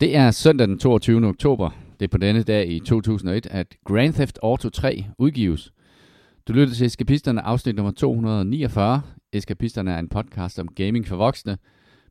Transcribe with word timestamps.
Det 0.00 0.16
er 0.16 0.30
søndag 0.30 0.68
den 0.68 0.78
22. 0.78 1.26
oktober. 1.26 1.70
Det 2.00 2.04
er 2.06 2.08
på 2.08 2.18
denne 2.18 2.42
dag 2.42 2.68
i 2.68 2.80
2001, 2.80 3.46
at 3.46 3.76
Grand 3.84 4.14
Theft 4.14 4.38
Auto 4.42 4.68
3 4.68 5.06
udgives. 5.18 5.72
Du 6.48 6.52
lytter 6.52 6.74
til 6.74 6.86
Eskapisterne, 6.86 7.42
afsnit 7.42 7.76
nummer 7.76 7.92
249. 7.92 9.02
Eskapisterne 9.32 9.90
er 9.90 9.98
en 9.98 10.08
podcast 10.08 10.58
om 10.58 10.68
gaming 10.68 11.06
for 11.06 11.16
voksne. 11.16 11.58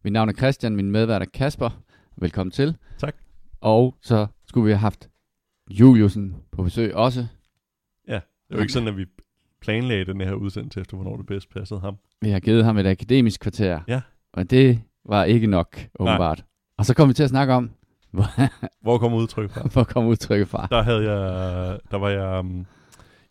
Mit 0.03 0.13
navn 0.13 0.29
er 0.29 0.33
Christian, 0.33 0.75
min 0.75 0.91
medvært 0.91 1.21
er 1.21 1.25
Kasper. 1.33 1.83
Velkommen 2.17 2.51
til. 2.51 2.77
Tak. 2.97 3.15
Og 3.61 3.95
så 4.01 4.27
skulle 4.47 4.65
vi 4.65 4.71
have 4.71 4.79
haft 4.79 5.09
Juliusen 5.69 6.35
på 6.51 6.63
besøg 6.63 6.95
også. 6.95 7.19
Det 8.07 8.15
er 8.15 8.55
jo 8.55 8.61
ikke 8.61 8.73
sådan, 8.73 8.87
at 8.87 8.97
vi 8.97 9.05
planlagde 9.61 10.05
den 10.05 10.21
her 10.21 10.33
udsendelse 10.33 10.79
efter, 10.79 10.97
hvornår 10.97 11.17
det 11.17 11.25
bedst 11.25 11.49
passede 11.49 11.79
ham. 11.79 11.97
Vi 12.21 12.29
har 12.29 12.39
givet 12.39 12.65
ham 12.65 12.77
et 12.77 12.85
akademisk 12.85 13.41
kvarter. 13.41 13.79
Ja. 13.87 14.01
Og 14.33 14.49
det 14.49 14.81
var 15.05 15.23
ikke 15.23 15.47
nok, 15.47 15.87
åbenbart. 15.99 16.45
Og 16.77 16.85
så 16.85 16.93
kom 16.93 17.09
vi 17.09 17.13
til 17.13 17.23
at 17.23 17.29
snakke 17.29 17.53
om, 17.53 17.71
hvor, 18.15 18.25
Hvor 18.81 18.97
kommer 18.97 19.17
udtryk 19.17 19.51
fra? 19.51 19.67
hvor 19.73 19.83
kom 19.83 20.05
udtrykket 20.05 20.47
fra. 20.47 20.67
Der, 20.71 20.81
havde 20.81 21.11
jeg, 21.11 21.79
der 21.91 21.97
var 21.97 22.09
jeg 22.09 22.39
um, 22.39 22.65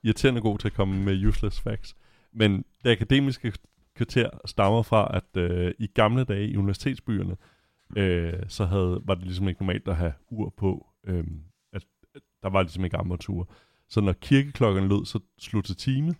irriterende 0.03 0.41
god 0.41 0.59
til 0.59 0.69
at 0.69 0.75
komme 0.75 1.05
med 1.05 1.27
useless 1.27 1.61
facts. 1.61 1.97
Men 2.33 2.65
det 2.85 2.91
akademiske 2.91 3.53
kvarter 3.97 4.31
stammer 4.45 4.83
fra, 4.83 5.17
at 5.17 5.43
øh, 5.43 5.75
i 5.79 5.87
gamle 5.87 6.25
dage 6.25 6.49
i 6.49 6.57
universitetsbyerne, 6.57 7.37
øh, 7.97 8.43
så 8.49 8.65
havde, 8.65 9.01
var 9.05 9.15
det 9.15 9.25
ligesom 9.25 9.49
ikke 9.49 9.61
normalt 9.61 9.89
at 9.89 9.97
have 9.97 10.13
ur 10.31 10.55
på. 10.57 10.87
Øh, 11.07 11.25
at, 11.73 11.85
at 12.15 12.23
der 12.43 12.51
var 12.51 12.63
ligesom 12.63 12.85
ikke 12.85 12.97
armatur. 12.97 13.49
Så 13.89 14.01
når 14.01 14.13
kirkeklokken 14.13 14.89
lød, 14.89 15.05
så 15.05 15.21
sluttede 15.39 15.79
time, 15.79 16.15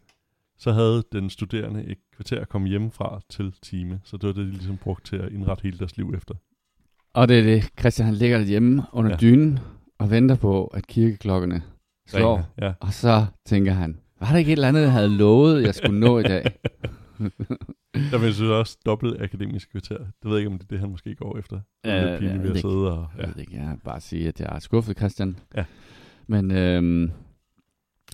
så 0.59 0.73
havde 0.73 1.05
den 1.13 1.31
studerende 1.31 1.85
et 1.85 1.99
kvarter 2.17 2.41
at 2.41 2.49
komme 2.49 2.69
hjemmefra 2.69 3.21
til 3.29 3.53
time. 3.63 4.01
Så 4.05 4.17
det 4.17 4.27
var 4.27 4.33
det, 4.33 4.47
de 4.47 4.51
ligesom 4.51 4.77
brugte 4.77 5.11
til 5.11 5.17
at 5.17 5.33
indrette 5.33 5.63
hele 5.63 5.79
deres 5.79 5.97
liv 5.97 6.13
efter. 6.17 6.35
Og 7.15 7.29
det 7.29 7.39
er 7.39 7.43
det, 7.43 7.69
Christian 7.79 8.07
han 8.07 8.15
ligger 8.15 8.39
hjemme 8.41 8.83
under 8.93 9.11
ja. 9.11 9.15
Ja. 9.15 9.21
dynen 9.21 9.59
og 9.99 10.11
venter 10.11 10.35
på, 10.37 10.67
at 10.67 10.87
kirkeklokkene 10.87 11.63
slår. 12.09 12.37
Ringer. 12.37 12.45
Ja. 12.69 12.73
Og 12.81 12.93
så 12.93 13.27
tænker 13.47 13.73
han, 13.73 13.99
var 14.21 14.31
der 14.31 14.37
ikke 14.37 14.49
et 14.49 14.57
eller 14.57 14.69
andet, 14.69 14.83
jeg 14.83 14.93
havde 14.93 15.09
lovet, 15.09 15.63
jeg 15.63 15.75
skulle 15.75 16.01
nå 16.01 16.19
i 16.19 16.23
dag? 16.23 16.45
Der 18.11 18.19
vil 18.19 18.25
jeg 18.27 18.35
synes 18.35 18.51
også 18.51 18.79
dobbelt 18.87 19.23
akademisk 19.23 19.71
kvarter. 19.71 19.99
Det 19.99 20.07
ved 20.25 20.31
jeg 20.33 20.39
ikke, 20.39 20.51
om 20.51 20.59
det 20.59 20.65
er 20.65 20.69
det, 20.69 20.81
han 20.81 20.91
måske 20.91 21.15
går 21.15 21.39
efter. 21.39 21.61
Det 21.85 22.03
lidt 22.11 22.19
pinligt 22.19 22.35
jeg 22.35 22.43
ved 22.43 22.51
at 22.51 22.61
sidde 22.61 22.93
og... 22.99 23.07
Jeg 23.17 23.25
Ja. 23.25 23.27
ved 23.27 23.37
ikke, 23.41 23.57
jeg 23.57 23.77
bare 23.85 24.01
sige, 24.01 24.29
at 24.29 24.41
jeg 24.41 24.49
er 24.53 24.59
skuffet, 24.59 24.97
Christian. 24.97 25.37
Ja. 25.57 25.65
Men 26.27 26.51
øhm, 26.51 27.11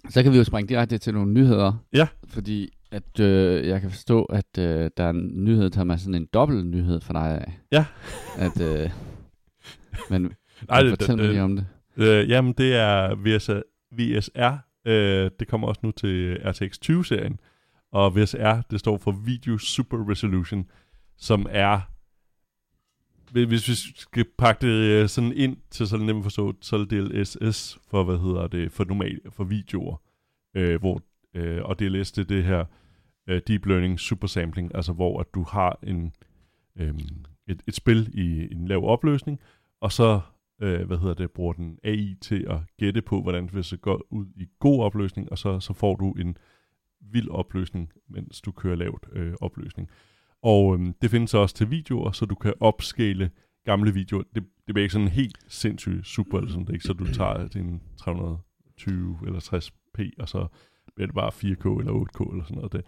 så 0.08 0.22
kan 0.22 0.32
vi 0.32 0.36
jo 0.38 0.44
springe 0.44 0.68
direkte 0.68 0.98
til 0.98 1.14
nogle 1.14 1.32
nyheder. 1.32 1.72
Ja. 1.92 2.08
Fordi 2.28 2.72
at 2.90 3.20
øh, 3.20 3.68
jeg 3.68 3.80
kan 3.80 3.90
forstå, 3.90 4.24
at 4.24 4.58
øh, 4.58 4.90
der 4.96 5.04
er 5.04 5.10
en 5.10 5.44
nyhed, 5.44 5.70
der 5.70 5.84
er 5.92 5.96
sådan 5.96 6.14
en 6.14 6.28
dobbelt 6.34 6.66
nyhed 6.66 7.00
for 7.00 7.12
dig 7.12 7.40
af. 7.40 7.58
Ja. 7.72 7.84
At, 8.46 8.60
øh, 8.60 8.90
men 10.10 10.32
Nej, 10.68 10.82
det, 10.82 10.90
fortæl 10.90 11.16
mig 11.16 11.22
det, 11.24 11.30
lige 11.30 11.42
om 11.42 11.56
det. 11.56 11.66
øh, 11.96 12.30
jamen, 12.30 12.52
det 12.52 12.74
er 12.74 13.14
VS, 13.14 13.50
VSR. 13.92 14.56
Øh, 14.84 15.30
det 15.40 15.48
kommer 15.48 15.68
også 15.68 15.80
nu 15.82 15.90
til 15.90 16.38
RTX 16.44 16.78
20-serien. 16.84 17.40
Og 17.92 18.16
VSR, 18.16 18.60
det 18.70 18.80
står 18.80 18.98
for 18.98 19.12
Video 19.12 19.58
Super 19.58 20.10
Resolution, 20.10 20.66
som 21.18 21.46
er... 21.50 21.80
Hvis 23.32 23.68
vi 23.68 23.74
skal 23.74 24.24
pakke 24.38 24.66
det 24.66 24.72
øh, 24.72 25.08
sådan 25.08 25.32
ind 25.32 25.56
til 25.70 25.88
så 25.88 25.96
nemt 25.96 26.22
forstå, 26.22 26.54
så 26.60 26.76
er 26.76 26.84
det 26.84 26.90
DLSS 26.90 27.78
for, 27.90 28.04
hvad 28.04 28.18
hedder 28.18 28.46
det, 28.46 28.72
for 28.72 28.84
normal, 28.84 29.20
for 29.30 29.44
videoer. 29.44 29.96
Øh, 30.54 30.80
hvor, 30.80 31.02
øh, 31.34 31.62
og 31.62 31.78
DLS, 31.78 32.12
det 32.12 32.22
er 32.22 32.26
det 32.26 32.44
her 32.44 32.64
øh, 33.26 33.40
Deep 33.46 33.66
Learning 33.66 34.00
Super 34.00 34.26
Sampling, 34.26 34.74
altså 34.74 34.92
hvor 34.92 35.20
at 35.20 35.26
du 35.34 35.42
har 35.42 35.78
en, 35.82 36.12
øh, 36.76 36.94
et, 37.46 37.62
et 37.68 37.74
spil 37.74 38.10
i 38.14 38.54
en 38.54 38.68
lav 38.68 38.84
opløsning, 38.84 39.40
og 39.80 39.92
så 39.92 40.20
øh, 40.62 40.86
hvad 40.86 40.98
hedder 40.98 41.14
det, 41.14 41.30
bruger 41.30 41.52
den 41.52 41.78
AI 41.84 42.16
til 42.20 42.46
at 42.50 42.58
gætte 42.78 43.02
på, 43.02 43.22
hvordan 43.22 43.44
det 43.44 43.54
vil 43.54 43.64
se 43.64 43.76
gå 43.76 44.06
ud 44.10 44.26
i 44.36 44.46
god 44.58 44.82
opløsning, 44.82 45.32
og 45.32 45.38
så, 45.38 45.60
så 45.60 45.72
får 45.72 45.96
du 45.96 46.12
en 46.12 46.36
vild 47.00 47.28
opløsning, 47.28 47.92
mens 48.08 48.40
du 48.40 48.52
kører 48.52 48.76
lavt 48.76 49.06
øh, 49.12 49.34
opløsning. 49.40 49.88
Og 50.42 50.74
øhm, 50.74 50.94
det 51.02 51.10
findes 51.10 51.34
også 51.34 51.54
til 51.54 51.70
videoer, 51.70 52.10
så 52.10 52.26
du 52.26 52.34
kan 52.34 52.54
opskale 52.60 53.30
gamle 53.64 53.94
videoer. 53.94 54.22
Det, 54.22 54.44
det 54.66 54.74
bliver 54.74 54.82
ikke 54.82 54.92
sådan 54.92 55.08
helt 55.08 55.38
sindssygt 55.48 56.06
super, 56.06 56.38
eller 56.38 56.50
sådan, 56.50 56.64
det 56.64 56.70
er 56.70 56.74
ikke 56.74 56.84
så 56.84 56.92
du 56.92 57.12
tager 57.12 57.48
din 57.48 57.80
320 57.96 59.18
eller 59.26 59.40
60p, 59.40 60.10
og 60.18 60.28
så 60.28 60.46
bliver 60.96 61.06
det 61.06 61.14
bare 61.14 61.28
4K 61.28 61.78
eller 61.80 61.92
8K 61.92 62.30
eller 62.32 62.44
sådan 62.44 62.56
noget. 62.56 62.72
Det, 62.72 62.82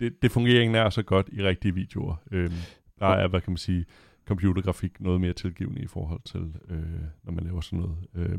det, 0.00 0.22
det, 0.22 0.30
fungerer 0.32 0.60
ikke 0.60 0.72
nær 0.72 0.90
så 0.90 1.02
godt 1.02 1.28
i 1.32 1.42
rigtige 1.42 1.74
videoer. 1.74 2.14
Øhm, 2.32 2.52
der 2.98 3.06
er, 3.06 3.28
hvad 3.28 3.40
kan 3.40 3.50
man 3.50 3.56
sige, 3.56 3.84
computergrafik 4.28 5.00
noget 5.00 5.20
mere 5.20 5.32
tilgivende 5.32 5.82
i 5.82 5.86
forhold 5.86 6.20
til, 6.24 6.52
øh, 6.70 6.78
når 7.24 7.32
man 7.32 7.44
laver 7.44 7.60
sådan 7.60 7.78
noget 7.78 7.96
øh, 8.14 8.38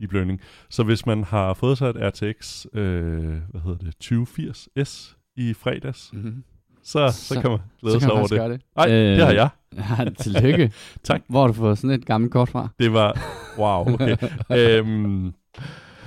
deep 0.00 0.12
learning. 0.12 0.40
Så 0.70 0.82
hvis 0.82 1.06
man 1.06 1.24
har 1.24 1.54
fået 1.54 1.78
sig 1.78 1.88
et 1.88 1.96
RTX, 2.00 2.66
øh, 2.72 3.22
hvad 3.50 3.60
hedder 3.60 3.78
det, 3.78 3.94
2080S 4.04 5.16
i 5.36 5.54
fredags, 5.54 6.10
Mm-hmm. 6.12 6.44
så, 6.82 7.08
så, 7.12 7.34
Så- 7.34 7.40
kan 7.40 7.50
man 7.50 7.58
glæde 7.80 8.00
sig 8.00 8.12
over 8.12 8.26
det. 8.26 8.38
gøre 8.38 8.52
det. 8.52 8.62
Nej, 8.76 8.86
Øh, 8.90 9.16
det 9.16 9.24
har 9.26 9.32
jeg. 9.32 9.48
Ja, 9.98 10.10
tillykke. 10.10 10.72
Tak. 11.02 11.22
Hvor 11.28 11.40
har 11.40 11.46
du 11.46 11.52
fået 11.52 11.78
sådan 11.78 12.00
et 12.00 12.06
gammelt 12.06 12.32
kort 12.32 12.48
fra? 12.48 12.68
Det 12.78 12.92
var, 12.92 13.18
wow, 13.58 13.94
okay. 13.94 14.16
øhm, 14.78 15.34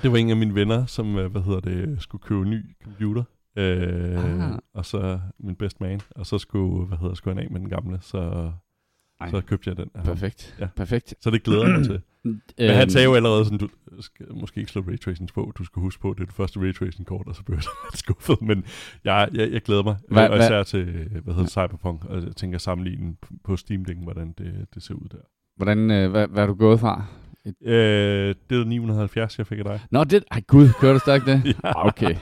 det 0.06 0.12
var 0.12 0.18
en 0.18 0.30
af 0.30 0.36
mine 0.36 0.54
venner, 0.54 0.86
som, 0.86 1.18
øh, 1.18 1.30
hvad 1.30 1.42
hedder 1.42 1.60
det, 1.60 2.02
skulle 2.02 2.22
købe 2.22 2.40
en 2.42 2.50
ny 2.50 2.76
computer. 2.84 3.22
Øh, 3.58 4.58
og 4.74 4.86
så 4.86 5.20
min 5.38 5.54
best 5.54 5.80
man, 5.80 6.00
og 6.10 6.26
så 6.26 6.38
skulle, 6.38 6.86
hvad 6.86 6.98
hedder, 6.98 7.14
skulle 7.14 7.36
han 7.36 7.44
af 7.44 7.50
med 7.50 7.60
den 7.60 7.68
gamle, 7.68 7.98
så, 8.00 8.52
Ej. 9.20 9.30
så 9.30 9.40
købte 9.40 9.70
jeg 9.70 9.76
den. 9.76 9.90
af 9.94 10.00
ham. 10.00 10.06
Perfekt. 10.06 10.56
Ja. 10.60 10.68
Perfekt. 10.76 11.14
Så 11.20 11.30
det 11.30 11.42
glæder 11.42 11.66
jeg 11.68 11.78
mig 11.78 11.86
til. 11.86 12.00
Men 12.58 12.70
han 12.70 12.90
sagde 12.90 13.04
jo 13.04 13.14
allerede 13.14 13.44
sådan, 13.44 13.58
du 13.58 13.68
skal 14.00 14.26
måske 14.34 14.60
ikke 14.60 14.72
slå 14.72 14.82
raytracing 14.88 15.30
på, 15.34 15.52
du 15.58 15.64
skal 15.64 15.80
huske 15.80 16.02
på, 16.02 16.14
det 16.14 16.20
er 16.20 16.26
det 16.26 16.34
første 16.34 16.60
raytracing-kort, 16.60 17.26
og 17.26 17.36
så 17.36 17.42
blev 17.42 17.56
jeg 17.56 17.64
skuffet, 18.04 18.42
men 18.42 18.64
jeg, 19.04 19.28
jeg, 19.32 19.52
jeg 19.52 19.62
glæder 19.62 19.82
mig, 19.82 19.96
Hva, 20.10 20.28
og 20.28 20.38
især 20.38 20.62
til, 20.62 21.08
hvad 21.24 21.34
hedder 21.34 21.48
Cyberpunk, 21.48 22.04
og 22.04 22.22
jeg 22.22 22.36
tænker 22.36 22.58
sammenligne 22.58 23.16
på 23.44 23.56
Steam 23.56 23.82
hvordan 24.02 24.34
det, 24.38 24.66
det 24.74 24.82
ser 24.82 24.94
ud 24.94 25.08
der. 25.08 25.18
Hvordan, 25.56 25.90
øh, 25.90 26.10
hvad, 26.10 26.28
hvad 26.28 26.42
er 26.42 26.46
du 26.46 26.54
gået 26.54 26.80
fra? 26.80 27.04
Øh, 27.62 28.34
det 28.50 28.60
er 28.60 28.64
970, 28.64 29.38
jeg 29.38 29.46
fik 29.46 29.58
af 29.58 29.64
dig. 29.64 29.80
Nå, 29.90 30.04
det... 30.04 30.24
Ej, 30.30 30.40
gud, 30.46 30.68
kører 30.80 30.92
du 30.92 30.98
stadig 30.98 31.22
det? 31.26 31.44
Ja. 31.64 31.68
Ah, 31.80 31.86
Okay. 31.86 32.16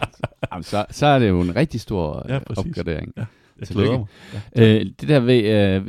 Jamen, 0.52 0.62
så, 0.62 0.86
så 0.90 1.06
er 1.06 1.18
det 1.18 1.28
jo 1.28 1.40
en 1.40 1.56
rigtig 1.56 1.80
stor 1.80 2.24
Ja, 2.28 2.34
ja, 2.34 2.38
præcis. 2.38 2.64
opgradering. 2.66 3.12
Jeg 3.16 3.26
Tillykke. 3.68 3.88
glæder 3.88 3.98
mig. 3.98 4.06
Ja. 4.56 4.74
Øh, 4.80 4.86
det 5.00 5.08
der 5.08 5.20
v, 5.20 5.28
øh, 5.28 5.86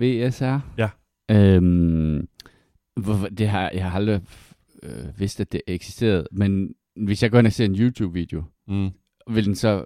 v, 0.00 0.28
VSR, 0.28 0.58
Ja. 0.78 0.88
øhm, 1.30 2.28
hvorfor, 3.00 3.28
det 3.28 3.48
har, 3.48 3.70
jeg 3.74 3.84
har 3.90 3.98
aldrig 3.98 4.20
øh, 4.82 4.90
vidst, 5.18 5.40
at 5.40 5.52
det 5.52 5.60
eksisterede, 5.66 6.26
men 6.32 6.74
hvis 6.96 7.22
jeg 7.22 7.30
går 7.30 7.38
ind 7.38 7.46
og 7.46 7.52
ser 7.52 7.64
en 7.64 7.74
YouTube-video, 7.78 8.42
Mm. 8.68 8.90
vil 9.30 9.44
den 9.46 9.54
så... 9.54 9.84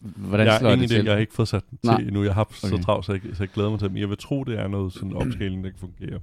Hvordan 0.00 0.46
Jeg 0.46 0.56
slår 0.60 0.76
det 0.76 0.88
til? 0.90 1.04
jeg 1.04 1.12
har 1.12 1.20
ikke 1.20 1.34
fået 1.34 1.48
sat 1.48 1.62
den 1.70 1.78
Nej. 1.84 1.96
til 1.96 2.06
endnu. 2.06 2.24
Jeg 2.24 2.34
har 2.34 2.42
Okay. 2.44 2.76
så 2.76 2.82
travlt, 2.82 3.06
så 3.06 3.12
jeg, 3.12 3.20
så 3.32 3.42
jeg 3.42 3.48
glæder 3.48 3.70
mig 3.70 3.78
til 3.78 3.84
det. 3.84 3.92
Men 3.92 4.00
jeg 4.00 4.08
vil 4.08 4.16
tro, 4.18 4.44
det 4.44 4.58
er 4.58 4.68
noget 4.68 4.92
sådan 4.92 5.12
opscaling, 5.22 5.64
der 5.64 5.70
kan 5.70 5.78
fungere 5.78 6.20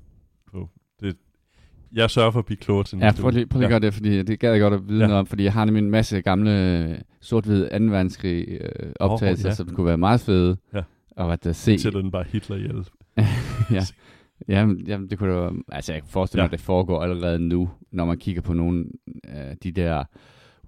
på. 0.52 0.70
Jeg 1.96 2.10
sørger 2.10 2.32
for 2.32 2.40
at 2.40 2.46
blive 2.46 2.58
klogere 2.58 2.84
til 2.84 2.98
Ja, 2.98 3.12
prøv 3.22 3.30
lige, 3.32 3.48
prøv 3.48 3.60
lige 3.60 3.66
at 3.68 3.72
gøre 3.72 3.80
det, 3.80 3.94
fordi 3.94 4.24
det 4.24 4.40
gad 4.40 4.52
jeg 4.52 4.62
godt 4.62 4.74
at 4.74 4.88
vide 4.88 5.00
Ja. 5.00 5.08
noget 5.08 5.20
om, 5.20 5.26
fordi 5.26 5.44
jeg 5.44 5.54
har 5.54 5.66
nemlig 5.66 5.84
en 5.84 5.90
masse 5.92 6.22
gamle 6.22 6.80
øh, 6.84 6.98
sort-hvide 7.22 7.70
2. 7.80 7.86
verdenskrig 7.86 8.48
øh, 8.62 8.92
optagelser, 9.00 9.50
ja. 9.50 9.56
som 9.56 9.70
kunne 9.76 9.86
være 9.86 9.98
meget 9.98 10.20
fede. 10.22 10.58
Ja. 10.74 10.82
Og 11.18 11.28
hvad 11.28 11.38
der 11.38 11.52
se. 11.52 11.80
Sætter 11.80 12.02
den 12.02 12.12
bare 12.12 12.24
Hitler 12.28 12.58
ihjel. 12.58 12.88
ja. 13.72 13.82
Jamen, 14.48 14.88
jamen, 14.88 15.10
det 15.10 15.20
kunne 15.20 15.34
da 15.34 15.50
altså 15.72 15.94
jeg 15.94 16.02
kan 16.02 16.10
forestille 16.10 16.40
mig, 16.40 16.44
Ja. 16.44 16.48
at 16.48 16.52
det 16.52 16.66
foregår 16.66 17.02
allerede 17.04 17.40
nu, 17.40 17.70
når 17.92 18.06
man 18.06 18.18
kigger 18.18 18.42
på 18.42 18.54
nogle 18.54 18.86
af 19.24 19.58
de 19.64 19.72
der 19.72 20.04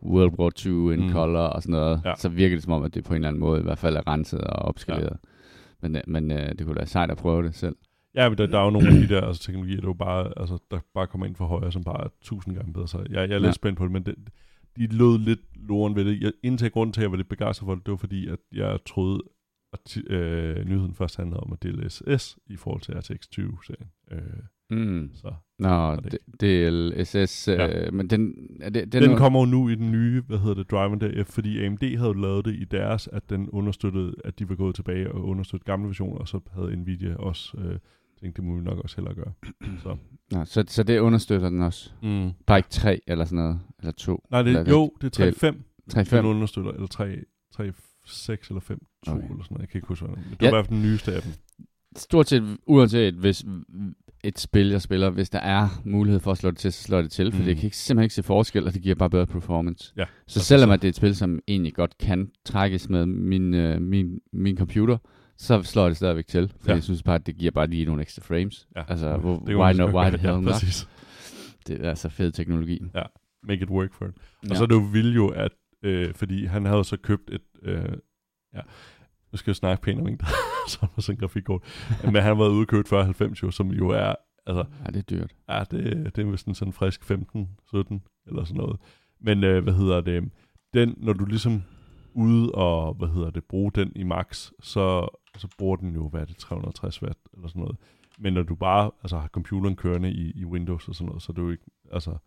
World 0.03 0.39
War 0.39 0.51
II 0.65 0.93
in 0.93 1.05
Mm. 1.05 1.11
color 1.11 1.39
og 1.39 1.61
sådan 1.63 1.71
noget, 1.71 2.01
Ja. 2.05 2.13
så 2.17 2.29
virker 2.29 2.55
det 2.55 2.63
som 2.63 2.73
om, 2.73 2.83
at 2.83 2.95
det 2.95 3.03
på 3.03 3.13
en 3.13 3.15
eller 3.15 3.27
anden 3.27 3.39
måde 3.39 3.59
i 3.59 3.63
hvert 3.63 3.77
fald 3.77 3.95
er 3.95 4.07
renset 4.07 4.41
og 4.41 4.59
opskaleret. 4.65 5.17
Men, 5.81 5.95
øh, 5.95 6.01
men 6.07 6.31
øh, 6.31 6.49
det 6.49 6.59
kunne 6.59 6.73
da 6.75 6.79
være 6.79 6.87
sejt 6.87 7.11
at 7.11 7.17
prøve 7.17 7.43
det 7.43 7.55
selv. 7.55 7.75
Ja, 8.15 8.29
men 8.29 8.37
der, 8.37 8.45
der 8.45 8.59
er 8.59 8.63
jo 8.63 8.69
nogle 8.69 8.87
af 8.87 8.93
de 8.93 9.07
der 9.07 9.21
altså, 9.21 9.43
teknologier, 9.43 9.81
der, 9.81 9.87
jo 9.87 9.93
bare, 9.93 10.33
altså, 10.39 10.57
der 10.71 10.79
bare 10.93 11.07
kommer 11.07 11.25
ind 11.27 11.35
for 11.35 11.45
højre, 11.45 11.71
som 11.71 11.83
bare 11.83 12.03
er 12.03 12.09
tusind 12.21 12.55
gange 12.55 12.73
bedre. 12.73 12.87
Så 12.87 12.97
jeg, 13.09 13.29
jeg 13.29 13.35
er 13.35 13.39
lidt 13.39 13.45
Ja. 13.45 13.51
spændt 13.51 13.77
på 13.77 13.83
det, 13.83 13.91
men 13.91 14.03
det, 14.03 14.15
de 14.77 14.87
lød 14.87 15.17
lidt 15.19 15.39
loren 15.67 15.95
ved 15.95 16.05
det. 16.05 16.21
Jeg, 16.21 16.31
indtil 16.43 16.71
grunden 16.71 16.93
til, 16.93 17.01
at 17.01 17.03
jeg 17.03 17.11
var 17.11 17.17
lidt 17.17 17.29
begejstret 17.29 17.65
for 17.67 17.75
det, 17.75 17.85
det 17.85 17.91
var 17.91 17.97
fordi, 17.97 18.27
at 18.27 18.39
jeg 18.53 18.79
troede, 18.85 19.23
at 19.73 19.97
øh, 20.07 20.65
nyheden 20.65 20.93
først 20.93 21.17
handlede 21.17 21.39
om 21.39 21.53
at 21.53 21.63
dele 21.63 21.89
SS 21.89 22.37
i 22.47 22.55
forhold 22.55 22.81
til 22.81 22.93
RTX 22.97 23.25
20-serien. 23.39 23.89
Øh, 24.11 24.19
Mm. 24.69 25.09
så 25.13 25.33
Nå, 25.59 25.95
det 25.95 26.17
DLSS, 26.41 27.47
øh, 27.47 27.57
Ja. 27.57 27.91
men 27.91 28.09
den, 28.09 28.35
er 28.61 28.69
det, 28.69 28.93
Den, 28.93 29.01
den, 29.01 29.09
den 29.09 29.17
kommer 29.17 29.39
jo 29.39 29.45
nu 29.45 29.69
i 29.69 29.75
den 29.75 29.91
nye, 29.91 30.21
hvad 30.27 30.37
hedder 30.37 30.53
det, 30.53 30.71
Drive 30.71 30.95
DF, 30.95 31.27
fordi 31.27 31.65
AMD 31.65 31.83
havde 31.97 32.07
jo 32.07 32.13
lavet 32.13 32.45
det 32.45 32.55
i 32.55 32.63
deres, 32.65 33.07
at 33.07 33.29
den 33.29 33.49
understøttede, 33.49 34.13
at 34.25 34.39
de 34.39 34.49
var 34.49 34.55
gået 34.55 34.75
tilbage 34.75 35.11
og 35.11 35.25
understøtte 35.25 35.65
gamle 35.65 35.87
versioner, 35.87 36.19
og 36.19 36.27
så 36.27 36.39
havde 36.53 36.75
Nvidia 36.75 37.15
også 37.15 37.57
øh, 37.57 37.79
tænkt, 38.21 38.35
det 38.37 38.43
må 38.45 38.55
vi 38.55 38.61
nok 38.61 38.79
også 38.79 38.95
hellere 38.95 39.15
gøre. 39.15 39.33
Så. 39.83 39.97
Nå, 40.31 40.45
så, 40.45 40.63
så 40.67 40.83
det 40.83 40.99
understøtter 40.99 41.49
den 41.49 41.61
også. 41.61 41.91
Mm. 42.03 42.29
Bare 42.47 42.59
ikke 42.59 42.69
3 42.69 43.01
eller 43.07 43.25
sådan 43.25 43.35
noget, 43.43 43.59
eller 43.79 43.91
2. 43.91 44.23
Nej, 44.31 44.41
det, 44.41 44.49
Eller 44.49 44.71
jo, 44.71 44.91
det 45.01 45.19
er 45.19 45.51
3.5, 45.51 45.57
3-5. 45.99 46.15
den 46.17 46.25
understøtter, 46.25 46.71
eller 46.71 46.87
3, 46.87 47.15
3, 47.53 47.71
6 48.05 48.47
eller 48.49 48.61
5, 48.61 48.79
2 49.05 49.11
Okay. 49.11 49.23
eller 49.29 49.43
sådan 49.43 49.47
noget. 49.53 49.61
Jeg 49.61 49.69
kan 49.69 49.77
ikke 49.77 49.87
huske, 49.87 50.05
hvad 50.05 50.15
det 50.15 50.23
er. 50.25 50.29
Det 50.29 50.41
var 50.41 50.47
i 50.47 50.51
hvert 50.51 50.65
fald 50.65 50.77
den 50.81 50.91
nyeste 50.91 51.13
af 51.13 51.21
dem. 51.21 51.31
Stort 51.95 52.29
set, 52.29 52.57
uanset 52.67 53.13
hvis 53.13 53.45
et 54.23 54.39
spil, 54.39 54.67
jeg 54.69 54.81
spiller, 54.81 55.09
hvis 55.09 55.29
der 55.29 55.39
er 55.39 55.81
mulighed 55.85 56.19
for 56.19 56.31
at 56.31 56.37
slå 56.37 56.51
det 56.51 56.57
til, 56.59 56.73
så 56.73 56.83
slår 56.83 57.01
det 57.01 57.11
til, 57.11 57.31
for 57.31 57.39
Mm. 57.39 57.45
det 57.45 57.55
kan 57.55 57.65
ikke, 57.65 57.77
simpelthen 57.77 58.03
ikke 58.05 58.15
se 58.15 58.23
forskel, 58.23 58.67
og 58.67 58.73
det 58.73 58.81
giver 58.81 58.95
bare 58.95 59.09
bedre 59.09 59.27
performance. 59.27 59.93
Ja, 59.97 60.05
Så 60.27 60.39
selvom 60.39 60.71
at 60.71 60.81
det 60.81 60.87
er 60.87 60.89
et 60.89 60.95
spil, 60.95 61.15
som 61.15 61.39
egentlig 61.47 61.73
godt 61.73 61.97
kan 61.97 62.31
trækkes 62.45 62.89
med 62.89 63.05
min, 63.05 63.53
øh, 63.53 63.81
min, 63.81 64.19
min 64.33 64.57
computer, 64.57 64.97
så 65.37 65.63
slår 65.63 65.87
det 65.87 65.97
stadigvæk 65.97 66.27
til, 66.27 66.47
for 66.49 66.55
Ja. 66.65 66.71
ja. 66.71 66.75
jeg 66.75 66.83
synes 66.83 67.03
bare, 67.03 67.15
at 67.15 67.25
det 67.27 67.35
giver 67.35 67.51
bare 67.51 67.67
lige 67.67 67.85
nogle 67.85 68.01
ekstra 68.01 68.21
frames. 68.21 68.67
Ja. 68.75 68.83
Altså, 68.87 69.17
hvor, 69.17 69.39
Det 69.39 69.55
why, 69.55 69.73
no, 69.73 69.85
why 69.99 70.09
the 70.09 70.17
hell 70.17 70.33
ja, 70.45 70.51
not? 70.51 70.87
Det 71.67 71.85
er 71.85 71.89
altså 71.89 72.09
fed 72.09 72.31
teknologi. 72.31 72.81
Make 73.43 73.61
it 73.63 73.69
work 73.69 73.93
for 73.93 74.05
it. 74.05 74.13
Ja. 74.43 74.49
Og 74.49 74.57
så 74.57 74.63
er 74.63 74.67
det 74.67 74.75
jo 74.75 74.79
vildt 74.91 75.15
jo, 75.15 75.27
at, 75.27 75.51
øh, 75.83 76.13
fordi 76.13 76.45
han 76.45 76.65
havde 76.65 76.83
så 76.83 76.97
købt 76.97 77.29
et, 77.31 77.41
øh, 77.63 77.85
ja, 78.55 78.61
nu 79.31 79.37
skal 79.37 79.51
jeg 79.51 79.55
snakke 79.55 79.83
pænt 79.83 80.01
om 80.01 80.07
en, 80.07 80.17
der 80.17 80.25
som 80.69 80.87
var 80.95 81.01
sådan 81.01 81.15
en 81.15 81.19
grafikkort, 81.19 81.61
men 82.03 82.15
han 82.15 82.39
været 82.39 82.49
ude 82.49 82.61
og 82.61 82.67
købe 82.67 82.79
et 82.79 82.87
4090 82.87 83.43
jo, 83.43 83.51
som 83.51 83.71
jo 83.71 83.89
er, 83.89 84.15
altså, 84.47 84.63
Ja, 84.85 84.91
det 84.91 84.97
er 84.97 85.01
dyrt. 85.17 85.35
ja, 85.49 85.63
det, 85.71 86.15
det 86.15 86.21
er 86.25 86.31
vist 86.31 86.47
en 86.47 86.55
sådan 86.55 86.73
frisk 86.73 87.03
15, 87.03 87.49
17 87.69 88.01
eller 88.27 88.43
sådan 88.43 88.57
noget. 88.57 88.79
Men 89.21 89.43
øh, 89.43 89.63
hvad 89.63 89.73
hedder 89.73 90.01
det, 90.01 90.31
den, 90.73 90.93
når 90.97 91.13
du 91.13 91.25
ligesom 91.25 91.63
ude 92.17 92.51
og, 92.51 92.93
hvad 92.93 93.07
hedder 93.07 93.29
det, 93.29 93.43
bruge 93.43 93.71
den 93.71 93.91
i 93.95 94.03
max, 94.03 94.51
så, 94.61 95.07
så 95.37 95.47
bruger 95.57 95.75
den 95.75 95.93
jo, 95.93 96.09
hvad 96.09 96.21
er 96.21 96.25
det, 96.25 96.37
360 96.37 97.01
watt 97.03 97.19
eller 97.33 97.47
sådan 97.47 97.59
noget. 97.59 97.77
Men 98.19 98.33
når 98.33 98.43
du 98.43 98.55
bare 98.55 98.91
altså, 99.03 99.17
har 99.17 99.27
computeren 99.27 99.75
kørende 99.75 100.11
i, 100.11 100.31
i 100.35 100.45
Windows 100.45 100.87
og 100.87 100.95
sådan 100.95 101.07
noget, 101.07 101.21
så 101.21 101.31
er 101.31 101.33
det 101.33 101.41
jo 101.41 101.49
ikke, 101.49 101.63
altså, 101.91 102.17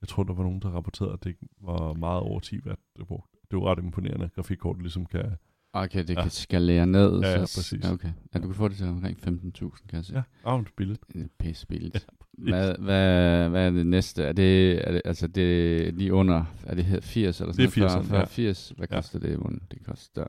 jeg 0.00 0.08
tror, 0.08 0.22
der 0.22 0.32
var 0.34 0.42
nogen, 0.42 0.60
der 0.62 0.68
rapporterede, 0.70 1.12
at 1.12 1.24
det 1.24 1.36
var 1.60 1.92
meget 1.92 2.20
over 2.20 2.40
10 2.40 2.58
watt, 2.66 2.80
det 2.96 3.06
brugte. 3.06 3.28
Det 3.50 3.58
var 3.58 3.64
ret 3.64 3.78
imponerende, 3.78 4.24
at 4.24 4.32
grafikkortet 4.32 4.82
ligesom 4.82 5.06
kan... 5.06 5.24
Okay, 5.72 6.04
det 6.04 6.16
Ja. 6.16 6.22
kan 6.22 6.30
skalere 6.30 6.86
ned. 6.86 7.20
Ja, 7.20 7.28
ja, 7.28 7.46
så, 7.46 7.58
præcis. 7.58 7.84
ja, 7.84 7.92
okay. 7.92 8.12
Ja, 8.34 8.38
du 8.38 8.46
kan 8.46 8.54
få 8.54 8.68
det 8.68 8.76
til 8.76 8.86
omkring 8.86 9.18
15.000, 9.18 9.86
kan 9.86 9.96
jeg 9.96 10.04
se. 10.04 10.14
Ja, 10.14 10.22
ah, 10.44 10.60
det 10.60 10.66
er 10.66 10.70
billigt. 10.76 11.00
Det 11.12 11.22
er 11.22 11.28
pisse 11.38 11.66
billigt. 11.66 12.06
Hvad, 12.38 12.74
hvad, 12.78 13.48
hvad 13.48 13.66
er 13.66 13.70
det 13.70 13.86
næste? 13.86 14.22
Er 14.24 14.32
det, 14.32 14.80
er 14.88 14.92
det, 14.92 15.02
altså 15.04 15.26
det 15.26 15.94
lige 15.94 16.12
under, 16.12 16.44
er 16.66 16.74
det 16.74 16.84
her 16.84 17.00
80 17.00 17.40
eller 17.40 17.52
sådan 17.52 17.66
Det 17.70 17.76
er 17.82 17.88
80'erne, 17.88 18.08
noget? 18.08 18.20
ja. 18.20 18.24
80, 18.24 18.72
hvad 18.76 18.86
Ja. 18.90 18.96
koster 18.96 19.18
det? 19.18 19.38
Mon? 19.38 19.60
Det 19.70 19.84
koster... 19.86 20.24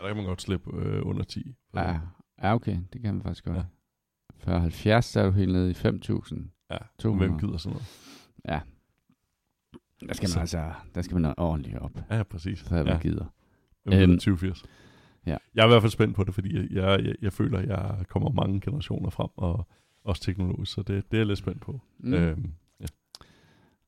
Der 0.00 0.06
kan 0.06 0.16
man 0.16 0.24
godt 0.26 0.42
slippe 0.42 0.70
øh, 0.82 1.06
under 1.06 1.22
10. 1.24 1.54
for 1.70 1.80
Ja, 1.80 1.98
ja, 2.42 2.54
okay, 2.54 2.78
det 2.92 3.02
kan 3.02 3.14
man 3.14 3.22
faktisk 3.22 3.44
godt. 3.44 3.56
Ja. 3.56 3.62
Ja. 4.46 4.52
40 4.52 4.60
70, 4.60 5.04
så 5.04 5.20
er 5.20 5.24
du 5.26 5.30
helt 5.30 5.52
nede 5.52 5.70
i 5.70 5.74
5.000. 5.74 6.66
Ja, 6.70 6.76
200. 6.98 7.30
hvem 7.30 7.40
gider 7.40 7.56
sådan 7.58 7.72
noget? 7.72 7.86
Ja. 8.48 8.60
Der 10.08 10.14
skal 10.14 10.28
Så- 10.28 10.36
man 10.38 10.40
altså, 10.40 10.72
der 10.94 11.02
skal 11.02 11.20
man 11.20 11.34
ordentligt 11.38 11.78
op, 11.78 11.90
Ja, 12.10 12.22
præcis. 12.22 12.62
at 12.62 12.70
man 12.70 12.86
Ja. 12.86 12.98
gider 12.98 13.24
Øhm, 13.86 14.18
2080? 14.18 14.62
ja. 15.26 15.36
Jeg 15.54 15.62
er 15.62 15.66
i 15.66 15.68
hvert 15.68 15.82
fald 15.82 15.90
spændt 15.92 16.16
på 16.16 16.24
det, 16.24 16.34
fordi 16.34 16.56
jeg, 16.56 16.66
jeg, 16.70 17.04
jeg, 17.04 17.14
jeg 17.22 17.32
føler, 17.32 17.58
at 17.58 17.66
jeg 17.68 18.04
kommer 18.08 18.30
mange 18.30 18.60
generationer 18.60 19.10
frem, 19.10 19.28
og 19.36 19.68
også 20.04 20.22
teknologisk, 20.22 20.72
så 20.72 20.82
det, 20.82 20.88
det 21.10 21.16
er 21.16 21.20
jeg 21.20 21.26
lidt 21.26 21.38
spændt 21.38 21.60
på. 21.60 21.80
Mm. 21.98 22.14
Øhm, 22.14 22.52
ja. 22.80 22.86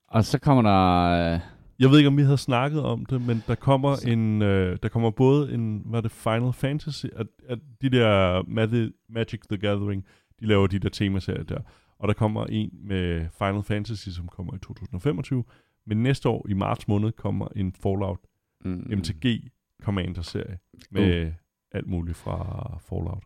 Og 0.08 0.24
så 0.24 0.38
kommer 0.38 0.62
der... 0.62 1.34
Øh, 1.34 1.40
Jeg 1.78 1.90
ved 1.90 1.98
ikke, 1.98 2.08
om 2.08 2.16
vi 2.16 2.22
havde 2.22 2.38
snakket 2.38 2.82
om 2.82 3.06
det, 3.06 3.20
men 3.26 3.42
der 3.46 3.54
kommer 3.54 3.94
Så- 3.96 4.10
en, 4.10 4.42
øh, 4.42 4.78
der 4.82 4.88
kommer 4.88 5.10
både 5.10 5.52
en, 5.54 5.82
hvad 5.86 5.98
er 5.98 6.02
det, 6.02 6.10
Final 6.12 6.52
Fantasy, 6.52 7.06
at, 7.16 7.26
at 7.48 7.58
de 7.82 7.88
der 7.90 8.42
Magic, 8.48 8.92
Magic 9.08 9.40
the 9.50 9.56
Gathering, 9.58 10.04
de 10.40 10.46
laver 10.46 10.66
de 10.66 10.78
der 10.78 10.88
temaserier 10.88 11.42
der, 11.42 11.60
og 11.98 12.08
der 12.08 12.14
kommer 12.14 12.44
en 12.44 12.70
med 12.82 13.26
Final 13.38 13.62
Fantasy, 13.62 14.08
som 14.08 14.28
kommer 14.28 14.54
i 14.54 14.58
2025, 14.58 15.44
men 15.86 16.02
næste 16.02 16.28
år 16.28 16.46
i 16.48 16.52
marts 16.54 16.88
måned 16.88 17.12
kommer 17.12 17.48
en 17.56 17.72
Fallout 17.72 18.18
mm, 18.64 18.84
MTG 18.98 19.50
Commander-serie 19.82 20.58
med 20.90 21.32
alt 21.72 21.86
muligt 21.86 22.16
fra 22.16 22.78
Fallout. 22.88 23.22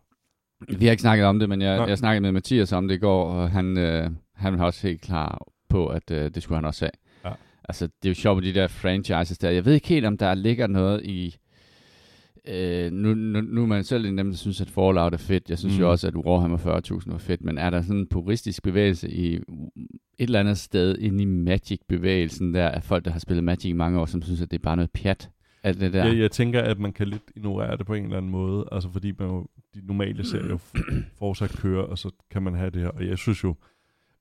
Vi 0.67 0.85
har 0.85 0.91
ikke 0.91 1.01
snakket 1.01 1.25
om 1.25 1.39
det, 1.39 1.49
men 1.49 1.61
jeg, 1.61 1.77
Nej. 1.77 1.85
jeg 1.85 1.97
snakkede 1.97 2.21
med 2.21 2.31
Mathias 2.31 2.71
om 2.71 2.87
det 2.87 2.95
i 2.95 2.97
går, 2.97 3.25
og 3.25 3.51
han, 3.51 3.77
øh, 3.77 4.09
han 4.35 4.59
var 4.59 4.65
også 4.65 4.87
helt 4.87 5.01
klar 5.01 5.47
på, 5.69 5.87
at 5.87 6.11
øh, 6.11 6.31
det 6.35 6.43
skulle 6.43 6.57
han 6.57 6.65
også 6.65 6.85
have. 6.85 6.91
Ja. 7.25 7.35
Altså, 7.69 7.85
det 7.85 8.05
er 8.05 8.09
jo 8.09 8.15
sjovt 8.15 8.43
med 8.43 8.53
de 8.53 8.59
der 8.59 8.67
franchises 8.67 9.37
der. 9.37 9.49
Jeg 9.49 9.65
ved 9.65 9.73
ikke 9.73 9.87
helt, 9.87 10.05
om 10.05 10.17
der 10.17 10.33
ligger 10.33 10.67
noget 10.67 11.05
i... 11.05 11.35
Øh, 12.47 12.91
nu, 12.91 13.13
nu, 13.13 13.41
nu 13.41 13.61
er 13.61 13.65
man 13.65 13.83
selv 13.83 14.05
en 14.05 14.19
af 14.19 14.23
dem, 14.23 14.31
der 14.31 14.37
synes, 14.37 14.61
at 14.61 14.69
Fallout 14.69 15.13
er 15.13 15.17
fedt. 15.17 15.49
Jeg 15.49 15.57
synes 15.57 15.75
mm. 15.77 15.81
Jo 15.81 15.91
også, 15.91 16.07
at 16.07 16.15
Warhammer 16.15 16.57
40.000 16.57 17.11
var 17.11 17.17
fedt. 17.17 17.41
Men 17.41 17.57
er 17.57 17.69
der 17.69 17.81
sådan 17.81 17.97
en 17.97 18.07
puristisk 18.07 18.63
bevægelse 18.63 19.09
i 19.09 19.35
et 19.35 19.43
eller 20.17 20.39
andet 20.39 20.57
sted 20.57 20.97
inde 20.97 21.23
i 21.23 21.25
Magic-bevægelsen 21.25 22.53
der, 22.53 22.69
af 22.69 22.83
folk, 22.83 23.05
der 23.05 23.11
har 23.11 23.19
spillet 23.19 23.43
Magic 23.43 23.65
i 23.69 23.73
mange 23.73 23.99
år, 23.99 24.05
som 24.05 24.21
synes, 24.21 24.41
at 24.41 24.51
det 24.51 24.57
er 24.57 24.63
bare 24.63 24.75
noget 24.75 24.91
pjat? 24.91 25.29
Alt 25.63 25.79
det 25.79 25.93
der. 25.93 26.05
Jeg, 26.05 26.17
jeg 26.17 26.31
tænker, 26.31 26.61
at 26.61 26.79
man 26.79 26.93
kan 26.93 27.07
lidt 27.07 27.23
ignorere 27.35 27.77
det 27.77 27.85
på 27.85 27.93
en 27.93 28.03
eller 28.03 28.17
anden 28.17 28.31
måde, 28.31 28.65
altså 28.71 28.89
fordi 28.91 29.11
man 29.19 29.27
jo, 29.27 29.47
de 29.73 29.81
normale 29.87 30.23
serier 30.25 30.57
fortsat 31.19 31.51
kører, 31.57 31.83
og 31.83 31.97
så 31.97 32.11
kan 32.31 32.41
man 32.43 32.53
have 32.55 32.69
det 32.69 32.81
her, 32.81 32.89
og 32.89 33.07
jeg 33.07 33.17
synes 33.17 33.43
jo, 33.43 33.55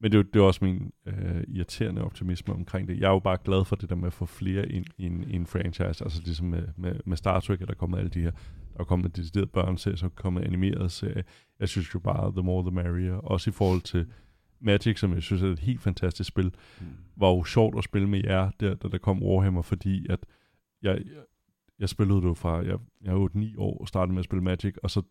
men 0.01 0.13
det 0.13 0.19
er 0.19 0.23
jo 0.23 0.29
det 0.33 0.41
er 0.41 0.45
også 0.45 0.65
min 0.65 0.93
øh, 1.07 1.43
irriterende 1.49 2.05
optimisme 2.05 2.55
omkring 2.55 2.89
det. 2.89 3.01
Jeg 3.01 3.07
er 3.07 3.11
jo 3.13 3.19
bare 3.19 3.39
glad 3.45 3.65
for 3.65 3.77
det 3.77 3.89
der 3.91 3.97
med 3.97 4.07
at 4.07 4.13
få 4.13 4.27
flere 4.27 4.69
ind 4.69 4.87
i 4.99 5.07
en, 5.07 5.25
i 5.31 5.37
en 5.37 5.47
franchise, 5.47 6.05
altså 6.05 6.23
ligesom 6.25 6.47
med, 6.47 6.63
med, 6.77 6.95
med 7.07 7.17
Star 7.17 7.41
Trek, 7.41 7.61
at 7.61 7.69
der 7.69 7.75
er 7.75 7.79
kommet 7.79 7.99
alle 7.99 8.11
de 8.11 8.21
her, 8.21 8.31
der 8.75 8.81
er 8.81 8.85
kommet 8.85 9.17
decideret 9.17 9.51
børneserier, 9.51 9.97
så 9.97 10.07
er 10.07 10.11
kommet 10.11 10.43
animeret 10.45 10.93
serie. 10.93 11.25
Jeg 11.61 11.69
synes 11.69 11.95
jo 11.95 11.99
bare, 11.99 12.33
the 12.33 12.43
more 12.43 12.63
the 12.63 12.75
merrier, 12.75 13.15
også 13.15 13.51
i 13.51 13.53
forhold 13.53 13.81
til 13.81 14.07
Magic, 14.61 14.99
som 15.01 15.13
jeg 15.15 15.23
synes 15.23 15.43
er 15.43 15.47
et 15.47 15.59
helt 15.59 15.81
fantastisk 15.81 16.29
spil, 16.29 16.55
Mm. 16.81 16.87
var 17.17 17.29
jo 17.29 17.45
sjovt 17.45 17.79
at 17.79 17.85
spille 17.85 18.09
med 18.09 18.21
jer, 18.25 18.51
der, 18.61 18.75
da 18.75 18.89
der 18.89 18.99
kom 18.99 19.23
Warhammer, 19.23 19.63
fordi 19.63 20.07
at 20.11 20.27
jeg, 20.83 20.97
jeg, 20.99 21.23
jeg 21.79 21.89
spillede 21.89 22.21
det 22.21 22.25
jo 22.29 22.35
fra, 22.35 22.57
jeg, 22.57 22.79
jeg 23.03 23.11
er 23.11 23.13
jo 23.13 23.29
9 23.35 23.57
år 23.57 23.79
og 23.81 23.89
startede 23.89 24.13
med 24.13 24.19
at 24.19 24.25
spille 24.25 24.43
Magic, 24.45 24.75
og 24.83 24.91
så 24.91 25.03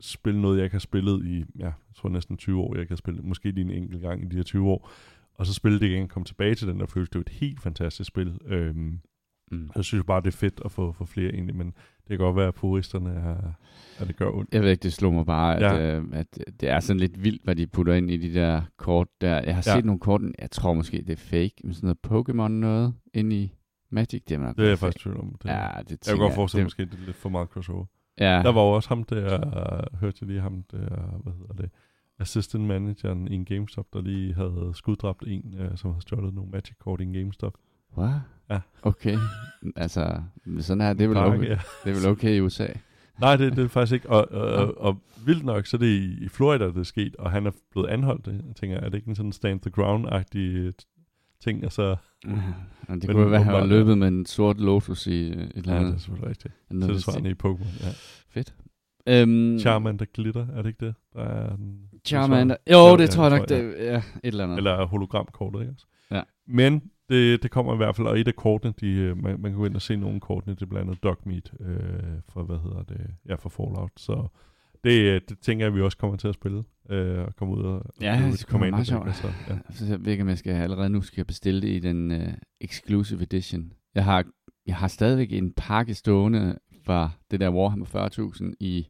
spille 0.00 0.40
noget, 0.40 0.56
jeg 0.56 0.64
ikke 0.64 0.74
har 0.74 0.78
spillet 0.80 1.26
i, 1.26 1.44
ja, 1.58 1.64
jeg 1.64 1.72
tror 1.96 2.08
næsten 2.08 2.36
20 2.36 2.60
år, 2.60 2.74
jeg 2.74 2.80
ikke 2.80 2.90
har 2.90 2.96
spillet, 2.96 3.24
måske 3.24 3.50
lige 3.50 3.64
en 3.64 3.70
enkelt 3.82 4.02
gang 4.02 4.22
i 4.22 4.26
de 4.28 4.36
her 4.36 4.42
20 4.42 4.68
år, 4.68 4.90
og 5.34 5.46
så 5.46 5.54
spille 5.54 5.80
det 5.80 5.86
igen, 5.86 6.08
komme 6.08 6.24
tilbage 6.24 6.54
til 6.54 6.68
den 6.68 6.80
der 6.80 6.86
følelse, 6.86 7.10
det 7.10 7.16
er 7.16 7.20
jo 7.20 7.24
et 7.26 7.38
helt 7.40 7.60
fantastisk 7.62 8.08
spil. 8.08 8.38
Øhm, 8.46 9.00
Mm. 9.50 9.70
jeg 9.76 9.84
synes 9.84 10.04
bare, 10.04 10.20
det 10.20 10.26
er 10.26 10.36
fedt 10.36 10.60
at 10.64 10.70
få, 10.72 10.92
få 10.92 11.04
flere 11.04 11.32
ind 11.32 11.48
i, 11.50 11.52
men 11.52 11.66
det 11.66 12.08
kan 12.08 12.18
godt 12.18 12.36
være, 12.36 12.48
at 12.48 12.54
puristerne 12.54 13.10
er, 13.10 13.52
at 13.98 14.08
det 14.08 14.16
gør 14.16 14.30
ondt. 14.30 14.54
Jeg 14.54 14.62
ved 14.62 14.70
ikke, 14.70 14.82
det 14.82 14.92
slog 14.92 15.14
mig 15.14 15.26
bare, 15.26 15.56
at, 15.56 15.62
Ja. 15.62 15.96
øh, 15.96 16.04
at 16.12 16.38
det 16.60 16.68
er 16.68 16.80
sådan 16.80 17.00
lidt 17.00 17.24
vildt, 17.24 17.44
hvad 17.44 17.56
de 17.56 17.66
putter 17.66 17.94
ind 17.94 18.10
i 18.10 18.16
de 18.16 18.34
der 18.34 18.62
kort 18.76 19.08
der. 19.20 19.34
Jeg 19.40 19.54
har 19.54 19.62
Ja. 19.66 19.76
set 19.76 19.84
nogle 19.84 19.98
kort, 20.00 20.20
jeg 20.38 20.50
tror 20.50 20.74
måske, 20.74 20.96
det 20.96 21.10
er 21.10 21.16
fake, 21.16 21.52
med 21.64 21.74
sådan 21.74 21.96
noget 22.10 22.28
Pokémon 22.28 22.48
noget 22.48 22.94
ind 23.14 23.32
i 23.32 23.54
Magic. 23.90 24.22
Det 24.28 24.34
er, 24.34 24.38
nok 24.38 24.56
Det 24.56 24.64
er 24.64 24.68
jeg 24.68 24.78
faktisk 24.78 25.02
tvivl 25.04 25.20
om. 25.20 25.34
Det, 25.42 25.48
Ja, 25.48 25.56
jeg 25.76 25.84
det 25.90 26.00
kan 26.06 26.18
godt 26.18 26.34
forestille 26.34 26.60
det, 26.60 26.66
måske, 26.66 26.84
det 26.84 26.94
er 27.02 27.06
lidt 27.06 27.16
for 27.16 27.28
meget 27.28 27.48
crossover. 27.48 27.84
Ja, 28.20 28.42
Der 28.42 28.52
var 28.52 28.60
jo 28.62 28.70
også 28.70 28.88
ham 28.88 29.04
der, 29.04 29.96
hørte 30.00 30.18
jeg 30.20 30.28
lige 30.28 30.40
ham 30.40 30.64
der, 30.70 31.18
hvad 31.22 31.32
hedder 31.32 31.54
det, 31.54 31.70
assistant 32.18 32.64
manageren 32.64 33.28
i 33.28 33.34
en 33.34 33.44
GameStop, 33.44 33.86
der 33.92 34.00
lige 34.00 34.34
havde 34.34 34.70
skuddræbt 34.74 35.24
en, 35.26 35.54
øh, 35.58 35.76
som 35.76 35.90
havde 35.90 36.02
stjålet 36.02 36.34
nogle 36.34 36.50
Magic-kort 36.50 37.00
i 37.00 37.04
en 37.04 37.12
GameStop. 37.12 37.54
Hvad? 37.94 38.08
Ja. 38.50 38.60
Okay. 38.82 39.18
altså, 39.76 40.22
sådan 40.60 40.80
her, 40.80 40.92
det 40.92 41.04
er 41.04 41.08
vel 41.08 41.14
Pakke, 41.14 41.38
okay, 41.38 41.48
ja. 41.48 41.58
det 41.84 41.90
er 41.90 41.94
vel 41.94 42.06
okay 42.06 42.34
i 42.34 42.40
USA. 42.40 42.66
Nej, 43.20 43.36
det, 43.36 43.56
det 43.56 43.64
er 43.64 43.68
faktisk 43.68 43.94
ikke. 43.94 44.10
Og, 44.10 44.32
og, 44.32 44.52
og, 44.52 44.80
og 44.80 44.98
vildt 45.26 45.44
nok, 45.44 45.66
så 45.66 45.76
er 45.76 45.78
det 45.78 45.86
i, 45.86 46.28
Florida, 46.28 46.64
det 46.66 46.76
er 46.76 46.82
sket, 46.82 47.16
og 47.16 47.30
han 47.30 47.46
er 47.46 47.50
blevet 47.70 47.88
anholdt. 47.88 48.26
Jeg 48.26 48.56
tænker, 48.56 48.76
er 48.76 48.88
det 48.88 48.94
ikke 48.94 49.08
en 49.08 49.14
sådan 49.14 49.32
stand 49.32 49.60
the 49.60 49.70
ground-agtig 49.70 50.72
ting? 51.40 51.62
Altså, 51.62 51.96
Og 52.88 52.94
det 52.94 53.06
Men 53.06 53.16
kunne 53.16 53.30
være, 53.30 53.40
at 53.40 53.44
han 53.44 53.54
ja. 53.54 53.64
løbet 53.64 53.98
med 53.98 54.08
en 54.08 54.26
sort 54.26 54.60
Lotus 54.60 55.06
i 55.06 55.10
et 55.10 55.50
eller 55.54 55.72
ja, 55.72 55.78
andet. 55.78 55.92
det 55.92 55.94
er 55.94 55.98
selvfølgelig 55.98 56.28
rigtigt. 56.28 56.54
Tilsvarende 56.82 57.30
i 57.30 57.34
Pokémon, 57.44 57.86
ja. 57.86 57.92
Fedt. 58.30 58.54
Øhm, 59.08 59.58
Charmander 59.58 60.04
glitter, 60.04 60.46
er 60.52 60.62
det 60.62 60.66
ikke 60.68 60.86
det? 60.86 60.94
Der 61.14 61.24
er 61.24 61.56
den, 61.56 61.78
Charmander. 62.06 62.56
Jo, 62.70 62.76
Ja, 62.76 62.92
det 62.92 63.00
ja, 63.00 63.06
tror 63.06 63.28
jeg 63.28 63.38
nok, 63.38 63.48
det 63.48 63.74
ja, 63.78 63.96
et 63.96 64.02
eller 64.22 64.44
andet. 64.44 64.56
Eller 64.56 64.86
hologramkortet, 64.86 65.60
ikke 65.60 65.72
også? 65.72 65.86
Ja. 66.10 66.22
Men 66.46 66.82
det, 67.08 67.42
det 67.42 67.50
kommer 67.50 67.74
i 67.74 67.76
hvert 67.76 67.96
fald, 67.96 68.06
og 68.06 68.20
et 68.20 68.28
af 68.28 68.36
kortene, 68.36 68.74
de, 68.80 68.90
øh, 68.90 69.16
man, 69.16 69.40
man 69.40 69.50
kan 69.50 69.58
gå 69.58 69.66
ind 69.66 69.74
og 69.74 69.82
se 69.82 69.96
nogle 69.96 70.14
af 70.14 70.20
kortene, 70.20 70.54
det 70.54 70.62
er 70.62 70.66
blandt 70.66 70.88
andet 70.88 71.02
Dogmeat 71.02 71.52
øh, 71.60 71.78
fra, 72.28 72.42
hvad 72.42 72.58
hedder 72.58 72.82
det, 72.82 73.00
ja, 73.28 73.34
fra 73.34 73.48
Fallout. 73.48 73.90
Så 73.96 74.28
det, 74.84 75.00
øh, 75.00 75.20
det 75.28 75.38
tænker 75.40 75.64
jeg, 75.64 75.74
vi 75.74 75.80
også 75.80 75.96
kommer 75.96 76.16
til 76.16 76.28
at 76.28 76.34
spille, 76.34 76.64
øh, 76.90 77.18
og 77.18 77.36
komme 77.36 77.54
ud 77.54 77.62
og 77.62 77.82
Ja, 78.00 78.12
og 78.26 78.32
det 78.32 78.46
være 78.60 78.70
meget 78.70 78.86
sjovt. 78.86 79.16
Så, 79.16 79.26
ja. 79.48 79.58
Så 79.70 79.84
jeg 79.86 80.04
ved 80.04 80.12
ikke, 80.12 80.22
om 80.22 80.28
jeg 80.28 80.38
skal 80.38 80.52
allerede 80.52 80.88
nu 80.90 81.00
skal 81.02 81.24
bestille 81.24 81.62
det 81.62 81.68
i 81.68 81.78
den 81.78 82.10
uh, 82.10 82.28
exclusive 82.60 83.22
edition. 83.22 83.72
Jeg 83.94 84.04
har, 84.04 84.24
jeg 84.66 84.76
har 84.76 84.88
stadigvæk 84.88 85.32
en 85.32 85.52
pakke 85.56 85.94
stående 85.94 86.58
fra 86.84 87.10
det 87.30 87.40
der 87.40 87.50
Warhammer 87.50 87.86
40.000 88.40 88.52
i 88.60 88.88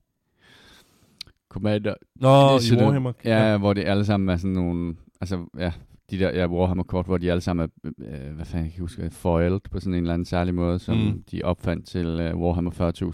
Commander. 1.48 1.94
Nå, 2.16 2.54
Det 2.58 2.70
i 2.72 2.76
Warhammer. 2.76 3.12
Ja, 3.24 3.58
hvor 3.58 3.72
det 3.72 3.84
alle 3.84 4.04
sammen 4.04 4.28
er 4.28 4.36
sådan 4.36 4.50
nogle... 4.54 4.96
Altså, 5.20 5.46
ja, 5.58 5.72
de 6.10 6.18
der 6.18 6.30
ja, 6.30 6.46
Warhammer-kort, 6.46 7.06
hvor 7.06 7.18
de 7.18 7.30
alle 7.30 7.40
sammen 7.40 7.70
er, 7.84 7.90
øh, 7.98 8.34
hvad 8.34 8.44
fanden 8.46 8.64
jeg 8.66 8.72
kan 8.72 8.80
huske, 8.80 9.10
foiled 9.10 9.60
på 9.70 9.80
sådan 9.80 9.94
en 9.94 10.00
eller 10.00 10.14
anden 10.14 10.26
særlig 10.26 10.54
måde, 10.54 10.78
som 10.78 10.96
Mm. 10.96 11.22
de 11.30 11.42
opfandt 11.42 11.86
til 11.86 12.06
uh, 12.32 12.40
Warhammer 12.40 12.70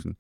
40.000, 0.07 0.12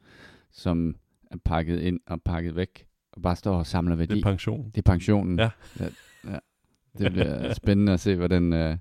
som 0.52 0.96
er 1.34 1.38
pakket 1.44 1.80
ind 1.80 2.00
og 2.06 2.22
pakket 2.22 2.56
væk, 2.56 2.86
og 3.12 3.22
bare 3.22 3.36
står 3.36 3.56
og 3.58 3.66
samler 3.66 3.96
værdi. 3.96 4.14
Det 4.14 4.20
er 4.20 4.30
pension. 4.30 4.66
Det 4.70 4.78
er 4.78 4.92
pensionen. 4.92 5.38
Ja. 5.38 5.50
ja, 5.80 5.84
ja. 6.30 6.38
Det 6.98 7.12
bliver 7.12 7.52
spændende 7.62 7.92
at 7.92 8.00
se, 8.00 8.16
hvordan, 8.16 8.52
øh, 8.52 8.76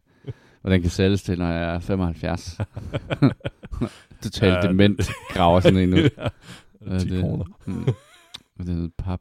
hvordan 0.62 0.82
kan 0.82 0.90
sælges 0.90 1.24
til, 1.24 1.38
når 1.40 1.48
jeg 1.50 1.76
er 1.76 1.80
75. 1.80 2.58
Totalt 4.24 4.54
Ja, 4.54 4.62
dement 4.68 5.10
graver 5.30 5.60
sådan 5.60 5.80
en 5.80 5.94
ud. 6.04 6.10
ja, 6.88 7.00
10 7.00 7.10
det? 7.10 7.22
kroner. 7.22 7.46
Mm. 7.66 7.84
Det 8.58 8.70
er 8.70 8.74
noget 8.74 8.92
pap. 8.98 9.20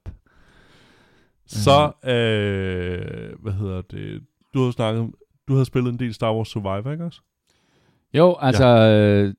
Så, 1.46 1.92
øh, 2.04 3.38
hvad 3.42 3.52
hedder 3.52 3.82
det, 3.82 4.22
du 4.54 4.64
har 4.64 4.70
snakket, 4.70 5.10
du 5.48 5.56
har 5.56 5.64
spillet 5.64 5.92
en 5.92 5.98
del 5.98 6.14
Star 6.14 6.34
Wars 6.34 6.48
Survivor, 6.48 6.92
ikke 6.92 7.04
også? 7.04 7.20
Jo, 8.14 8.36
altså, 8.40 8.66
ja. 8.66 9.32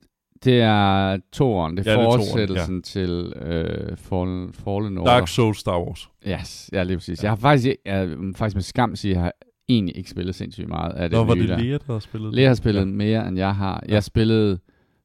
Det 0.43 0.61
er 0.61 1.17
toeren. 1.33 1.77
Det 1.77 1.87
er 1.87 1.91
Ja, 1.91 1.97
det 1.99 2.05
er 2.05 2.11
fortsættelsen 2.11 2.81
til 2.81 3.33
øh, 3.35 3.97
Fallen, 3.97 4.53
Fallen 4.53 4.97
Order. 4.97 5.11
Dark 5.11 5.27
Souls 5.27 5.57
Star 5.59 5.79
Wars. 5.79 6.09
Yes, 6.27 6.69
ja, 6.73 6.83
lige 6.83 6.97
præcis. 6.97 7.23
Jeg 7.23 7.31
har 7.31 7.35
faktisk, 7.35 7.67
jeg, 7.85 8.09
faktisk 8.35 8.55
med 8.55 8.61
skam 8.63 8.95
sige, 8.95 9.11
at 9.11 9.15
jeg 9.15 9.23
har 9.23 9.31
egentlig 9.69 9.97
ikke 9.97 10.09
spillet 10.09 10.35
sindssygt 10.35 10.67
meget 10.67 10.93
af 10.93 11.09
det 11.09 11.17
Nå, 11.19 11.23
var 11.23 11.35
nye 11.35 11.47
det. 11.47 11.59
Lea, 11.59 11.77
der 11.87 11.93
har 11.93 11.99
spillet? 11.99 12.33
Lea 12.33 12.47
har 12.47 12.53
spillet 12.55 12.81
Ja. 12.81 12.85
ja. 12.85 12.91
mere, 12.91 13.27
end 13.27 13.37
jeg 13.37 13.55
har. 13.55 13.83
Ja. 13.87 13.93
Jeg 13.93 14.03
spillede 14.03 14.59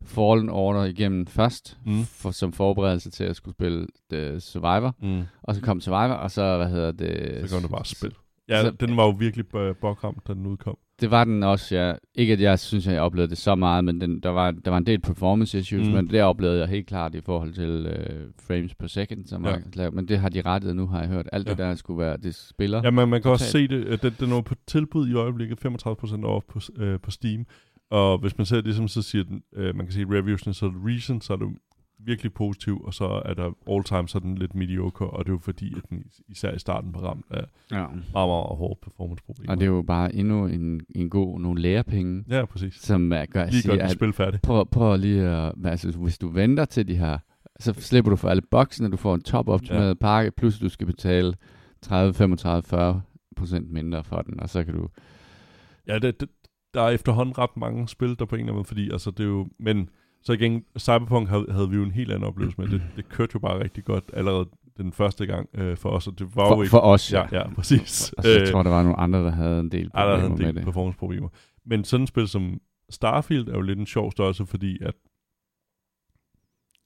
Fallen 0.04 0.48
Order 0.48 0.84
igennem 0.84 1.26
først, 1.26 1.78
Mm. 1.86 2.02
for, 2.04 2.30
som 2.30 2.52
forberedelse 2.52 3.10
til 3.10 3.24
at 3.24 3.36
skulle 3.36 3.54
spille 3.54 3.86
The 4.12 4.40
Survivor. 4.40 4.94
Mm. 5.02 5.22
Og 5.42 5.54
så 5.54 5.60
kom 5.60 5.80
Survivor, 5.80 6.14
og 6.14 6.30
så, 6.30 6.56
hvad 6.56 6.68
hedder 6.70 6.92
det... 6.92 7.40
Så 7.50 7.56
kan 7.56 7.62
du 7.62 7.68
bare 7.68 7.84
spille. 7.84 8.16
Ja, 8.48 8.62
så- 8.62 8.70
den 8.70 8.96
var 8.96 9.04
jo 9.04 9.10
virkelig 9.10 9.46
b- 9.46 9.76
bogramt, 9.80 10.28
da 10.28 10.32
den 10.34 10.46
udkom. 10.46 10.78
Det 11.00 11.10
var 11.10 11.24
den 11.24 11.42
også, 11.42 11.76
ja. 11.76 11.92
Ikke 12.14 12.32
at 12.32 12.40
jeg 12.40 12.58
synes, 12.58 12.86
at 12.86 12.94
jeg 12.94 13.02
oplevede 13.02 13.30
det 13.30 13.38
så 13.38 13.54
meget, 13.54 13.84
men 13.84 14.00
den, 14.00 14.20
der, 14.20 14.28
var, 14.28 14.50
der 14.50 14.70
var 14.70 14.78
en 14.78 14.86
del 14.86 15.00
performance 15.00 15.58
issues, 15.58 15.86
Mm. 15.88 15.94
men 15.94 16.10
det 16.10 16.22
oplevede 16.22 16.58
jeg 16.60 16.68
helt 16.68 16.86
klart 16.86 17.14
i 17.14 17.20
forhold 17.20 17.52
til 17.52 17.86
øh, 17.86 18.26
frames 18.46 18.74
per 18.74 18.86
second, 18.86 19.26
som 19.26 19.46
Ja. 19.46 19.56
lavet. 19.74 19.94
Men 19.94 20.08
det 20.08 20.18
har 20.18 20.28
de 20.28 20.40
rettet 20.40 20.76
nu, 20.76 20.86
har 20.86 21.00
jeg 21.00 21.08
hørt. 21.08 21.28
Alt 21.32 21.46
ja. 21.46 21.50
det 21.50 21.58
der 21.58 21.74
skulle 21.74 21.98
være, 21.98 22.16
det 22.16 22.34
spiller. 22.34 22.80
Ja, 22.84 22.90
man, 22.90 23.08
man 23.08 23.22
kan 23.22 23.30
også 23.30 23.44
se 23.50 23.68
det. 23.68 24.02
Den, 24.02 24.12
den 24.20 24.32
er 24.32 24.40
på 24.40 24.54
tilbud 24.66 25.08
i 25.08 25.14
øjeblikket, 25.14 25.58
35% 25.66 26.24
off 26.24 26.44
på, 26.48 26.60
øh, 26.76 27.00
på 27.00 27.10
Steam. 27.10 27.46
Og 27.90 28.18
hvis 28.18 28.38
man 28.38 28.46
ser 28.46 28.60
det, 28.60 28.74
som 28.76 28.88
så 28.88 29.02
siger 29.02 29.24
den, 29.24 29.42
øh, 29.56 29.76
man 29.76 29.86
kan 29.86 29.92
se 29.92 30.00
reviewsene, 30.04 30.54
så 30.54 30.66
er 30.66 30.70
det 30.70 30.78
recent, 30.84 31.24
så 31.24 31.32
er 31.32 31.36
det 31.36 31.46
virkelig 31.98 32.32
positiv, 32.32 32.80
og 32.84 32.94
så 32.94 33.22
er 33.24 33.34
der 33.34 33.50
all 33.70 33.84
time, 33.84 34.08
så 34.08 34.18
den 34.18 34.38
lidt 34.38 34.54
mediocre, 34.54 35.06
og 35.10 35.24
det 35.24 35.28
er 35.30 35.34
jo 35.34 35.38
fordi, 35.38 35.74
at 35.76 35.82
den 35.90 36.02
is- 36.06 36.20
især 36.28 36.52
i 36.54 36.58
starten 36.58 36.94
var 36.94 37.00
ramt 37.00 37.26
af 37.30 37.44
Ja. 37.72 37.76
meget, 37.86 38.02
meget 38.12 38.56
hårde 38.58 38.78
performance-problemer. 38.82 39.50
Og 39.52 39.56
det 39.60 39.62
er 39.66 39.70
jo 39.70 39.82
bare 39.82 40.14
endnu 40.14 40.46
en, 40.46 40.80
en 40.94 41.10
god, 41.10 41.40
nogle 41.40 41.60
lærepenge, 41.62 42.24
Ja, 42.28 42.44
præcis. 42.44 42.74
som 42.74 43.12
er, 43.12 43.26
gør 43.26 43.42
at 43.42 43.50
Lige 43.52 43.62
sige, 43.62 43.70
godt 43.72 43.80
at 43.80 43.86
at 43.86 43.92
spil 43.92 44.12
færdigt. 44.12 44.42
prøv, 44.42 44.66
prøv 44.66 44.96
lige 44.98 45.22
at, 45.22 45.52
altså, 45.64 45.98
hvis 45.98 46.18
du 46.18 46.28
venter 46.28 46.64
til 46.64 46.88
de 46.88 46.96
her, 46.96 47.18
så 47.60 47.72
slipper 47.72 48.10
du 48.10 48.16
for 48.16 48.28
alle 48.28 48.42
boksene, 48.50 48.90
du 48.90 48.96
får 48.96 49.14
en 49.14 49.22
top-optimeret 49.22 49.88
ja. 49.88 49.94
pakke, 49.94 50.30
plus 50.30 50.58
du 50.58 50.68
skal 50.68 50.86
betale 50.86 51.34
30, 51.82 52.14
35, 52.14 52.62
40 52.62 53.02
procent 53.36 53.70
mindre 53.70 54.04
for 54.04 54.22
den, 54.22 54.40
og 54.40 54.48
så 54.48 54.64
kan 54.64 54.74
du... 54.74 54.88
Ja, 55.86 55.98
det, 55.98 56.20
det, 56.20 56.28
der 56.74 56.82
er 56.82 56.88
efterhånden 56.90 57.38
ret 57.38 57.56
mange 57.56 57.88
spil, 57.88 58.18
der 58.18 58.24
på 58.24 58.34
en 58.36 58.40
eller 58.40 58.44
anden 58.52 58.54
måde, 58.56 58.64
fordi 58.64 58.90
altså, 58.90 59.10
det 59.10 59.20
er 59.20 59.28
jo... 59.28 59.48
Men 59.58 59.88
så 60.22 60.32
igen, 60.32 60.64
Cyberpunk 60.78 61.28
havde, 61.28 61.46
havde 61.50 61.70
vi 61.70 61.76
jo 61.76 61.82
en 61.82 61.90
helt 61.90 62.10
anden 62.12 62.28
oplevelse 62.28 62.60
med. 62.60 62.68
Det, 62.68 62.82
det 62.96 63.08
kørte 63.08 63.30
jo 63.34 63.38
bare 63.38 63.62
rigtig 63.62 63.84
godt 63.84 64.04
allerede 64.12 64.48
den 64.76 64.92
første 64.92 65.26
gang 65.26 65.48
øh, 65.54 65.76
for 65.76 65.90
os, 65.90 66.06
og 66.06 66.18
det 66.18 66.36
var 66.36 66.42
jo 66.42 66.54
For, 66.54 66.62
ikke... 66.62 66.70
for 66.70 66.78
os, 66.78 67.12
ja, 67.12 67.26
ja, 67.32 67.54
præcis. 67.54 68.12
Og 68.12 68.24
så 68.24 68.30
jeg 68.30 68.48
tror, 68.48 68.62
der 68.62 68.70
var 68.70 68.82
nogle 68.82 68.98
andre, 68.98 69.24
der 69.24 69.30
havde 69.30 69.60
en 69.60 69.72
del 69.72 69.90
Ja, 69.94 70.00
der 70.00 70.04
problemer 70.04 70.16
havde 70.16 70.32
en 70.32 70.38
med 70.38 70.52
del 70.52 70.64
performance-problemer. 70.64 71.28
Men 71.64 71.84
sådan 71.84 72.02
et 72.02 72.08
spil 72.08 72.28
som 72.28 72.60
Starfield 72.90 73.48
er 73.48 73.52
jo 73.54 73.60
lidt 73.60 73.78
en 73.78 73.86
sjov 73.86 74.12
størrelse, 74.12 74.46
fordi 74.46 74.78
at 74.82 74.94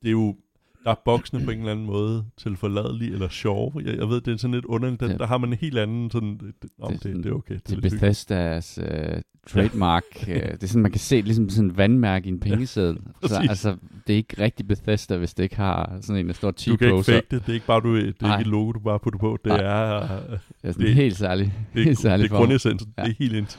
det 0.02 0.08
er 0.08 0.12
jo, 0.12 0.36
der 0.84 0.90
er 0.90 0.94
boksene 1.04 1.44
på 1.44 1.50
en 1.50 1.58
eller 1.58 1.72
anden 1.72 1.86
måde 1.86 2.24
til 2.36 2.56
forladelige 2.56 3.12
eller 3.12 3.28
sjove. 3.28 3.72
Jeg, 3.84 3.96
jeg 3.96 4.08
ved, 4.08 4.20
det 4.20 4.32
er 4.32 4.36
sådan 4.36 4.54
lidt 4.54 4.64
underligt. 4.64 5.00
Der, 5.00 5.10
Ja. 5.10 5.16
der 5.16 5.26
har 5.26 5.38
man 5.38 5.50
en 5.52 5.56
helt 5.60 5.78
anden 5.78 6.10
sådan, 6.10 6.38
det, 6.62 6.70
om, 6.80 6.92
det, 6.92 7.02
det, 7.02 7.16
det 7.24 7.26
er 7.26 7.34
okay. 7.34 7.54
Det 7.54 7.66
Det 7.68 7.72
er 7.72 7.76
er. 7.76 7.80
Bethesdas 7.90 8.78
uh, 8.82 9.20
trademark. 9.48 10.02
uh, 10.22 10.26
det 10.34 10.62
er 10.62 10.66
sådan, 10.66 10.82
man 10.82 10.90
kan 10.90 11.00
se 11.00 11.20
ligesom 11.20 11.48
sådan 11.50 11.70
en 11.70 11.76
vandmærke 11.76 12.26
i 12.26 12.28
en 12.28 12.40
pengeseddel. 12.40 12.96
så 12.96 13.12
præcis. 13.20 13.48
altså, 13.50 13.76
det 14.06 14.12
er 14.12 14.16
ikke 14.16 14.34
rigtig 14.42 14.68
Bethesda, 14.68 15.16
hvis 15.16 15.34
det 15.34 15.42
ikke 15.42 15.56
har 15.56 15.98
sådan 16.00 16.20
en, 16.20 16.26
der 16.26 16.32
står 16.34 16.50
Du 16.50 16.76
kan 16.76 16.88
ikke 16.88 17.02
fake 17.04 17.26
det. 17.30 17.30
Det 17.30 17.48
er 17.48 17.52
ikke 17.54 17.66
bare 17.66 17.80
du, 17.80 17.96
det 17.96 18.08
er 18.08 18.12
Nej. 18.22 18.38
ikke 18.38 18.48
et 18.48 18.52
logo, 18.52 18.72
du 18.72 18.78
bare 18.80 18.98
putter 18.98 19.18
på. 19.18 19.38
Det 19.44 19.52
Nej. 19.52 19.60
er, 19.62 20.02
øh, 20.02 20.08
Det 20.08 20.38
er 20.62 20.72
sådan 20.72 20.86
det- 20.86 20.94
helt 20.94 21.16
særlig. 21.16 21.52
det 21.74 21.80
er, 21.80 21.84
Helt 21.84 21.98
særlig 21.98 22.24
det 22.30 22.32
er 22.34 22.38
grundessensen. 22.38 22.92
Ja. 22.98 23.02
Det 23.02 23.10
er 23.10 23.14
helt 23.18 23.32
indtil 23.34 23.58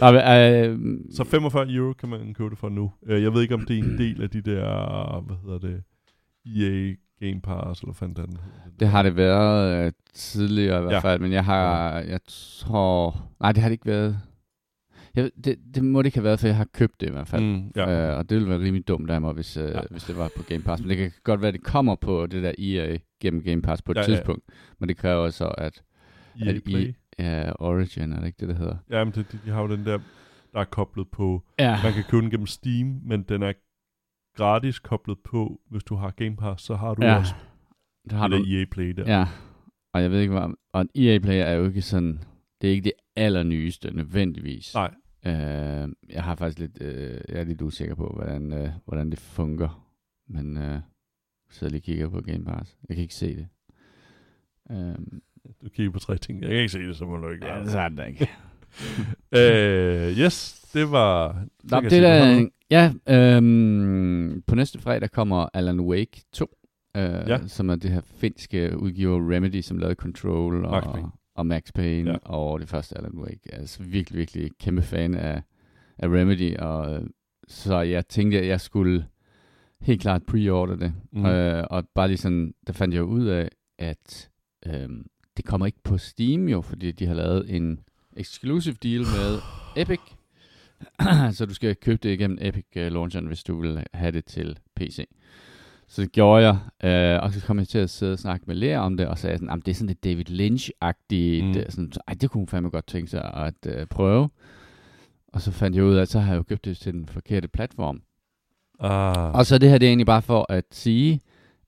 men, 0.00 0.16
øh, 0.16 0.98
Så 1.14 1.24
45 1.24 1.72
euro 1.74 1.92
kan 1.92 2.08
man 2.08 2.34
købe 2.34 2.50
det 2.50 2.58
for 2.58 2.68
nu. 2.68 2.92
Øh, 3.06 3.22
Jeg 3.22 3.34
ved 3.34 3.42
ikke, 3.42 3.54
om 3.54 3.64
det 3.64 3.78
er 3.78 3.82
en 3.82 3.98
del 3.98 4.22
af 4.22 4.30
de 4.30 4.40
der, 4.40 5.20
hvad 5.26 5.36
hedder 5.44 5.58
det, 5.58 5.82
EA 6.46 6.94
Game 7.20 7.40
Pass, 7.40 7.80
eller 7.80 7.92
fanden 7.94 8.24
den. 8.26 8.38
Det 8.80 8.88
har 8.88 9.02
det 9.02 9.16
været 9.16 9.86
øh, 9.86 9.92
tidligere 10.14 10.78
i 10.78 10.82
hvert 10.82 10.92
Ja. 10.92 10.98
fald, 10.98 11.20
men 11.20 11.32
jeg 11.32 11.44
har, 11.44 11.98
jeg 11.98 12.20
tror, 12.28 13.28
nej 13.40 13.52
det 13.52 13.62
har 13.62 13.68
det 13.68 13.72
ikke 13.72 13.86
været. 13.86 14.20
Jeg, 15.14 15.30
det, 15.44 15.58
det 15.74 15.84
må 15.84 16.02
det 16.02 16.06
ikke 16.06 16.18
have 16.18 16.24
været, 16.24 16.40
for 16.40 16.46
jeg 16.46 16.56
har 16.56 16.64
købt 16.74 17.00
det 17.00 17.06
i 17.08 17.10
hvert 17.10 17.28
fald. 17.28 17.42
Mm, 17.42 17.72
ja. 17.76 18.10
Øh, 18.12 18.18
og 18.18 18.30
det 18.30 18.36
ville 18.36 18.48
være 18.50 18.58
rimelig 18.60 18.88
dumt 18.88 19.10
af 19.10 19.20
mig, 19.20 19.32
hvis, 19.32 19.56
øh, 19.56 19.68
Ja. 19.74 19.80
hvis 19.90 20.04
det 20.04 20.16
var 20.18 20.30
på 20.36 20.42
Game 20.42 20.62
Pass. 20.62 20.82
Men 20.82 20.88
det 20.88 20.96
kan 20.96 21.12
godt 21.24 21.40
være, 21.40 21.48
at 21.48 21.54
det 21.54 21.62
kommer 21.62 21.94
på 21.94 22.26
det 22.26 22.42
der 22.42 22.52
EA 22.58 22.96
gennem 23.20 23.42
Game 23.42 23.62
Pass 23.62 23.82
på 23.82 23.92
et 23.92 23.96
Ja, 23.96 24.00
ja, 24.00 24.10
ja. 24.10 24.16
tidspunkt. 24.16 24.44
Men 24.78 24.88
det 24.88 24.96
kræver 24.96 25.30
så, 25.30 25.48
at, 25.58 25.82
EA 26.42 26.48
at 26.54 26.62
Play. 26.64 26.80
I, 26.80 26.94
ja, 27.18 27.52
Origin, 27.58 28.12
er 28.12 28.18
det 28.20 28.26
ikke 28.26 28.40
det, 28.40 28.48
der 28.48 28.54
hedder? 28.54 28.76
Ja, 28.90 29.04
men 29.04 29.12
det, 29.14 29.32
de, 29.32 29.38
de 29.44 29.50
har 29.50 29.62
jo 29.62 29.68
den 29.68 29.84
der, 29.86 29.98
der 30.52 30.60
er 30.60 30.64
koblet 30.64 31.08
på. 31.12 31.42
Ja, 31.58 31.78
Man 31.82 31.92
kan 31.92 32.04
købe 32.08 32.22
den 32.22 32.30
gennem 32.30 32.46
Steam, 32.46 33.00
men 33.02 33.22
den 33.22 33.42
er 33.42 33.52
gratis 34.36 34.78
koblet 34.78 35.18
på. 35.24 35.60
Hvis 35.70 35.84
du 35.84 35.94
har 35.94 36.10
Game 36.10 36.36
Pass, 36.36 36.64
så 36.64 36.74
har 36.74 36.94
du 36.94 37.02
ja. 37.02 37.18
også 37.18 37.34
Der 38.10 38.16
har 38.16 38.28
det 38.28 38.38
du, 38.38 38.44
EA 38.56 38.64
Play 38.70 38.90
der. 38.90 39.18
ja. 39.18 39.26
Og 39.94 40.02
jeg 40.02 40.10
ved 40.10 40.20
ikke, 40.20 40.32
hvad, 40.32 40.54
og 40.72 40.80
en 40.80 40.88
EA 40.94 41.18
Play 41.18 41.34
er 41.40 41.52
jo 41.52 41.66
ikke 41.66 41.82
sådan, 41.82 42.18
det 42.60 42.66
er 42.68 42.72
ikke 42.72 42.84
det 42.84 42.92
allernyeste 43.16 43.90
nødvendigvis. 43.90 44.74
Nej, 44.74 44.94
Øh, 45.26 45.88
jeg 46.10 46.24
har 46.24 46.34
faktisk 46.34 46.58
lidt, 46.58 46.82
øh, 46.82 47.20
jeg 47.28 47.40
er 47.40 47.44
lidt 47.44 47.62
usikker 47.62 47.94
på, 47.94 48.12
hvordan, 48.16 48.52
øh, 48.52 48.68
hvordan 48.84 49.10
det 49.10 49.18
fungerer. 49.18 49.86
Men 50.28 50.56
øh, 50.56 50.62
jeg 50.64 50.80
sidder 51.50 51.70
lige 51.70 51.80
kigger 51.80 52.08
på 52.08 52.20
Game 52.20 52.44
Pass. 52.44 52.76
Jeg 52.88 52.96
kan 52.96 53.02
ikke 53.02 53.14
se 53.14 53.36
det. 53.36 53.48
Øh, 54.70 54.94
du 55.62 55.68
kigger 55.68 55.92
på 55.92 55.98
tre 55.98 56.18
ting. 56.18 56.40
Jeg 56.40 56.48
kan 56.50 56.58
ikke 56.58 56.68
se 56.68 56.78
det, 56.78 56.96
så 56.96 57.04
må 57.04 57.16
du 57.16 57.28
ikke 57.28 57.46
ja, 57.46 57.52
gøre 57.54 57.64
det 57.64 57.74
er 57.74 57.88
det 57.88 58.08
ikke. 58.08 58.28
øh, 60.12 60.18
Yes, 60.18 60.66
det 60.74 60.90
var... 60.90 61.44
Nå, 61.62 61.80
det 61.80 61.90
der, 61.90 62.26
noget. 62.34 62.50
Ja, 62.70 62.92
øhm, 63.08 64.42
på 64.46 64.54
næste 64.54 64.78
fredag 64.78 65.10
kommer 65.10 65.48
Alan 65.54 65.80
Wake 65.80 66.22
2, 66.32 66.56
øh, 66.96 67.02
Ja. 67.02 67.46
som 67.46 67.70
er 67.70 67.74
det 67.76 67.90
her 67.90 68.00
finske 68.04 68.78
udgiver 68.78 69.34
Remedy, 69.34 69.60
som 69.60 69.78
lavede 69.78 69.94
Control 69.94 70.60
Max 70.60 70.86
og, 70.86 70.92
Payne. 70.94 71.10
og 71.34 71.46
Max 71.46 71.72
Payne, 71.74 72.10
Ja. 72.10 72.16
og 72.24 72.60
det 72.60 72.68
første 72.68 72.98
Alan 72.98 73.14
Wake. 73.18 73.40
Jeg 73.46 73.52
er 73.54 73.58
altså 73.60 73.82
virkelig, 73.82 74.18
virkelig 74.18 74.50
kæmpe 74.60 74.82
fan 74.82 75.14
af, 75.14 75.42
af 75.98 76.08
Remedy, 76.08 76.56
og 76.56 76.94
øh, 76.94 77.02
så 77.48 77.80
jeg 77.80 78.06
tænkte, 78.08 78.38
at 78.40 78.46
jeg 78.46 78.60
skulle 78.60 79.06
helt 79.80 80.00
klart 80.02 80.22
pre-order 80.30 80.76
det. 80.76 80.92
Mm. 81.12 81.26
Øh, 81.26 81.64
og 81.70 81.84
bare 81.94 82.08
lige 82.08 82.18
sådan, 82.18 82.54
der 82.66 82.72
fandt 82.72 82.94
jeg 82.94 83.04
ud 83.04 83.24
af, 83.26 83.48
at 83.78 84.30
øhm, 84.66 85.06
det 85.36 85.44
kommer 85.44 85.66
ikke 85.66 85.82
på 85.84 85.98
Steam 85.98 86.48
jo, 86.48 86.60
fordi 86.60 86.92
de 86.92 87.06
har 87.06 87.14
lavet 87.14 87.56
en 87.56 87.80
exclusive 88.16 88.74
deal 88.82 89.00
med 89.00 89.38
Epic. 89.82 90.00
så 91.36 91.46
du 91.46 91.54
skal 91.54 91.76
købe 91.76 91.98
det 92.02 92.12
igennem 92.12 92.38
Epic 92.40 92.64
uh, 92.76 92.82
Launcheren, 92.82 93.26
hvis 93.26 93.42
du 93.44 93.60
vil 93.60 93.84
have 93.94 94.10
det 94.12 94.24
til 94.24 94.58
PC. 94.76 95.08
Så 95.88 96.02
det 96.02 96.12
gjorde 96.12 96.46
jeg, 96.46 96.58
øh, 97.16 97.22
og 97.22 97.32
så 97.32 97.46
kom 97.46 97.58
jeg 97.58 97.68
til 97.68 97.78
at 97.78 97.90
sidde 97.90 98.12
og 98.12 98.18
snakke 98.18 98.44
med 98.46 98.54
Lea 98.54 98.78
om 98.78 98.96
det, 98.96 99.06
og 99.06 99.18
sagde 99.18 99.36
sådan, 99.38 99.48
"Jamen, 99.48 99.62
det 99.66 99.70
er 99.70 99.74
sådan 99.74 99.86
lidt 99.86 100.04
David 100.04 100.28
Lynch-agtigt, 100.30 101.44
Mm. 101.44 101.70
sådan, 101.70 101.92
så, 101.92 102.00
ej, 102.08 102.14
det 102.14 102.30
kunne 102.30 102.40
hun 102.40 102.48
fandme 102.48 102.70
godt 102.70 102.86
tænke 102.86 103.10
sig 103.10 103.34
at 103.34 103.66
øh, 103.66 103.86
prøve. 103.86 104.30
Og 105.28 105.40
så 105.40 105.50
fandt 105.50 105.76
jeg 105.76 105.84
ud 105.84 105.94
af, 105.94 106.02
at 106.02 106.08
så 106.08 106.20
har 106.20 106.32
jeg 106.32 106.38
jo 106.38 106.42
købt 106.42 106.64
det 106.64 106.76
til 106.76 106.92
den 106.92 107.06
forkerte 107.06 107.48
platform. 107.48 108.02
Ah, 108.80 109.34
Og 109.34 109.46
så 109.46 109.58
det 109.58 109.70
her, 109.70 109.78
det 109.78 109.86
er 109.86 109.90
egentlig 109.90 110.06
bare 110.06 110.22
for 110.22 110.46
at 110.52 110.64
sige, 110.70 111.20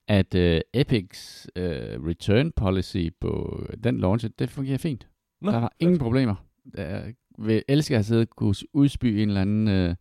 at 0.07 0.35
øh, 0.35 0.61
Epics 0.73 1.47
øh, 1.55 2.05
return 2.07 2.51
policy 2.51 3.07
på 3.21 3.63
den 3.83 3.97
launch, 3.99 4.25
det 4.39 4.49
fungerer 4.49 4.77
fint. 4.77 5.07
Nå, 5.41 5.51
der 5.51 5.59
var 5.59 5.71
ingen 5.79 5.99
problemer. 5.99 6.35
Jeg 6.77 7.13
vil 7.39 7.63
elske 7.67 7.93
at 7.93 7.97
have 7.97 8.03
siddet 8.03 8.29
og 8.29 8.35
kunne 8.35 8.55
udspy 8.73 9.05
en 9.05 9.27
eller 9.29 9.41
anden 9.41 9.67
øh, 9.67 9.95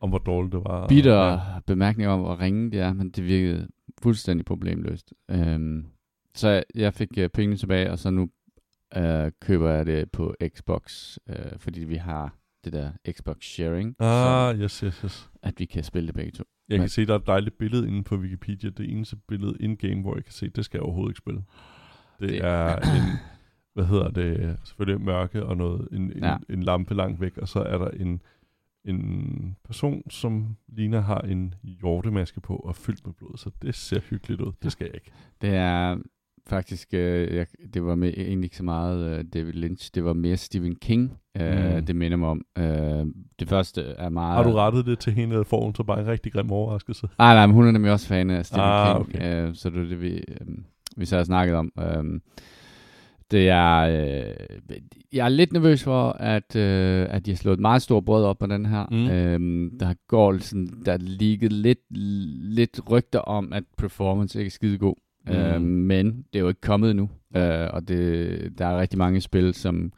om 0.00 0.08
hvor 0.08 0.18
dårligt 0.18 0.52
det 0.52 0.64
var. 0.64 0.86
bitter 0.88 1.30
Ja. 1.32 1.40
bemærkning 1.66 2.08
om, 2.08 2.20
hvor 2.20 2.40
ringe 2.40 2.70
det 2.70 2.80
er, 2.80 2.92
men 2.92 3.10
det 3.10 3.24
virkede 3.24 3.68
fuldstændig 4.02 4.46
problemløst. 4.46 5.12
Øhm, 5.30 5.86
så 6.34 6.62
jeg 6.74 6.94
fik 6.94 7.18
øh, 7.18 7.28
pengene 7.28 7.56
tilbage, 7.56 7.90
og 7.90 7.98
så 7.98 8.10
nu 8.10 8.28
øh, 8.96 9.30
køber 9.40 9.70
jeg 9.70 9.86
det 9.86 10.10
på 10.10 10.34
Xbox, 10.56 11.16
øh, 11.28 11.36
fordi 11.58 11.84
vi 11.84 11.96
har 11.96 12.36
det 12.64 12.72
der 12.72 12.90
Xbox 13.12 13.36
sharing, 13.44 13.96
så 14.00 14.04
Ah, 14.06 14.60
yes, 14.60 14.78
yes, 14.78 15.00
yes. 15.04 15.30
at 15.42 15.54
vi 15.58 15.64
kan 15.64 15.84
spille 15.84 16.06
det 16.06 16.14
begge 16.14 16.30
to. 16.32 16.44
Jeg 16.68 16.76
kan 16.76 16.82
Men- 16.82 16.88
se, 16.88 17.06
der 17.06 17.14
er 17.14 17.18
et 17.18 17.26
dejligt 17.26 17.58
billede 17.58 17.88
inde 17.88 18.02
på 18.04 18.16
Wikipedia. 18.16 18.70
Det 18.70 18.92
eneste 18.92 19.16
billede 19.28 19.56
in-game, 19.60 20.02
hvor 20.02 20.14
jeg 20.14 20.24
kan 20.24 20.32
se, 20.32 20.48
det 20.48 20.64
skal 20.64 20.78
jeg 20.78 20.82
overhovedet 20.82 21.10
ikke 21.10 21.18
spille. 21.18 21.42
Det, 22.20 22.28
Det- 22.28 22.44
er 22.44 22.76
en, 22.76 23.18
hvad 23.76 23.86
hedder 23.86 24.08
det, 24.08 24.56
selvfølgelig 24.64 25.04
mørke 25.04 25.46
og 25.46 25.56
noget, 25.56 25.88
en, 25.92 26.02
en, 26.02 26.12
ja. 26.22 26.36
En 26.50 26.62
lampe 26.62 26.94
langt 26.94 27.20
væk, 27.20 27.38
og 27.38 27.48
så 27.48 27.58
er 27.60 27.78
der 27.78 27.88
en, 27.88 28.20
en 28.84 29.56
person, 29.64 30.02
som 30.10 30.56
ligner 30.68 31.00
har 31.00 31.18
en 31.20 31.54
hjortemaske 31.62 32.40
på 32.40 32.56
og 32.56 32.76
fyldt 32.76 33.06
med 33.06 33.14
blod, 33.14 33.36
så 33.36 33.50
det 33.62 33.74
ser 33.74 34.00
hyggeligt 34.00 34.40
ud. 34.40 34.52
Det 34.62 34.72
skal 34.72 34.84
jeg 34.84 34.94
ikke. 34.94 35.10
Det 35.40 35.54
er 35.54 35.96
faktisk, 36.46 36.88
øh, 36.94 37.34
jeg, 37.36 37.46
det 37.74 37.84
var 37.84 37.94
med, 37.94 38.12
egentlig 38.16 38.44
ikke 38.44 38.56
så 38.56 38.64
meget 38.64 39.18
øh, 39.18 39.24
David 39.34 39.52
Lynch, 39.52 39.90
det 39.94 40.04
var 40.04 40.12
mere 40.12 40.36
Stephen 40.36 40.76
King, 40.76 41.18
øh, 41.40 41.70
Mm. 41.70 41.74
mm. 41.76 41.86
det 41.86 41.96
minder 41.96 42.16
mig 42.16 42.28
om. 42.28 42.42
Øh, 42.58 43.06
det 43.38 43.48
første 43.48 43.82
er 43.82 44.08
meget... 44.08 44.36
Har 44.36 44.42
du 44.50 44.56
rettet 44.56 44.86
det 44.86 44.98
til 44.98 45.12
hende, 45.12 45.32
eller 45.34 45.44
får 45.44 45.64
hun 45.64 45.74
så 45.74 45.82
bare 45.82 46.00
en 46.00 46.06
rigtig 46.06 46.32
grim 46.32 46.50
overraskelse? 46.52 47.08
Nej, 47.18 47.34
nej, 47.34 47.46
men 47.46 47.54
hun 47.54 47.66
er 47.66 47.70
nemlig 47.70 47.92
også 47.92 48.06
fan 48.08 48.30
af 48.30 48.46
Stephen 48.46 48.64
Ah, 48.64 48.96
King, 49.04 49.16
okay. 49.16 49.48
øh, 49.48 49.54
så 49.54 49.70
det 49.70 49.78
er 49.84 49.88
det, 49.88 50.00
vi, 50.00 50.08
øh, 50.28 50.46
vi 50.96 51.04
så 51.04 51.16
har 51.16 51.24
snakket 51.24 51.56
om. 51.56 51.72
Øh, 51.78 52.20
Det 53.30 53.48
er, 53.48 53.76
øh, 53.78 54.34
jeg 55.12 55.24
er 55.24 55.28
lidt 55.28 55.52
nervøs 55.52 55.84
for, 55.84 56.10
at, 56.10 56.56
øh, 56.56 57.06
at 57.10 57.26
de 57.26 57.30
har 57.30 57.36
slået 57.36 57.54
et 57.54 57.60
meget 57.60 57.82
stort 57.82 58.04
brød 58.04 58.24
op 58.24 58.38
på 58.38 58.46
den 58.46 58.66
her. 58.66 58.86
Mm. 58.90 59.10
Øhm, 59.10 59.78
der 59.78 59.94
går 60.08 60.38
sådan, 60.38 60.68
der 60.86 60.92
er 60.92 60.96
ligget 61.00 61.52
lidt, 61.52 61.78
lidt 62.54 62.80
rygter 62.90 63.18
om, 63.18 63.52
at 63.52 63.64
performance 63.78 64.38
ikke 64.38 64.48
er 64.48 64.50
skide 64.50 64.78
god. 64.78 64.94
Mm. 65.26 65.32
Øhm, 65.32 65.62
men 65.64 66.06
det 66.06 66.38
er 66.38 66.40
jo 66.40 66.48
ikke 66.48 66.60
kommet 66.60 66.90
endnu. 66.90 67.10
Øh, 67.36 67.68
og 67.72 67.88
det, 67.88 68.58
der 68.58 68.66
er 68.66 68.80
rigtig 68.80 68.98
mange 68.98 69.20
spil, 69.20 69.54
som 69.54 69.92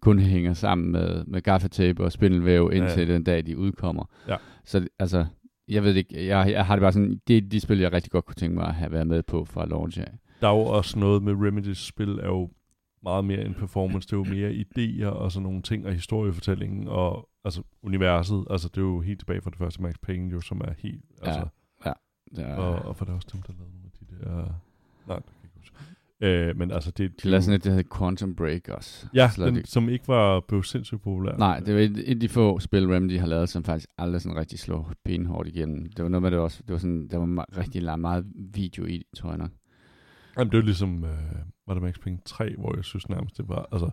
kun 0.00 0.18
hænger 0.18 0.52
sammen 0.54 0.92
med, 0.92 1.24
med 1.26 1.40
gaffatape 1.42 2.04
og 2.04 2.12
spindelvæv 2.12 2.70
indtil 2.74 3.06
Ja. 3.08 3.14
den 3.14 3.24
dag, 3.24 3.46
de 3.46 3.58
udkommer. 3.58 4.04
Ja. 4.28 4.36
Så 4.64 4.86
altså, 4.98 5.26
jeg 5.68 5.82
ved 5.84 5.94
ikke, 5.94 6.26
jeg, 6.26 6.50
jeg 6.52 6.66
har 6.66 6.76
det 6.76 6.80
bare 6.80 6.92
sådan, 6.92 7.20
det 7.28 7.36
er 7.36 7.40
de 7.40 7.60
spil, 7.60 7.78
jeg 7.78 7.92
rigtig 7.92 8.12
godt 8.12 8.24
kunne 8.24 8.34
tænke 8.34 8.54
mig 8.56 8.66
at 8.66 8.74
have 8.74 8.92
været 8.92 9.06
med 9.06 9.22
på 9.22 9.44
fra 9.44 9.66
launch 9.66 10.00
af. 10.00 10.10
Der 10.40 10.48
er 10.48 10.52
jo 10.52 10.60
også 10.60 10.98
noget 10.98 11.22
med 11.22 11.32
Remedies 11.32 11.78
spil, 11.78 12.18
er 12.22 12.26
jo 12.26 12.48
meget 13.02 13.24
mere 13.24 13.44
end 13.44 13.54
performance. 13.54 14.06
Det 14.06 14.12
er 14.12 14.16
jo 14.16 14.24
mere 14.24 14.50
idéer 14.50 15.06
og 15.06 15.32
sådan 15.32 15.42
nogle 15.42 15.62
ting, 15.62 15.86
og 15.86 15.92
historiefortællingen, 15.94 16.88
og 16.88 17.28
altså 17.44 17.62
universet. 17.82 18.44
Altså 18.50 18.68
det 18.68 18.78
er 18.78 18.82
jo 18.82 19.00
helt 19.00 19.18
tilbage 19.18 19.40
fra 19.40 19.50
det 19.50 19.58
første 19.58 19.82
Max 19.82 19.94
Payne, 20.02 20.30
jo, 20.32 20.40
som 20.40 20.60
er 20.64 20.72
helt... 20.78 21.04
Altså, 21.22 21.40
Der, 22.36 22.54
og, 22.54 22.74
og 22.74 22.96
for 22.96 23.04
det 23.04 23.12
er 23.12 23.16
også 23.16 23.28
dem, 23.32 23.42
der 23.42 23.52
lavede 23.58 23.72
nogle 23.72 23.86
af 23.86 24.06
de 24.06 24.24
der... 24.24 24.54
Nej, 25.08 25.16
det 25.16 25.24
kan 25.26 25.44
ikke 25.44 25.56
huske. 25.58 25.76
Øh, 26.20 26.56
men 26.56 26.70
altså, 26.70 26.90
det, 26.90 27.22
de 27.22 27.28
lavede 27.28 27.42
sådan 27.44 27.56
et, 27.56 27.64
der 27.64 27.70
hedder 27.70 27.96
Quantum 27.98 28.34
Break 28.34 28.68
også. 28.68 29.06
Ja, 29.14 29.30
den, 29.36 29.54
de- 29.54 29.66
som 29.66 29.88
ikke 29.88 30.08
var 30.08 30.40
blevet 30.40 30.66
sindssygt 30.66 31.02
populær. 31.02 31.36
Nej, 31.36 31.60
det 31.60 31.74
var 31.74 31.80
et, 31.80 31.90
et 31.98 32.08
af 32.14 32.20
de 32.20 32.28
få 32.28 32.58
spil, 32.58 32.86
Remedy 32.86 33.18
har 33.18 33.26
lavet, 33.26 33.48
som 33.48 33.64
faktisk 33.64 33.88
aldrig 33.98 34.20
sådan 34.20 34.36
rigtig 34.38 34.58
slår 34.58 34.92
benhårdt 35.04 35.48
igennem. 35.48 35.86
Det 35.96 36.02
var 36.02 36.08
noget 36.08 36.22
med 36.22 36.30
det 36.30 36.38
også. 36.38 36.62
Det 36.66 36.72
var 36.72 36.78
sådan, 36.78 37.08
der 37.08 37.18
var 37.18 37.58
rigtig 37.58 37.98
meget 37.98 38.26
video 38.34 38.84
i, 38.86 39.02
tror 39.16 39.28
jeg 39.28 39.38
nok. 39.38 39.50
Jamen, 40.38 40.50
det 40.50 40.58
var 40.58 40.64
ligesom, 40.64 41.04
øh, 41.04 41.10
var 41.66 41.74
det 41.74 41.82
Max 41.82 42.00
Payne 42.00 42.18
3, 42.24 42.54
hvor 42.58 42.76
jeg 42.76 42.84
synes 42.84 43.08
nærmest, 43.08 43.36
det 43.38 43.48
var 43.48 43.68
altså 43.72 43.90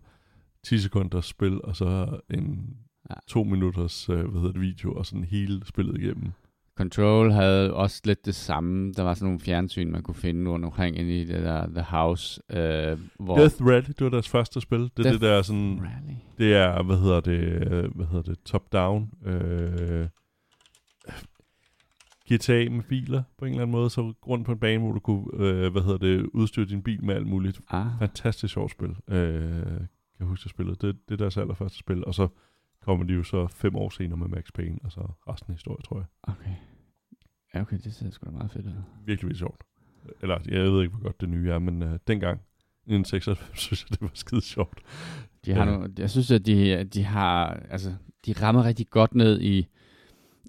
10 0.63 0.77
sekunders 0.79 1.25
spil, 1.25 1.61
og 1.63 1.75
så 1.75 2.19
en 2.33 2.77
Ja. 3.09 3.15
to 3.27 3.43
minutters 3.43 4.09
øh, 4.09 4.15
hvad 4.15 4.41
hedder 4.41 4.51
det, 4.53 4.61
video, 4.61 4.93
og 4.93 5.05
sådan 5.05 5.23
hele 5.23 5.65
spillet 5.65 6.01
igennem. 6.01 6.31
Control 6.77 7.31
havde 7.31 7.73
også 7.73 8.01
lidt 8.05 8.25
det 8.25 8.35
samme. 8.35 8.91
Der 8.93 9.03
var 9.03 9.13
sådan 9.13 9.25
nogle 9.25 9.39
fjernsyn, 9.39 9.91
man 9.91 10.03
kunne 10.03 10.15
finde 10.15 10.51
rundt 10.51 10.65
omkring 10.65 10.97
inde 10.99 11.21
i 11.21 11.25
det 11.25 11.43
der 11.43 11.67
The 11.67 11.81
House, 11.81 12.41
øh, 12.49 12.99
hvor... 13.19 13.37
Death 13.37 13.55
Rally, 13.65 13.87
det 13.87 14.01
var 14.01 14.09
deres 14.09 14.29
første 14.29 14.61
spil. 14.61 14.79
Det 14.79 14.89
er 14.99 15.03
Death 15.03 15.13
det 15.13 15.21
der 15.21 15.41
sådan, 15.41 15.79
Rally. 15.81 16.15
det 16.37 16.55
er, 16.55 16.83
hvad 16.83 16.97
hedder 16.97 17.19
det, 17.19 17.39
øh, 17.71 17.95
hvad 17.95 18.05
hedder 18.05 18.21
det, 18.21 18.37
top-down. 18.45 19.27
Øh, 19.29 20.07
GTA 22.33 22.69
med 22.69 22.83
biler 22.83 23.23
på 23.37 23.45
en 23.45 23.51
eller 23.51 23.61
anden 23.61 23.71
måde, 23.71 23.89
så 23.89 24.13
rundt 24.27 24.45
på 24.45 24.51
en 24.51 24.59
bane, 24.59 24.83
hvor 24.83 24.91
du 24.93 24.99
kunne, 24.99 25.25
øh, 25.33 25.71
hvad 25.71 25.81
hedder 25.81 25.97
det, 25.97 26.25
udstyre 26.33 26.65
din 26.65 26.81
bil 26.83 27.03
med 27.03 27.15
alt 27.15 27.27
muligt. 27.27 27.61
Ah, 27.69 27.85
Fantastisk 27.99 28.53
sjovt 28.53 28.71
spil. 28.71 28.89
Øh, 29.07 29.51
kan 29.61 30.19
jeg 30.19 30.27
huske, 30.27 30.41
jeg 30.45 30.49
spillede. 30.49 30.87
Det, 30.87 30.95
det 31.09 31.13
er 31.13 31.17
deres 31.17 31.37
allerførste 31.37 31.77
spil, 31.77 32.05
og 32.05 32.13
så 32.15 32.27
kommer 32.81 33.05
de 33.05 33.13
jo 33.13 33.23
så 33.23 33.47
fem 33.47 33.75
år 33.75 33.89
senere 33.89 34.17
med 34.17 34.27
Max 34.27 34.45
Payne, 34.53 34.77
og 34.83 34.91
så 34.91 35.01
resten 35.29 35.51
af 35.51 35.55
historien, 35.55 35.81
tror 35.83 35.97
jeg. 35.97 36.05
okay. 36.23 36.51
Ja, 37.53 37.61
okay, 37.61 37.77
det 37.83 37.93
ser 37.93 38.09
sgu 38.09 38.25
da 38.25 38.31
meget 38.31 38.51
fedt 38.51 38.65
ud. 38.65 38.71
Virkelig, 38.71 38.83
virkelig 39.07 39.37
sjovt. 39.37 39.61
Eller, 40.21 40.39
jeg 40.47 40.61
ved 40.71 40.81
ikke, 40.81 40.95
hvor 40.95 41.03
godt 41.03 41.21
det 41.21 41.29
nye 41.29 41.49
er, 41.51 41.59
men 41.59 41.83
øh, 41.83 41.99
dengang, 42.07 42.39
i 42.87 42.95
1996, 42.95 43.59
synes 43.63 43.83
jeg, 43.83 43.89
det 43.91 44.01
var 44.01 44.11
skide 44.13 44.41
sjovt. 44.41 44.79
De 45.45 45.51
har 45.51 45.59
Ja. 45.59 45.71
nogle, 45.71 45.93
jeg 45.97 46.09
synes, 46.09 46.31
at 46.31 46.45
de, 46.45 46.83
de 46.83 47.03
har, 47.03 47.47
altså, 47.69 47.93
de 48.25 48.33
rammer 48.33 48.63
rigtig 48.63 48.87
godt 48.89 49.15
ned 49.15 49.41
i, 49.41 49.67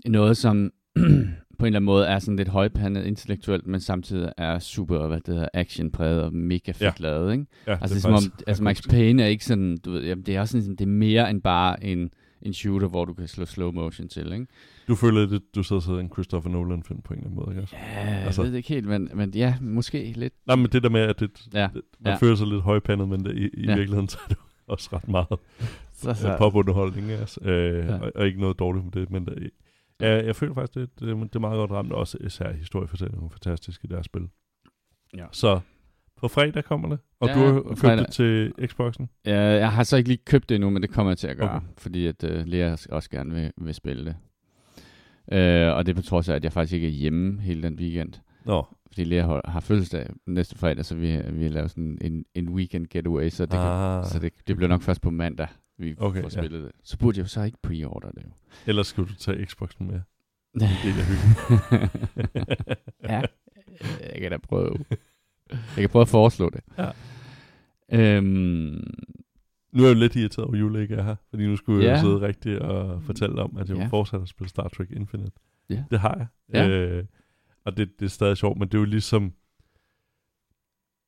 i 0.05 0.09
noget, 0.09 0.37
som 0.37 0.71
på 1.59 1.65
en 1.65 1.67
eller 1.67 1.79
anden 1.79 1.87
måde 1.87 2.07
er 2.07 2.19
sådan 2.19 2.37
lidt 2.37 2.49
højpandet 2.49 3.05
intellektuelt, 3.05 3.67
men 3.67 3.81
samtidig 3.81 4.33
er 4.37 4.59
super, 4.59 5.07
hvad 5.07 5.21
det 5.21 5.35
hedder, 5.35 5.49
actionpræget 5.55 6.23
og 6.23 6.33
mega 6.35 6.73
fedt 6.73 6.81
Ja. 6.83 6.93
lavet, 6.99 7.33
ikke? 7.33 7.47
Ja, 7.67 7.73
Altså, 7.73 7.95
det 7.95 8.05
er 8.05 8.09
faktisk 8.09 8.31
som 8.31 8.33
om, 8.39 8.45
altså 8.47 8.63
Max. 8.63 8.89
Payne 8.91 9.23
er 9.23 9.27
ikke 9.27 9.45
sådan, 9.45 9.79
du 9.85 9.91
ved, 9.91 10.05
jamen, 10.05 10.25
det 10.27 10.37
er 10.37 10.41
også 10.41 10.61
sådan, 10.61 10.77
det 10.77 10.81
er 10.85 10.87
mere 10.87 11.31
end 11.31 11.43
bare 11.43 11.85
en, 11.85 12.11
en 12.43 12.53
shooter, 12.55 12.89
hvor 12.89 13.05
du 13.05 13.13
kan 13.15 13.29
slå 13.29 13.45
slow 13.45 13.73
motion 13.73 14.09
til, 14.09 14.33
ikke? 14.33 14.47
Du 14.89 14.95
føler 14.95 15.27
lidt, 15.27 15.55
du 15.55 15.63
sidder 15.63 15.83
og 15.93 16.01
en 16.01 16.09
Christopher 16.13 16.51
Nolan-film 16.53 17.01
på 17.03 17.15
en 17.15 17.19
eller 17.19 17.31
anden 17.31 17.45
måde, 17.45 17.51
ikke 17.51 17.63
også? 17.63 17.77
Ja, 17.77 18.11
jeg 18.11 18.23
Altså- 18.25 18.43
ved 18.43 18.51
det 18.51 18.57
ikke 18.57 18.69
helt, 18.69 18.87
men, 18.87 19.11
men 19.15 19.31
ja, 19.35 19.55
måske 19.61 20.13
lidt. 20.17 20.33
Nej, 20.47 20.57
men 20.57 20.67
det 20.73 20.83
der 20.83 20.89
med, 20.89 21.01
at 21.01 21.21
det, 21.21 21.31
Ja, 21.55 21.69
det, 21.75 21.83
man 22.01 22.13
ja. 22.13 22.17
føler 22.17 22.35
sig 22.37 22.47
lidt 22.47 22.63
højpandet, 22.63 23.09
men 23.09 23.25
det, 23.25 23.35
i, 23.37 23.41
i 23.55 23.65
Ja. 23.67 23.75
virkeligheden 23.75 24.09
så 24.15 24.19
er 24.25 24.29
det 24.29 24.37
også 24.69 24.89
ret 24.93 25.09
meget 25.09 25.27
Så, 25.93 26.15
så. 26.15 26.37
popunderholdning, 26.39 27.11
altså. 27.11 27.41
øh, 27.45 27.75
Ja. 27.87 27.87
ja. 27.95 27.99
og, 28.01 28.13
og, 28.15 28.27
ikke 28.27 28.41
noget 28.41 28.59
dårligt 28.59 28.85
med 28.85 28.93
det, 29.03 29.11
men 29.11 29.25
det, 29.27 29.51
ja, 30.01 30.25
jeg 30.27 30.37
føler 30.37 30.55
faktisk, 30.55 30.75
det, 30.75 31.01
det, 31.01 31.17
det 31.33 31.37
er 31.37 31.41
meget 31.41 31.57
godt 31.57 31.71
ramt, 31.71 31.93
også 31.93 32.19
især 32.21 32.53
historiefortællingen 32.53 33.25
er 33.27 33.31
fantastisk 33.31 33.85
i 33.85 33.87
deres 33.87 34.07
spil. 34.07 34.29
Ja. 35.17 35.27
Så 35.33 35.61
på 36.17 36.29
fredag 36.29 36.65
kommer 36.65 36.89
det, 36.89 36.99
og 37.21 37.29
Ja, 37.29 37.35
du 37.35 37.39
har 37.41 37.61
købt 37.63 37.79
fredag. 37.79 37.99
det 37.99 38.13
til 38.13 38.53
Xboxen? 38.67 39.09
Ja, 39.27 39.41
jeg 39.41 39.73
har 39.73 39.83
så 39.83 39.97
ikke 39.97 40.09
lige 40.09 40.23
købt 40.27 40.49
det 40.49 40.55
endnu, 40.55 40.71
men 40.71 40.83
det 40.83 40.91
kommer 40.91 41.11
jeg 41.11 41.19
til 41.19 41.29
at 41.29 41.37
gøre, 41.37 41.57
Okay. 41.57 41.67
fordi 41.79 42.07
at 42.07 42.25
uh, 42.25 42.31
Lea 42.47 42.77
også 42.91 43.11
gerne 43.11 43.35
vil, 43.35 43.53
vil 43.57 43.75
spille 43.75 44.05
det. 44.05 44.17
Uh, 45.33 45.77
og 45.77 45.87
det 45.87 45.93
er 45.93 45.97
på 45.97 46.03
trods 46.03 46.29
af, 46.29 46.35
at 46.35 46.45
jeg 46.45 46.53
faktisk 46.53 46.73
ikke 46.75 46.87
er 46.87 46.91
hjemme 46.91 47.41
hele 47.41 47.63
den 47.63 47.75
weekend. 47.75 48.13
Nå, 48.45 48.67
Fordi 48.87 49.05
Lea 49.05 49.23
har, 49.27 49.41
har 49.45 49.61
fødselsdag 49.61 50.11
næste 50.27 50.59
fredag, 50.59 50.85
så 50.85 50.95
vi, 50.95 51.21
vi 51.33 51.43
har 51.43 51.51
lavet 51.51 51.71
sådan 51.71 51.99
en, 52.01 52.25
en 52.35 52.49
weekend 52.49 52.87
getaway, 52.87 53.29
så 53.29 53.43
det, 53.43 53.51
kan, 53.53 53.61
ah, 53.61 54.05
så 54.05 54.19
det, 54.19 54.33
det 54.49 54.57
bliver 54.57 54.69
nok 54.69 54.83
først 54.83 55.01
på 55.01 55.11
mandag, 55.11 55.49
vi 55.79 55.95
Okay, 55.99 56.21
får 56.23 56.27
ja. 56.37 56.41
spillet 56.43 56.63
det. 56.65 56.73
Så 56.85 56.99
burde 56.99 57.19
jeg 57.19 57.23
jo 57.25 57.29
så 57.29 57.43
ikke 57.43 57.59
pre-order 57.67 58.11
det 58.11 58.23
jo. 58.25 58.31
ellers 58.67 58.87
skal 58.87 59.05
du 59.05 59.15
tage 59.15 59.47
Xboxen 59.47 59.87
med. 59.87 60.01
Det 60.61 60.63
er 60.63 61.89
ja, 63.13 63.23
jeg 64.13 64.21
kan 64.21 64.31
da 64.31 64.37
prøve. 64.37 64.85
Jeg 65.51 65.59
kan 65.77 65.89
prøve 65.89 66.01
at 66.03 66.09
foreslå 66.09 66.51
det. 66.51 66.61
Ja. 66.79 66.91
Øhm, 67.93 68.85
Nu 69.73 69.83
er 69.83 69.87
jeg 69.89 69.95
jo 69.95 70.01
lidt 70.01 70.17
irriteret 70.17 70.45
over, 70.47 70.55
at 70.55 70.61
Jule 70.61 70.83
ikke 70.83 70.95
er 70.95 71.03
her, 71.03 71.17
fordi 71.31 71.47
nu 71.47 71.57
skulle 71.57 71.85
jeg 71.85 71.91
Ja. 71.91 71.97
jo 71.97 72.01
sidde 72.01 72.21
rigtig 72.21 72.63
og 72.63 73.03
fortælle 73.03 73.43
om, 73.43 73.57
at 73.57 73.69
jeg 73.69 73.77
Ja. 73.77 73.83
ja. 73.83 73.89
fortsat 73.89 74.23
at 74.23 74.29
spille 74.29 74.49
Star 74.49 74.69
Trek 74.69 74.91
Infinite. 74.91 75.33
Ja. 75.71 75.85
Det 75.91 76.01
har 76.01 76.15
jeg. 76.17 76.27
Ja. 76.53 76.69
Øh, 76.69 77.05
og 77.65 77.77
det, 77.77 77.91
det 78.01 78.05
er 78.05 78.11
stadig 78.11 78.37
sjovt, 78.37 78.59
men 78.59 78.69
det 78.69 78.75
er 78.75 78.79
jo 78.79 78.85
ligesom... 78.85 79.23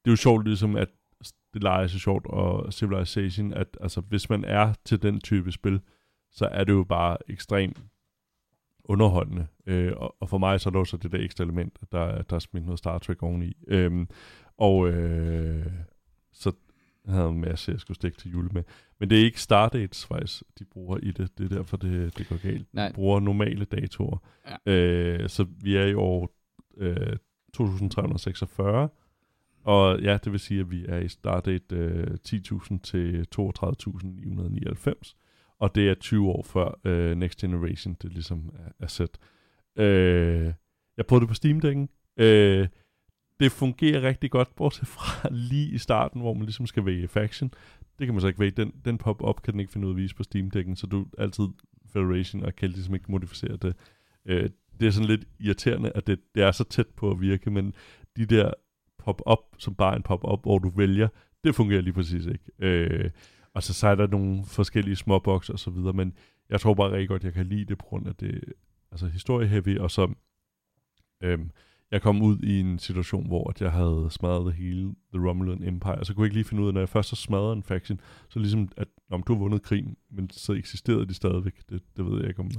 Det 0.04 0.11
er 0.11 0.12
jo 0.12 0.16
sjovt 0.16 0.44
ligesom, 0.46 0.76
at 0.76 0.88
det 1.55 1.63
leger 1.63 1.87
så 1.87 1.99
sjovt, 1.99 2.27
og 2.27 2.73
Civilization, 2.73 3.53
at 3.53 3.79
altså, 3.81 4.01
hvis 4.01 4.31
man 4.31 4.45
er 4.45 4.75
til 4.85 5.03
den 5.03 5.21
type 5.21 5.53
spil, 5.53 5.81
så 6.31 6.49
er 6.53 6.65
det 6.65 6.73
jo 6.73 6.85
bare 6.85 7.17
ekstremt 7.29 7.83
underholdende. 8.85 9.47
Øh, 9.67 9.93
og, 9.97 10.17
og 10.21 10.29
for 10.29 10.39
mig 10.39 10.61
så 10.61 10.69
er 10.69 10.71
der 10.71 10.79
også 10.79 10.97
det 10.97 11.13
der 11.13 11.19
ekstra 11.19 11.45
element, 11.45 11.79
der, 11.93 12.23
der 12.23 12.37
er 12.37 12.41
smidt 12.41 12.65
noget 12.65 12.79
Star 12.79 12.99
Trek 12.99 13.23
oveni. 13.23 13.53
Øhm, 13.69 14.09
og 14.59 14.89
øh, 14.89 15.67
så 16.33 16.53
havde 17.07 17.23
jeg 17.23 17.31
en 17.31 17.41
masse, 17.41 17.73
jeg 17.73 17.81
skulle 17.81 17.95
stikke 17.95 18.19
til 18.19 18.31
jul 18.31 18.53
med. 18.53 18.63
Men 19.01 19.11
det 19.11 19.21
er 19.21 19.25
ikke 19.25 19.41
startdates, 19.41 20.07
faktisk, 20.07 20.43
de 20.59 20.65
bruger 20.65 20.99
i 20.99 21.11
det. 21.11 21.39
Det 21.39 21.53
er 21.53 21.57
derfor, 21.57 21.77
det, 21.77 22.19
det 22.19 22.29
går 22.29 22.43
galt. 22.43 22.75
Nej. 22.75 22.89
De 22.89 22.95
bruger 22.95 23.21
normale 23.21 23.65
datoer. 23.65 24.19
Ja. 24.67 24.73
Øh, 24.73 25.29
så 25.29 25.47
vi 25.63 25.77
er 25.77 25.85
i 25.87 25.95
år 25.95 26.35
øh, 26.77 27.17
2346. 27.55 28.89
Og 29.68 30.00
ja, 30.00 30.18
det 30.24 30.33
vil 30.33 30.40
sige, 30.40 30.61
at 30.61 30.70
vi 30.70 30.85
er 30.88 30.98
i 30.98 31.09
startdate 31.09 31.76
øh, 31.76 32.16
10.000 32.28 32.78
til 32.83 33.26
32.999. 33.38 35.14
Og 35.59 35.74
det 35.74 35.88
er 35.90 35.94
20 35.94 36.28
år 36.28 36.42
før 36.42 36.81
øh, 36.85 37.16
Next 37.16 37.40
Generation, 37.40 37.96
det 38.02 38.12
ligesom 38.12 38.50
er, 38.54 38.85
er 38.85 38.87
sat. 38.87 39.18
Øh, 39.76 40.52
jeg 40.96 41.07
prøvede 41.07 41.20
det 41.20 41.28
på 41.28 41.35
Steam-dækken. 41.35 41.88
Øh, 42.16 42.68
det 43.40 43.52
fungerer 43.52 44.02
rigtig 44.02 44.31
godt, 44.31 44.57
bortset 44.57 44.88
fra 44.88 45.28
lige 45.31 45.70
i 45.70 45.78
starten, 45.78 46.20
hvor 46.20 46.35
man 46.35 46.42
ligesom 46.42 46.66
skal 46.66 46.87
vælge 46.87 47.09
faction. 47.09 47.50
Det 47.98 48.07
kan 48.07 48.14
man 48.14 48.20
så 48.20 48.26
ikke 48.26 48.40
vælge. 48.40 48.57
Den, 48.57 48.72
den 48.85 48.98
pop-up 48.98 49.42
kan 49.42 49.52
den 49.52 49.61
ikke 49.61 49.72
finde 49.72 49.87
ud 49.87 49.92
af 49.92 49.94
at 49.94 50.02
vise 50.02 50.14
på 50.16 50.22
Steam-dækken, 50.22 50.76
så 50.76 50.87
du 50.87 51.07
altid 51.18 51.44
Federation 51.92 52.42
og 52.42 52.57
kan 52.57 52.70
ligesom 52.70 52.94
ikke 52.94 53.11
modificere 53.11 53.57
det. 53.57 53.74
Øh, 54.26 54.50
det 54.81 54.87
er 54.87 54.90
sådan 54.90 55.09
lidt 55.09 55.24
irriterende, 55.40 55.92
at 55.94 56.07
det, 56.07 56.18
det 56.35 56.42
er 56.42 56.52
så 56.52 56.64
tæt 56.64 56.87
på 56.96 57.11
at 57.11 57.20
virke, 57.20 57.50
men 57.50 57.74
de 58.16 58.26
der 58.26 58.52
pop-up, 58.99 59.39
som 59.59 59.75
bare 59.75 59.97
en 59.97 60.03
pop-up, 60.03 60.43
hvor 60.43 60.59
du 60.59 60.69
vælger, 60.69 61.09
det 61.45 61.55
fungerer 61.55 61.81
lige 61.81 61.93
præcis 61.93 62.27
ikke. 62.27 62.45
Øh, 62.59 63.11
og 63.55 63.63
så, 63.63 63.75
så 63.75 63.89
er 63.89 63.95
der 63.95 64.07
nogle 64.07 64.45
forskellige 64.45 64.97
småboks 64.97 65.51
og 65.51 65.59
så 65.59 65.71
videre, 65.71 65.93
men 65.93 66.13
jeg 66.51 66.61
tror 66.61 66.75
bare 66.75 66.91
rigtig 66.91 67.09
godt, 67.09 67.25
jeg 67.25 67.33
kan 67.33 67.47
lide 67.47 67.65
det 67.65 67.79
på 67.79 67.85
grund 67.85 68.09
af 68.09 68.15
det 68.15 68.45
altså 68.91 69.07
historie-heavy, 69.07 69.79
og 69.79 69.91
så 69.91 70.15
øhm, 71.21 71.51
jeg 71.91 72.03
kom 72.03 72.23
ud 72.23 72.39
i 72.39 72.61
en 72.61 72.79
situation, 72.79 73.27
hvor 73.27 73.51
at 73.51 73.61
jeg 73.61 73.73
havde 73.73 74.09
smadret 74.11 74.47
det 74.47 74.55
hele 74.55 74.95
The 75.15 75.29
Romulan 75.29 75.63
Empire, 75.63 75.99
og 75.99 76.07
så 76.07 76.15
kunne 76.15 76.23
jeg 76.23 76.27
ikke 76.27 76.37
lige 76.37 76.45
finde 76.45 76.63
ud 76.63 76.69
af, 76.69 76.75
når 76.75 76.81
jeg 76.81 76.89
først 76.89 77.11
har 77.11 77.17
smadret 77.17 77.57
en 77.57 77.63
faction, 77.63 78.01
så 78.29 78.39
ligesom, 78.39 78.69
at 78.77 78.89
om 79.11 79.23
du 79.23 79.33
har 79.33 79.39
vundet 79.39 79.63
krigen, 79.63 79.97
men 80.11 80.31
så 80.31 80.53
eksisterede 80.53 81.07
de 81.07 81.15
stadigvæk. 81.15 81.55
Det, 81.71 81.83
det 81.97 82.07
ved 82.07 82.21
jeg 82.21 82.29
ikke, 82.29 82.41
om, 82.41 82.51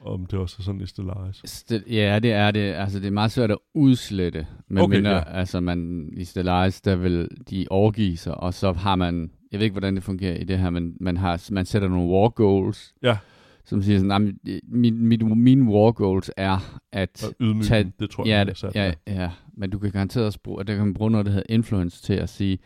om 0.00 0.26
det 0.26 0.38
også 0.38 0.56
er 0.58 0.62
sådan 0.62 0.80
i 0.80 0.86
Stellaris. 0.86 1.42
Stel- 1.44 1.84
ja, 1.90 2.18
det 2.18 2.32
er 2.32 2.50
det. 2.50 2.60
Altså, 2.60 2.98
det 3.00 3.06
er 3.06 3.10
meget 3.10 3.30
svært 3.32 3.50
at 3.50 3.58
udslette. 3.74 4.46
Men 4.68 4.78
Okay, 4.84 4.96
mindre, 4.96 5.10
ja. 5.10 5.22
altså, 5.38 5.60
man, 5.60 6.08
i 6.16 6.24
Stellaris, 6.24 6.80
der 6.80 6.96
vil 6.96 7.28
de 7.50 7.66
overgive 7.70 8.16
sig, 8.16 8.34
og 8.34 8.54
så 8.54 8.72
har 8.72 8.96
man, 8.96 9.30
jeg 9.52 9.60
ved 9.60 9.64
ikke, 9.64 9.74
hvordan 9.74 9.94
det 9.94 10.02
fungerer 10.02 10.34
i 10.36 10.44
det 10.44 10.58
her, 10.58 10.70
men 10.70 10.96
man, 11.00 11.16
har, 11.16 11.48
man 11.52 11.66
sætter 11.66 11.88
nogle 11.88 12.08
war 12.12 12.28
goals, 12.28 12.94
Ja. 13.02 13.16
som 13.64 13.82
siger 13.82 13.98
sådan, 13.98 14.08
"Nej, 14.08 14.18
men, 14.18 14.38
øh, 14.48 14.60
min, 14.68 15.06
mit, 15.06 15.26
mine 15.36 15.70
war 15.72 15.90
goals 15.92 16.30
er, 16.36 16.78
at 16.92 17.24
Og 17.28 17.34
ydmygen, 17.40 17.62
Tag- 17.62 17.92
det 18.00 18.10
tror 18.10 18.26
jeg, 18.26 18.30
Ja, 18.38 18.44
det, 18.44 18.58
sat 18.58 18.74
ja, 18.74 18.92
der. 19.06 19.12
ja, 19.22 19.30
men 19.56 19.70
du 19.70 19.78
kan 19.78 19.90
garanteret 19.90 20.26
også 20.26 20.40
bruge, 20.42 20.60
at 20.60 20.66
der 20.66 20.74
kan 20.76 20.84
man 20.84 20.94
bruge 20.94 21.10
noget, 21.10 21.26
der 21.26 21.32
hedder 21.32 21.46
influence 21.54 22.02
til 22.02 22.14
at 22.14 22.28
sige, 22.28 22.58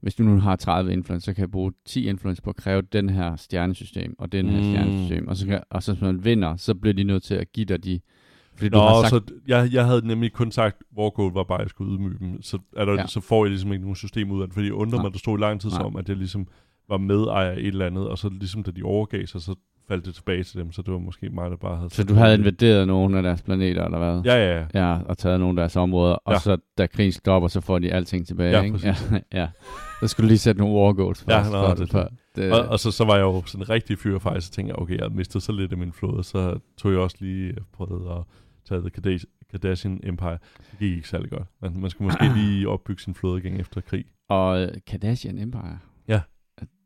hvis 0.00 0.14
du 0.14 0.22
nu 0.22 0.40
har 0.40 0.56
30 0.56 0.92
influence, 0.92 1.24
så 1.24 1.34
kan 1.34 1.40
jeg 1.40 1.50
bruge 1.50 1.72
10 1.86 2.06
influence 2.08 2.42
på 2.42 2.50
at 2.50 2.56
kræve 2.56 2.82
den 2.82 3.08
her 3.10 3.36
stjernesystem, 3.36 4.14
og 4.18 4.32
den 4.32 4.48
her 4.48 4.58
Mm. 4.58 4.64
stjernesystem, 4.64 5.28
og 5.28 5.36
så, 5.36 5.46
kan, 5.46 5.60
og 5.70 5.82
så 5.82 5.92
hvis 5.92 6.02
man 6.02 6.24
vinder, 6.24 6.56
så 6.56 6.74
bliver 6.74 6.94
de 6.94 7.04
nødt 7.04 7.22
til 7.22 7.34
at 7.34 7.52
give 7.52 7.64
dig 7.66 7.84
de, 7.84 8.00
fordi 8.56 8.68
du 8.68 8.78
Nå, 8.78 8.84
har 8.84 9.08
sagt, 9.08 9.10
så 9.10 9.34
jeg, 9.48 9.68
jeg 9.72 9.86
havde 9.86 10.06
nemlig 10.06 10.32
kun 10.32 10.50
sagt, 10.52 10.82
hvor 10.92 11.10
goal 11.10 11.32
var 11.32 11.44
bare, 11.44 11.58
at 11.58 11.62
jeg 11.64 11.70
skulle 11.70 11.94
ydmyge 11.94 12.18
dem. 12.18 12.42
Så, 12.42 12.58
er 12.76 12.84
der, 12.84 12.92
Ja. 12.92 13.06
så 13.06 13.20
får 13.20 13.44
jeg 13.44 13.50
ligesom 13.50 13.72
ikke 13.72 13.82
nogen 13.82 13.96
system 13.96 14.30
ud 14.30 14.42
af 14.42 14.48
det, 14.48 14.54
fordi 14.54 14.66
jeg 14.66 14.74
undrer 14.74 14.96
Nej. 14.98 15.02
mig, 15.02 15.06
at 15.08 15.12
det 15.12 15.20
stod 15.20 15.38
i 15.38 15.40
lang 15.42 15.60
tid 15.60 15.70
Nej. 15.70 15.78
som, 15.78 15.96
at 15.96 16.08
jeg 16.08 16.16
ligesom 16.16 16.48
var 16.88 16.98
medejer 16.98 17.50
af 17.50 17.56
et 17.58 17.66
eller 17.66 17.86
andet, 17.86 18.08
og 18.08 18.18
så 18.18 18.28
ligesom 18.28 18.62
da 18.62 18.70
de 18.70 18.82
overgav 18.82 19.26
sig, 19.26 19.40
så 19.42 19.54
faldt 19.90 20.06
det 20.06 20.14
tilbage 20.14 20.42
til 20.44 20.60
dem, 20.60 20.72
så 20.72 20.82
det 20.82 20.92
var 20.92 20.98
måske 20.98 21.28
mig, 21.30 21.50
der 21.50 21.56
bare 21.56 21.76
havde... 21.76 21.90
så 21.90 22.04
du 22.04 22.14
havde 22.14 22.34
invaderet 22.34 22.86
nogle 22.86 23.16
af 23.16 23.22
deres 23.22 23.42
planeter, 23.42 23.84
eller 23.84 23.98
hvad? 23.98 24.22
Ja, 24.24 24.36
ja, 24.48 24.58
ja. 24.74 24.86
Ja, 24.88 24.98
og 25.02 25.18
taget 25.18 25.40
nogle 25.40 25.60
af 25.60 25.62
deres 25.62 25.76
områder, 25.76 26.14
og 26.14 26.32
Ja. 26.32 26.38
så 26.38 26.56
da 26.78 26.86
krigen 26.86 27.12
stopper, 27.12 27.48
så 27.48 27.60
får 27.60 27.78
de 27.78 27.92
alting 27.92 28.26
tilbage, 28.26 28.50
Ja, 28.56 28.62
ikke? 28.62 28.78
præcis. 28.78 29.10
Ja, 29.12 29.20
ja. 29.40 29.48
Så 30.00 30.08
skulle 30.08 30.24
du 30.26 30.28
lige 30.28 30.38
sætte 30.38 30.60
nogle 30.60 30.74
war 30.80 30.92
goals 30.92 31.24
Ja, 31.28 31.38
først, 31.38 31.52
nå, 31.52 31.58
for, 31.68 31.74
det 31.74 31.90
for, 31.90 32.08
det, 32.36 32.52
Og, 32.52 32.68
og 32.68 32.78
så, 32.80 32.90
så 32.90 33.04
var 33.04 33.14
jeg 33.14 33.22
jo 33.22 33.42
sådan 33.46 33.62
en 33.64 33.70
rigtig 33.70 33.98
fyr 33.98 34.18
faktisk, 34.18 34.46
så 34.46 34.52
tænkte 34.52 34.78
okay, 34.78 34.98
jeg 34.98 35.10
mistet 35.12 35.42
så 35.42 35.52
lidt 35.52 35.72
af 35.72 35.78
min 35.78 35.92
flåde, 35.92 36.24
så 36.24 36.58
tog 36.78 36.92
jeg 36.92 37.00
også 37.00 37.16
lige 37.20 37.54
prøvet 37.72 38.10
at 38.18 38.22
tage 38.68 38.80
The 38.80 38.90
Kardas- 38.98 39.46
Kardashian 39.50 40.00
Empire. 40.02 40.38
Det 40.70 40.78
gik 40.78 40.96
ikke 40.96 41.08
særlig 41.08 41.30
godt. 41.30 41.48
Man, 41.62 41.72
man 41.80 41.90
skulle 41.90 42.06
måske 42.06 42.38
lige 42.38 42.68
opbygge 42.74 43.02
sin 43.02 43.14
flåde 43.14 43.38
igen 43.40 43.60
efter 43.60 43.80
krig. 43.80 44.04
og 44.28 44.62
øh, 44.62 44.68
Kardashian 44.86 45.38
Empire? 45.38 45.78
Ja. 46.08 46.20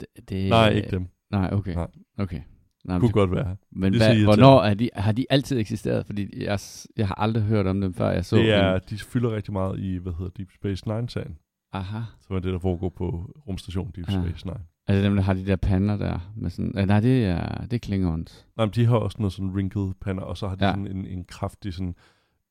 Det, 0.01 0.29
det, 0.29 0.49
Nej, 0.51 0.69
ikke 0.69 0.90
dem. 0.90 1.07
Nej, 1.31 1.49
okay. 1.53 1.75
Nej. 1.75 1.87
Okay. 2.19 2.40
Nej, 2.85 2.94
Det 2.94 3.01
kunne 3.01 3.12
godt 3.12 3.31
være. 3.33 3.57
men 3.73 3.92
det 3.92 4.03
hvad, 4.03 4.25
hvornår 4.25 4.62
er 4.62 4.75
de, 4.75 4.90
har 4.94 5.12
de 5.12 5.27
altid 5.31 5.59
eksisteret? 5.59 6.07
Fordi 6.07 6.44
jeg, 6.44 6.59
jeg 6.97 7.07
har 7.07 7.14
aldrig 7.14 7.42
hørt 7.42 7.66
om 7.66 7.81
dem, 7.81 7.94
før 7.94 8.11
jeg 8.11 8.25
så 8.25 8.37
Det 8.37 8.51
er, 8.53 8.75
en, 8.75 8.81
de 8.90 8.99
fylder 8.99 9.35
rigtig 9.37 9.53
meget 9.53 9.81
i, 9.81 9.97
hvad 9.97 10.12
hedder 10.12 10.31
Deep 10.37 10.49
Space 10.55 10.88
Nine-sagen, 10.88 11.37
Aha. 11.73 11.99
som 12.20 12.37
er 12.37 12.40
det, 12.40 12.53
der 12.53 12.59
foregår 12.59 12.88
på 12.88 13.31
rumstationen 13.49 13.92
Deep 13.97 14.09
Ja. 14.11 14.23
Space 14.23 14.47
Nine. 14.47 14.59
Det 14.88 15.05
dem, 15.05 15.14
der 15.14 15.23
har 15.23 15.35
de 15.35 15.47
der 15.47 15.57
pander 15.57 15.97
der? 15.97 16.33
Med 16.37 16.51
sådan, 16.51 16.73
øh, 16.79 16.87
nej, 16.87 17.01
det 17.01 17.25
er, 17.25 17.57
det 17.64 17.73
er 17.73 17.79
Klingons. 17.79 18.47
Nej, 18.57 18.66
men 18.66 18.73
de 18.75 18.87
har 18.87 18.97
også 18.97 19.16
noget 19.20 19.33
sådan 19.33 19.51
wrinkled 19.51 19.92
pander, 20.01 20.23
og 20.23 20.37
så 20.37 20.49
har 20.49 20.55
de 20.55 20.64
ja. 20.66 20.73
sådan 20.73 20.87
en, 20.87 21.07
en 21.07 21.25
kraftig 21.25 21.75
sådan, 21.75 21.94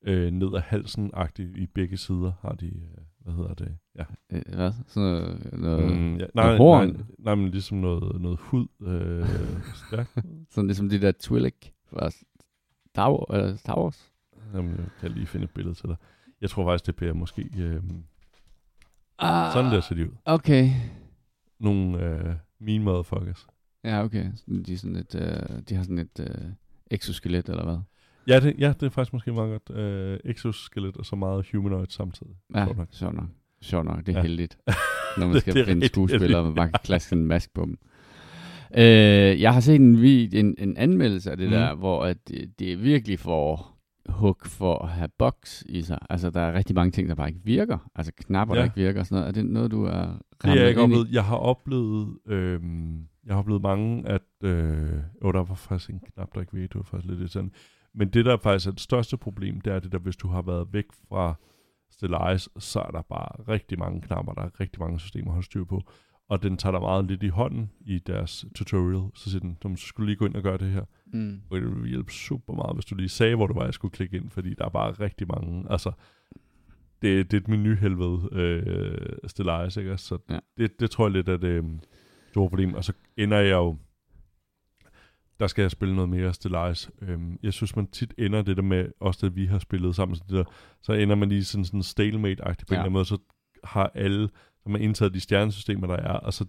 øh, 0.05 0.31
ned 0.31 0.47
ad 0.55 0.61
halsen-agtig 0.61 1.57
i 1.57 1.65
begge 1.75 1.97
sider, 1.97 2.31
har 2.41 2.53
de, 2.53 2.65
øh, 2.65 3.03
hvad 3.23 3.33
hedder 3.33 3.53
det? 3.53 3.77
Ja. 3.95 4.03
Øh, 4.31 4.41
hvad? 4.55 4.71
Sådan 4.87 5.09
noget... 5.09 5.53
noget 5.59 5.97
Mm, 5.97 6.17
ja. 6.17 6.25
Nej, 6.35 6.57
horn? 6.57 6.87
nej, 6.87 7.03
nej, 7.19 7.35
men 7.35 7.49
ligesom 7.49 7.77
noget, 7.77 8.21
noget 8.21 8.39
hud. 8.39 8.67
Øh, 8.81 9.27
stærkt. 9.87 10.17
Sådan 10.53 10.67
ligesom 10.67 10.89
de 10.89 11.01
der 11.01 11.11
Twi'lek 11.23 11.71
fra 11.89 12.09
Star 12.89 13.11
Wars. 13.11 13.25
Eller 13.29 13.55
Star 13.55 13.79
Wars. 13.79 14.11
Jamen, 14.53 14.71
jeg 14.77 14.85
kan 14.99 15.11
lige 15.11 15.25
finde 15.25 15.43
et 15.43 15.51
billede 15.51 15.75
til 15.75 15.89
dig. 15.89 15.95
Jeg 16.41 16.49
tror 16.49 16.65
faktisk, 16.65 16.85
det 16.85 16.95
bliver 16.95 17.13
måske... 17.13 17.49
Øh, 17.57 17.83
Ah, 19.19 19.53
sådan 19.53 19.71
der 19.71 19.81
ser 19.81 19.95
de 19.95 20.09
ud. 20.09 20.15
Okay. 20.25 20.69
Nogle 21.59 21.99
øh, 22.05 22.35
mean 22.59 22.83
motherfuckers. 22.83 23.47
Ja, 23.83 24.03
okay. 24.03 24.31
De, 24.65 24.73
er 24.73 24.77
sådan 24.77 24.95
et, 24.95 25.15
øh, 25.15 25.61
de 25.69 25.75
har 25.75 25.83
sådan 25.83 25.97
et 25.97 26.19
øh, 26.19 26.51
exoskelet, 26.91 27.49
eller 27.49 27.63
hvad? 27.63 27.77
Ja 28.27 28.39
det, 28.39 28.55
ja, 28.59 28.67
det 28.79 28.83
er 28.83 28.89
faktisk 28.89 29.13
måske 29.13 29.31
meget 29.33 29.61
godt. 29.67 29.77
Øh, 29.79 30.19
exoskelet 30.25 30.97
og 30.97 31.05
så 31.05 31.15
meget 31.15 31.45
humanoid 31.51 31.87
samtidig. 31.89 32.33
Ja, 32.55 32.65
Sjovt 32.65 32.77
nok. 32.77 32.87
sjovt 32.91 33.15
nok. 33.15 33.25
Sjovt 33.61 33.85
nok. 33.85 33.97
Det 34.05 34.09
er 34.09 34.13
ja. 34.13 34.21
Heldigt, 34.21 34.57
når 35.17 35.25
man 35.25 35.33
Det- 35.33 35.41
skal 35.41 35.53
det 35.53 35.61
er 35.61 35.65
finde 35.65 35.87
skuespillere, 35.87 36.43
man 36.43 36.55
bare 36.55 36.69
kan 36.69 36.79
klaske 36.83 37.09
sådan 37.09 37.21
en 37.21 37.27
mask 37.27 37.53
på 37.53 37.65
dem. 37.65 37.77
Øh, 38.77 39.41
jeg 39.41 39.53
har 39.53 39.59
set 39.59 39.75
en, 39.75 40.01
vid, 40.01 40.33
en, 40.33 40.55
en 40.57 40.77
anmeldelse 40.77 41.31
af 41.31 41.37
det 41.37 41.45
Mhm. 41.47 41.55
der, 41.55 41.75
hvor 41.75 42.03
at 42.05 42.27
det, 42.27 42.59
det 42.59 42.73
er 42.73 42.77
virkelig 42.77 43.19
for 43.19 43.69
hook 44.09 44.45
for 44.45 44.77
at 44.83 44.89
have 44.89 45.09
box 45.17 45.63
i 45.65 45.81
sig. 45.81 45.99
Altså, 46.09 46.29
der 46.29 46.41
er 46.41 46.53
rigtig 46.53 46.75
mange 46.75 46.91
ting, 46.91 47.09
der 47.09 47.15
bare 47.15 47.27
ikke 47.27 47.41
virker. 47.43 47.89
Altså, 47.95 48.11
knapper, 48.25 48.55
ja. 48.55 48.59
der 48.59 48.65
ikke 48.65 48.75
virker 48.75 48.99
og 48.99 49.05
sådan 49.05 49.15
noget. 49.21 49.27
Er 49.37 49.41
det 49.41 49.51
noget, 49.51 49.71
du 49.71 49.83
er 49.85 50.17
Det 50.43 50.55
jeg 50.55 50.69
ikke 50.69 50.81
oplevet. 50.81 51.07
Jeg 51.11 51.23
har 51.23 51.35
oplevet, 51.35 52.17
øh, 52.27 52.59
jeg 53.25 53.33
har 53.35 53.39
oplevet 53.39 53.61
mange, 53.61 54.07
at, 54.07 54.21
øh, 54.43 54.89
oh, 55.21 55.33
der 55.33 55.43
var 55.43 55.55
faktisk 55.55 55.89
en 55.89 55.99
knap, 56.13 56.35
der 56.35 56.41
ikke 56.41 56.53
ved, 56.53 56.61
det 56.61 56.75
var 56.75 56.81
faktisk 56.83 57.09
lidt 57.09 57.19
irriterende. 57.19 57.51
Men 57.95 58.09
det, 58.09 58.25
der 58.25 58.37
faktisk 58.37 58.67
er 58.67 58.71
det 58.71 58.81
største 58.81 59.17
problem, 59.17 59.61
det 59.61 59.73
er 59.73 59.79
det 59.79 59.91
der, 59.91 59.99
hvis 59.99 60.15
du 60.17 60.27
har 60.27 60.41
været 60.41 60.73
væk 60.73 60.85
fra 61.09 61.33
Stellaris, 61.91 62.49
så 62.59 62.79
er 62.79 62.91
der 62.91 63.01
bare 63.01 63.43
rigtig 63.53 63.79
mange 63.79 64.01
knapper, 64.01 64.33
der 64.33 64.41
er 64.41 64.59
rigtig 64.59 64.79
mange 64.79 64.99
systemer 64.99 65.27
at 65.27 65.33
holde 65.33 65.45
styr 65.45 65.63
på. 65.63 65.81
Og 66.29 66.43
den 66.43 66.57
tager 66.57 66.71
dig 66.71 66.81
meget 66.81 67.05
lidt 67.05 67.23
i 67.23 67.27
hånden 67.27 67.71
i 67.81 67.99
deres 67.99 68.45
tutorial. 68.55 69.09
Så 69.13 69.29
siger 69.29 69.39
den, 69.39 69.57
du 69.63 69.75
skulle 69.75 70.07
lige 70.07 70.15
gå 70.15 70.25
ind 70.25 70.35
og 70.35 70.43
gøre 70.43 70.57
det 70.57 70.71
her. 70.71 70.85
Mm. 71.13 71.41
Og 71.49 71.61
det 71.61 71.69
ville 71.69 71.89
hjælpe 71.89 72.11
super 72.11 72.53
meget, 72.53 72.75
hvis 72.75 72.85
du 72.85 72.95
lige 72.95 73.09
sagde, 73.09 73.35
hvor 73.35 73.47
det 73.47 73.55
var, 73.55 73.63
jeg 73.63 73.73
skulle 73.73 73.91
klikke 73.91 74.17
ind, 74.17 74.29
fordi 74.29 74.53
der 74.53 74.65
er 74.65 74.69
bare 74.69 74.91
rigtig 74.91 75.27
mange, 75.27 75.65
altså, 75.69 75.91
det, 77.01 77.31
det 77.31 77.37
er 77.37 77.41
et 77.41 77.47
menuhelvede, 77.47 78.29
øh, 78.31 79.17
Stellaris, 79.27 79.77
ikke? 79.77 79.97
Så 79.97 80.17
Ja. 80.29 80.33
ja. 80.33 80.39
det, 80.57 80.79
det 80.79 80.91
tror 80.91 81.05
jeg 81.05 81.11
lidt 81.11 81.29
er 81.29 81.37
det 81.37 81.47
øh, 81.47 81.63
store 82.31 82.49
problem. 82.49 82.73
Og 82.73 82.83
så 82.83 82.93
ender 83.17 83.37
jeg 83.37 83.51
jo, 83.51 83.77
der 85.43 85.47
skal 85.47 85.61
jeg 85.61 85.71
spille 85.71 85.95
noget 85.95 86.09
mere 86.09 86.33
Stellaris. 86.33 86.89
Øhm, 87.01 87.39
jeg 87.43 87.53
synes, 87.53 87.75
man 87.75 87.87
tit 87.87 88.13
ender 88.17 88.41
det 88.41 88.57
der 88.57 88.63
med, 88.63 88.87
også 88.99 89.27
det 89.27 89.35
vi 89.35 89.45
har 89.45 89.59
spillet 89.59 89.95
sammen, 89.95 90.15
så, 90.15 90.23
det 90.27 90.35
der, 90.35 90.43
så 90.81 90.93
ender 90.93 91.15
man 91.15 91.29
lige 91.29 91.43
sådan, 91.43 91.65
sådan 91.65 91.81
stalemate-agtigt 91.81 92.67
på 92.67 92.73
ja. 92.73 92.79
En 92.79 92.79
eller 92.79 92.79
anden 92.79 92.93
måde, 92.93 93.05
så 93.05 93.17
har 93.63 93.91
alle, 93.95 94.29
så 94.63 94.69
man 94.69 94.81
indtaget 94.81 95.13
de 95.13 95.19
stjernesystemer, 95.19 95.87
der 95.87 95.95
er, 95.95 96.13
og 96.13 96.33
så, 96.33 96.45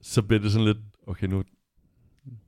så 0.00 0.22
bliver 0.22 0.40
det 0.40 0.52
sådan 0.52 0.66
lidt, 0.66 0.78
okay, 1.06 1.26
nu, 1.26 1.44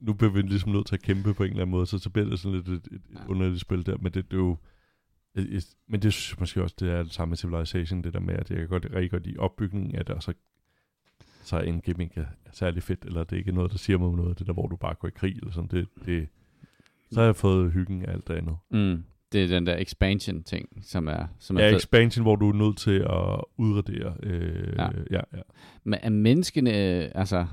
nu 0.00 0.12
bliver 0.14 0.32
vi 0.32 0.42
ligesom 0.42 0.72
nødt 0.72 0.86
til 0.86 0.94
at 0.94 1.02
kæmpe 1.02 1.34
på 1.34 1.42
en 1.44 1.50
eller 1.50 1.62
anden 1.62 1.70
måde, 1.70 1.86
så, 1.86 1.98
så 1.98 2.10
bliver 2.10 2.28
det 2.28 2.38
sådan 2.38 2.56
lidt 2.56 2.68
et, 2.68 2.74
et, 2.74 2.92
et 2.94 3.00
Ja. 3.14 3.26
underligt 3.28 3.60
spil 3.60 3.86
der, 3.86 3.96
men 3.96 4.12
det, 4.12 4.30
det 4.30 4.36
er 4.36 4.40
jo, 4.40 4.56
et, 5.34 5.54
et, 5.54 5.66
men 5.88 6.02
det 6.02 6.12
synes 6.12 6.30
jeg 6.32 6.40
måske 6.40 6.62
også, 6.62 6.76
det 6.80 6.90
er 6.90 7.02
det 7.02 7.12
samme 7.12 7.30
med 7.30 7.36
Civilization, 7.36 8.04
det 8.04 8.12
der 8.12 8.20
med, 8.20 8.34
at 8.34 8.50
jeg 8.50 8.58
kan 8.58 8.68
godt 8.68 8.86
rigtig 8.92 9.10
godt 9.10 9.26
lide 9.26 9.38
opbygningen 9.38 9.94
af 9.94 10.04
det, 10.06 10.14
og 10.14 10.22
så, 10.22 10.32
så 11.44 11.57
er 11.57 11.61
en 11.62 11.80
gimmick 11.80 12.16
er 12.16 12.24
særlig 12.52 12.83
fedt, 12.83 13.04
eller 13.04 13.24
det 13.24 13.33
er 13.33 13.38
ikke 13.38 13.52
noget, 13.52 13.70
der 13.72 13.78
siger 13.78 13.98
mig 13.98 14.09
om 14.09 14.14
noget, 14.14 14.38
det 14.38 14.46
der, 14.46 14.52
hvor 14.52 14.66
du 14.66 14.76
bare 14.76 14.94
går 14.94 15.09
i 15.09 15.11
krig, 15.14 15.37
eller 15.37 15.50
sådan, 15.52 15.68
det, 15.70 15.88
det, 16.07 16.28
så 17.12 17.20
har 17.20 17.24
jeg 17.26 17.37
fået 17.37 17.72
hyggen 17.72 18.04
af 18.04 18.12
alt 18.12 18.28
det 18.28 18.35
andet. 18.35 18.57
Mm. 18.70 19.04
Det 19.33 19.44
er 19.44 19.48
den 19.48 19.66
der 19.66 19.76
expansion-ting, 19.78 20.68
som 20.83 21.09
er, 21.09 21.26
som 21.38 21.57
er 21.57 21.61
Ja, 21.64 21.70
fed. 21.70 21.76
expansion, 21.76 22.22
hvor 22.22 22.37
du 22.37 22.48
er 22.48 22.52
nødt 22.54 22.76
til 22.78 22.98
at 22.98 23.40
udradere. 23.57 24.14
Øh, 24.22 24.72
Ja. 24.76 24.83
ja. 24.83 24.88
ja, 25.11 25.20
ja. 25.37 25.40
Men 25.85 25.98
er 26.02 26.11
menneskene, 26.11 27.02
øh, 27.04 27.11
altså 27.14 27.46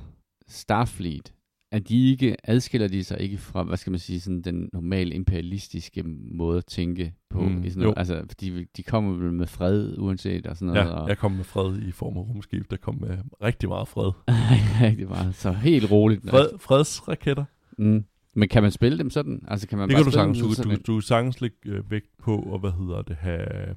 Starfleet, 0.47 1.33
er 1.71 1.79
de 1.79 2.09
ikke, 2.09 2.35
adskiller 2.43 2.87
de 2.87 3.03
sig 3.03 3.19
ikke 3.19 3.37
fra, 3.37 3.63
hvad 3.63 3.77
skal 3.77 3.91
man 3.91 3.99
sige, 3.99 4.19
sådan 4.19 4.41
den 4.41 4.69
normale 4.73 5.15
imperialistiske 5.15 6.03
måde 6.31 6.57
at 6.57 6.65
tænke 6.65 7.13
på? 7.29 7.41
Mm, 7.41 7.63
i 7.63 7.69
sådan 7.69 7.81
noget, 7.81 7.97
altså, 7.97 8.25
de, 8.41 8.65
de 8.77 8.83
kommer 8.83 9.13
vel 9.13 9.33
med 9.33 9.47
fred, 9.47 9.97
uanset 9.97 10.47
og 10.47 10.57
sådan 10.57 10.73
noget. 10.73 10.89
ja, 10.89 10.93
og, 10.93 11.09
jeg 11.09 11.17
kom 11.17 11.31
med 11.31 11.43
fred 11.43 11.81
i 11.81 11.91
form 11.91 12.17
af 12.17 12.21
rumskib, 12.21 12.71
der 12.71 12.77
kom 12.77 12.97
med 13.01 13.17
rigtig 13.43 13.69
meget 13.69 13.87
fred. 13.87 14.11
Rigtig 14.87 15.07
meget. 15.09 15.35
Så 15.35 15.51
helt 15.51 15.91
roligt. 15.91 16.29
fred 16.29 16.49
fredsraketter. 16.59 17.45
Mm. 17.77 18.05
Men 18.33 18.49
kan 18.49 18.63
man 18.63 18.71
spille 18.71 18.97
dem 18.97 19.09
sådan? 19.09 19.43
Altså, 19.47 19.67
kan 19.67 19.77
man 19.77 19.89
Det 19.89 19.95
bare 19.95 20.03
kan 20.03 20.11
du 20.11 20.17
sagtens. 20.17 20.37
dem 20.39 20.47
Du, 20.47 20.53
sådan 20.53 20.77
du, 20.77 20.93
du 20.93 20.99
sagtens 21.01 21.41
lægge 21.41 21.57
øh, 21.65 21.91
vægt 21.91 22.17
på, 22.23 22.37
og 22.37 22.59
hvad 22.59 22.71
hedder 22.71 23.01
det, 23.01 23.15
have 23.15 23.75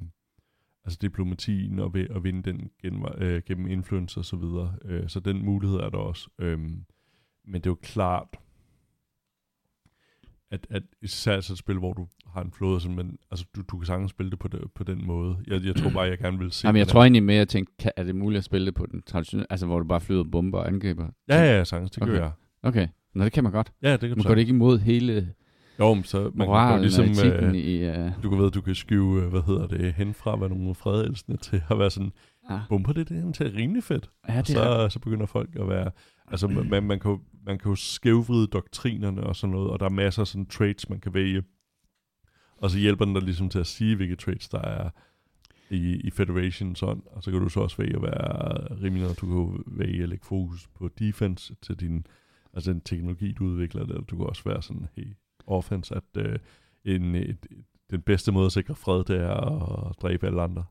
altså 0.85 0.98
diplomatien 1.02 1.78
og, 1.78 1.94
ved, 1.94 2.11
og 2.11 2.24
vinde 2.24 2.42
den 2.42 2.70
gennem, 2.83 3.04
øh, 3.18 3.42
gennem 3.46 3.66
influence 3.66 4.20
og 4.20 4.24
så 4.24 4.37
videre. 4.37 4.74
Øh, 4.85 5.09
så 5.09 5.20
den 5.20 5.44
mulighed 5.44 5.76
er 5.76 5.90
der 5.90 5.98
også. 5.98 6.28
Øhm, 6.38 6.85
men 7.44 7.54
det 7.54 7.66
er 7.66 7.70
jo 7.70 7.78
klart, 7.83 8.28
at, 10.50 10.66
at 10.70 10.83
især 11.02 11.40
så 11.40 11.52
et 11.52 11.59
spil, 11.59 11.78
hvor 11.78 11.92
du 11.92 12.07
har 12.26 12.42
en 12.42 12.52
flåde, 12.52 12.80
sådan, 12.80 12.96
men 12.96 13.18
altså, 13.30 13.46
du, 13.57 13.62
du 13.62 13.78
kan 13.78 13.87
sagtens 13.87 14.11
spille 14.11 14.30
det 14.30 14.38
på, 14.38 14.48
det 14.48 14.61
på 14.74 14.85
den 14.85 15.07
måde. 15.07 15.37
Jeg, 15.46 15.64
jeg 15.64 15.76
tror 15.76 15.90
bare, 15.90 16.02
jeg 16.02 16.18
gerne 16.18 16.38
vil 16.38 16.52
se 16.52 16.66
Jamen, 16.66 16.78
jeg 16.78 16.88
tror 16.88 17.00
egentlig 17.00 17.22
mere, 17.22 17.37
at 17.37 17.38
jeg 17.38 17.48
tænkte, 17.48 17.74
kan, 17.78 17.92
er 17.96 18.02
det 18.04 18.16
muligt 18.16 18.38
at 18.38 18.44
spille 18.44 18.66
det 18.66 18.74
på 18.74 18.87
den 18.87 19.02
traditionelle, 19.02 19.46
altså 19.52 19.66
hvor 19.66 19.78
du 19.78 19.85
bare 19.85 20.00
flyder 20.00 20.24
bomber 20.24 20.59
og 20.59 20.68
angriber? 20.68 21.09
Ja, 21.28 21.37
ja, 21.37 21.57
ja, 21.57 21.64
sagtens, 21.64 21.90
det 21.90 22.02
okay. 22.02 22.12
Gør 22.12 22.20
jeg. 22.20 22.33
Okay. 22.62 22.88
Nå, 23.14 23.24
det 23.24 23.33
kan 23.33 23.44
man 23.44 23.52
godt. 23.52 23.72
Ja, 23.83 23.92
det 23.92 24.00
kan 24.00 24.11
Man 24.11 24.24
går 24.24 24.35
det 24.35 24.40
ikke 24.40 24.50
imod 24.50 24.78
hele 24.78 25.35
Jo, 25.78 25.94
men 25.94 26.04
så 26.04 26.18
man 26.22 26.30
kan 26.30 26.38
moralen 26.38 26.76
jo 26.76 26.83
ligesom, 26.83 27.30
og 27.30 27.44
øh, 27.44 27.54
i... 27.54 27.88
Uh, 27.88 28.22
du 28.22 28.30
kan 28.30 28.38
ved, 28.38 28.50
du 28.50 28.61
kan 28.61 28.74
skyve, 28.74 29.22
øh, 29.22 29.28
hvad 29.28 29.42
hedder 29.46 29.66
det, 29.66 29.94
hen 29.94 30.14
fra, 30.14 30.37
hvad 30.37 30.48
nogle 30.48 30.74
fredelskende 30.74 31.38
til 31.38 31.62
at 31.70 31.78
være 31.78 31.90
sådan, 31.90 32.12
ja, 32.50 32.61
bomber 32.68 32.92
det, 32.92 33.09
det 33.09 33.40
er 33.40 33.57
rimelig 33.57 33.85
fedt. 33.85 34.11
ja, 34.28 34.38
og 34.38 34.48
det 34.48 34.57
er, 34.57 34.88
så, 34.88 34.92
så 34.92 34.98
begynder 34.98 35.26
folk 35.26 35.57
at 35.61 35.68
være... 35.68 35.90
Altså, 36.30 36.48
man, 36.48 36.82
man, 36.82 37.00
kan 37.00 37.10
jo, 37.10 37.20
man 37.46 37.58
kan 37.58 37.70
jo 37.70 37.76
skævvride 37.76 38.46
doktrinerne 38.46 39.22
og 39.22 39.37
sådan 39.37 39.52
noget, 39.52 39.70
og 39.70 39.80
der 39.80 39.87
er 39.87 39.90
masser 39.90 40.22
af 40.22 40.26
sådan 40.26 40.46
traits, 40.46 40.88
man 40.88 41.00
kan 41.00 41.14
vælge. 41.14 41.42
Og 42.56 42.70
så 42.70 42.78
hjælper 42.78 43.04
den 43.04 43.14
dig 43.14 43.22
ligesom 43.22 43.48
til 43.48 43.58
at 43.58 43.66
sige, 43.66 43.96
hvilke 43.96 44.16
traits 44.16 44.48
der 44.48 44.60
er 44.60 44.90
i, 45.70 46.00
i 46.04 46.10
Federation 46.10 46.76
sådan. 46.76 47.02
Og 47.06 47.22
så 47.22 47.30
kan 47.30 47.40
du 47.40 47.48
så 47.48 47.60
også 47.60 47.76
vælge 47.76 47.96
at 47.96 48.02
være 48.02 48.74
rimelig, 48.82 49.02
noget. 49.02 49.20
du 49.20 49.26
kan 49.26 49.62
vælge 49.66 50.02
at 50.02 50.08
lægge 50.08 50.24
fokus 50.24 50.68
på 50.74 50.88
defense 50.98 51.54
til 51.62 51.80
din, 51.80 52.06
altså 52.54 52.72
den 52.72 52.80
teknologi, 52.80 53.32
du 53.32 53.44
udvikler, 53.44 53.82
eller 53.82 54.00
du 54.00 54.16
kan 54.16 54.26
også 54.26 54.42
være 54.44 54.62
sådan, 54.62 54.87
hey, 54.96 55.06
offense, 55.46 55.94
at 55.94 56.02
øh, 56.16 56.38
en, 56.84 57.14
et, 57.14 57.46
den 57.90 58.02
bedste 58.02 58.32
måde 58.32 58.46
at 58.46 58.52
sikre 58.52 58.74
fred, 58.74 59.04
det 59.04 59.16
er 59.16 59.88
at 59.88 60.02
dræbe 60.02 60.26
alle 60.26 60.42
andre. 60.42 60.64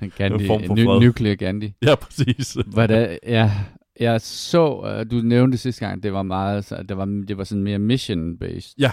Gandhi, 0.16 0.42
en 0.42 0.46
form 0.46 0.62
for 0.66 0.74
fred. 0.74 1.00
nuclear 1.00 1.34
Gandhi. 1.34 1.72
Ja, 1.82 1.94
præcis. 1.94 2.56
Hvordan, 2.66 3.18
ja, 3.26 3.52
jeg 4.00 4.20
så, 4.20 4.74
uh, 4.74 5.10
du 5.10 5.22
nævnte 5.26 5.58
sidste 5.58 5.86
gang, 5.86 6.02
det 6.02 6.12
var 6.12 6.22
meget, 6.22 6.64
så 6.64 6.82
det 6.88 6.96
var, 6.96 7.04
det 7.28 7.38
var 7.38 7.44
sådan 7.44 7.62
mere 7.64 7.78
mission-based. 7.78 8.74
Ja. 8.78 8.90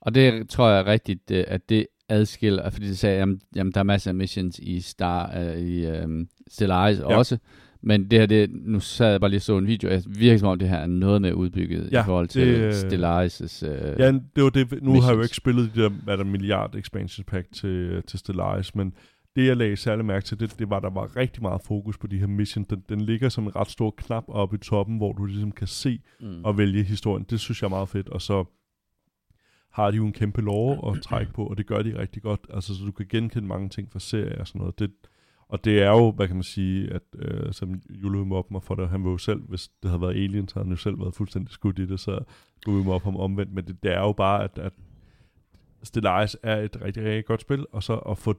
Og 0.00 0.14
det 0.14 0.48
tror 0.48 0.68
jeg 0.70 0.86
rigtigt, 0.86 1.30
øh, 1.30 1.44
at 1.48 1.68
det 1.68 1.86
adskiller, 2.08 2.70
fordi 2.70 2.86
det 2.88 2.98
sagde, 2.98 3.18
jamen, 3.18 3.40
jamen 3.56 3.72
der 3.72 3.80
er 3.80 3.84
masser 3.84 4.10
af 4.10 4.14
missions 4.14 4.58
i 4.58 4.80
Star, 4.80 5.32
uh, 5.40 5.60
i 5.60 5.86
um, 6.04 6.28
Stellaris 6.48 6.98
Ja. 6.98 7.16
også, 7.16 7.38
Men 7.82 8.10
det 8.10 8.18
her, 8.18 8.26
det, 8.26 8.50
nu 8.52 8.80
sad 8.80 9.10
jeg 9.10 9.20
bare 9.20 9.30
lige 9.30 9.38
og 9.38 9.42
så 9.42 9.58
en 9.58 9.66
video, 9.66 9.90
jeg 9.90 10.02
virker 10.06 10.38
som 10.38 10.48
om 10.48 10.58
det 10.58 10.68
her 10.68 10.76
er 10.76 10.86
noget 10.86 11.22
mere 11.22 11.34
udbygget 11.36 11.88
Ja, 11.92 12.02
i 12.02 12.04
forhold 12.04 12.28
til 12.28 12.46
det, 12.46 12.56
øh, 12.60 12.70
Stellaris' 12.72 13.66
øh, 13.66 14.00
Ja, 14.00 14.12
det 14.36 14.44
var 14.44 14.50
det. 14.50 14.82
Nu 14.82 15.00
har 15.00 15.08
jeg 15.08 15.16
jo 15.16 15.18
missions. 15.18 15.26
ikke 15.26 15.36
spillet 15.36 15.70
de 15.74 15.82
der, 15.82 15.88
hvad 15.88 16.18
der 16.18 16.24
milliard 16.24 16.74
expansion 16.76 17.24
pack 17.24 17.46
til, 17.52 18.02
til 18.06 18.18
Stellaris, 18.18 18.74
men 18.74 18.92
det 19.36 19.46
jeg 19.46 19.56
lagde 19.56 19.76
særlig 19.76 20.04
mærke 20.04 20.24
til, 20.24 20.40
det, 20.40 20.58
det 20.58 20.70
var, 20.70 20.76
at 20.76 20.82
der 20.82 20.90
var 20.90 21.16
rigtig 21.16 21.42
meget 21.42 21.62
fokus 21.62 21.98
på 21.98 22.06
de 22.06 22.18
her 22.18 22.26
missions. 22.26 22.68
Den, 22.68 22.84
den 22.88 23.00
ligger 23.00 23.28
som 23.28 23.44
en 23.44 23.56
ret 23.56 23.70
stor 23.70 23.94
knap 23.96 24.24
oppe 24.28 24.56
i 24.56 24.58
toppen, 24.58 24.96
hvor 24.96 25.12
du 25.12 25.24
ligesom 25.24 25.52
kan 25.52 25.66
se 25.66 26.00
mm. 26.20 26.44
og 26.44 26.58
vælge 26.58 26.82
historien. 26.82 27.26
Det 27.30 27.40
synes 27.40 27.62
jeg 27.62 27.66
er 27.66 27.70
meget 27.70 27.88
fedt. 27.88 28.08
Og 28.08 28.22
så 28.22 28.44
har 29.72 29.90
de 29.90 29.96
jo 29.96 30.06
en 30.06 30.12
kæmpe 30.12 30.40
lore 30.40 30.92
at 30.92 31.02
trække 31.02 31.32
på, 31.32 31.46
og 31.46 31.58
det 31.58 31.66
gør 31.66 31.82
de 31.82 31.98
rigtig 31.98 32.22
godt. 32.22 32.40
Altså, 32.50 32.74
så 32.74 32.84
du 32.84 32.92
kan 32.92 33.06
genkende 33.08 33.48
mange 33.48 33.68
ting 33.68 33.92
fra 33.92 33.98
serier 33.98 34.40
og 34.40 34.46
sådan 34.46 34.58
noget. 34.58 34.78
Det, 34.78 34.90
og 35.48 35.64
det 35.64 35.82
er 35.82 35.90
jo, 35.90 36.10
hvad 36.10 36.26
kan 36.26 36.36
man 36.36 36.42
sige, 36.42 36.92
at 36.92 37.02
øh, 37.18 37.52
som 37.52 37.80
Jule 37.90 38.18
vil 38.18 38.26
mobbe 38.26 38.48
mig 38.54 38.62
for 38.62 38.74
det, 38.74 38.88
han 38.88 39.04
var 39.04 39.10
jo 39.10 39.18
selv, 39.18 39.40
hvis 39.40 39.68
det 39.82 39.90
havde 39.90 40.00
været 40.00 40.14
Alien, 40.14 40.48
så 40.48 40.54
havde 40.54 40.64
han 40.64 40.72
jo 40.72 40.76
selv 40.76 41.00
været 41.00 41.14
fuldstændig 41.14 41.52
skudt 41.52 41.78
i 41.78 41.86
det, 41.86 42.00
så 42.00 42.18
kunne 42.64 42.78
vi 42.78 42.84
mobbe 42.84 43.04
ham 43.04 43.16
omvendt. 43.16 43.52
Men 43.52 43.66
det, 43.66 43.82
det 43.82 43.92
er 43.92 44.00
jo 44.00 44.12
bare, 44.12 44.44
at, 44.44 44.58
at 44.58 44.72
Stellaris 45.82 46.36
er 46.42 46.56
et 46.56 46.82
rigtig, 46.82 47.04
rigtig 47.04 47.24
godt 47.24 47.40
spil, 47.40 47.66
og 47.72 47.82
så 47.82 47.96
at 47.96 48.18
få 48.18 48.34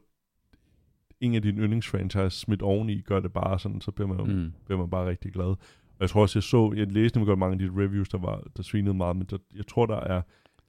en 1.22 1.36
af 1.36 1.42
dine 1.42 1.62
yndlingsfranchise 1.62 2.40
smidt 2.40 2.62
oveni, 2.62 3.02
gør 3.02 3.20
det 3.20 3.34
bare 3.34 3.60
sådan, 3.60 3.82
så 3.82 3.92
bliver 3.92 4.08
man, 4.08 4.36
mm. 4.36 4.54
Bliver 4.66 4.80
man 4.80 4.90
bare 4.90 5.10
rigtig 5.10 5.34
glad. 5.34 5.46
Og 5.46 6.02
jeg 6.02 6.10
tror 6.10 6.22
også, 6.22 6.40
jeg 6.40 6.44
så, 6.44 6.74
jeg 6.76 6.92
læste 6.92 7.18
nemlig 7.18 7.28
godt 7.28 7.40
mange 7.40 7.54
af 7.54 7.60
de 7.72 7.82
reviews, 7.84 8.10
der, 8.10 8.18
var, 8.18 8.44
der 8.58 8.64
svinede 8.64 8.94
meget, 8.94 9.16
men 9.16 9.26
der, 9.30 9.38
jeg 9.56 9.68
tror, 9.68 9.86
der 9.86 9.96
er 10.00 10.22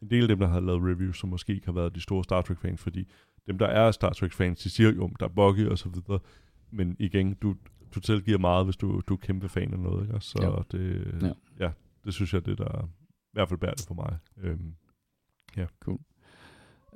en 0.03 0.11
del 0.11 0.23
af 0.23 0.29
dem, 0.29 0.39
der 0.39 0.47
har 0.47 0.61
lavet 0.61 0.83
reviews, 0.83 1.19
som 1.19 1.29
måske 1.31 1.55
ikke 1.55 1.67
har 1.67 1.73
været 1.73 1.95
de 1.95 2.01
store 2.01 2.25
Star 2.25 2.43
Trek-fans, 2.43 2.81
fordi 2.81 3.09
dem, 3.47 3.59
der 3.59 3.67
er 3.67 3.91
Star 3.91 4.11
Trek-fans, 4.11 4.63
de 4.63 4.71
siger 4.71 4.93
jo, 4.93 5.11
der 5.21 5.27
er 5.27 5.31
buggy 5.31 5.67
og 5.69 5.79
så 5.79 5.89
videre, 5.89 6.19
men 6.71 6.97
igen, 6.99 7.35
du, 7.35 7.55
du 7.95 8.01
tilgiver 8.01 8.39
meget, 8.39 8.65
hvis 8.67 8.77
du, 8.77 9.01
du 9.09 9.15
er 9.15 9.19
kæmpe 9.19 9.49
fan 9.49 9.73
af 9.73 9.79
noget, 9.79 10.07
ikke? 10.07 10.21
Så 10.21 10.39
Jo. 10.43 10.63
det, 10.73 11.07
Ja. 11.23 11.27
ja. 11.27 11.33
ja, 11.61 11.71
det 12.05 12.15
synes 12.15 12.35
jeg, 12.35 12.47
det 12.47 12.61
er 12.61 12.65
der 12.65 12.85
i 12.85 13.31
hvert 13.33 13.49
fald 13.49 13.61
bærer 13.61 13.75
det 13.75 13.85
for 13.89 13.95
mig. 13.95 14.17
Øhm, 14.43 14.75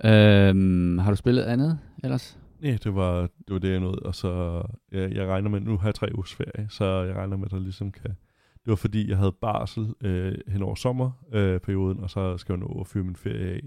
Øhm, 0.04 0.98
har 0.98 1.10
du 1.10 1.16
spillet 1.16 1.42
andet 1.42 1.78
ellers? 2.04 2.38
Ja, 2.62 2.76
det 2.84 2.94
var, 2.94 3.20
det 3.20 3.50
var 3.52 3.58
det, 3.58 3.70
jeg 3.70 3.80
nåede. 3.80 3.98
Og 3.98 4.14
så, 4.14 4.62
ja, 4.92 5.08
jeg 5.14 5.28
regner 5.28 5.50
med, 5.50 5.60
nu 5.60 5.76
har 5.76 5.88
jeg 5.88 5.94
tre 5.94 6.08
ugers 6.14 6.34
ferie, 6.34 6.66
så 6.70 6.84
jeg 6.84 7.14
regner 7.16 7.36
med, 7.36 7.44
at 7.44 7.50
der 7.50 7.58
ligesom 7.58 7.92
kan... 7.92 8.10
Det 8.64 8.70
var 8.70 8.74
fordi, 8.76 9.08
jeg 9.10 9.18
havde 9.18 9.32
barsel 9.32 9.94
øh, 10.00 10.34
hen 10.48 10.62
over 10.62 10.74
sommerperioden, 10.74 11.96
øh, 11.98 12.02
og 12.02 12.10
så 12.10 12.36
skal 12.36 12.52
jeg 12.52 12.60
nå 12.60 12.78
at 12.80 12.86
fyre 12.86 13.04
min 13.04 13.16
ferie 13.16 13.50
af, 13.50 13.60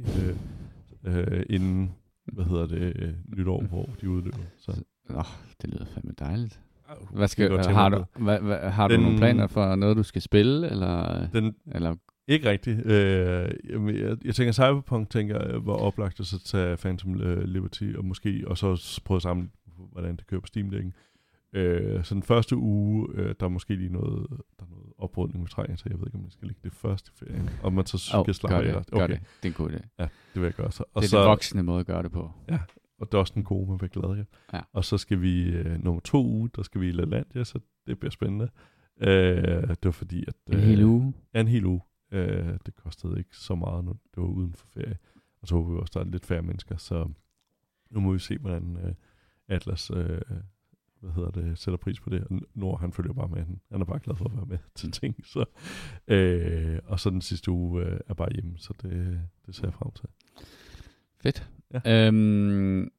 øh, 1.06 1.18
øh, 1.18 1.44
inden, 1.50 1.92
hvad 2.34 2.46
hedder 2.46 2.68
det, 2.68 2.94
øh, 2.96 3.14
nytår, 3.38 3.62
hvor 3.64 3.90
de 4.02 4.10
udløber. 4.10 4.38
Så, 4.58 4.72
Åh, 5.10 5.18
oh, 5.18 5.26
det 5.62 5.70
lyder 5.70 5.86
fandme 5.86 6.12
dejligt. 6.20 6.60
Hvad 7.12 7.28
skal, 7.28 7.60
har 7.66 7.90
du, 7.90 8.04
hvad, 8.20 8.40
hvad, 8.40 8.58
har 8.58 8.88
du 8.88 8.94
Den- 8.94 9.02
nogle 9.02 9.18
planer 9.18 9.48
for 9.48 9.76
noget, 9.76 9.98
du 9.98 10.04
skal 10.04 10.22
spille, 10.22 10.70
eller, 10.70 11.28
Den, 11.28 11.56
eller 11.72 11.96
ikke 12.28 12.50
rigtigt. 12.50 12.86
Øh, 12.86 13.50
jamen, 13.70 13.96
jeg, 13.96 14.18
jeg 14.26 14.36
tænker, 14.36 14.52
Cyberpunk 14.52 15.10
tænker, 15.10 15.52
jeg, 15.52 15.66
var 15.66 15.74
oplagt 15.74 16.20
at 16.20 16.26
så 16.26 16.44
tage 16.44 16.78
Phantom 16.78 17.22
øh, 17.22 17.44
Liberty, 17.44 17.94
og 17.98 18.06
måske, 18.06 18.44
og 18.48 18.58
så 18.58 19.02
prøve 19.06 19.16
at 19.16 19.22
samle, 19.22 19.50
hvordan 19.92 20.16
det 20.16 20.28
kører 20.28 20.42
på 20.42 20.48
steam 20.48 20.70
-dækken. 20.70 20.92
Øh, 21.54 22.04
så 22.04 22.16
den 22.16 22.24
første 22.24 22.58
uge, 22.58 23.08
øh, 23.14 23.36
der 23.40 23.46
er 23.46 23.50
måske 23.50 23.76
lige 23.76 23.94
noget, 23.94 24.28
der 24.30 24.66
er 24.66 24.70
noget 24.70 24.94
oprydning 24.98 25.40
med 25.40 25.50
trænger, 25.50 25.76
så 25.76 25.84
jeg 25.90 26.00
ved 26.00 26.08
ikke, 26.08 26.18
om 26.18 26.24
jeg 26.24 26.32
skal 26.32 26.48
ligge 26.48 26.62
det 26.64 26.74
første 26.74 27.12
i 27.14 27.26
ferien, 27.26 27.50
og 27.64 27.74
man 27.74 27.86
så 27.86 27.98
skal 27.98 28.20
oh, 28.20 28.26
slappe 28.32 28.58
af. 28.58 28.64
det, 28.64 28.76
resten. 28.76 29.00
gør 29.00 29.08
det. 29.08 29.20
Det 29.44 29.50
er 29.50 29.54
en 29.60 29.66
god 29.66 29.70
idé. 29.70 29.88
Ja, 30.00 30.04
det 30.04 30.42
vil 30.42 30.44
jeg 30.44 30.54
gøre 30.54 30.72
så. 30.72 30.84
Og 30.94 31.02
det 31.02 31.08
er 31.08 31.10
så, 31.10 31.20
den 31.20 31.28
voksne 31.28 31.64
måde 31.64 31.80
at 31.80 31.86
gøre 31.86 32.04
det 32.04 32.12
på. 32.12 32.32
og 33.00 33.12
det 33.12 33.14
er 33.14 33.18
også 33.18 33.34
den 33.36 33.44
gode, 33.44 33.70
man 33.70 33.78
bliver 33.78 33.92
glad, 34.02 34.18
ja. 34.18 34.58
Ja. 34.58 34.62
Og 34.74 34.86
så 34.86 34.98
skal 34.98 35.22
vi, 35.22 35.44
øh, 35.44 35.84
nummer 35.84 36.02
to 36.02 36.26
uge, 36.26 36.50
der 36.56 36.64
skal 36.64 36.82
vi 36.82 36.88
i 36.88 36.92
LaLandia, 36.92 37.44
så 37.44 37.60
det 37.88 38.00
bliver 38.00 38.12
spændende. 38.12 38.50
Øh, 39.02 39.68
det 39.68 39.86
var 39.86 39.92
fordi, 39.92 40.24
at... 40.28 40.36
En 40.54 40.60
hel 40.60 40.84
uge. 40.84 41.14
Ja, 41.34 41.40
en 41.40 41.48
hel 41.48 41.66
uge. 41.66 41.82
Øh, 42.12 42.58
det 42.66 42.76
kostede 42.76 43.18
ikke 43.18 43.38
så 43.38 43.56
meget, 43.56 43.86
når 43.86 43.94
det 43.94 44.24
var 44.24 44.28
uden 44.28 44.54
for 44.54 44.68
ferie. 44.68 44.98
Og 45.42 45.48
så 45.48 45.56
håber 45.56 45.74
vi 45.74 45.80
også, 45.80 45.92
der 45.94 46.06
er 46.06 46.10
lidt 46.10 46.26
færre 46.26 46.42
mennesker, 46.42 46.78
så 46.78 47.10
nu 47.90 48.00
må 48.00 48.14
vi 48.14 48.20
se, 48.20 48.38
hvordan 48.38 48.78
øh, 48.78 48.94
Atlas 49.48 49.92
øh, 49.92 50.22
hvad 51.06 51.14
hedder 51.14 51.32
det, 51.32 51.58
sætter 51.58 51.78
pris 51.78 52.00
på 52.00 52.10
det. 52.10 52.24
Og 52.24 52.42
Nord, 52.54 52.80
han 52.80 52.92
følger 52.94 53.14
bare 53.14 53.28
med. 53.28 53.38
Han, 53.38 53.60
han 53.72 53.82
er 53.82 53.86
bare 53.86 54.00
glad 54.00 54.16
for 54.16 54.26
at 54.26 54.32
være 54.36 54.46
med 54.46 54.58
til 54.76 54.92
ting. 54.92 55.26
Så, 55.26 55.46
øh, 56.08 56.80
og 56.86 57.00
så 57.00 57.10
den 57.10 57.22
sidste 57.22 57.52
uge 57.52 57.86
øh, 57.86 58.00
er 58.08 58.14
bare 58.14 58.30
hjemme, 58.34 58.54
så 58.58 58.74
det, 58.82 59.22
det 59.46 59.56
ser 59.56 59.64
jeg 59.64 59.74
frem 59.74 59.92
til. 59.92 60.10
Fedt. 61.22 61.50
Ja. 61.74 62.08
Øhm, 62.08 62.92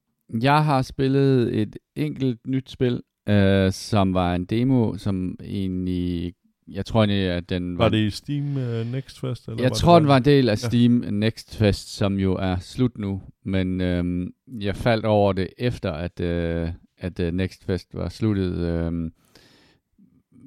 jeg 0.43 0.65
har 0.65 0.83
spillet 0.83 1.61
et 1.61 1.77
enkelt 1.95 2.47
nyt 2.47 2.71
spil, 2.71 3.03
øh, 3.29 3.73
som 3.73 4.15
var 4.15 4.35
en 4.35 4.45
demo, 4.45 4.97
som 4.97 5.37
egentlig... 5.41 6.35
Jeg 6.69 6.87
tror 6.87 7.01
egentlig, 7.01 7.31
at 7.31 7.49
den 7.49 7.79
var... 7.79 7.85
Var 7.85 7.89
det 7.89 7.99
i 8.07 8.11
Steam 8.11 8.45
uh, 8.57 8.93
Next 8.93 9.21
Fest? 9.21 9.49
Eller 9.49 9.63
jeg 9.63 9.71
var 9.71 9.75
tror, 9.77 9.95
det 9.95 10.01
den 10.01 10.09
var 10.09 10.17
en 10.17 10.25
del 10.25 10.49
af 10.49 10.63
Ja. 10.63 10.69
Steam 10.69 10.91
Next 10.93 11.57
Fest, 11.57 11.97
som 11.97 12.15
jo 12.19 12.35
er 12.35 12.57
slut 12.59 12.99
nu. 12.99 13.23
Men 13.45 13.81
øhm, 13.81 14.33
jeg 14.61 14.77
faldt 14.77 15.05
over 15.05 15.33
det 15.33 15.49
efter, 15.59 15.93
at, 15.93 16.21
øh, 16.21 16.69
at 16.99 17.21
øh, 17.21 17.33
Next 17.35 17.65
Fest 17.65 17.89
var 17.95 18.09
sluttet. 18.09 18.53
Øh, 18.59 19.11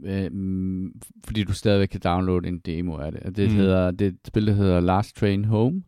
øh, 0.06 0.32
fordi 1.26 1.44
du 1.44 1.54
stadigvæk 1.54 1.88
kan 1.88 2.02
downloade 2.04 2.48
en 2.48 2.60
demo 2.60 2.98
af 2.98 3.12
det. 3.12 3.36
Det, 3.38 3.50
Mm. 3.50 3.56
hedder, 3.56 3.92
det 3.92 4.08
et 4.08 4.18
spil, 4.28 4.48
der 4.48 4.54
hedder 4.54 4.80
Last 4.80 5.16
Train 5.16 5.46
Home, 5.46 5.84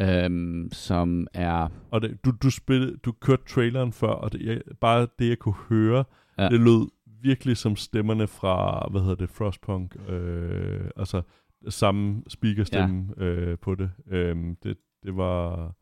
øhm, 0.00 0.68
som 0.72 1.26
er... 1.34 1.68
Og 1.90 2.02
det, 2.02 2.24
du, 2.24 2.32
du, 2.42 2.50
spillede, 2.50 2.96
du 3.04 3.12
kørte 3.12 3.42
traileren 3.48 3.92
før, 3.92 4.08
og 4.08 4.32
det, 4.32 4.40
jeg, 4.46 4.60
bare 4.80 5.06
det, 5.18 5.28
jeg 5.28 5.38
kunne 5.38 5.54
høre, 5.68 6.04
ja. 6.38 6.42
Ja. 6.42 6.48
det 6.48 6.60
lød 6.60 6.88
virkelig 7.22 7.56
som 7.56 7.76
stemmerne 7.76 8.26
fra, 8.26 8.88
hvad 8.90 9.00
hedder 9.00 9.14
det, 9.14 9.30
Frostpunk, 9.30 9.96
øh, 10.08 10.90
altså 10.96 11.22
samme 11.68 12.22
speakerstemme 12.28 13.14
ja. 13.18 13.24
øh, 13.24 13.58
på 13.58 13.74
det. 13.74 13.90
Øhm, 14.10 14.56
det. 14.62 14.76
Det 15.02 15.16
var... 15.16 15.72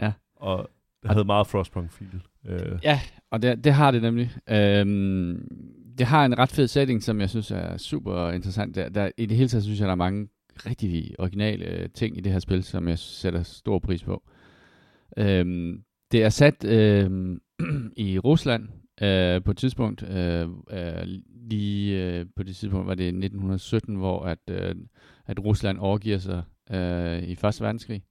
Ja. 0.00 0.12
Og 0.36 0.70
det 1.02 1.10
havde 1.10 1.24
meget 1.24 1.46
Frostpunk-feel. 1.46 2.50
Øh, 2.50 2.78
Ja, 2.82 3.00
og 3.30 3.42
det, 3.42 3.64
det 3.64 3.72
har 3.72 3.90
det 3.90 4.02
nemlig. 4.02 4.30
Øhm, 4.50 5.48
det 5.98 6.06
har 6.06 6.24
en 6.24 6.38
ret 6.38 6.50
fed 6.50 6.68
setting, 6.68 7.02
som 7.02 7.20
jeg 7.20 7.30
synes 7.30 7.50
er 7.50 7.76
super 7.76 8.30
interessant. 8.30 8.74
Der, 8.74 8.88
der, 8.88 9.10
I 9.16 9.26
det 9.26 9.36
hele 9.36 9.48
taget 9.48 9.64
synes 9.64 9.80
jeg, 9.80 9.86
der 9.86 9.92
er 9.92 9.96
mange 9.96 10.28
rigtig 10.66 11.14
originale 11.18 11.64
øh, 11.64 11.88
ting 11.94 12.18
i 12.18 12.20
det 12.20 12.32
her 12.32 12.38
spil, 12.38 12.64
som 12.64 12.88
jeg 12.88 12.98
sætter 12.98 13.42
stor 13.42 13.78
pris 13.78 14.02
på. 14.02 14.22
Øhm, 15.16 15.82
det 16.12 16.22
er 16.22 16.28
sat 16.28 16.64
øhm, 16.64 17.40
i 17.96 18.18
Rusland 18.18 18.68
øh, 19.02 19.42
på 19.42 19.50
et 19.50 19.56
tidspunkt. 19.56 20.02
Øh, 20.02 20.48
øh, 20.70 21.06
lige 21.50 22.04
øh, 22.04 22.26
på 22.36 22.42
det 22.42 22.56
tidspunkt 22.56 22.86
var 22.86 22.94
det 22.94 23.06
1917, 23.06 23.96
hvor 23.96 24.22
at, 24.22 24.38
øh, 24.50 24.74
at 25.26 25.44
Rusland 25.44 25.78
overgiver 25.78 26.18
sig 26.18 26.42
øh, 26.70 27.22
i 27.22 27.34
Første 27.34 27.64
Verdenskrig 27.64 28.02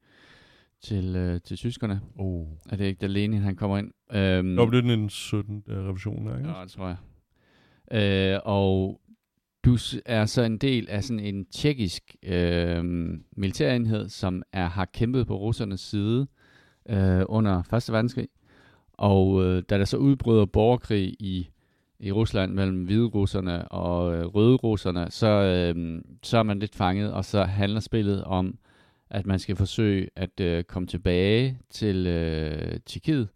til, 0.81 1.15
øh, 1.15 1.41
til 1.41 1.57
tyskerne. 1.57 2.01
oh. 2.15 2.47
Er 2.69 2.75
det 2.75 2.85
ikke, 2.85 2.99
da 2.99 3.07
Lenin 3.07 3.41
han 3.41 3.55
kommer 3.55 3.77
ind? 3.77 3.91
Øhm, 4.13 4.45
Nå, 4.45 4.65
blev 4.65 4.81
det 4.81 4.97
den 4.97 5.09
17. 5.09 5.63
Uh, 5.67 5.73
revision, 5.73 6.37
ikke? 6.37 6.49
Ja, 6.49 6.63
det 6.63 6.71
tror 6.71 6.87
jeg. 6.87 6.97
Øh, 7.91 8.39
og 8.43 9.01
du 9.65 9.77
er 10.05 10.25
så 10.25 10.41
en 10.41 10.57
del 10.57 10.89
af 10.89 11.03
sådan 11.03 11.19
en 11.19 11.45
tjekkisk 11.45 12.15
øh, 12.23 12.83
militærenhed, 13.37 14.09
som 14.09 14.43
er 14.53 14.65
har 14.65 14.85
kæmpet 14.85 15.27
på 15.27 15.37
russernes 15.37 15.79
side 15.79 16.27
øh, 16.89 17.23
under 17.25 17.59
1. 17.59 17.93
verdenskrig. 17.93 18.27
Og 18.97 19.43
øh, 19.45 19.63
da 19.69 19.77
der 19.77 19.85
så 19.85 19.97
udbryder 19.97 20.45
borgerkrig 20.45 21.15
i, 21.19 21.49
i 21.99 22.11
Rusland 22.11 22.53
mellem 22.53 22.83
hviderusserne 22.83 23.67
og 23.67 24.15
øh, 24.15 24.25
røde-russerne, 24.25 25.07
så, 25.09 25.27
øh, 25.27 26.01
så 26.23 26.37
er 26.37 26.43
man 26.43 26.59
lidt 26.59 26.75
fanget, 26.75 27.13
og 27.13 27.25
så 27.25 27.43
handler 27.43 27.79
spillet 27.79 28.23
om, 28.23 28.57
at 29.09 29.25
man 29.25 29.39
skal 29.39 29.55
forsøge 29.55 30.09
at 30.15 30.39
øh, 30.39 30.63
komme 30.63 30.87
tilbage 30.87 31.59
til 31.69 32.07
øh, 32.07 32.79
Tjekkiet. 32.85 33.27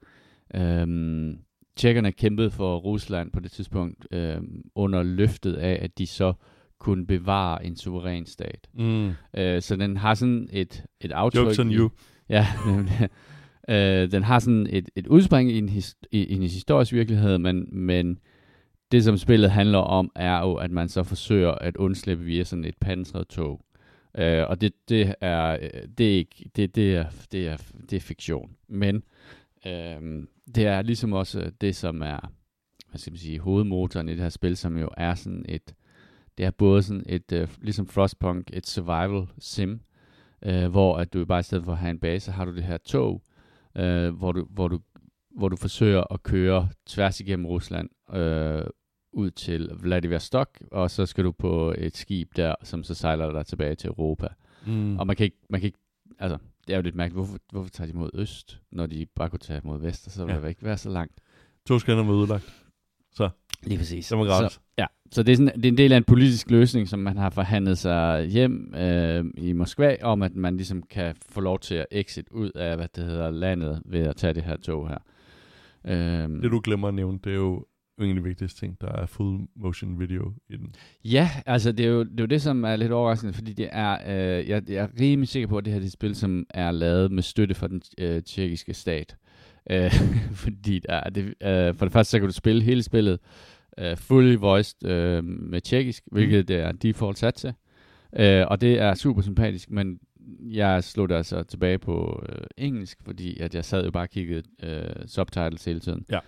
Øhm, 0.56 1.38
tjekkerne 1.76 2.12
kæmpede 2.12 2.52
for 2.52 2.78
Rusland 2.78 3.32
på 3.32 3.39
det 3.39 3.52
tidspunkt 3.52 4.08
øh, 4.12 4.38
under 4.76 5.04
løftet 5.04 5.54
af, 5.54 5.80
at 5.82 5.97
de 5.97 6.08
så 6.08 6.34
kunne 6.80 7.06
bevare 7.06 7.65
en 7.65 7.76
suveræn 7.76 8.26
stat. 8.26 8.67
Mm. 8.74 9.12
Øh, 9.38 9.62
så 9.62 9.76
den 9.76 9.97
har 9.97 10.13
sådan 10.13 10.50
et, 10.52 10.84
et 11.02 11.12
aftryk. 11.12 11.41
Jokes 11.45 11.60
on 11.60 11.71
i- 11.71 11.76
you. 11.76 11.89
Ja, 12.30 12.47
nemlig 12.67 13.10
øh, 13.69 14.12
den 14.12 14.24
har 14.24 14.39
sådan 14.39 14.67
et, 14.69 14.89
et 14.95 15.08
udspring 15.08 15.52
i 15.52 15.58
en, 15.58 15.69
his, 15.69 15.95
i, 16.12 16.24
i 16.24 16.34
en 16.34 16.41
historisk 16.41 16.93
virkelighed, 16.93 17.38
men, 17.38 17.69
men 17.71 18.19
det, 18.91 19.04
som 19.04 19.17
spillet 19.17 19.52
handler 19.52 19.80
om, 19.80 20.12
er 20.15 20.39
jo, 20.39 20.54
at 20.54 20.71
man 20.71 20.89
så 20.89 21.04
forsøger 21.04 21.52
at 21.52 21.78
undslippe 21.78 22.24
via 22.24 22.43
sådan 22.43 22.65
et 22.65 22.78
pansret 22.78 23.28
tog. 23.28 23.62
Øh, 24.17 24.43
og 24.47 24.62
det, 24.62 24.74
det 24.89 25.15
er 25.21 25.58
øh, 25.62 25.88
det 25.97 26.13
er 26.13 26.17
ikke 26.17 26.52
det, 26.56 26.76
det 26.76 26.95
er 26.95 27.06
det 27.32 27.47
er 27.47 27.58
det 27.89 27.93
er 27.93 28.00
fiktion. 28.00 28.52
Men 28.67 29.04
øh, 29.65 30.24
det 30.56 30.65
er 30.65 30.82
ligesom 30.82 31.13
også 31.13 31.52
det, 31.62 31.76
som 31.76 32.02
er 32.02 32.32
hvad 32.89 33.00
skal 33.00 33.12
man 33.12 33.17
sige, 33.17 33.39
hovedmotoren 33.39 34.10
i 34.10 34.12
det 34.12 34.21
her 34.21 34.30
spil, 34.30 34.58
som 34.58 34.78
jo 34.78 34.89
er 34.97 35.15
sådan 35.15 35.45
et 35.50 35.74
det 36.38 36.45
er 36.45 36.52
både 36.52 36.84
sådan 36.84 37.04
et, 37.10 37.32
øh, 37.32 37.47
ligesom 37.62 37.88
Frostpunk, 37.88 38.50
et 38.54 38.67
survival 38.67 39.28
sim, 39.39 39.82
øh, 40.41 40.67
hvor 40.69 40.97
at 40.97 41.13
du 41.13 41.26
bare 41.26 41.39
i 41.39 41.43
stedet 41.43 41.65
for 41.65 41.71
at 41.71 41.78
have 41.78 41.91
en 41.91 42.00
base, 42.00 42.32
har 42.32 42.45
du 42.45 42.56
det 42.56 42.63
her 42.63 42.78
tog, 42.78 43.21
øh, 43.75 44.15
hvor, 44.15 44.31
du, 44.31 44.47
hvor, 44.49 44.67
du, 44.67 44.79
hvor 45.36 45.49
du 45.49 45.55
forsøger 45.55 46.13
at 46.13 46.23
køre 46.23 46.69
tværs 46.86 47.19
igennem 47.19 47.45
Rusland, 47.45 47.89
øh, 48.15 48.63
ud 49.13 49.31
til 49.31 49.69
Vladivostok, 49.81 50.49
og 50.71 50.91
så 50.91 51.05
skal 51.05 51.23
du 51.23 51.31
på 51.31 51.73
et 51.77 51.97
skib 51.97 52.31
der, 52.36 52.55
som 52.63 52.84
så 52.84 52.93
sejler 52.93 53.31
dig 53.31 53.45
tilbage 53.45 53.75
til 53.75 53.88
Europa. 53.88 54.27
Mm. 54.67 54.97
Og 54.99 55.07
man 55.07 55.15
kan 55.15 55.23
ikke, 55.23 55.38
man 55.49 55.60
kan 55.62 55.65
ikke 55.67 55.79
altså, 56.19 56.38
det 56.67 56.73
er 56.73 56.77
jo 56.77 56.84
lidt 56.84 56.95
mærkeligt, 56.95 57.17
hvorfor, 57.17 57.38
hvorfor 57.51 57.69
tager 57.69 57.91
de 57.91 57.97
mod 57.97 58.10
øst, 58.13 58.62
når 58.71 58.86
de 58.86 59.05
bare 59.15 59.29
kunne 59.29 59.39
tage 59.39 59.62
mod 59.63 59.79
vest, 59.81 60.07
og 60.07 60.12
så 60.13 60.25
vil 60.25 60.34
Ja. 60.36 60.41
det 60.41 60.49
ikke 60.49 60.63
være 60.63 60.77
så 60.77 60.89
langt. 60.89 61.19
To 61.67 61.79
skinner 61.79 62.03
var 62.03 62.13
udlagt. 62.13 62.65
Lige 63.63 63.78
præcis. 63.78 64.08
Det 64.08 64.17
var 64.17 64.26
gratis. 64.26 64.54
Så, 64.54 64.60
ja, 64.78 64.86
så 65.12 65.24
det 65.24 65.32
er, 65.32 65.36
sådan, 65.36 65.56
det 65.56 65.65
er 65.65 65.69
en 65.71 65.78
del 65.78 65.91
af 65.91 65.97
en 65.97 66.04
politisk 66.04 66.52
løsning, 66.52 66.88
som 66.88 67.00
man 67.00 67.17
har 67.17 67.30
forhandlet 67.30 67.78
sig 67.78 68.26
hjem 68.26 68.74
øh, 68.76 69.26
i 69.38 69.54
Moskva, 69.54 69.95
om 70.02 70.21
at 70.21 70.36
man 70.36 70.56
ligesom 70.58 70.84
kan 70.84 71.15
få 71.30 71.41
lov 71.41 71.60
til 71.60 71.76
at 71.76 71.86
exit 71.91 72.30
ud 72.32 72.52
af, 72.56 72.76
hvad 72.76 72.88
det 72.95 73.04
hedder, 73.04 73.32
landet, 73.32 73.82
ved 73.86 74.00
at 74.00 74.15
tage 74.15 74.34
det 74.34 74.43
her 74.43 74.58
tog 74.58 74.89
her. 74.89 74.97
Øhm, 75.88 76.41
Det 76.41 76.52
du 76.52 76.62
glemmer 76.63 76.88
at 76.88 76.93
nævne, 76.93 77.19
det 77.24 77.32
er 77.32 77.36
jo 77.36 77.65
en 78.02 78.10
af 78.10 78.15
de 78.15 78.24
vigtigste 78.24 78.60
ting, 78.60 78.78
der 78.82 78.88
er 78.88 79.06
full 79.06 79.39
motion 79.56 80.00
video 80.00 80.34
i 80.50 80.58
den. 80.58 80.76
Ja, 81.06 81.30
altså 81.45 81.71
det 81.71 81.86
er, 81.86 81.89
jo, 81.89 82.04
det 82.04 82.19
er 82.19 82.24
jo 82.24 82.26
det, 82.26 82.41
som 82.41 82.63
er 82.63 82.76
lidt 82.76 82.91
overraskende, 82.91 83.34
fordi 83.34 83.54
det 83.54 83.69
er, 83.71 83.97
øh, 84.08 84.50
jeg, 84.50 84.69
jeg 84.69 84.76
er 84.76 84.88
rimelig 85.00 85.30
sikker 85.30 85.47
på, 85.47 85.58
at 85.58 85.65
det 85.65 85.74
her 85.74 85.80
det 85.80 85.86
er 85.86 85.88
et 85.88 85.93
spil, 85.93 86.15
som 86.15 86.45
er 86.50 86.71
lavet 86.71 87.12
med 87.12 87.24
støtte 87.24 87.56
fra 87.56 87.67
den 87.67 87.82
øh, 87.97 88.24
tjekkiske 88.24 88.74
stat. 88.74 89.15
Øh, 89.69 89.93
fordi 90.43 90.80
der 90.80 90.93
er 90.93 91.10
det, 91.10 91.34
øh, 91.43 91.76
for 91.76 91.86
det 91.86 91.93
første, 91.93 92.12
så 92.12 92.19
kan 92.19 92.28
du 92.28 92.34
spille 92.34 92.63
hele 92.63 92.84
spillet 92.84 93.19
øh, 93.78 93.97
fully 93.97 94.36
voiced 94.36 94.88
øh, 94.88 95.24
med 95.24 95.62
tjekkisk, 95.62 96.04
hvilket 96.12 96.47
det 96.47 96.56
er 96.56 96.71
default 96.71 97.19
sat 97.19 97.34
til. 97.34 97.54
Øh, 98.19 98.45
og 98.47 98.62
det 98.62 98.80
er 98.80 98.93
super 98.93 99.21
sympatisk, 99.21 99.71
men 99.71 100.00
jeg 100.39 100.84
slog 100.84 101.10
det 101.10 101.15
altså 101.15 101.43
tilbage 101.43 101.78
på 101.78 102.26
øh, 102.30 102.43
engelsk, 102.58 102.97
fordi 103.04 103.39
at 103.39 103.56
jeg 103.56 103.65
sad 103.65 103.86
jo 103.86 103.91
bare 103.91 104.04
og 104.04 104.10
kiggede 104.10 104.43
øh, 104.63 105.08
subtitles 105.08 105.65
hele 105.65 105.80
tiden. 105.80 106.06
Ja. 106.10 106.19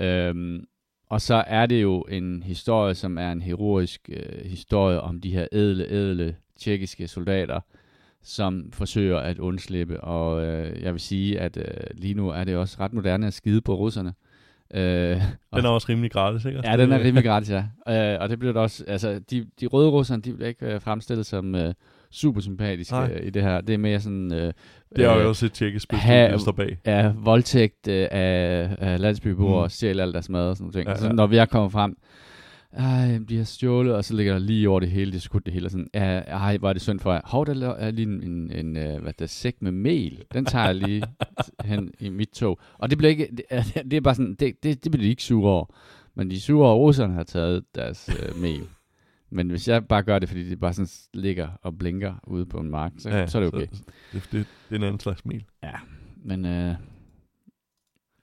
Øhm, 0.00 0.64
og 1.08 1.20
så 1.20 1.44
er 1.46 1.66
det 1.66 1.82
jo 1.82 2.00
en 2.00 2.42
historie, 2.42 2.94
som 2.94 3.18
er 3.18 3.32
en 3.32 3.42
heroisk 3.42 4.10
øh, 4.12 4.44
historie 4.44 5.00
om 5.00 5.20
de 5.20 5.32
her 5.32 5.46
ædle, 5.52 5.86
ædle 5.90 6.36
tjekkiske 6.56 7.08
soldater, 7.08 7.60
som 8.22 8.64
forsøger 8.72 9.18
at 9.18 9.38
undslippe. 9.38 10.00
Og 10.00 10.44
øh, 10.44 10.82
jeg 10.82 10.92
vil 10.92 11.00
sige, 11.00 11.40
at 11.40 11.56
øh, 11.56 11.64
lige 11.94 12.14
nu 12.14 12.28
er 12.28 12.44
det 12.44 12.56
også 12.56 12.76
ret 12.80 12.92
moderne 12.92 13.26
at 13.26 13.32
skide 13.34 13.60
på 13.60 13.74
russerne. 13.74 14.12
Øh, 14.74 15.20
og- 15.50 15.56
Den 15.58 15.66
er 15.66 15.70
også 15.70 15.86
rimelig 15.88 16.10
gratis, 16.10 16.44
ikke? 16.44 16.60
Ja, 16.64 16.76
den 16.76 16.92
er 16.92 16.98
rimelig 16.98 17.24
gratis, 17.24 17.50
ja. 17.50 17.64
Øh, 18.14 18.20
og 18.20 18.28
det 18.28 18.38
bliver 18.38 18.52
det 18.52 18.62
også, 18.62 18.84
altså, 18.86 19.20
de, 19.30 19.46
de 19.60 19.66
røde 19.66 19.88
russerne, 19.90 20.22
de 20.22 20.32
bliver 20.32 20.48
ikke 20.48 20.66
øh, 20.74 20.80
fremstillet 20.80 21.26
som 21.26 21.54
øh, 21.54 21.74
super 22.10 22.40
sympatiske 22.40 22.94
Nej. 22.94 23.10
øh, 23.14 23.26
i 23.26 23.30
det 23.30 23.42
her. 23.42 23.60
Det 23.60 23.74
er 23.74 23.78
mere 23.78 24.00
sådan, 24.00 24.32
øh, 24.32 24.52
Det 24.96 25.04
er 25.04 25.14
øh, 25.16 25.22
jo 25.22 25.28
også 25.28 25.46
et 25.46 25.52
tjekkisk 25.52 25.82
spil, 25.82 25.98
der 25.98 26.38
står 26.38 26.52
bag. 26.52 26.78
ja, 26.86 27.12
voldtægt 27.16 27.88
øh, 27.88 28.08
af, 28.10 28.68
af 28.78 29.00
landsbyboere, 29.00 29.64
Mm. 29.64 29.68
stjæle 29.70 30.02
alt 30.02 30.14
deres 30.14 30.28
mad 30.28 30.48
og 30.48 30.56
sådan 30.56 30.70
noget. 30.74 30.86
Ja, 30.86 30.90
Ja, 30.90 30.96
så 30.96 31.12
når 31.12 31.26
vi 31.26 31.36
er 31.36 31.44
kommet 31.44 31.72
frem, 31.72 31.96
ej, 32.72 33.18
de 33.28 33.36
har 33.36 33.44
stjålet, 33.44 33.94
og 33.94 34.04
så 34.04 34.14
ligger 34.16 34.32
der 34.32 34.40
lige 34.40 34.68
over 34.68 34.80
det 34.80 34.90
hele, 34.90 35.12
det 35.12 35.22
skudt 35.22 35.46
det 35.46 35.54
hele, 35.54 35.66
og 35.66 35.70
sådan, 35.70 35.88
ja, 35.94 36.18
ej, 36.18 36.56
hvor 36.56 36.68
er 36.68 36.72
det 36.72 36.82
synd 36.82 37.00
for 37.00 37.12
jer. 37.12 37.20
Hov, 37.24 37.46
der 37.46 37.68
er 37.74 37.90
lige 37.90 38.06
en, 38.08 38.22
en, 38.22 38.50
en 38.50 38.76
øh, 38.76 39.02
hvad 39.02 39.12
der, 39.12 39.26
sæk 39.26 39.62
med 39.62 39.72
mel. 39.72 40.24
Den 40.34 40.44
tager 40.44 40.64
jeg 40.66 40.74
lige 40.74 41.02
hen 41.64 41.90
i 42.00 42.08
mit 42.08 42.28
tog. 42.28 42.58
Og 42.78 42.90
det 42.90 42.98
bliver 42.98 43.10
ikke, 43.10 43.28
det, 43.36 43.42
er- 43.50 43.82
det 43.90 43.92
er 43.92 44.00
bare 44.00 44.14
sådan, 44.14 44.34
det, 44.34 44.62
det, 44.62 44.84
det 44.84 44.92
bliver 44.92 45.02
de 45.04 45.08
ikke 45.10 45.22
sure 45.22 45.50
over. 45.52 45.66
Men 46.14 46.30
de 46.30 46.40
sure 46.40 46.68
over, 46.68 46.76
russerne 46.86 47.14
har 47.14 47.22
taget 47.22 47.64
deres 47.74 48.10
øh, 48.22 48.40
mel. 48.42 48.62
Men 49.30 49.50
hvis 49.50 49.68
jeg 49.68 49.86
bare 49.86 50.02
gør 50.02 50.18
det, 50.18 50.28
fordi 50.28 50.48
det 50.48 50.60
bare 50.60 50.72
sådan 50.72 50.88
ligger 51.14 51.48
og 51.62 51.78
blinker 51.78 52.14
ude 52.26 52.46
på 52.46 52.58
en 52.60 52.70
mark, 52.70 52.92
så, 52.98 53.10
ja, 53.10 53.26
så 53.26 53.38
er 53.38 53.42
det 53.42 53.54
okay. 53.54 53.66
Så, 53.72 53.82
det, 54.12 54.22
det, 54.32 54.46
det 54.68 54.74
er 54.74 54.76
en 54.76 54.82
anden 54.82 55.00
slags 55.00 55.20
smil. 55.20 55.44
Men 56.24 56.44
øh, 56.44 56.74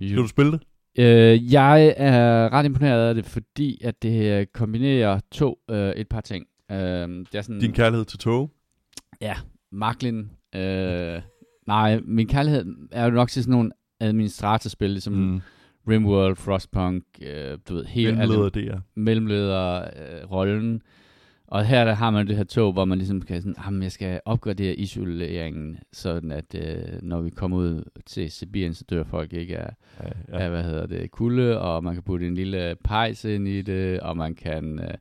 Skal 0.09 0.17
du 0.17 0.27
spille 0.27 0.51
det? 0.51 0.61
Øh, 0.99 1.53
jeg 1.53 1.93
er 1.97 2.53
ret 2.53 2.65
imponeret 2.65 3.09
af 3.09 3.15
det, 3.15 3.25
fordi 3.25 3.81
at 3.83 4.03
det 4.03 4.39
øh, 4.39 4.45
kombinerer 4.53 5.19
to 5.31 5.59
øh, 5.69 5.89
et 5.89 6.07
par 6.07 6.21
ting. 6.21 6.45
Øh, 6.71 6.77
det 6.77 7.35
er 7.35 7.41
sådan, 7.41 7.59
Din 7.59 7.71
kærlighed 7.73 8.05
til 8.05 8.19
tog? 8.19 8.51
ja, 9.21 9.35
Marklin. 9.71 10.29
Øh, 10.55 11.21
nej, 11.67 11.99
min 12.03 12.27
kærlighed 12.27 12.65
er 12.91 13.05
jo 13.05 13.11
nok 13.11 13.29
til 13.29 13.43
sådan 13.43 13.51
nogle 13.51 13.71
administratorspil, 13.99 14.89
ligesom 14.89 15.13
mm. 15.13 15.41
Rimworld, 15.87 16.35
Frostpunk, 16.35 17.03
øh, 17.21 17.57
du 17.69 17.73
ved, 17.73 17.85
hele 17.85 18.15
Mellemleder 18.15 18.49
det 18.49 18.67
er. 18.67 18.79
mellemleder 18.95 19.81
øh, 19.81 20.31
rollen. 20.31 20.81
Og 21.51 21.65
her 21.65 21.85
der 21.85 21.93
har 21.93 22.09
man 22.11 22.27
det 22.27 22.37
her 22.37 22.43
tog, 22.43 22.73
hvor 22.73 22.85
man 22.85 22.97
ligesom 22.97 23.21
kan 23.21 23.41
sådan, 23.41 23.55
jamen 23.65 23.83
jeg 23.83 23.91
skal 23.91 24.21
opgradere 24.25 24.75
isoleringen, 24.75 25.79
sådan 25.93 26.31
at 26.31 26.55
øh, 26.55 27.01
når 27.01 27.21
vi 27.21 27.29
kommer 27.29 27.57
ud 27.57 27.83
til 28.05 28.31
Sibirien, 28.31 28.73
så 28.73 28.83
dør 28.89 29.03
folk 29.03 29.33
ikke 29.33 29.57
af, 29.57 29.73
Ja, 30.03 30.09
ja. 30.29 30.43
af, 30.43 30.49
hvad 30.49 30.63
hedder 30.63 30.85
det, 30.85 31.11
kulde, 31.11 31.59
og 31.61 31.83
man 31.83 31.93
kan 31.93 32.03
putte 32.03 32.27
en 32.27 32.35
lille 32.35 32.75
pejs 32.83 33.25
ind 33.25 33.47
i 33.47 33.61
det, 33.61 33.99
og 33.99 34.17
man 34.17 34.35
kan, 34.35 34.79
øh, 34.79 34.93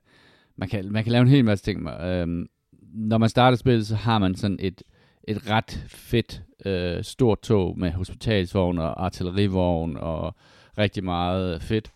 man 0.57 0.69
kan, 0.69 0.93
man 0.93 1.05
kan 1.05 1.13
lave 1.13 1.23
en 1.23 1.29
hel 1.29 1.45
masse 1.45 1.65
ting. 1.65 1.89
Øhm, 1.89 2.47
når 2.95 3.19
man 3.19 3.29
starter 3.29 3.57
spillet, 3.57 3.87
så 3.87 3.97
har 3.97 4.19
man 4.19 4.35
sådan 4.35 4.59
et, 4.61 4.83
et 5.29 5.51
ret 5.51 5.85
fedt 5.89 6.43
øh, 6.67 7.05
stort 7.05 7.41
tog 7.43 7.79
med 7.79 7.91
hospitalsvogn 7.93 8.79
og 8.79 9.05
artillerivogn 9.05 9.97
og 9.97 10.35
rigtig 10.79 11.05
meget 11.05 11.63
fedt. 11.63 11.93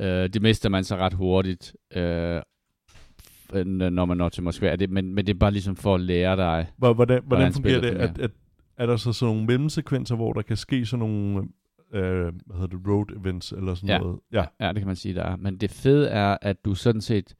Øh, 0.00 0.28
det 0.28 0.42
mister 0.42 0.68
man 0.68 0.84
så 0.84 0.96
ret 0.96 1.14
hurtigt, 1.14 1.76
øh, 1.96 2.42
når 3.90 4.04
man 4.04 4.16
når 4.16 4.28
til 4.28 4.42
Moskva. 4.42 4.76
Det, 4.76 4.90
men, 4.90 5.14
men 5.14 5.26
det 5.26 5.34
er 5.34 5.38
bare 5.38 5.50
ligesom 5.50 5.76
for 5.76 5.94
at 5.94 6.00
lære 6.00 6.36
dig. 6.36 6.66
Hvor- 6.76 6.92
Hvordan, 6.94 7.22
hvordan, 7.26 7.26
Hvordan 7.26 7.52
fungerer 7.52 7.80
det? 7.80 7.88
At, 8.00 8.18
at, 8.18 8.30
er 8.76 8.86
der 8.86 8.96
så 8.96 9.12
sådan 9.12 9.34
nogle 9.34 9.46
mellemsekvenser, 9.46 10.16
hvor 10.16 10.32
der 10.32 10.42
kan 10.42 10.56
ske 10.56 10.86
sådan 10.86 10.98
nogle 10.98 11.38
øh, 11.94 12.22
hvad 12.46 12.56
hedder 12.56 12.66
det, 12.66 12.80
road 12.88 13.16
events 13.20 13.52
eller 13.52 13.74
sådan 13.74 13.88
Ja. 13.88 13.98
noget? 13.98 14.18
Ja. 14.32 14.44
Ja, 14.60 14.68
det 14.68 14.76
kan 14.76 14.86
man 14.86 14.96
sige, 14.96 15.14
der 15.14 15.22
er. 15.22 15.36
Men 15.36 15.56
det 15.56 15.70
fede 15.70 16.08
er, 16.08 16.36
at 16.42 16.64
du 16.64 16.74
sådan 16.74 17.00
set 17.00 17.34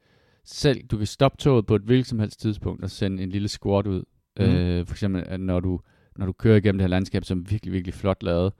selv, 0.45 0.83
du 0.91 0.97
kan 0.97 1.07
stoppe 1.07 1.37
toget 1.37 1.65
på 1.65 1.75
et 1.75 1.81
hvilket 1.81 2.07
som 2.07 2.19
helst 2.19 2.39
tidspunkt 2.41 2.83
og 2.83 2.89
sende 2.89 3.23
en 3.23 3.29
lille 3.29 3.47
squad 3.47 3.87
ud. 3.87 4.03
Mm. 4.39 4.43
Øh, 4.45 4.85
for 4.85 4.93
eksempel, 4.93 5.39
når 5.39 5.59
du, 5.59 5.79
når 6.17 6.25
du 6.25 6.31
kører 6.31 6.55
igennem 6.57 6.77
det 6.77 6.83
her 6.83 6.89
landskab, 6.89 7.23
som 7.23 7.39
er 7.39 7.43
virkelig, 7.49 7.73
virkelig 7.73 7.93
flot 7.93 8.23
lavet, 8.23 8.53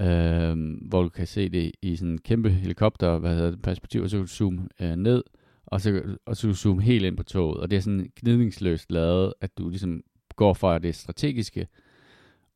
øh, 0.00 0.56
hvor 0.88 1.02
du 1.02 1.08
kan 1.08 1.26
se 1.26 1.48
det 1.48 1.72
i 1.82 1.96
sådan 1.96 2.12
en 2.12 2.18
kæmpe 2.18 2.50
helikopter, 2.50 3.18
hvad 3.18 3.34
hedder 3.34 3.50
det, 3.50 3.62
perspektiv, 3.62 4.02
og 4.02 4.10
så 4.10 4.16
kan 4.16 4.22
du 4.24 4.28
zoome 4.28 4.68
øh, 4.80 4.96
ned, 4.96 5.22
og 5.70 5.80
så, 5.80 6.02
og 6.26 6.36
så 6.36 6.54
zoome 6.54 6.82
helt 6.82 7.04
ind 7.04 7.16
på 7.16 7.22
toget. 7.22 7.56
Og 7.60 7.70
det 7.70 7.76
er 7.76 7.80
sådan 7.80 8.10
gnidningsløst 8.20 8.92
lavet, 8.92 9.34
at 9.40 9.58
du 9.58 9.68
ligesom 9.68 10.02
går 10.36 10.54
fra 10.54 10.78
det 10.78 10.94
strategiske 10.94 11.66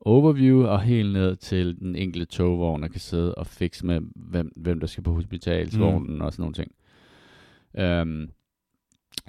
overview 0.00 0.66
og 0.66 0.80
helt 0.80 1.12
ned 1.12 1.36
til 1.36 1.80
den 1.80 1.96
enkelte 1.96 2.26
togvogn, 2.26 2.82
der 2.82 2.88
kan 2.88 3.00
sidde 3.00 3.34
og 3.34 3.46
fikse 3.46 3.86
med, 3.86 4.00
hvem, 4.14 4.52
hvem 4.56 4.80
der 4.80 4.86
skal 4.86 5.04
på 5.04 5.14
hospitalsvognen 5.14 6.14
mm. 6.14 6.20
og 6.20 6.32
sådan 6.32 6.42
nogle 6.42 6.54
ting. 6.54 6.72
Um, 8.00 8.30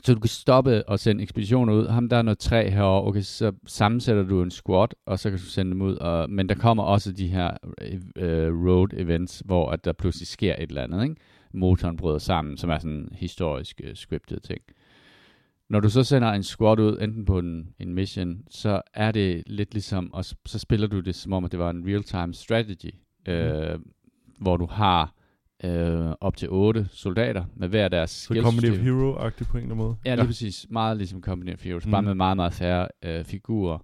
så 0.04 0.14
du 0.14 0.20
kan 0.20 0.30
stoppe 0.30 0.90
og 0.90 1.00
sende 1.00 1.24
ekspeditioner 1.24 1.74
ud. 1.74 1.88
Ham 1.88 2.10
der 2.10 2.18
er 2.18 2.22
noget 2.22 2.38
træ 2.38 2.70
herovre, 2.70 3.08
okay, 3.08 3.22
så 3.22 3.52
sammensætter 3.66 4.24
du 4.24 4.44
en 4.44 4.52
squad, 4.52 4.88
og 5.06 5.20
så 5.20 5.30
kan 5.30 5.40
du 5.40 5.46
sende 5.46 5.72
dem 5.72 5.82
ud. 5.82 5.96
Og, 5.96 6.30
men 6.30 6.50
der 6.50 6.56
kommer 6.56 6.84
også 6.84 7.12
de 7.12 7.28
her 7.28 7.58
øh, 8.16 8.66
road 8.68 8.88
events, 8.94 9.42
hvor 9.46 9.72
at 9.72 9.86
der 9.86 9.94
pludselig 9.94 10.28
sker 10.28 10.56
et 10.56 10.70
eller 10.70 10.84
andet. 10.84 11.04
Ikke? 11.04 11.16
Motoren 11.54 11.98
bryder 11.98 12.18
sammen, 12.18 12.58
som 12.58 12.70
er 12.70 12.78
sådan 12.78 12.92
en 12.92 13.10
historisk 13.12 13.82
øh, 13.84 13.96
scripted 13.96 14.40
ting. 14.40 14.62
Når 15.70 15.80
du 15.80 15.90
så 15.90 16.04
sender 16.04 16.32
en 16.32 16.44
squad 16.44 16.80
ud, 16.80 16.98
enten 17.02 17.26
på 17.26 17.40
en, 17.40 17.68
en 17.80 17.94
mission, 17.94 18.44
så 18.50 18.82
er 18.94 19.12
det 19.12 19.44
lidt 19.48 19.74
ligesom, 19.74 20.14
og 20.14 20.26
så, 20.26 20.36
så 20.46 20.60
spiller 20.60 20.88
du 20.88 21.00
det 21.00 21.16
som 21.16 21.34
om, 21.34 21.46
at 21.46 21.52
det 21.52 21.60
var 21.60 21.70
en 21.70 21.88
real-time 21.88 22.34
strategy, 22.34 22.94
øh, 23.28 23.80
hvor 24.40 24.58
du 24.58 24.66
har 24.66 25.14
øh, 25.64 26.12
op 26.22 26.38
til 26.38 26.50
otte 26.52 26.88
soldater 26.92 27.46
med 27.56 27.68
hver 27.68 27.88
deres 27.88 28.12
Så 28.12 28.24
skillsystem. 28.24 28.52
Company 28.52 28.80
of 28.80 28.86
Hero-agtigt 28.86 29.50
på 29.50 29.58
en 29.58 29.64
eller 29.64 29.76
anden 29.76 29.78
måde? 29.78 29.96
Ja, 30.06 30.16
lige 30.16 30.22
ja. 30.22 30.28
præcis. 30.28 30.66
Meget 30.70 30.98
ligesom 30.98 31.22
Company 31.22 31.54
of 31.54 31.64
Heroes. 31.64 31.86
Mm. 31.86 31.90
Mm. 31.90 31.92
Bare 31.92 32.02
med 32.02 32.16
meget, 32.16 32.36
meget 32.36 32.54
færre 32.54 32.88
øh, 33.06 33.24
figurer, 33.24 33.78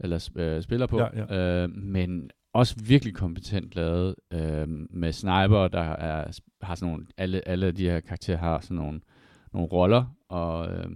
eller 0.00 0.28
øh, 0.36 0.62
spiller 0.62 0.86
på. 0.86 1.00
Ja, 1.00 1.62
Øh, 1.64 1.70
men 1.70 2.30
også 2.54 2.74
virkelig 2.86 3.14
kompetent 3.14 3.74
lavet 3.76 4.14
øh, 4.32 4.68
med 4.90 5.12
sniper, 5.12 5.68
der 5.68 5.80
er, 5.80 6.40
har 6.62 6.74
sådan 6.74 6.88
nogle, 6.92 7.06
alle, 7.16 7.48
alle 7.48 7.72
de 7.72 7.82
her 7.90 8.00
karakterer 8.00 8.38
har 8.38 8.60
sådan 8.60 8.76
nogle, 8.76 9.00
nogle 9.52 9.68
roller, 9.68 10.14
og, 10.28 10.68
øh, 10.72 10.86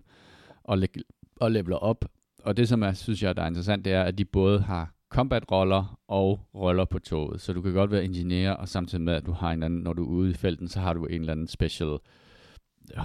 og, 0.64 0.78
le- 0.78 1.02
og 1.40 1.50
leveler 1.52 1.76
op. 1.76 2.04
Og 2.44 2.56
det, 2.56 2.68
som 2.68 2.82
jeg 2.82 2.96
synes, 2.96 3.22
jeg, 3.22 3.36
der 3.36 3.42
er 3.42 3.46
interessant, 3.46 3.84
det 3.84 3.92
er, 3.92 4.02
at 4.02 4.18
de 4.18 4.24
både 4.24 4.61
har 4.61 4.94
combat-roller 5.09 5.98
og 6.09 6.40
roller 6.54 6.84
på 6.84 6.98
toget. 6.98 7.40
Så 7.40 7.52
du 7.52 7.62
kan 7.62 7.72
godt 7.72 7.90
være 7.90 8.04
ingeniør, 8.04 8.50
og 8.52 8.68
samtidig 8.68 9.04
med, 9.04 9.14
at 9.14 9.26
du 9.26 9.32
har 9.32 9.48
en 9.48 9.52
eller 9.52 9.66
anden, 9.66 9.80
når 9.80 9.92
du 9.92 10.04
er 10.04 10.09
ude 10.09 10.30
i 10.30 10.34
felten, 10.34 10.68
så 10.68 10.80
har 10.80 10.92
du 10.92 11.04
en 11.06 11.20
eller 11.20 11.32
anden 11.32 11.46
special 11.48 11.98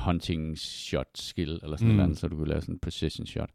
hunting 0.05 0.57
shot 0.57 1.07
skill, 1.15 1.59
eller 1.63 1.77
sådan 1.77 1.87
Mm. 1.89 1.95
noget 1.95 2.03
andet, 2.03 2.19
så 2.19 2.27
du 2.27 2.37
kan 2.37 2.47
lave 2.47 2.61
sådan 2.61 2.75
en 2.75 2.79
precision 2.79 3.25
shot. 3.27 3.49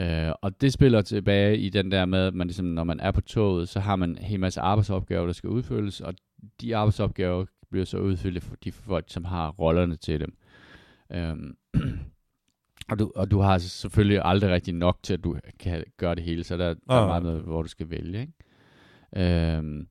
Uh, 0.00 0.32
og 0.42 0.60
det 0.60 0.72
spiller 0.72 1.02
tilbage 1.02 1.58
i 1.58 1.68
den 1.68 1.90
der 1.90 2.04
med, 2.04 2.26
at 2.26 2.34
man 2.34 2.46
ligesom, 2.46 2.66
når 2.66 2.84
man 2.84 3.00
er 3.00 3.10
på 3.10 3.20
toget, 3.20 3.68
så 3.68 3.80
har 3.80 3.96
man 3.96 4.10
en 4.10 4.18
hel 4.18 4.40
masse 4.40 4.60
arbejdsopgaver, 4.60 5.26
der 5.26 5.32
skal 5.32 5.50
udfyldes, 5.50 6.00
og 6.00 6.14
de 6.60 6.76
arbejdsopgaver 6.76 7.44
bliver 7.70 7.84
så 7.84 7.98
udfyldt 7.98 8.42
for 8.42 8.56
de 8.56 8.72
folk, 8.72 9.04
som 9.08 9.24
har 9.24 9.50
rollerne 9.50 9.96
til 9.96 10.20
dem. 10.20 10.36
Um, 11.32 11.56
og, 12.90 12.98
du, 12.98 13.12
og 13.16 13.30
du 13.30 13.40
har 13.40 13.58
selvfølgelig 13.58 14.20
aldrig 14.24 14.50
rigtig 14.50 14.74
nok 14.74 14.98
til, 15.02 15.14
at 15.14 15.24
du 15.24 15.36
kan 15.60 15.84
gøre 15.96 16.14
det 16.14 16.24
hele, 16.24 16.44
så 16.44 16.56
der, 16.56 16.74
der 16.74 16.94
er 16.94 17.06
meget 17.06 17.22
med, 17.22 17.40
hvor 17.40 17.62
du 17.62 17.68
skal 17.68 17.90
vælge. 17.90 18.20
Ikke? 18.20 19.58
Um, 19.58 19.86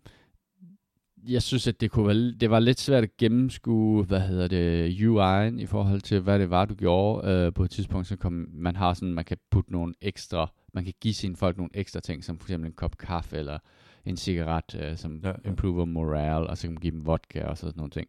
jeg 1.28 1.42
synes, 1.42 1.68
at 1.68 1.82
det, 1.82 1.92
kunne 1.92 2.08
være, 2.08 2.32
det 2.32 2.50
var 2.50 2.60
lidt 2.60 2.80
svært 2.80 3.04
at 3.04 3.18
gennemskue, 3.18 4.04
hvad 4.04 4.20
hedder 4.20 4.48
det, 4.48 4.96
UI'en 4.96 5.62
i 5.62 5.66
forhold 5.66 6.02
til, 6.02 6.20
hvad 6.20 6.40
det 6.40 6.50
var, 6.50 6.66
du 6.66 6.76
gjorde. 6.76 7.30
Øh, 7.30 7.54
på 7.54 7.64
et 7.64 7.72
tidspunkt, 7.72 8.08
så 8.08 8.16
kom, 8.16 8.48
man 8.54 8.76
har 8.76 8.94
sådan, 8.94 9.14
man 9.14 9.26
kan 9.26 9.38
putte 9.52 9.72
nogle 9.72 9.94
ekstra, 10.02 10.52
man 10.74 10.84
kan 10.84 10.94
give 11.02 11.14
sine 11.14 11.36
folk 11.36 11.58
nogle 11.58 11.70
ekstra 11.74 12.00
ting, 12.00 12.24
som 12.24 12.40
for 12.40 12.46
eksempel 12.46 12.68
en 12.68 12.74
kop 12.76 12.98
kaffe, 12.98 13.38
eller 13.38 13.58
en 14.06 14.18
cigaret, 14.18 14.80
øh, 14.82 14.98
som 14.98 15.20
Ja, 15.24 15.30
ja, 15.30 15.50
improver 15.50 15.86
morale, 15.86 16.48
og 16.48 16.58
så 16.58 16.62
kan 16.62 16.74
man 16.74 16.82
give 16.82 16.92
dem 16.92 17.06
vodka 17.06 17.44
og 17.44 17.58
sådan 17.58 17.74
nogle 17.78 17.92
ting. 17.92 18.08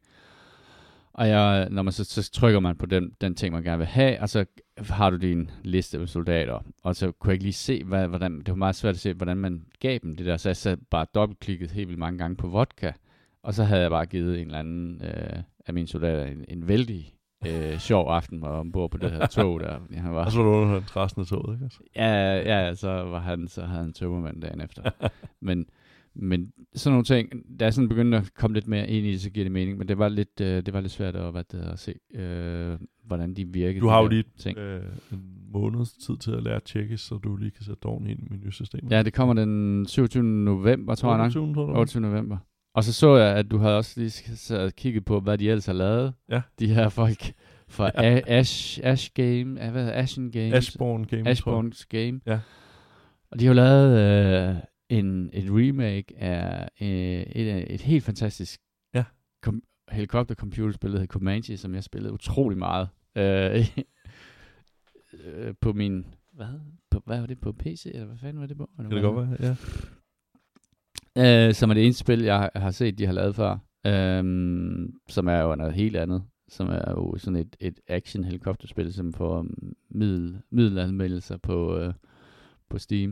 Og 1.12 1.28
jeg, 1.28 1.68
når 1.70 1.82
man 1.82 1.92
så, 1.92 2.04
så 2.04 2.30
trykker 2.30 2.60
man 2.60 2.76
på 2.76 2.86
den, 2.86 3.12
den 3.20 3.34
ting, 3.34 3.52
man 3.52 3.62
gerne 3.62 3.78
vil 3.78 3.86
have, 3.86 4.20
og 4.20 4.28
så 4.28 4.44
har 4.78 5.10
du 5.10 5.16
din 5.16 5.50
liste 5.62 5.98
med 5.98 6.06
soldater. 6.06 6.60
Og 6.82 6.96
så 6.96 7.12
kunne 7.12 7.30
jeg 7.30 7.34
ikke 7.34 7.44
lige 7.44 7.52
se, 7.52 7.84
hvad, 7.84 8.08
hvordan, 8.08 8.38
det 8.38 8.48
var 8.48 8.54
meget 8.54 8.76
svært 8.76 8.94
at 8.94 9.00
se, 9.00 9.12
hvordan 9.12 9.36
man 9.36 9.66
gav 9.80 9.98
dem 10.02 10.16
det 10.16 10.26
der. 10.26 10.36
Så 10.36 10.48
jeg 10.48 10.56
sad 10.56 10.76
bare 10.90 11.06
dobbeltklikket 11.14 11.70
helt 11.70 11.88
vildt 11.88 11.98
mange 11.98 12.18
gange 12.18 12.36
på 12.36 12.48
vodka. 12.48 12.92
Og 13.46 13.54
så 13.54 13.64
havde 13.64 13.82
jeg 13.82 13.90
bare 13.90 14.06
givet 14.06 14.40
en 14.40 14.46
eller 14.46 14.58
anden 14.58 15.02
øh, 15.04 15.42
af 15.66 15.74
mine 15.74 15.88
soldater 15.88 16.24
en, 16.24 16.44
en 16.48 16.68
vældig 16.68 17.14
øh, 17.46 17.78
sjov 17.88 18.08
aften 18.08 18.40
var 18.40 18.48
ombord 18.48 18.90
på 18.90 18.98
det 18.98 19.10
her 19.10 19.26
tog 19.26 19.60
der. 19.60 19.78
Han 19.90 20.14
var, 20.14 20.24
Og 20.24 20.32
så 20.32 20.42
var 20.42 20.44
du 20.44 20.56
under 20.56 20.96
resten 20.96 21.20
af 21.20 21.26
toget, 21.26 21.54
ikke? 21.54 21.64
Altså. 21.64 21.80
Ja, 21.96 22.36
ja, 22.36 22.74
så 22.74 22.88
var 22.88 23.20
han, 23.20 23.48
så 23.48 23.62
havde 23.62 23.82
han 23.82 23.92
tømmermand 23.92 24.42
dagen 24.42 24.60
efter. 24.60 24.90
men, 25.40 25.66
men 26.14 26.52
sådan 26.74 26.92
nogle 26.92 27.04
ting, 27.04 27.30
da 27.60 27.64
jeg 27.64 27.74
sådan 27.74 27.88
begyndte 27.88 28.18
at 28.18 28.34
komme 28.34 28.54
lidt 28.54 28.68
mere 28.68 28.88
ind 28.88 29.06
i 29.06 29.12
det, 29.12 29.20
så 29.20 29.30
giver 29.30 29.44
det 29.44 29.52
mening. 29.52 29.78
Men 29.78 29.88
det 29.88 29.98
var 29.98 30.08
lidt, 30.08 30.40
øh, 30.40 30.66
det 30.66 30.74
var 30.74 30.80
lidt 30.80 30.92
svært 30.92 31.16
at, 31.16 31.32
hvad 31.32 31.44
det, 31.44 31.60
hedder, 31.60 31.72
at 31.72 31.78
se, 31.78 31.94
øh, 32.14 32.78
hvordan 33.04 33.34
de 33.34 33.44
virkede. 33.44 33.80
Du 33.80 33.88
har 33.88 34.02
jo 34.02 34.08
lige 34.08 34.24
ting. 34.38 34.58
øh, 34.58 34.82
en 35.12 35.22
måneds 35.52 35.92
tid 35.92 36.16
til 36.16 36.30
at 36.30 36.42
lære 36.42 36.60
tjekke, 36.60 36.98
så 36.98 37.14
du 37.14 37.36
lige 37.36 37.50
kan 37.50 37.64
sætte 37.64 37.80
doven 37.82 38.06
ind 38.06 38.18
i 38.20 38.26
menusystemet. 38.30 38.92
Ja, 38.92 39.02
det 39.02 39.12
kommer 39.12 39.34
den 39.34 39.86
27. 39.86 40.22
november, 40.22 40.94
tror 40.94 41.10
jeg 41.10 41.18
nok. 41.18 41.24
28, 41.24 41.54
tror 41.54 41.66
du? 41.66 41.78
28. 41.78 42.00
november. 42.00 42.36
Og 42.76 42.84
så 42.84 42.92
så 42.92 43.16
jeg, 43.16 43.36
at 43.36 43.50
du 43.50 43.58
havde 43.58 43.76
også 43.76 44.00
lige 44.00 44.70
kigget 44.70 45.04
på, 45.04 45.20
hvad 45.20 45.38
de 45.38 45.48
ellers 45.50 45.66
har 45.66 45.72
lavet. 45.72 46.14
Ja. 46.28 46.42
De 46.58 46.74
her 46.74 46.88
folk 46.88 47.32
fra 47.68 47.90
Ja. 48.02 48.20
Ash, 48.26 48.80
Ash 48.82 49.10
Game, 49.14 49.44
hvad 49.70 49.70
hedder 49.84 50.02
Ashen 50.02 50.32
Games? 50.32 50.54
Ashbourne 50.54 51.04
Game. 51.06 51.30
Ashbourne's 51.30 51.84
Game. 51.88 52.20
Ja. 52.26 52.40
Og 53.30 53.40
de 53.40 53.44
har 53.44 53.50
jo 53.50 53.54
lavet 53.54 53.98
øh, 54.50 54.56
en, 54.88 55.30
et 55.32 55.44
remake 55.50 56.18
af 56.18 56.68
øh, 56.80 56.86
et, 57.22 57.74
et 57.74 57.80
helt 57.82 58.04
fantastisk 58.04 58.60
Ja. 58.94 59.04
kom, 59.42 59.62
helikoptercomputerspil, 59.90 60.92
der 60.92 60.98
hed 60.98 61.06
Comanche, 61.06 61.56
som 61.56 61.74
jeg 61.74 61.84
spillede 61.84 62.12
utrolig 62.12 62.58
meget. 62.58 62.88
Øh, 63.16 63.66
øh, 65.24 65.54
på 65.60 65.72
min... 65.72 66.06
Hvad? 66.32 66.46
På, 66.90 67.02
hvad 67.06 67.20
var 67.20 67.26
det? 67.26 67.40
På 67.40 67.52
PC? 67.52 67.86
Eller 67.94 68.06
hvad 68.06 68.16
fanden 68.18 68.40
var 68.40 68.46
det 68.46 68.56
på? 68.56 68.70
Eller 68.78 68.88
Kan 68.90 68.96
det 68.96 69.04
hvad? 69.04 69.12
godt 69.26 69.30
være? 69.40 69.48
Ja. 69.48 69.56
Øh, 71.18 71.54
som 71.54 71.70
er 71.70 71.74
det 71.74 71.84
eneste 71.84 72.00
spil, 72.00 72.22
jeg 72.22 72.50
har 72.54 72.70
set, 72.70 72.98
de 72.98 73.06
har 73.06 73.12
lavet 73.12 73.34
før. 73.34 73.58
Øhm, 73.86 74.94
som 75.08 75.26
er 75.26 75.40
jo 75.40 75.54
noget 75.54 75.74
helt 75.74 75.96
andet. 75.96 76.22
Som 76.48 76.68
er 76.68 76.90
jo 76.90 77.18
sådan 77.18 77.36
et, 77.36 77.56
et 77.60 77.80
action-helikopterspil, 77.88 78.92
som 78.92 79.12
får 79.12 79.46
middel, 79.90 80.38
middelanmeldelser 80.50 81.36
på, 81.36 81.78
øh, 81.78 81.94
på 82.70 82.78
Steam. 82.78 83.10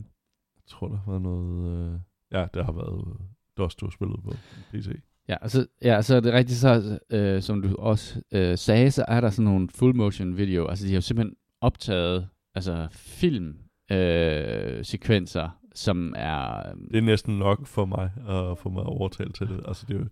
Jeg 0.57 0.63
tror, 0.67 0.89
der 0.89 0.97
har 0.97 1.11
været 1.11 1.23
noget... 1.23 1.93
Øh... 1.93 1.99
Ja, 2.33 2.47
det 2.55 2.65
har 2.65 2.73
været 2.73 3.05
øh, 3.09 3.27
DOS, 3.59 3.75
du 3.75 3.87
har 3.87 3.91
spillet 3.91 4.23
på 4.23 4.33
PC. 4.73 4.89
Ja, 5.29 5.37
og 5.41 5.51
så, 5.51 5.67
ja, 5.83 6.03
så 6.03 6.17
er 6.17 6.21
det 6.21 6.33
rigtigt, 6.33 6.59
så, 6.59 6.99
øh, 7.11 7.43
som 7.43 7.63
du 7.63 7.77
også 7.77 8.21
øh, 8.33 8.59
sagde, 8.59 8.91
så 8.91 9.05
er 9.09 9.21
der 9.21 9.31
sådan 9.31 9.45
nogle 9.45 9.69
full 9.69 9.97
motion 9.97 10.37
video. 10.37 10.67
Altså, 10.67 10.85
de 10.85 10.91
har 10.91 10.97
jo 10.97 11.01
simpelthen 11.01 11.37
optaget 11.61 12.29
altså, 12.55 12.89
film 12.91 13.59
øh, 13.91 14.85
sekvenser, 14.85 15.61
som 15.75 16.15
er... 16.17 16.59
Øh, 16.59 16.75
Det 16.91 16.97
er 16.97 17.03
næsten 17.03 17.39
nok 17.39 17.67
for 17.67 17.85
mig 17.85 18.11
at 18.29 18.59
få 18.59 18.69
mig 18.69 18.83
overtalt 18.83 19.35
til 19.35 19.49
det. 19.49 19.61
Altså, 19.69 19.85
det 19.89 19.95
er 19.95 19.99
jo 19.99 20.07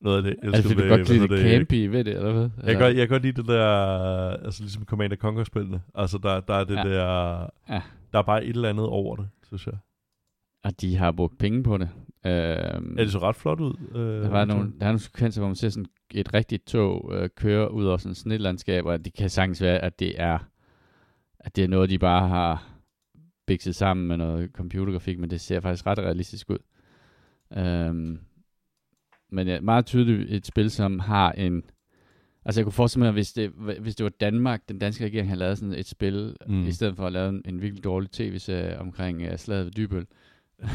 noget 0.00 0.16
af 0.16 0.22
det, 0.22 0.36
jeg 0.42 0.54
altså, 0.54 0.62
elsker 0.62 0.74
du 0.74 0.82
ved- 0.82 0.98
godt 0.98 1.08
lide 1.08 1.28
det 1.28 1.38
hedder 1.38 1.58
campy 1.58 1.74
ved 1.86 2.04
det, 2.04 2.14
eller 2.16 2.32
hvad? 2.32 2.48
Jeg 2.62 2.74
kan, 2.74 2.78
godt, 2.80 2.96
jeg 2.96 3.08
kan 3.08 3.14
godt 3.14 3.22
lide 3.22 3.36
det 3.42 3.48
der, 3.48 3.66
altså 4.44 4.62
ligesom 4.62 4.84
Command 4.84 5.12
Conquer-spillene. 5.16 5.80
Altså, 5.94 6.18
der, 6.18 6.40
der 6.40 6.54
er 6.54 6.64
det 6.64 6.76
Ja. 6.76 6.82
der... 6.88 7.46
Ja. 7.70 7.82
Der 8.12 8.18
er 8.18 8.22
bare 8.22 8.44
et 8.44 8.56
eller 8.56 8.68
andet 8.68 8.86
over 8.86 9.16
det, 9.16 9.28
synes 9.46 9.66
jeg. 9.66 9.74
Og 10.64 10.80
de 10.80 10.96
har 10.96 11.12
brugt 11.12 11.38
penge 11.38 11.62
på 11.62 11.78
det. 11.78 11.88
Øhm, 12.26 12.94
Ja, 12.98 13.02
det 13.02 13.12
så 13.12 13.18
ret 13.18 13.36
flot 13.36 13.60
ud. 13.60 13.74
Øh, 13.94 14.22
der, 14.22 14.28
var 14.28 14.44
nogle, 14.44 14.72
der 14.80 14.86
er 14.86 14.90
nogle 14.90 14.98
sekvenser, 14.98 15.40
hvor 15.40 15.48
man 15.48 15.56
ser 15.56 15.68
sådan 15.68 15.86
et 16.14 16.34
rigtigt 16.34 16.66
tog 16.66 17.12
øh, 17.14 17.28
køre 17.36 17.72
ud 17.72 17.84
over 17.84 17.96
sådan 17.96 18.10
et 18.10 18.16
snitlandskab, 18.16 18.84
og 18.84 19.04
det 19.04 19.14
kan 19.14 19.30
sagtens 19.30 19.62
være, 19.62 19.78
at 19.78 19.98
det 19.98 20.20
er, 20.20 20.38
at 21.40 21.56
det 21.56 21.64
er 21.64 21.68
noget, 21.68 21.90
de 21.90 21.98
bare 21.98 22.28
har 22.28 22.64
bikset 23.46 23.74
sammen 23.74 24.08
med 24.08 24.16
noget 24.16 24.50
computergrafik, 24.52 25.18
men 25.18 25.30
det 25.30 25.40
ser 25.40 25.60
faktisk 25.60 25.86
ret 25.86 25.98
realistisk 25.98 26.50
ud. 26.50 26.58
Øhm, 27.56 28.18
men 29.30 29.48
ja, 29.48 29.60
meget 29.60 29.86
tydeligt 29.86 30.30
et 30.30 30.46
spil, 30.46 30.70
som 30.70 30.98
har 30.98 31.32
en... 31.32 31.62
Altså 32.44 32.60
jeg 32.60 32.64
kunne 32.64 32.72
forestille 32.72 33.04
mig, 33.04 33.12
hvis 33.12 33.32
det, 33.32 33.50
hvis 33.80 33.96
det 33.96 34.04
var 34.04 34.10
Danmark, 34.20 34.68
den 34.68 34.78
danske 34.78 35.04
regering 35.04 35.28
havde 35.28 35.38
lavet 35.38 35.58
sådan 35.58 35.74
et 35.74 35.86
spil, 35.86 36.36
Mm. 36.46 36.66
i 36.66 36.72
stedet 36.72 36.96
for 36.96 37.06
at 37.06 37.12
lave 37.12 37.28
en, 37.28 37.42
en 37.44 37.62
virkelig 37.62 37.84
dårlig 37.84 38.10
tv-serie 38.10 38.78
omkring 38.78 39.22
uh, 39.32 39.36
slaget 39.36 39.64
ved 39.64 39.72
Dybøl, 39.72 40.06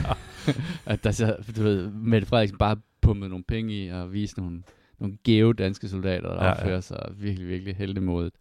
at 0.86 1.04
der 1.04 1.12
så, 1.12 1.36
du 1.58 1.64
ved, 1.64 1.90
Mette 1.92 2.28
Frederiksen 2.28 2.58
bare 2.58 2.78
pumpede 3.02 3.30
nogle 3.30 3.44
penge 3.44 3.86
i 3.86 3.88
og 3.90 4.14
viste 4.14 4.42
nogle, 4.42 4.64
nogle 5.00 5.18
geo 5.24 5.52
danske 5.54 5.88
soldater, 5.88 6.30
der 6.30 6.36
Ja, 6.36 6.44
ja, 6.44 6.48
ja. 6.50 6.54
opfører 6.56 6.82
sig 6.82 7.10
virkelig, 7.18 7.48
virkelig 7.48 7.76
heldemodigt. 7.76 8.36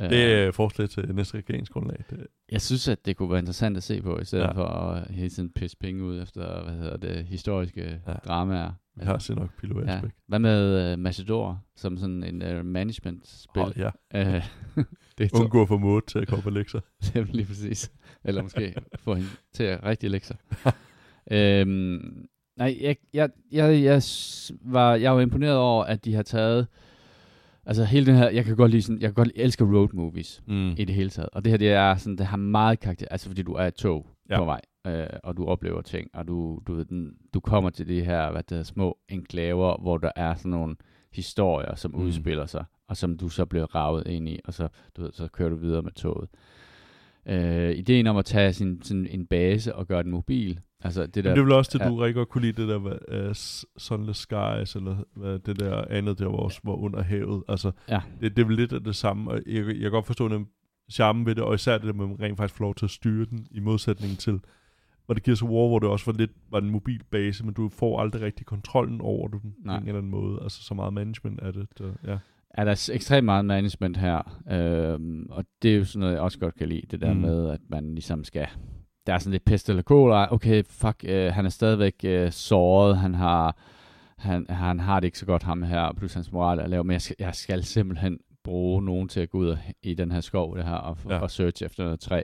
Øh, 0.00 0.10
Det 0.10 0.32
er 0.34 0.50
forslag 0.50 0.90
til 0.90 1.14
næste 1.14 1.36
regeringsgrundlag. 1.38 2.04
Det, 2.10 2.26
Jeg 2.52 2.60
synes, 2.60 2.88
at 2.88 3.06
det 3.06 3.16
kunne 3.16 3.30
være 3.30 3.38
interessant 3.38 3.76
at 3.76 3.82
se 3.82 4.02
på, 4.02 4.18
i 4.18 4.24
stedet 4.24 4.44
Ja. 4.44 4.52
for 4.52 4.64
at 4.64 5.10
hele 5.10 5.28
tiden 5.30 5.50
pisse 5.50 5.76
penge 5.76 6.04
ud 6.04 6.22
efter, 6.22 6.62
hvad 6.64 6.74
hedder 6.74 6.96
det, 6.96 7.24
historiske 7.24 8.00
Ja. 8.06 8.12
dramaer. 8.12 8.72
vi 8.96 9.04
har 9.04 9.18
set 9.18 9.36
nok 9.36 9.50
Pilo 9.60 9.80
ja. 9.84 10.00
Hvad 10.28 10.38
med 10.38 10.92
uh, 10.92 10.98
Matador, 10.98 11.62
som 11.76 11.96
sådan 11.98 12.22
en 12.24 12.58
uh, 12.58 12.64
management-spil? 12.66 13.62
Oh, 13.62 13.72
ja. 13.78 13.86
Uh, 14.14 14.42
det 15.18 15.32
er 15.32 15.40
Undgå 15.40 15.66
for 15.66 15.78
måde 15.78 16.00
til 16.08 16.18
at 16.18 16.28
komme 16.28 16.42
på 16.42 16.50
lektier. 16.50 16.80
Det 17.02 17.16
er 17.16 17.24
lige 17.24 17.46
præcis. 17.46 17.92
Eller 18.24 18.42
måske 18.42 18.74
få 19.04 19.14
hende 19.14 19.28
til 19.52 19.64
at 19.64 19.84
rigtig 19.84 20.22
sig. 20.22 20.36
øhm, 21.30 22.26
nej, 22.56 22.76
jeg, 22.80 22.96
jeg, 23.14 23.30
jeg, 23.52 23.82
jeg, 23.82 24.02
var, 24.62 24.94
jeg 24.94 25.14
var 25.14 25.20
imponeret 25.20 25.56
over, 25.56 25.84
at 25.84 26.04
de 26.04 26.14
har 26.14 26.22
taget... 26.22 26.66
Altså 27.66 27.84
hele 27.84 28.06
den 28.06 28.14
her... 28.16 28.30
Jeg 28.30 28.44
kan 28.44 28.56
godt 28.56 28.70
lide 28.70 28.82
sådan... 28.82 29.00
Jeg 29.00 29.08
kan 29.08 29.14
godt 29.14 29.28
lide, 29.28 29.38
elsker 29.38 29.64
road 29.76 29.88
movies 29.92 30.42
Mm. 30.46 30.70
i 30.70 30.84
det 30.84 30.94
hele 30.94 31.10
taget. 31.10 31.28
Og 31.32 31.44
det 31.44 31.50
her, 31.50 31.56
det 31.58 31.72
er 31.72 31.96
sådan... 31.96 32.18
Det 32.18 32.26
har 32.26 32.36
meget 32.36 32.80
karakter... 32.80 33.06
Altså 33.10 33.28
fordi 33.28 33.42
du 33.42 33.52
er 33.54 33.64
et 33.66 33.74
tog 33.74 34.06
Ja. 34.30 34.38
på 34.38 34.44
vej. 34.44 34.60
Øh, 34.86 35.06
og 35.24 35.36
du 35.36 35.44
oplever 35.46 35.82
ting. 35.82 36.10
Og 36.14 36.28
du, 36.28 36.60
du, 36.66 36.74
ved, 36.74 36.84
den, 36.84 37.12
du 37.34 37.40
kommer 37.40 37.70
til 37.70 37.88
de 37.88 38.04
her, 38.04 38.30
hvad 38.30 38.42
det 38.42 38.50
hedder, 38.50 38.64
små 38.64 38.98
enklaver, 39.08 39.82
hvor 39.82 39.98
der 39.98 40.10
er 40.16 40.34
sådan 40.34 40.50
nogle 40.50 40.76
historier, 41.12 41.74
som 41.74 41.90
mm. 41.90 42.00
udspiller 42.00 42.46
sig. 42.46 42.64
Og 42.88 42.96
som 42.96 43.16
du 43.18 43.28
så 43.28 43.46
bliver 43.46 43.74
ravet 43.74 44.06
ind 44.06 44.28
i. 44.28 44.40
Og 44.44 44.54
så, 44.54 44.68
du 44.96 45.02
ved, 45.02 45.12
så 45.12 45.28
kører 45.28 45.48
du 45.48 45.56
videre 45.56 45.82
med 45.82 45.92
toget 45.92 46.28
øh, 47.26 47.70
ideen 47.70 48.06
om 48.06 48.16
at 48.16 48.24
tage 48.24 48.52
sin, 48.52 48.82
sådan 48.82 49.06
en 49.10 49.26
base 49.26 49.74
og 49.74 49.86
gøre 49.86 50.02
den 50.02 50.10
mobil. 50.10 50.60
Altså 50.86 51.06
det 51.06 51.14
der, 51.14 51.22
Men 51.30 51.34
det 51.36 51.40
er 51.40 51.44
vel 51.44 51.52
også 51.52 51.70
det, 51.78 51.84
ja. 51.84 51.88
du 51.88 51.96
rigtig 51.96 52.14
godt 52.14 52.28
kunne 52.28 52.42
lide, 52.42 52.62
det 52.62 52.68
der 52.68 53.26
uh, 53.28 53.34
Sunless 53.78 54.20
Skies, 54.20 54.76
eller 54.76 54.96
hvad, 55.16 55.38
det 55.38 55.60
der 55.60 55.84
andet, 55.90 56.18
der 56.18 56.24
var 56.24 56.36
også 56.36 56.60
var 56.64 56.72
under 56.72 57.02
havet. 57.02 57.42
Altså, 57.48 57.70
Ja. 57.88 58.00
det, 58.20 58.36
det 58.36 58.42
er 58.42 58.46
vel 58.46 58.56
lidt 58.56 58.72
af 58.72 58.80
det 58.84 58.96
samme, 58.96 59.30
og 59.30 59.40
jeg, 59.46 59.66
jeg 59.66 59.76
kan 59.76 59.90
godt 59.90 60.06
forstå 60.06 60.28
den 60.28 60.46
charme 60.92 61.26
ved 61.26 61.34
det, 61.34 61.44
og 61.44 61.54
især 61.54 61.78
det 61.78 61.86
der 61.86 61.92
med, 61.92 62.04
at 62.04 62.08
man 62.10 62.20
rent 62.20 62.36
faktisk 62.36 62.56
får 62.58 62.64
lov 62.64 62.74
til 62.74 62.86
at 62.86 62.90
styre 62.90 63.26
den, 63.30 63.46
i 63.50 63.60
modsætning 63.60 64.18
til, 64.18 64.40
hvor 65.06 65.14
det 65.14 65.22
giver 65.22 65.34
sig 65.36 65.48
War, 65.48 65.68
hvor 65.68 65.78
det 65.78 65.88
også 65.88 66.06
var 66.06 66.18
lidt 66.18 66.30
var 66.50 66.58
en 66.58 66.70
mobil 66.70 67.00
base, 67.10 67.44
men 67.44 67.54
du 67.54 67.68
får 67.68 68.00
aldrig 68.00 68.22
rigtig 68.22 68.46
kontrollen 68.46 69.00
over 69.00 69.28
den, 69.28 69.40
på 69.40 69.72
en 69.72 69.78
eller 69.86 69.98
anden 69.98 70.10
måde. 70.10 70.38
Altså, 70.42 70.62
så 70.62 70.74
meget 70.74 70.92
management 70.94 71.40
af 71.40 71.52
det. 71.52 71.66
Der, 71.78 71.92
ja. 72.06 72.18
er 72.50 72.64
der 72.64 72.74
s- 72.74 72.88
ekstremt 72.90 73.24
meget 73.24 73.44
management 73.44 73.96
her, 73.96 74.40
øhm, 74.52 75.26
og 75.30 75.44
det 75.62 75.72
er 75.74 75.76
jo 75.78 75.84
sådan 75.84 76.00
noget, 76.00 76.12
jeg 76.12 76.20
også 76.22 76.38
godt 76.38 76.54
kan 76.54 76.68
lide, 76.68 76.82
det 76.90 77.00
der 77.00 77.12
mm. 77.14 77.20
med, 77.20 77.50
at 77.50 77.60
man 77.70 77.94
ligesom 77.94 78.24
skal, 78.24 78.46
der 79.06 79.14
er 79.14 79.18
sådan 79.18 79.32
lidt 79.32 79.44
pest 79.44 79.68
eller 79.68 79.82
cola, 79.82 80.32
okay, 80.32 80.62
fuck, 80.68 81.04
øh, 81.04 81.32
han 81.32 81.46
er 81.46 81.50
stadigvæk 81.50 81.94
øh, 82.04 82.32
såret, 82.32 82.96
han 82.98 83.14
har, 83.14 83.56
han, 84.18 84.46
han 84.48 84.80
har 84.80 85.00
det 85.00 85.04
ikke 85.06 85.18
så 85.18 85.26
godt, 85.26 85.42
ham 85.42 85.62
her, 85.62 85.92
plus 85.96 86.14
hans 86.14 86.32
moral 86.32 86.58
er 86.58 86.66
lav, 86.66 86.84
men 86.84 86.92
jeg 86.92 87.02
skal, 87.02 87.16
jeg 87.18 87.34
skal 87.34 87.64
simpelthen 87.64 88.18
bruge 88.44 88.82
nogen 88.82 89.08
til 89.08 89.20
at 89.20 89.30
gå 89.30 89.38
ud 89.38 89.48
og- 89.48 89.58
i 89.82 89.94
den 89.94 90.12
her 90.12 90.20
skov, 90.20 90.56
det 90.56 90.64
her, 90.64 90.74
og, 90.74 90.96
Ja. 91.08 91.18
og 91.18 91.30
search 91.30 91.64
efter 91.64 91.84
noget 91.84 92.00
træ. 92.00 92.22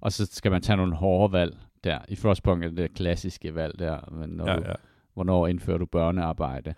Og 0.00 0.12
så 0.12 0.26
skal 0.26 0.50
man 0.50 0.62
tage 0.62 0.76
nogle 0.76 0.94
hårde 0.94 1.32
valg 1.32 1.56
der. 1.84 1.98
I 2.08 2.16
Frostpunk 2.16 2.64
er 2.64 2.68
det 2.68 2.76
det 2.76 2.94
klassiske 2.94 3.54
valg 3.54 3.78
der, 3.78 4.08
men 4.12 4.30
når 4.30 4.50
Ja, 4.50 4.56
du, 4.56 4.62
ja. 4.66 4.72
hvornår 5.14 5.46
indfører 5.46 5.78
du 5.78 5.86
børnearbejde. 5.86 6.74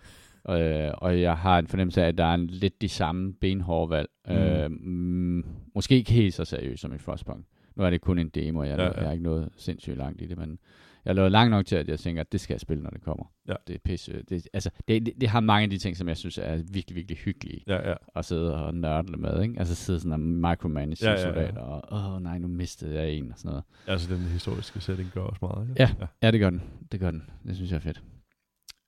Øh, 0.49 0.91
og 0.97 1.21
jeg 1.21 1.37
har 1.37 1.59
en 1.59 1.67
fornemmelse 1.67 2.03
af, 2.03 2.07
at 2.07 2.17
der 2.17 2.25
er 2.25 2.33
en 2.33 2.47
lidt 2.47 2.81
de 2.81 2.89
samme 2.89 3.33
benhårde 3.33 3.89
valg. 3.89 4.09
Mm. 4.27 4.33
Mm. 4.33 4.39
Øh, 4.41 4.71
mm, 4.71 5.45
måske 5.75 5.95
ikke 5.95 6.11
helt 6.11 6.33
så 6.33 6.45
seriøst 6.45 6.81
som 6.81 6.93
i 6.93 6.97
Frostpunk. 6.97 7.45
Nu 7.75 7.83
er 7.83 7.89
det 7.89 8.01
kun 8.01 8.19
en 8.19 8.29
demo, 8.29 8.63
jeg, 8.63 8.77
Ja, 8.77 8.83
ja, 8.83 8.89
ja. 8.89 8.99
jeg 8.99 9.07
er 9.07 9.11
ikke 9.11 9.23
noget 9.23 9.49
sindssygt 9.57 9.97
langt 9.97 10.21
i 10.21 10.25
det, 10.25 10.37
men 10.37 10.59
jeg 11.05 11.11
er 11.11 11.15
lavet 11.15 11.31
langt 11.31 11.51
nok 11.51 11.65
til, 11.65 11.75
at 11.75 11.87
jeg 11.87 11.99
tænker, 11.99 12.21
at 12.21 12.31
det 12.31 12.41
skal 12.41 12.53
jeg 12.53 12.59
spille, 12.59 12.83
når 12.83 12.89
det 12.89 13.01
kommer. 13.01 13.25
Ja. 13.47 13.53
Det 13.67 13.73
er 13.75 13.79
pisse. 13.83 14.23
Det, 14.29 14.47
altså, 14.53 14.69
det, 14.87 15.05
det, 15.05 15.13
det, 15.21 15.29
har 15.29 15.39
mange 15.39 15.63
af 15.63 15.69
de 15.69 15.77
ting, 15.77 15.97
som 15.97 16.07
jeg 16.07 16.17
synes 16.17 16.37
er 16.37 16.55
virkelig, 16.71 16.95
virkelig 16.95 17.17
hyggelige 17.17 17.63
Ja, 17.67 17.89
ja. 17.89 17.95
at 18.15 18.25
sidde 18.25 18.65
og 18.65 18.75
nørde 18.75 19.17
med. 19.17 19.41
Ikke? 19.41 19.55
Altså 19.59 19.75
sidde 19.75 19.99
sådan 19.99 20.11
og 20.11 20.19
micromanage 20.19 21.05
Ja, 21.05 21.11
ja, 21.11 21.19
ja, 21.19 21.27
ja. 21.27 21.33
soldater, 21.33 21.61
og 21.61 22.13
åh 22.15 22.21
nej, 22.23 22.37
nu 22.37 22.47
mistede 22.47 22.95
jeg 23.01 23.11
en, 23.11 23.31
og 23.31 23.37
sådan 23.39 23.49
noget. 23.49 23.63
Altså, 23.87 24.15
den 24.15 24.21
historiske 24.23 24.81
setting 24.81 25.11
gør 25.13 25.21
også 25.21 25.39
meget. 25.41 25.69
Ikke? 25.69 25.81
Ja. 25.81 25.89
Ja, 26.21 26.31
det 26.31 26.39
gør 26.39 26.49
den. 26.49 26.61
Det 26.91 26.99
gør 26.99 27.11
den. 27.11 27.23
Det 27.47 27.55
synes 27.55 27.71
jeg 27.71 27.77
er 27.77 27.81
fedt. 27.81 28.03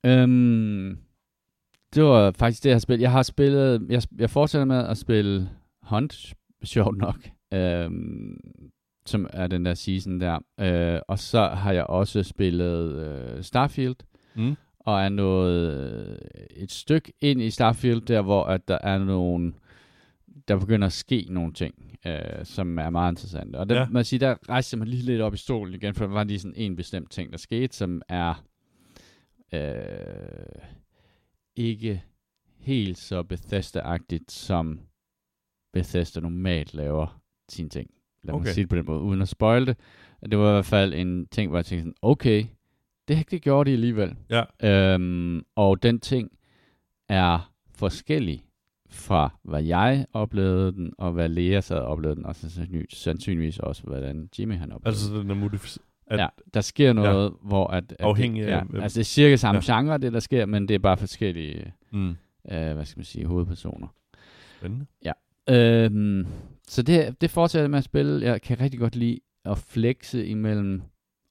Øhm, 0.06 0.98
det 1.94 2.04
var 2.04 2.30
faktisk 2.38 2.62
det, 2.64 2.68
jeg 2.70 2.74
har 2.74 2.78
spillet. 2.80 3.02
Jeg 3.02 3.12
har 3.12 3.22
spillet, 3.22 3.86
jeg, 3.88 4.02
jeg 4.18 4.30
fortsætter 4.30 4.64
med 4.64 4.76
at 4.86 4.98
spille 4.98 5.50
Hunt, 5.82 6.34
sjovt 6.64 6.96
nok, 6.98 7.28
øhm, 7.54 8.36
som 9.08 9.26
er 9.32 9.46
den 9.46 9.64
der 9.64 9.74
season 9.74 10.20
der. 10.20 10.38
Øh, 10.60 11.00
og 11.08 11.18
så 11.18 11.48
har 11.48 11.72
jeg 11.72 11.84
også 11.84 12.22
spillet 12.22 12.92
øh, 12.92 13.42
Starfield, 13.44 13.96
Mm. 14.34 14.56
og 14.78 15.00
er 15.02 15.08
nået 15.08 15.72
øh, 15.72 16.18
et 16.50 16.72
stykke 16.72 17.12
ind 17.20 17.42
i 17.42 17.50
Starfield, 17.50 18.00
der 18.00 18.22
hvor 18.22 18.44
at 18.44 18.68
der 18.68 18.78
er 18.82 18.98
nogle, 18.98 19.52
der 20.48 20.56
begynder 20.58 20.86
at 20.86 20.92
ske 20.92 21.26
nogle 21.30 21.52
ting, 21.52 21.98
øh, 22.06 22.44
som 22.44 22.78
er 22.78 22.90
meget 22.90 23.12
interessante. 23.12 23.56
Og 23.56 23.68
der, 23.68 23.80
Ja. 23.80 23.86
man 23.90 24.04
siger, 24.04 24.18
der 24.18 24.48
rejste 24.48 24.74
jeg 24.74 24.78
mig 24.78 24.88
lige 24.88 25.02
lidt 25.02 25.20
op 25.22 25.34
i 25.34 25.36
stolen 25.36 25.74
igen, 25.74 25.94
for 25.94 26.06
der 26.06 26.12
var 26.12 26.24
lige 26.24 26.38
sådan 26.38 26.56
en 26.56 26.76
bestemt 26.76 27.10
ting, 27.10 27.32
der 27.32 27.38
skete, 27.38 27.76
som 27.76 28.02
er 28.08 28.44
øh, 29.52 30.62
ikke 31.56 32.02
helt 32.58 32.98
så 32.98 33.22
Bethesda-agtigt, 33.22 34.28
som 34.32 34.80
Bethesda 35.72 36.20
normalt 36.20 36.74
laver 36.74 37.20
sine 37.48 37.68
ting. 37.68 37.90
Lad 38.26 38.34
okay. 38.34 38.44
Mig 38.44 38.54
sige 38.54 38.62
det 38.62 38.68
på 38.70 38.76
den 38.76 38.84
måde, 38.86 39.00
uden 39.00 39.22
at 39.22 39.28
spoil 39.28 39.66
det. 39.66 39.76
Det 40.30 40.38
var 40.38 40.48
i 40.48 40.52
hvert 40.52 40.64
fald 40.64 40.94
en 40.94 41.26
ting, 41.26 41.48
hvor 41.50 41.58
jeg 41.58 41.64
tænkte 41.66 41.82
sådan, 41.82 41.94
okay, 42.02 42.44
det, 43.08 43.30
det 43.30 43.42
gjorde 43.42 43.70
de 43.70 43.74
alligevel. 43.74 44.14
Ja. 44.30 44.94
Øhm, 44.94 45.42
og 45.56 45.82
den 45.82 46.00
ting 46.00 46.30
er 47.08 47.52
forskellig 47.74 48.42
fra, 48.90 49.30
hvad 49.42 49.62
jeg 49.62 50.06
oplevede 50.12 50.72
den, 50.72 50.92
og 50.98 51.12
hvad 51.12 51.28
Lea 51.28 51.60
sad 51.60 51.76
og 51.78 51.86
oplevede 51.86 52.16
den, 52.16 52.26
og 52.26 52.34
så 52.34 52.50
sandsynlig- 52.50 52.86
sandsynligvis 52.96 53.58
også, 53.58 53.82
hvordan 53.82 54.28
Jimmy 54.38 54.54
han 54.56 54.72
oplevede 54.72 54.88
Altså, 54.96 55.18
den 55.20 55.30
er 55.30 55.34
modificeret. 55.34 55.84
at, 56.06 56.18
ja, 56.18 56.26
der 56.54 56.60
sker 56.60 56.92
noget, 56.92 57.24
ja. 57.24 57.36
hvor 57.42 57.66
at, 57.66 57.84
at 57.92 57.96
Afhængig 58.00 58.42
det, 58.44 58.48
af- 58.50 58.56
ja, 58.58 58.64
hvem- 58.64 58.82
altså 58.82 58.96
det 58.98 59.00
er 59.02 59.04
cirka 59.04 59.36
samme 59.36 59.60
Ja. 59.68 59.72
ja. 59.74 59.80
genre, 59.80 59.98
det 59.98 60.12
der 60.12 60.20
sker, 60.20 60.46
men 60.46 60.68
det 60.68 60.74
er 60.74 60.78
bare 60.78 60.96
forskellige, 60.96 61.72
Mm. 61.92 62.08
øh, 62.52 62.72
hvad 62.74 62.84
skal 62.84 62.98
man 62.98 63.04
sige, 63.04 63.26
hovedpersoner. 63.26 63.86
Spændende. 64.58 64.86
Øhm, 65.50 66.26
så 66.68 66.82
det, 66.82 67.20
det 67.20 67.30
fortsætter 67.30 67.68
med 67.68 67.78
at 67.78 67.84
spille. 67.84 68.26
Jeg 68.26 68.42
kan 68.42 68.60
rigtig 68.60 68.80
godt 68.80 68.96
lide 68.96 69.20
at 69.44 69.58
flexe 69.58 70.26
imellem 70.26 70.82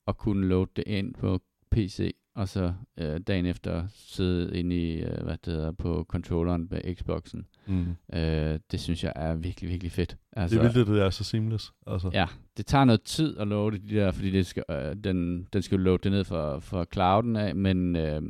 at 0.08 0.18
kunne 0.18 0.48
load 0.48 0.68
det 0.76 0.84
ind 0.88 1.14
på 1.14 1.42
PC, 1.72 2.16
og 2.36 2.50
så 2.50 2.74
øh, 2.98 3.20
dagen 3.20 3.46
efter 3.46 3.88
sidde 3.90 4.60
inde 4.60 4.76
i, 4.76 5.02
øh, 5.02 5.24
hvad 5.24 5.38
det 5.46 5.54
hedder, 5.54 5.72
på 5.72 6.06
controlleren 6.10 6.68
på 6.68 6.76
Xboxen. 6.94 7.46
Mm. 7.68 7.96
Øh, 8.14 8.60
det 8.72 8.80
synes 8.80 9.04
jeg 9.04 9.14
er 9.16 9.36
virkelig, 9.36 9.70
virkelig 9.70 9.92
fedt. 9.92 10.18
Altså, 10.34 10.58
det 10.58 10.66
er 10.66 10.74
vildt, 10.74 10.90
at 10.90 10.96
det 10.96 11.04
er 11.04 11.10
så 11.10 11.24
seamless. 11.24 11.74
Altså. 11.88 12.10
Ja, 12.14 12.28
det 12.58 12.66
tager 12.66 12.86
noget 12.86 13.02
tid 13.02 13.38
at 13.38 13.48
loade 13.48 13.78
de 13.78 13.96
der, 13.96 14.12
fordi 14.12 14.32
det 14.32 14.46
skal, 14.46 14.64
øh, 14.70 14.96
den, 15.04 15.48
den 15.54 15.62
skal 15.62 15.76
jo 15.76 15.84
loade 15.84 16.00
det 16.04 16.12
ned 16.12 16.24
for, 16.24 16.60
for 16.60 16.88
clouden 16.94 17.36
af, 17.36 17.56
men 17.56 17.96
øh, 17.96 18.22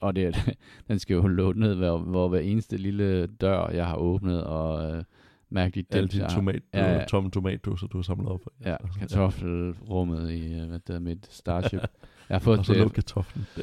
og 0.00 0.16
det, 0.16 0.56
den 0.88 0.98
skal 0.98 1.14
jo 1.14 1.26
loade 1.26 1.60
ned, 1.60 1.74
hvor, 1.74 1.98
hvor 1.98 2.28
hver 2.28 2.40
eneste 2.40 2.76
lille 2.76 3.26
dør, 3.26 3.70
jeg 3.70 3.86
har 3.86 3.96
åbnet, 3.96 4.44
og 4.44 4.92
øh, 4.96 5.04
mærke 5.54 5.82
de 5.82 5.96
Alle 5.96 6.08
dine 6.08 6.28
tomat, 6.28 6.62
Ja, 6.74 6.92
ja. 6.92 7.04
tomme 7.04 7.30
tomatdåser, 7.30 7.86
du 7.86 7.98
har 7.98 8.02
samlet 8.02 8.28
op. 8.28 8.40
Ja, 8.64 8.76
Altså, 8.84 8.98
kartoffelrummet 8.98 10.30
i 10.32 10.52
øh, 10.54 10.66
hvad 10.66 10.78
det 10.78 10.82
hedder, 10.88 11.00
mit 11.00 11.26
Starship. 11.30 11.80
Jeg 12.28 12.34
har 12.34 12.38
fået, 12.38 12.58
Og 12.58 12.64
så 12.64 12.74
luk 12.74 12.90
kartoflen 12.92 13.46
der. 13.56 13.62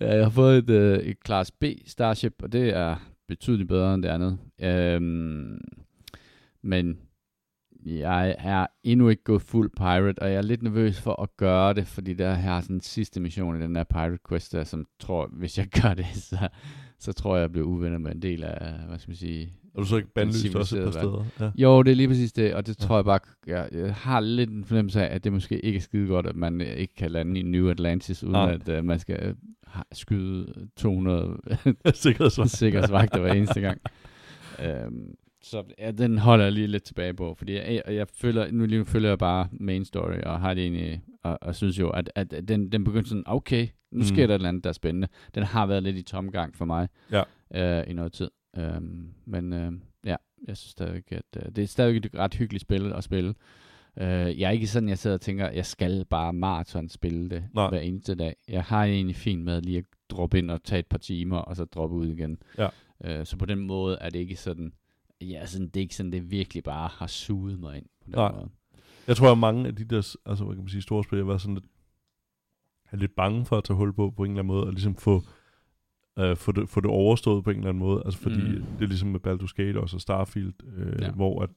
ja, 0.00 0.14
jeg 0.14 0.24
har 0.24 0.30
fået 0.30 0.58
et, 0.58 0.70
øh, 0.70 0.98
et 0.98 1.16
Class 1.26 1.50
B 1.50 1.64
Starship, 1.86 2.34
og 2.42 2.52
det 2.52 2.76
er 2.76 2.96
betydeligt 3.28 3.68
bedre 3.68 3.94
end 3.94 4.02
det 4.02 4.08
andet. 4.08 4.38
Øhm, 4.60 5.60
men 6.62 6.98
jeg 7.86 8.36
er 8.38 8.66
endnu 8.82 9.08
ikke 9.08 9.22
gået 9.24 9.42
fuld 9.42 9.70
pirate, 9.76 10.22
og 10.22 10.28
jeg 10.28 10.36
er 10.36 10.42
lidt 10.42 10.62
nervøs 10.62 11.00
for 11.00 11.22
at 11.22 11.36
gøre 11.36 11.74
det, 11.74 11.86
fordi 11.86 12.14
der 12.14 12.34
her 12.34 12.52
er 12.52 12.60
sådan 12.60 12.76
en 12.76 12.80
sidste 12.80 13.20
mission 13.20 13.56
i 13.60 13.62
den 13.62 13.74
der 13.74 13.84
pirate 13.84 14.18
quest 14.28 14.52
der, 14.52 14.64
som 14.64 14.86
tror, 15.00 15.26
hvis 15.32 15.58
jeg 15.58 15.68
gør 15.82 15.94
det, 15.94 16.06
så, 16.30 16.48
så 16.98 17.12
tror 17.12 17.36
jeg, 17.36 17.42
jeg 17.42 17.52
bliver 17.52 17.66
uvenner 17.66 17.98
med 17.98 18.12
en 18.14 18.22
del 18.22 18.44
af, 18.44 18.72
hvad 18.88 18.98
skal 18.98 19.10
man 19.10 19.16
sige, 19.16 19.52
Er 19.74 19.80
du 19.80 19.84
så 19.86 19.96
ikke 19.96 20.08
bandlyst 20.14 20.54
også 20.56 20.76
et 20.78 20.84
par 20.84 20.90
steder? 20.90 21.24
Ja. 21.40 21.50
jo, 21.56 21.82
det 21.82 21.90
er 21.90 21.94
lige 21.94 22.08
præcis 22.08 22.32
det, 22.32 22.54
og 22.54 22.66
det 22.66 22.80
Ja. 22.80 22.86
tror 22.86 22.96
jeg 22.96 23.04
bare, 23.04 23.18
jeg, 23.46 23.68
jeg 23.72 23.94
har 23.94 24.20
lidt 24.20 24.50
en 24.50 24.64
fornemmelse 24.64 25.08
af, 25.08 25.14
at 25.14 25.24
det 25.24 25.32
måske 25.32 25.60
ikke 25.64 25.76
er 25.76 25.80
skide 25.80 26.06
godt, 26.06 26.26
at 26.26 26.36
man 26.36 26.60
øh, 26.60 26.66
ikke 26.66 26.94
kan 26.94 27.10
lande 27.10 27.40
i 27.40 27.42
New 27.42 27.70
Atlantis, 27.70 28.22
uden 28.22 28.32
Nej. 28.32 28.52
at 28.68 28.78
uh, 28.78 28.84
man 28.84 28.98
skal 28.98 29.30
uh, 29.30 29.80
skyde 29.92 30.54
200 30.76 31.36
Sikkerhedsvagt. 31.94 32.50
sikkerhedsvagter 32.50 33.20
hver 33.20 33.32
eneste 33.32 33.60
gang. 33.60 33.80
Um, 34.86 35.06
så 35.50 35.62
ja, 35.78 35.90
den 35.90 36.18
holder 36.18 36.44
jeg 36.44 36.52
lige 36.52 36.66
lidt 36.66 36.82
tilbage 36.82 37.14
på, 37.14 37.34
fordi 37.38 37.54
jeg, 37.54 37.82
jeg, 37.86 37.94
jeg 37.94 38.06
føler, 38.20 38.52
nu 38.52 38.66
lige 38.66 38.78
nu 38.78 38.84
følger 38.84 39.08
jeg 39.08 39.18
bare 39.18 39.48
main 39.52 39.84
story, 39.84 40.18
og 40.26 40.40
har 40.40 40.54
det 40.54 40.62
egentlig, 40.62 41.02
og, 41.22 41.38
og 41.42 41.54
synes 41.54 41.78
jo, 41.78 41.90
at, 41.90 42.10
at 42.14 42.34
den, 42.48 42.72
den 42.72 42.84
begyndte 42.84 43.08
sådan, 43.08 43.24
okay, 43.26 43.66
nu 43.92 43.98
Mm. 43.98 44.02
sker 44.04 44.26
der 44.26 44.34
et 44.34 44.38
eller 44.38 44.48
andet, 44.48 44.64
der 44.64 44.70
er 44.70 44.74
spændende. 44.74 45.08
Den 45.34 45.42
har 45.42 45.66
været 45.66 45.82
lidt 45.82 45.96
i 45.96 46.02
tomgang 46.02 46.56
for 46.56 46.64
mig 46.64 46.88
Ja. 47.12 47.22
øh, 47.80 47.90
i 47.90 47.92
noget 47.92 48.12
tid. 48.12 48.30
Um, 48.56 49.14
men 49.24 49.52
øh, 49.52 49.72
ja, 50.04 50.16
jeg 50.48 50.56
synes 50.56 50.70
stadigvæk, 50.70 51.12
at 51.12 51.36
øh, 51.36 51.56
det 51.56 51.64
er 51.64 51.66
stadigvæk 51.66 52.04
et 52.04 52.14
ret 52.14 52.34
hyggeligt 52.34 52.62
spil 52.62 52.92
at 52.92 53.04
spille. 53.04 53.34
Øh, 53.96 54.40
jeg 54.40 54.46
er 54.46 54.50
ikke 54.50 54.66
sådan, 54.66 54.88
jeg 54.88 54.98
sidder 54.98 55.14
og 55.14 55.20
tænker, 55.20 55.50
jeg 55.50 55.66
skal 55.66 56.04
bare 56.04 56.32
maraton 56.32 56.88
spille 56.88 57.30
det 57.30 57.44
Nej. 57.54 57.68
hver 57.68 57.80
eneste 57.80 58.14
dag. 58.14 58.36
Jeg 58.48 58.62
har 58.62 58.84
egentlig 58.84 59.16
fint 59.16 59.44
med 59.44 59.62
lige 59.62 59.78
at 59.78 59.84
droppe 60.10 60.38
ind 60.38 60.50
og 60.50 60.62
tage 60.64 60.78
et 60.78 60.86
par 60.86 60.98
timer, 60.98 61.36
og 61.36 61.56
så 61.56 61.64
droppe 61.64 61.96
ud 61.96 62.08
igen. 62.08 62.38
Ja. 62.58 62.68
Øh, 63.04 63.26
så 63.26 63.36
på 63.36 63.46
den 63.46 63.58
måde 63.58 63.98
er 64.00 64.10
det 64.10 64.18
ikke 64.18 64.36
sådan, 64.36 64.72
ja, 65.20 65.46
sådan, 65.46 65.66
det 65.66 65.76
er 65.76 65.82
ikke 65.82 65.96
sådan, 65.96 66.12
det 66.12 66.30
virkelig 66.30 66.64
bare 66.64 66.88
har 66.92 67.06
suget 67.06 67.60
mig 67.60 67.76
ind 67.76 67.86
på 68.00 68.04
den 68.06 68.14
Nej. 68.14 68.32
måde. 68.32 68.48
Jeg 69.06 69.16
tror, 69.16 69.32
at 69.32 69.38
mange 69.38 69.66
af 69.66 69.76
de 69.76 69.84
der, 69.84 70.16
altså 70.26 70.44
hvad 70.44 70.54
kan 70.54 70.64
man 70.64 70.68
sige, 70.68 70.82
store 70.82 71.04
spil, 71.04 71.16
jeg 71.16 71.26
var 71.26 71.38
sådan 71.38 71.54
lidt, 71.54 71.66
er 72.90 72.96
lidt 72.96 73.16
bange 73.16 73.46
for 73.46 73.58
at 73.58 73.64
tage 73.64 73.76
hul 73.76 73.92
på, 73.92 74.10
på 74.10 74.24
en 74.24 74.30
eller 74.30 74.42
anden 74.42 74.54
måde, 74.54 74.66
og 74.66 74.72
ligesom 74.72 74.96
få, 74.96 75.22
øh, 76.18 76.36
få, 76.36 76.52
det, 76.52 76.68
få 76.68 76.80
det 76.80 76.90
overstået 76.90 77.44
på 77.44 77.50
en 77.50 77.56
eller 77.56 77.68
anden 77.68 77.78
måde. 77.78 78.02
Altså 78.04 78.20
fordi 78.20 78.40
Mm. 78.58 78.64
det 78.78 78.84
er 78.84 78.88
ligesom 78.88 79.08
med 79.08 79.20
Baldur's 79.26 79.52
Gate 79.56 79.80
også, 79.80 79.96
og 79.96 80.00
Starfield, 80.00 80.52
øh, 80.76 81.00
Ja. 81.00 81.06
ja. 81.06 81.12
hvor 81.12 81.42
at 81.42 81.50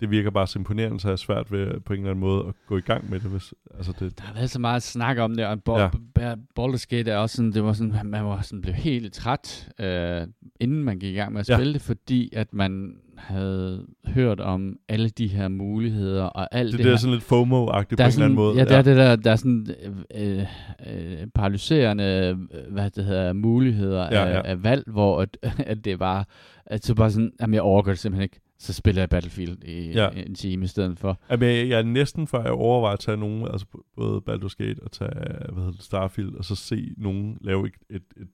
det 0.00 0.10
virker 0.10 0.30
bare 0.30 0.46
så 0.46 0.58
imponerende, 0.58 1.00
så 1.00 1.10
er 1.10 1.16
svært 1.16 1.52
ved 1.52 1.80
på 1.80 1.92
en 1.92 1.98
eller 1.98 2.10
anden 2.10 2.20
måde 2.20 2.44
at 2.48 2.54
gå 2.66 2.76
i 2.76 2.80
gang 2.80 3.10
med 3.10 3.20
det. 3.20 3.30
Hvis, 3.30 3.54
altså 3.76 3.92
det 4.00 4.18
Der 4.18 4.24
har 4.24 4.34
været 4.34 4.50
så 4.50 4.58
meget 4.58 4.82
snak 4.82 5.18
om 5.18 5.34
det, 5.36 5.46
og 5.46 5.62
Bo- 5.62 5.78
Ja. 5.78 5.90
ja. 6.18 6.34
Baldur's 6.60 6.84
Gate 6.88 7.10
er 7.10 7.16
også 7.16 7.36
sådan, 7.36 7.52
det 7.52 7.64
var 7.64 7.72
sådan, 7.72 8.10
man 8.10 8.24
var 8.24 8.40
sådan, 8.42 8.62
blev 8.62 8.74
helt 8.74 9.12
træt, 9.14 9.68
øh, 9.80 10.26
inden 10.60 10.84
man 10.84 10.98
gik 10.98 11.12
i 11.12 11.16
gang 11.16 11.32
med 11.32 11.40
at 11.40 11.48
Ja. 11.48 11.56
spille 11.56 11.72
det, 11.72 11.82
fordi 11.82 12.30
at 12.32 12.54
man 12.54 12.96
havde 13.20 13.86
hørt 14.06 14.40
om 14.40 14.76
alle 14.88 15.08
de 15.08 15.26
her 15.26 15.48
muligheder, 15.48 16.24
og 16.24 16.48
alt 16.54 16.70
det, 16.72 16.78
det, 16.78 16.86
det 16.86 16.92
er 16.92 16.96
sådan 16.96 17.12
lidt 17.14 17.24
FOMO-agtigt 17.24 17.88
på 17.88 17.94
en 17.94 17.98
der 17.98 18.04
er 18.04 18.08
eller 18.08 18.24
anden 18.24 18.36
måde. 18.36 18.56
Ja, 18.58 18.64
der 18.64 18.76
er 18.76 18.82
det 18.82 18.96
der, 18.96 19.16
der 19.16 19.30
er 19.30 19.36
sådan 19.36 19.66
øh, 20.14 20.38
øh, 20.86 21.26
paralyserende, 21.34 22.38
hvad 22.70 22.90
det 22.90 23.04
hedder, 23.04 23.32
muligheder 23.32 24.02
Ja, 24.02 24.24
af, 24.24 24.34
ja. 24.34 24.42
af 24.44 24.62
valg, 24.62 24.84
hvor 24.86 25.22
at, 25.22 25.36
at 25.72 25.84
det 25.84 26.00
var, 26.00 26.28
at 26.66 26.84
så 26.84 26.94
bare 26.94 27.10
sådan, 27.10 27.32
jamen 27.40 27.54
jeg 27.54 27.62
overgår 27.62 27.90
det 27.90 27.98
simpelthen 27.98 28.22
ikke, 28.22 28.40
så 28.58 28.72
spiller 28.72 29.02
jeg 29.02 29.08
Battlefield 29.08 29.64
i 29.64 29.92
Ja. 29.92 30.08
en 30.08 30.34
time 30.34 30.64
i 30.64 30.68
stedet 30.68 30.98
for. 30.98 31.20
Jamen, 31.30 31.48
jeg, 31.48 31.68
jeg 31.68 31.78
er 31.78 31.82
næsten 31.82 32.26
før 32.26 32.42
jeg 32.42 32.52
overvejer 32.52 32.92
at 32.92 33.00
tage 33.00 33.16
nogen, 33.16 33.42
altså 33.52 33.66
både 33.96 34.20
Baldur's 34.30 34.54
Gate 34.64 34.82
og 34.82 34.92
tage, 34.92 35.10
hvad 35.52 35.54
hedder 35.62 35.70
det, 35.70 35.82
Starfield, 35.82 36.34
og 36.34 36.44
så 36.44 36.56
se 36.56 36.94
nogen 36.96 37.38
lave 37.40 37.66
et, 37.66 37.72
et, 37.96 38.02
et 38.20 38.28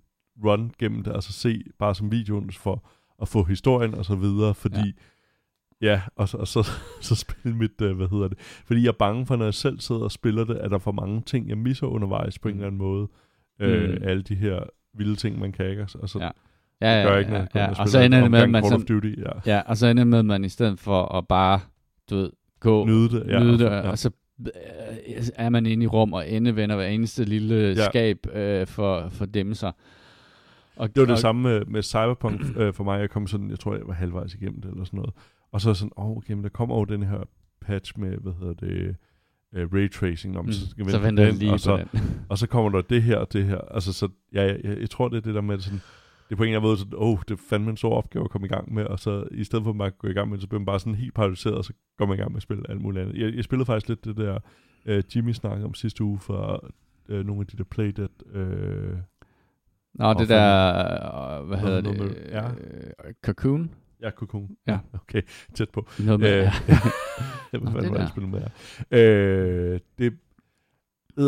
run 0.45 0.70
gennem 0.78 1.03
det, 1.03 1.12
altså 1.14 1.32
se 1.32 1.62
bare 1.78 1.95
som 1.95 2.12
videoen 2.12 2.51
for 2.51 2.89
at 3.22 3.28
få 3.28 3.42
historien 3.42 3.94
og 3.94 4.04
så 4.04 4.14
videre, 4.14 4.54
fordi 4.54 4.94
ja, 5.82 5.86
ja 5.92 6.00
og, 6.16 6.28
så, 6.28 6.36
og 6.36 6.48
så, 6.48 6.70
så 7.08 7.14
spille 7.14 7.56
mit, 7.56 7.80
uh, 7.82 7.90
hvad 7.96 8.08
hedder 8.08 8.28
det, 8.28 8.38
fordi 8.66 8.82
jeg 8.82 8.88
er 8.88 8.92
bange 8.92 9.26
for, 9.26 9.36
når 9.36 9.44
jeg 9.44 9.54
selv 9.54 9.80
sidder 9.80 10.00
og 10.00 10.12
spiller 10.12 10.44
det, 10.44 10.54
at 10.54 10.70
der 10.70 10.76
er 10.76 10.80
for 10.80 10.92
mange 10.92 11.22
ting, 11.26 11.48
jeg 11.48 11.58
misser 11.58 11.86
undervejs 11.86 12.38
på 12.38 12.48
en 12.48 12.54
eller 12.54 12.66
anden 12.66 12.78
måde. 12.78 13.08
Øh, 13.60 13.90
Mm. 13.90 13.98
alle 14.02 14.22
de 14.22 14.34
her 14.34 14.58
vilde 14.94 15.16
ting, 15.16 15.38
man 15.38 15.52
kan, 15.52 15.70
ikke? 15.70 15.86
Og 16.02 16.08
så, 16.08 16.18
Ja. 16.18 16.24
ja, 16.80 16.98
Ja, 16.98 17.04
gør 17.06 17.12
ja, 17.12 17.18
ikke 17.18 17.30
noget, 17.30 17.48
ja, 17.54 17.58
når 17.58 17.60
ja. 17.60 17.68
jeg 17.68 17.78
Og 17.78 17.88
så 17.88 18.00
ender 18.00 18.20
det 18.20 18.30
med, 18.30 18.38
at 18.40 18.50
man 18.50 18.62
Call 18.62 18.74
of 18.74 18.82
Duty, 18.84 19.14
ja. 19.18 19.52
Ja, 19.56 19.62
og 19.66 19.76
så 19.76 19.86
ender 19.86 20.00
det 20.04 20.08
med, 20.08 20.18
at 20.18 20.24
man 20.24 20.44
i 20.44 20.48
stedet 20.48 20.78
for 20.78 21.02
at 21.14 21.28
bare, 21.28 21.60
du 22.10 22.16
ved, 22.16 22.30
gå, 22.60 22.86
Nyde 22.86 23.08
det, 23.08 23.26
ja. 23.28 23.38
nyde 23.40 23.52
og 23.52 23.58
det, 23.58 23.60
så- 23.60 23.72
ja. 23.74 23.90
og 23.90 23.98
så 23.98 24.10
øh, 24.40 25.26
er 25.36 25.48
man 25.48 25.66
inde 25.66 25.84
i 25.84 25.86
rum 25.86 26.12
og 26.12 26.30
endevender 26.30 26.76
hver 26.76 26.86
eneste 26.86 27.24
lille 27.24 27.54
Ja. 27.54 27.68
ja. 27.68 27.84
skab 27.90 28.26
øh, 28.34 28.66
for, 28.66 29.08
for 29.08 29.24
dem 29.26 29.54
sig. 29.54 29.72
Og, 30.76 30.88
Det 30.88 31.00
var 31.00 31.06
det 31.06 31.12
og, 31.12 31.18
samme 31.18 31.42
med, 31.42 31.64
med 31.64 31.82
Cyberpunk 31.82 32.40
øh, 32.60 32.74
for 32.74 32.84
mig. 32.84 33.00
Jeg 33.00 33.10
kom 33.10 33.26
sådan, 33.26 33.50
jeg 33.50 33.58
tror, 33.58 33.74
jeg 33.74 33.86
var 33.86 33.94
halvvejs 33.94 34.34
igennem 34.34 34.60
det 34.60 34.70
eller 34.70 34.84
sådan 34.84 34.96
noget. 34.96 35.14
Og 35.52 35.60
så 35.60 35.70
er 35.70 35.74
sådan, 35.74 35.92
åh, 35.96 36.10
oh, 36.10 36.16
okay, 36.16 36.32
men 36.32 36.42
der 36.42 36.48
kommer 36.48 36.76
jo 36.78 36.84
den 36.84 37.02
her 37.02 37.24
patch 37.60 37.98
med, 37.98 38.16
hvad 38.16 38.32
hedder 38.32 38.54
det, 38.54 38.96
uh, 39.52 39.74
ray 39.74 39.90
tracing. 39.90 40.34
Men 40.34 40.44
Mm, 40.44 40.52
så, 40.52 40.70
skal 40.70 40.90
så 40.90 40.98
vente 40.98 40.98
på 40.98 41.04
venter 41.04 41.24
den, 41.24 41.34
lige 41.34 41.52
og 41.52 41.60
så, 41.60 41.76
den. 41.76 42.00
Og 42.30 42.38
så 42.38 42.46
kommer 42.46 42.70
der 42.70 42.80
det 42.80 43.02
her 43.02 43.16
og 43.16 43.32
det 43.32 43.44
her. 43.44 43.58
Altså, 43.58 43.92
så 43.92 44.08
ja, 44.32 44.42
jeg, 44.42 44.60
jeg, 44.64 44.80
jeg 44.80 44.90
tror, 44.90 45.08
det 45.08 45.16
er 45.16 45.20
det 45.20 45.34
der 45.34 45.40
med 45.40 45.58
sådan, 45.58 45.80
det 46.28 46.32
er 46.32 46.36
på 46.36 46.42
en 46.42 46.48
eller 46.48 46.58
anden 46.58 46.68
måde 46.68 46.78
sådan, 46.78 46.94
åh, 46.96 47.08
oh, 47.08 47.18
det 47.28 47.34
er 47.34 47.42
fandme 47.48 47.70
en 47.70 47.76
stor 47.76 47.94
opgave 47.94 48.24
at 48.24 48.30
komme 48.30 48.46
i 48.46 48.50
gang 48.50 48.74
med, 48.74 48.84
og 48.84 48.98
så 48.98 49.24
i 49.30 49.44
stedet 49.44 49.62
for 49.62 49.70
at 49.70 49.76
man 49.76 49.92
gå 49.98 50.08
i 50.08 50.12
gang 50.12 50.30
med 50.30 50.38
så 50.38 50.48
bliver 50.48 50.60
man 50.60 50.66
bare 50.66 50.80
sådan 50.80 50.94
helt 50.94 51.14
paralyseret, 51.14 51.56
og 51.56 51.64
så 51.64 51.72
går 51.98 52.06
man 52.06 52.14
i 52.14 52.20
gang 52.20 52.32
med 52.32 52.36
at 52.36 52.42
spille 52.42 52.70
alt 52.70 52.80
muligt 52.80 53.02
andet. 53.02 53.22
Jeg, 53.22 53.34
jeg 53.34 53.44
spillede 53.44 53.66
faktisk 53.66 53.88
lidt 53.88 54.04
det 54.04 54.16
der, 54.16 54.38
uh, 54.88 55.16
Jimmy 55.16 55.32
snakkede 55.32 55.64
om 55.64 55.74
sidste 55.74 56.04
uge, 56.04 56.18
for 56.18 56.72
uh, 57.08 57.26
nogle 57.26 57.40
af 57.40 57.46
de 57.46 57.56
der 57.56 57.64
Playdead, 57.64 58.08
uh, 58.34 58.98
Nå, 59.99 60.09
det 60.12 60.16
og 60.20 60.28
der, 60.28 61.40
øh, 61.40 61.47
hvad 61.47 61.59
hedder 61.59 61.80
noget 61.80 61.99
det? 61.99 62.07
med- 62.07 62.26
ja. 62.30 62.49
Øh, 62.51 63.14
Cocoon? 63.24 63.74
ja, 64.01 64.11
Cocoon. 64.11 64.57
Ja. 64.66 64.78
Okay, 64.92 65.22
tæt 65.55 65.70
på. 65.70 65.86
Noget 65.99 66.20
med, 66.20 66.28
Øh, 66.38 66.42
ja. 66.68 66.78
Jeg 67.53 67.61
ved 67.61 67.66
det 68.01 68.09
spiller 68.09 68.28
med 68.30 68.40
her. 68.40 68.49
Øh, 68.90 69.80
det 69.99 70.18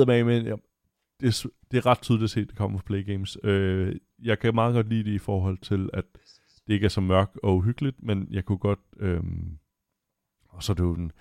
med, 0.07 0.25
men 0.25 0.47
jeg, 0.47 0.59
det, 1.21 1.27
er, 1.45 1.49
det 1.71 1.77
er 1.79 1.87
ret 1.87 2.01
tydeligt 2.03 2.25
at 2.25 2.31
se, 2.31 2.41
at 2.41 2.49
det 2.49 2.57
kommer 2.57 2.79
fra 2.79 2.85
Play 2.87 3.07
Games. 3.07 3.39
Øh, 3.45 3.97
jeg 4.23 4.39
kan 4.39 4.55
meget 4.55 4.75
godt 4.75 4.89
lide 4.89 5.05
det 5.05 5.11
i 5.14 5.19
forhold 5.19 5.59
til, 5.59 5.91
at 5.93 6.05
det 6.66 6.75
ikke 6.75 6.85
er 6.85 6.89
så 6.89 7.01
mørkt 7.01 7.39
og 7.43 7.57
uhyggeligt, 7.57 8.03
men 8.03 8.27
jeg 8.31 8.45
kunne 8.45 8.59
godt... 8.59 8.79
Øh, 9.01 9.23
og 10.49 10.62
så 10.62 10.73
er 10.73 10.75
det 10.75 10.83
jo 10.83 10.95
en, 10.95 11.12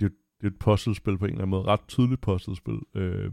det, 0.00 0.06
er, 0.06 0.10
jo- 0.10 0.16
det 0.40 0.46
er 0.46 0.50
et 0.50 0.58
puzzlespil 0.58 1.18
på 1.18 1.24
en 1.24 1.30
eller 1.30 1.38
anden 1.42 1.50
måde. 1.50 1.62
Ret 1.64 1.80
tydeligt 1.88 2.20
puzzlespil. 2.20 2.78
Øh, 2.94 3.32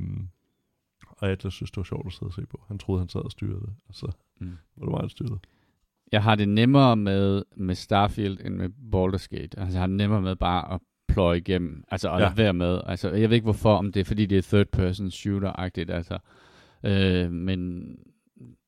og 1.18 1.30
Atlas 1.30 1.54
synes, 1.54 1.72
det 1.72 1.78
var 1.78 1.84
sjovt 1.84 2.08
at 2.08 2.14
sidde 2.14 2.26
og 2.30 2.34
se 2.34 2.42
på. 2.50 2.62
Han 2.68 2.78
troede, 2.80 3.02
han 3.02 3.10
sad 3.10 3.22
og 3.22 3.32
styrede 3.32 3.60
det. 3.62 3.70
Og 3.88 3.96
så 3.96 4.12
Mm. 4.40 4.58
var 4.78 4.86
det 4.86 4.92
meget 4.92 5.12
styret. 5.12 5.40
Jeg 6.12 6.24
har 6.24 6.36
det 6.36 6.50
nemmere 6.50 6.96
med, 6.96 7.44
med 7.56 7.76
Starfield 7.76 8.38
end 8.46 8.56
med 8.56 8.70
Baldur's 8.70 9.28
Gate. 9.38 9.60
Altså, 9.60 9.72
jeg 9.78 9.80
har 9.80 9.88
det 9.88 9.96
nemmere 9.96 10.22
med 10.22 10.36
bare 10.36 10.74
at 10.74 10.80
pløje 11.08 11.38
igennem. 11.38 11.84
Altså, 11.92 12.12
at 12.12 12.22
Ja. 12.22 12.34
være 12.34 12.54
med. 12.54 12.82
Altså, 12.86 13.10
jeg 13.12 13.30
ved 13.30 13.36
ikke 13.36 13.44
hvorfor, 13.46 13.76
om 13.78 13.92
det 13.92 14.00
er 14.00 14.04
fordi, 14.04 14.26
det 14.26 14.38
er 14.38 14.42
third 14.42 14.66
person 14.68 15.08
shooter-agtigt. 15.08 15.92
Altså, 15.92 16.18
øh, 16.84 17.32
men 17.32 17.82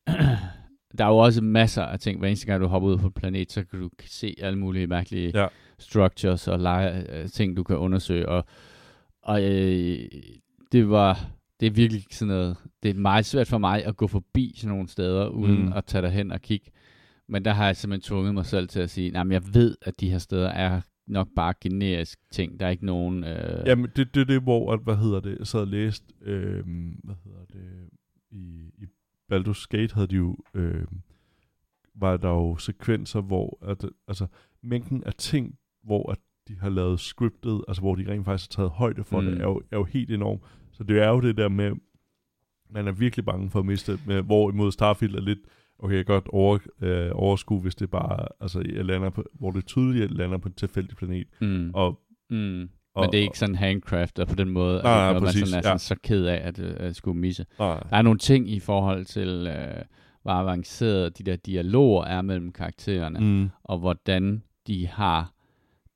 der 0.97 1.05
er 1.05 1.09
jo 1.09 1.17
også 1.17 1.41
masser 1.43 1.83
af 1.83 1.99
ting. 1.99 2.19
Hver 2.19 2.27
eneste 2.27 2.45
gang, 2.47 2.61
du 2.61 2.67
hopper 2.67 2.89
ud 2.89 2.97
på 2.97 3.05
en 3.07 3.11
planet, 3.13 3.51
så 3.51 3.63
kan 3.63 3.79
du 3.79 3.89
se 4.05 4.35
alle 4.37 4.59
mulige 4.59 4.87
mærkelige 4.87 5.31
Ja. 5.39 5.47
structures 5.77 6.47
og 6.47 6.59
lege, 6.59 7.21
øh, 7.21 7.29
ting, 7.29 7.57
du 7.57 7.63
kan 7.63 7.77
undersøge. 7.77 8.29
Og, 8.29 8.45
og 9.21 9.43
øh, 9.43 9.99
det 10.71 10.89
var... 10.89 11.19
Det 11.59 11.65
er 11.67 11.71
virkelig 11.71 12.03
sådan 12.11 12.27
noget... 12.27 12.57
Det 12.83 12.89
er 12.89 12.99
meget 12.99 13.25
svært 13.25 13.47
for 13.47 13.57
mig 13.57 13.85
at 13.85 13.97
gå 13.97 14.07
forbi 14.07 14.53
sådan 14.57 14.75
nogle 14.75 14.87
steder, 14.87 15.27
uden 15.27 15.65
Mm. 15.65 15.73
at 15.73 15.85
tage 15.85 16.01
derhen 16.01 16.31
og 16.31 16.41
kigge. 16.41 16.71
Men 17.27 17.45
der 17.45 17.53
har 17.53 17.65
jeg 17.65 17.75
simpelthen 17.77 18.07
tvunget 18.07 18.33
mig 18.33 18.45
selv 18.45 18.67
til 18.67 18.79
at 18.79 18.89
sige, 18.89 19.11
nej, 19.11 19.23
men 19.23 19.31
jeg 19.31 19.53
ved, 19.53 19.75
at 19.81 19.99
de 19.99 20.09
her 20.09 20.17
steder 20.17 20.49
er 20.49 20.81
nok 21.07 21.27
bare 21.35 21.53
generisk 21.61 22.19
ting. 22.31 22.59
Der 22.59 22.65
er 22.65 22.69
ikke 22.69 22.85
nogen... 22.85 23.23
Øh, 23.23 23.63
Jamen, 23.65 23.89
det 23.95 24.07
er 24.07 24.11
det, 24.13 24.27
det, 24.27 24.41
hvor, 24.41 24.73
at, 24.73 24.79
hvad 24.83 24.95
hedder 24.97 25.19
det, 25.19 25.37
jeg 25.39 25.47
sad 25.47 25.59
og 25.59 25.67
læste, 25.67 26.05
øh, 26.21 26.63
hvad 27.03 27.15
hedder 27.23 27.45
det, 27.53 27.89
i, 28.31 28.71
i 28.77 28.85
Baldur's 29.33 29.65
Gate 29.69 29.93
havde 29.95 30.07
de 30.07 30.15
jo, 30.15 30.37
øh, 30.53 30.83
var 31.95 32.17
der 32.17 32.29
jo 32.29 32.57
sekvenser, 32.57 33.21
hvor, 33.21 33.57
at, 33.61 33.85
altså, 34.07 34.27
mængden 34.63 35.03
af 35.03 35.13
ting, 35.13 35.55
hvor 35.83 36.11
at 36.11 36.17
de 36.47 36.59
har 36.59 36.69
lavet 36.69 36.99
scriptet, 36.99 37.61
altså 37.67 37.81
hvor 37.81 37.95
de 37.95 38.11
rent 38.11 38.25
faktisk 38.25 38.49
har 38.51 38.61
taget 38.61 38.71
højde 38.71 39.03
for 39.03 39.21
mm. 39.21 39.27
Det, 39.27 39.37
er 39.37 39.43
jo, 39.43 39.61
er 39.71 39.77
jo 39.77 39.83
helt 39.83 40.11
enormt. 40.11 40.41
Så 40.79 40.83
det 40.83 41.01
er 41.03 41.09
jo 41.09 41.21
det 41.21 41.37
der 41.37 41.49
med, 41.49 41.71
man 42.69 42.87
er 42.87 42.91
virkelig 42.91 43.25
bange 43.25 43.49
for 43.49 43.59
at 43.59 43.65
miste 43.65 43.91
det, 43.91 44.07
med, 44.07 44.21
hvorimod 44.21 44.71
Starfield 44.71 45.15
er 45.15 45.21
lidt, 45.21 45.39
okay, 45.79 45.95
jeg 45.95 46.05
kan 46.05 46.13
godt 46.13 46.27
over, 46.27 46.59
øh, 46.81 47.11
overskue, 47.13 47.61
hvis 47.61 47.75
det 47.75 47.89
bare, 47.89 48.27
altså, 48.41 48.63
jeg 48.75 48.85
lander 48.85 49.09
på, 49.09 49.23
hvor 49.33 49.51
det 49.51 49.65
tydeligt, 49.65 50.01
jeg 50.01 50.17
lander 50.17 50.37
på 50.37 50.47
en 50.47 50.53
tilfældig 50.53 50.97
planet, 50.97 51.27
mm, 51.41 51.71
og 51.73 51.99
mm. 52.29 52.69
og, 52.93 53.03
Men 53.03 53.11
det 53.11 53.17
er 53.17 53.23
ikke 53.23 53.39
sådan 53.39 53.55
handcraftet 53.55 54.27
på 54.27 54.35
den 54.35 54.49
måde, 54.49 54.81
Nej, 54.83 54.95
nej, 54.95 55.13
når 55.13 55.19
præcis, 55.19 55.41
man 55.41 55.47
sådan 55.47 55.63
er 55.63 55.69
ja. 55.69 55.77
sådan 55.77 55.79
så 55.79 55.95
ked 56.03 56.25
af 56.25 56.47
at, 56.47 56.59
øh, 56.59 56.75
at 56.77 56.95
skulle 56.95 57.19
misse. 57.19 57.45
Nej, 57.59 57.83
Der 57.89 57.97
er 57.97 58.01
nogle 58.01 58.19
ting 58.19 58.49
i 58.49 58.59
forhold 58.59 59.05
til, 59.05 59.47
øh, 59.47 59.83
hvor 60.23 60.31
avanceret 60.31 61.17
de 61.17 61.23
der 61.23 61.35
dialoger 61.35 62.05
er 62.05 62.21
mellem 62.21 62.51
karaktererne, 62.51 63.19
mm, 63.19 63.49
og 63.63 63.79
hvordan 63.79 64.43
de 64.67 64.87
har 64.87 65.33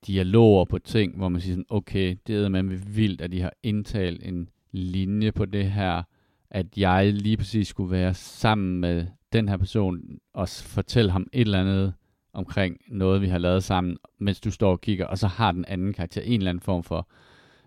dialoger 0.07 0.65
på 0.65 0.77
ting, 0.77 1.17
hvor 1.17 1.29
man 1.29 1.41
siger 1.41 1.53
sådan, 1.53 1.65
okay, 1.69 2.15
det 2.27 2.45
er 2.45 2.49
med 2.49 2.77
vildt, 2.95 3.21
at 3.21 3.31
de 3.31 3.41
har 3.41 3.53
indtalt 3.63 4.25
en 4.25 4.49
linje 4.73 5.31
på 5.31 5.45
det 5.45 5.71
her, 5.71 6.03
at 6.49 6.77
jeg 6.77 7.13
lige 7.13 7.37
præcis 7.37 7.67
skulle 7.67 7.91
være 7.91 8.13
sammen 8.13 8.79
med 8.79 9.07
den 9.33 9.49
her 9.49 9.57
person, 9.57 9.99
og 10.33 10.49
fortælle 10.49 11.11
ham 11.11 11.27
et 11.33 11.41
eller 11.41 11.61
andet 11.61 11.93
omkring 12.33 12.77
noget, 12.87 13.21
vi 13.21 13.27
har 13.27 13.37
lavet 13.37 13.63
sammen, 13.63 13.97
mens 14.19 14.39
du 14.41 14.51
står 14.51 14.71
og 14.71 14.81
kigger, 14.81 15.05
og 15.05 15.17
så 15.17 15.27
har 15.27 15.51
den 15.51 15.65
anden 15.65 15.93
karakter 15.93 16.21
en 16.21 16.39
eller 16.39 16.49
anden 16.49 16.61
form 16.61 16.83
for 16.83 17.09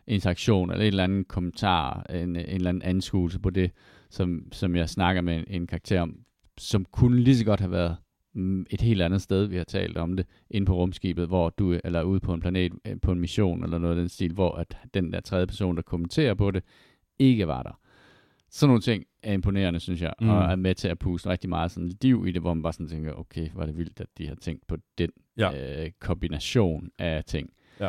interaktion, 0.07 0.71
eller 0.71 0.85
en 0.85 0.87
eller 0.87 1.05
anden 1.05 1.25
kommentar, 1.25 2.07
en, 2.11 2.37
en 2.37 2.37
eller 2.37 2.69
anden 2.69 2.83
anskuelse 2.83 3.39
på 3.39 3.51
det, 3.51 3.71
som, 4.11 4.49
som 4.53 4.77
jeg 4.77 4.89
snakker 4.89 5.23
med 5.23 5.37
en, 5.37 5.45
en 5.49 5.67
karakter 5.67 6.01
om, 6.01 6.17
som 6.59 6.85
kunne 6.85 7.21
lige 7.21 7.37
så 7.37 7.45
godt 7.45 7.61
have 7.61 7.73
været 7.73 7.97
et 8.71 8.81
helt 8.81 9.03
andet 9.03 9.23
sted, 9.23 9.47
vi 9.47 9.57
har 9.57 9.65
talt 9.65 9.97
om 9.97 10.17
det, 10.17 10.27
inde 10.51 10.67
på 10.67 10.75
rumskibet, 10.75 11.27
hvor 11.27 11.51
du, 11.51 11.81
eller 11.85 12.03
ude 12.03 12.21
på 12.21 12.35
en 12.35 12.41
planet, 12.41 12.73
øh, 12.87 13.01
på 13.03 13.13
en 13.13 13.21
mission, 13.21 13.65
eller 13.65 13.79
noget 13.79 13.95
af 13.95 14.01
den 14.01 14.09
stil, 14.09 14.33
hvor 14.33 14.53
at 14.55 14.79
den 14.95 15.13
der 15.13 15.21
tredje 15.21 15.47
person, 15.47 15.77
der 15.77 15.83
kommenterer 15.83 16.35
på 16.35 16.51
det, 16.51 16.63
ikke 17.19 17.47
var 17.47 17.63
der. 17.63 17.81
Sådan 18.51 18.69
nogle 18.69 18.81
ting 18.83 19.05
er 19.23 19.33
imponerende, 19.33 19.81
synes 19.81 20.03
jeg, 20.03 20.13
Mm. 20.21 20.29
og 20.29 20.43
er 20.45 20.57
med 20.57 20.75
til 20.75 20.89
at 20.89 20.99
puste 20.99 21.29
rigtig 21.29 21.51
meget 21.51 21.71
sådan 21.71 21.93
liv 22.03 22.25
i 22.29 22.33
det, 22.33 22.41
hvor 22.43 22.55
man 22.55 22.63
bare 22.63 22.73
sådan 22.73 22.89
tænker, 22.89 23.13
okay, 23.13 23.49
var 23.55 23.67
det 23.67 23.77
vildt, 23.77 24.01
at 24.01 24.07
de 24.19 24.29
har 24.29 24.35
tænkt 24.35 24.67
på 24.67 24.77
den 24.99 25.11
Ja. 25.39 25.83
øh, 25.85 25.91
kombination 26.01 26.91
af 26.99 27.25
ting. 27.25 27.51
Ja. 27.81 27.89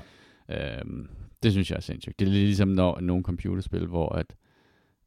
Øhm, 0.80 1.10
det 1.44 1.52
synes 1.52 1.70
jeg 1.72 1.78
er 1.78 1.82
sindssygt. 1.82 2.20
Det 2.20 2.28
er 2.28 2.32
lidt 2.32 2.44
ligesom 2.44 2.68
når 2.68 3.00
nogle 3.00 3.24
computerspil, 3.24 3.86
hvor 3.86 4.10
at 4.10 4.36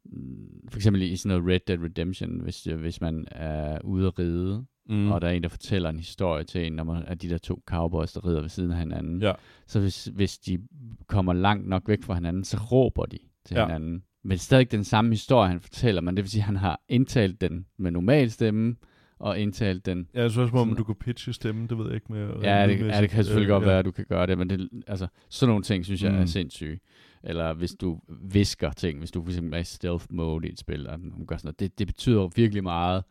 mm, 0.05 0.67
for 0.69 0.77
eksempel 0.77 1.01
i 1.01 1.15
sådan 1.15 1.37
noget 1.37 1.53
Red 1.53 1.59
Dead 1.67 1.79
Redemption, 1.83 2.39
hvis, 2.39 2.63
hvis 2.63 3.01
man 3.01 3.27
er 3.31 3.81
ude 3.83 4.07
at 4.07 4.19
ride, 4.19 4.65
mm. 4.89 5.11
og 5.11 5.21
der 5.21 5.27
er 5.27 5.31
en, 5.31 5.43
der 5.43 5.49
fortæller 5.49 5.89
en 5.89 5.97
historie 5.97 6.43
til 6.43 6.65
en, 6.65 6.73
når 6.73 6.83
man 6.83 7.03
er 7.07 7.15
de 7.15 7.29
der 7.29 7.37
to 7.37 7.61
cowboys, 7.65 8.13
der 8.13 8.25
rider 8.27 8.41
ved 8.41 8.49
siden 8.49 8.71
af 8.71 8.77
hinanden. 8.77 9.21
Ja. 9.21 9.33
Så 9.67 9.79
hvis, 9.79 10.05
hvis 10.05 10.37
de 10.37 10.59
kommer 11.07 11.33
langt 11.33 11.67
nok 11.67 11.87
væk 11.87 12.03
fra 12.03 12.13
hinanden, 12.13 12.43
så 12.43 12.57
råber 12.71 13.05
de 13.05 13.17
til 13.45 13.55
ja. 13.55 13.65
hinanden. 13.65 14.03
Men 14.23 14.37
stadig 14.37 14.71
den 14.71 14.83
samme 14.83 15.11
historie, 15.11 15.49
han 15.49 15.59
fortæller, 15.61 16.01
men 16.01 16.15
det 16.17 16.23
vil 16.23 16.31
sige, 16.31 16.41
at 16.41 16.45
han 16.45 16.55
har 16.55 16.81
indtalt 16.89 17.41
den 17.41 17.65
med 17.77 17.91
normal 17.91 18.31
stemme, 18.31 18.75
og 19.19 19.39
indtalt 19.39 19.85
den 19.85 20.07
Ja, 20.13 20.21
jeg 20.21 20.31
synes, 20.31 20.51
om 20.53 20.75
du 20.75 20.83
kunne 20.83 20.95
pitche 20.95 21.33
stemmen, 21.33 21.67
det 21.69 21.77
ved 21.77 21.85
jeg 21.85 21.95
ikke 21.95 22.13
med. 22.13 22.27
Ja, 22.43 22.67
det, 22.67 22.79
ja, 22.79 23.01
det 23.01 23.09
kan 23.09 23.23
selvfølgelig 23.23 23.49
godt 23.49 23.63
øh, 23.63 23.67
være, 23.67 23.79
at 23.79 23.85
du 23.85 23.91
kan 23.91 24.05
gøre 24.09 24.27
det, 24.27 24.37
men 24.37 24.49
det, 24.49 24.69
altså, 24.87 25.07
sådan 25.29 25.49
nogle 25.49 25.63
ting, 25.63 25.85
synes 25.85 26.03
jeg, 26.03 26.11
Mm. 26.11 26.17
er 26.17 26.25
sindssyge. 26.25 26.79
Eller 27.23 27.53
hvis 27.53 27.71
du 27.71 27.99
visker 28.21 28.71
ting, 28.71 28.99
hvis 28.99 29.11
du 29.11 29.21
for 29.23 29.29
eksempel 29.29 29.53
er 29.53 29.57
i 29.57 29.63
stealth 29.63 30.05
mode 30.09 30.47
i 30.47 30.51
et 30.51 30.59
spil, 30.59 30.87
og 30.89 30.99
man 30.99 31.25
gør 31.25 31.37
sådan 31.37 31.47
noget, 31.47 31.59
det, 31.59 31.79
det 31.79 31.87
betyder 31.87 32.27
virkelig 32.35 32.63
meget 32.63 33.03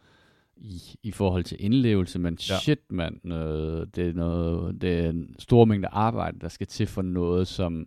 i, 0.56 0.82
i 1.02 1.10
forhold 1.10 1.44
til 1.44 1.56
indlevelse, 1.60 2.18
men 2.18 2.38
Ja. 2.48 2.54
ja. 2.54 2.60
shit, 2.60 2.78
mand, 2.90 3.32
øh, 3.32 3.86
det 3.96 4.08
er 4.08 4.12
noget, 4.12 4.82
det 4.82 4.98
er 4.98 5.08
en 5.10 5.34
stor 5.38 5.64
mængde 5.64 5.88
arbejde, 5.88 6.38
der 6.40 6.48
skal 6.48 6.66
til 6.66 6.86
for 6.86 7.02
noget, 7.02 7.48
som, 7.48 7.86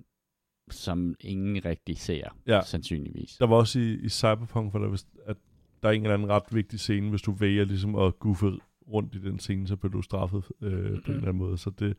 som 0.72 1.16
ingen 1.20 1.66
rigtig 1.66 1.98
ser, 1.98 2.24
Ja. 2.48 2.62
sandsynligvis. 2.66 3.36
Der 3.40 3.48
var 3.48 3.56
også 3.56 3.80
i, 3.80 3.94
i 3.94 4.10
Cyberpunk, 4.10 4.72
hvor 4.72 4.80
der, 4.80 4.90
vist, 4.90 5.08
at 5.26 5.38
der 5.84 5.90
er 5.90 5.94
en 5.94 6.02
eller 6.02 6.14
anden 6.14 6.30
ret 6.30 6.44
vigtig 6.52 6.80
scene, 6.80 7.10
hvis 7.10 7.22
du 7.22 7.32
vælger 7.32 7.66
ligesom 7.66 7.96
at 7.96 8.20
goofe 8.20 8.52
rundt 8.88 9.16
i 9.16 9.18
den 9.20 9.40
scene, 9.40 9.68
så 9.68 9.76
bliver 9.76 9.92
du 9.92 10.02
straffet 10.02 10.44
øh, 10.62 10.72
på 10.82 11.12
en 11.12 11.18
eller 11.18 11.18
anden 11.22 11.38
måde. 11.38 11.58
Så 11.58 11.70
det, 11.70 11.98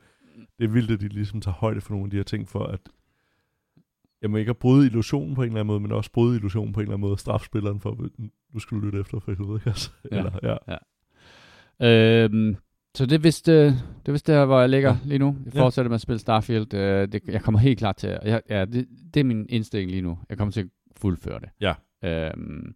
det 0.58 0.64
er 0.64 0.68
vildt, 0.68 0.90
at 0.90 1.00
de 1.00 1.08
ligesom 1.08 1.40
tager 1.40 1.54
højde 1.54 1.80
for 1.80 1.90
nogle 1.90 2.04
af 2.06 2.10
de 2.10 2.16
her 2.16 2.24
ting, 2.24 2.48
for 2.48 2.64
at 2.64 2.80
jamen 4.22 4.38
ikke 4.38 4.50
at 4.50 4.56
bryde 4.56 4.86
illusionen 4.86 5.34
på 5.34 5.42
en 5.42 5.46
eller 5.48 5.60
anden 5.60 5.66
måde, 5.66 5.80
men 5.80 5.92
også 5.92 6.12
bryde 6.12 6.36
illusionen 6.36 6.72
på 6.72 6.80
en 6.80 6.84
eller 6.84 6.94
anden 6.96 7.08
måde, 7.08 7.18
strafspilleren 7.18 7.80
for, 7.80 8.08
nu 8.52 8.58
skal 8.58 8.78
du 8.78 8.84
lytte 8.84 9.00
efter 9.00 9.18
for 9.18 9.32
helvede, 9.32 9.56
ikke? 9.56 9.70
Altså, 9.70 9.90
Ja. 10.10 10.18
Eller, 10.18 10.58
ja. 11.80 12.24
Øhm, 12.24 12.56
så 12.95 13.07
det 13.07 13.49
øh, 13.49 13.72
det 14.07 14.12
vist 14.12 14.26
der, 14.26 14.45
hvor 14.45 14.61
jeg 14.61 14.68
ligger 14.68 14.88
Ja. 14.90 14.97
ja. 15.03 15.09
lige 15.09 15.18
nu. 15.18 15.36
Jeg 15.45 15.55
Ja. 15.55 15.61
fortsætter 15.62 15.88
med 15.88 15.95
at 15.95 16.01
spille 16.01 16.18
Starfield. 16.18 16.74
Øh, 16.74 17.09
det, 17.12 17.22
jeg 17.28 17.42
kommer 17.42 17.59
helt 17.61 17.78
klart 17.78 17.97
til. 17.97 18.18
Jeg, 18.24 18.40
ja, 18.51 18.64
det, 18.64 18.86
det 19.14 19.20
er 19.20 19.24
min 19.24 19.47
indstilling 19.49 19.90
lige 19.90 20.03
nu. 20.03 20.18
Jeg 20.28 20.38
kommer 20.38 20.53
til 20.53 20.61
at 20.61 20.66
fuldføre 20.97 21.40
det. 21.40 21.49
Ja. 21.61 21.74
Øhm, 22.05 22.74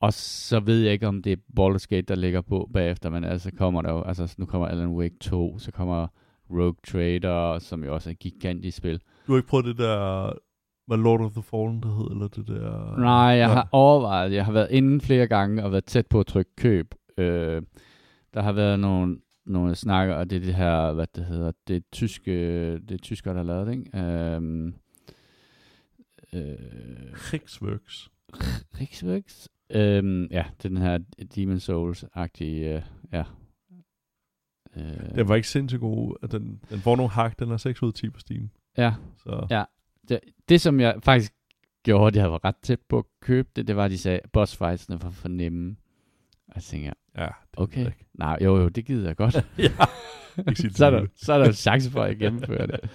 og 0.00 0.12
så 0.12 0.60
ved 0.60 0.80
jeg 0.80 0.92
ikke, 0.92 1.08
om 1.08 1.22
det 1.22 1.32
er 1.32 1.36
Baldur's 1.60 1.86
Gate, 1.88 2.02
der 2.02 2.14
ligger 2.14 2.40
på 2.40 2.70
bagefter, 2.72 3.10
men 3.10 3.24
altså 3.24 3.50
kommer 3.58 3.82
der 3.82 3.92
jo... 3.92 4.02
Altså, 4.02 4.34
nu 4.38 4.46
kommer 4.46 4.68
Alan 4.68 4.88
Wake 4.88 5.14
2, 5.20 5.58
så 5.58 5.72
kommer 5.72 6.06
Rogue 6.50 6.74
Trader, 6.86 7.58
som 7.58 7.84
jo 7.84 7.94
også 7.94 8.10
er 8.10 8.12
et 8.12 8.18
gigantisk 8.18 8.76
spil. 8.76 9.00
Du 9.26 9.32
har 9.32 9.36
ikke 9.36 9.48
prøvet 9.48 9.64
det 9.66 9.78
der, 9.78 10.32
hvad 10.86 10.98
Lord 10.98 11.20
of 11.20 11.32
the 11.32 11.42
Fallen, 11.42 11.82
der 11.82 11.88
hed, 11.98 12.10
eller 12.10 12.28
det 12.28 12.46
der... 12.46 12.96
Nej, 12.98 13.14
jeg 13.16 13.50
har 13.50 13.68
overvejet, 13.72 14.32
jeg 14.32 14.44
har 14.44 14.52
været 14.52 14.68
inde 14.70 15.00
flere 15.00 15.26
gange 15.26 15.64
og 15.64 15.72
været 15.72 15.84
tæt 15.84 16.06
på 16.06 16.20
at 16.20 16.26
trykke 16.26 16.50
køb. 16.56 16.94
Øh, 17.18 17.62
der 18.34 18.42
har 18.42 18.52
været 18.52 18.80
nogle, 18.80 19.18
nogle 19.46 19.74
snakker, 19.74 20.14
og 20.14 20.30
det 20.30 20.36
er 20.36 20.40
det 20.40 20.54
her, 20.54 20.92
hvad 20.92 21.06
det 21.14 21.24
hedder, 21.24 21.52
det 21.68 21.76
er 21.76 21.80
tyske, 21.92 22.30
det 22.78 22.90
er 22.90 22.98
tyskere, 22.98 23.34
der 23.34 23.38
har 23.40 23.44
lavet 23.46 23.66
det, 23.66 23.72
ikke? 23.78 23.98
Øhm, 23.98 24.74
øh, 26.32 27.12
Krigsworks. 27.12 28.10
Riksworks? 28.80 29.48
Øhm, 29.70 30.24
ja, 30.30 30.44
det 30.56 30.64
er 30.64 30.68
den 30.68 30.76
her 30.76 30.98
Demon 31.36 31.56
Souls-agtige, 31.56 32.64
øh, 32.76 32.82
ja. 33.12 33.24
Øh, 34.76 35.14
Den 35.14 35.28
var 35.28 35.34
ikke 35.34 35.48
sindssygt 35.48 35.80
god. 35.80 36.16
at 36.22 36.32
Den, 36.32 36.60
den 36.70 36.78
får 36.80 36.96
nogle 36.96 37.10
hak, 37.10 37.38
den 37.38 37.50
er 37.50 37.56
6 37.56 37.82
ud 37.82 37.88
af 37.88 37.94
10 37.94 38.10
på 38.10 38.20
Steam. 38.20 38.50
ja, 38.76 38.94
Så. 39.16 39.46
Ja. 39.50 39.64
det, 40.08 40.20
det, 40.48 40.60
som 40.60 40.80
jeg 40.80 40.94
faktisk 41.02 41.32
gjorde, 41.82 42.06
at 42.06 42.16
jeg 42.16 42.32
var 42.32 42.44
ret 42.44 42.56
tæt 42.62 42.80
på 42.88 42.98
at 42.98 43.04
købe 43.20 43.48
det, 43.56 43.68
det 43.68 43.76
var, 43.76 43.84
at 43.84 43.90
de 43.90 43.98
sagde, 43.98 44.20
boss 44.32 44.56
fightsene 44.56 45.02
var 45.02 45.10
for 45.10 45.28
nemme. 45.28 45.76
Og 46.48 46.52
jeg 46.54 46.62
tænker, 46.62 46.92
ja 47.16 47.24
det 47.24 47.32
okay, 47.56 47.78
jeg 47.78 47.86
ikke. 47.86 48.06
nej, 48.14 48.38
jo, 48.40 48.56
jo, 48.56 48.68
det 48.68 48.84
gider 48.84 49.06
jeg 49.06 49.16
godt. 49.16 49.34
ja. 49.58 49.68
Det 50.48 50.76
så, 50.76 50.86
er 50.86 50.90
der, 50.90 51.06
så 51.16 51.32
er 51.32 51.38
der 51.38 51.44
en 51.46 51.52
chance 51.52 51.90
for, 51.90 52.02
at 52.02 52.08
jeg 52.08 52.16
gennemfører 52.18 52.66
det. 52.66 52.80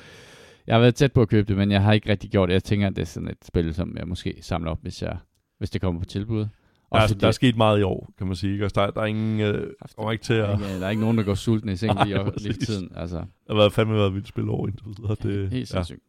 Jeg 0.67 0.75
har 0.75 0.79
været 0.79 0.95
tæt 0.95 1.11
på 1.13 1.21
at 1.21 1.29
købe 1.29 1.47
det, 1.47 1.57
men 1.57 1.71
jeg 1.71 1.81
har 1.83 1.93
ikke 1.93 2.09
rigtig 2.09 2.29
gjort 2.31 2.49
det. 2.49 2.53
Jeg 2.53 2.63
tænker, 2.63 2.87
at 2.87 2.95
det 2.95 3.01
er 3.01 3.05
sådan 3.05 3.29
et 3.29 3.37
spil, 3.45 3.73
som 3.73 3.97
jeg 3.97 4.07
måske 4.07 4.37
samler 4.41 4.71
op, 4.71 4.81
hvis, 4.81 5.01
jeg, 5.01 5.17
hvis 5.57 5.69
det 5.69 5.81
kommer 5.81 5.99
på 6.01 6.05
tilbud. 6.05 6.39
Der, 6.39 6.99
er, 6.99 7.07
der 7.07 7.27
er 7.27 7.31
sket 7.31 7.57
meget 7.57 7.79
i 7.79 7.83
år, 7.83 8.09
kan 8.17 8.27
man 8.27 8.35
sige. 8.35 8.53
Ikke? 8.53 8.63
Altså, 8.63 8.81
der, 8.85 8.91
der 8.91 9.01
er 9.01 9.05
ingen... 9.05 9.39
Øh, 9.39 9.73
kommer 9.95 10.11
ikke 10.11 10.23
til 10.23 10.33
at... 10.33 10.59
ikke, 10.59 10.79
der 10.79 10.85
er 10.85 10.89
ikke 10.89 11.01
nogen, 11.01 11.17
der 11.17 11.23
går 11.23 11.33
sulten 11.35 11.69
i 11.69 11.75
seng 11.75 12.03
lige, 12.05 12.19
over- 12.19 12.31
lige 12.37 12.53
tiden. 12.53 12.91
Altså, 12.95 13.15
Der 13.17 13.25
har 13.49 13.55
været 13.55 13.73
fandme 13.73 13.95
været 13.95 14.07
et 14.07 14.13
vildt 14.13 14.27
spil 14.27 14.49
over 14.49 14.67
indtil 14.67 14.85
videre. 14.97 15.15
Det, 15.23 15.49
helt 15.49 15.73
ja. 15.73 15.83
sindssygt. 15.83 15.99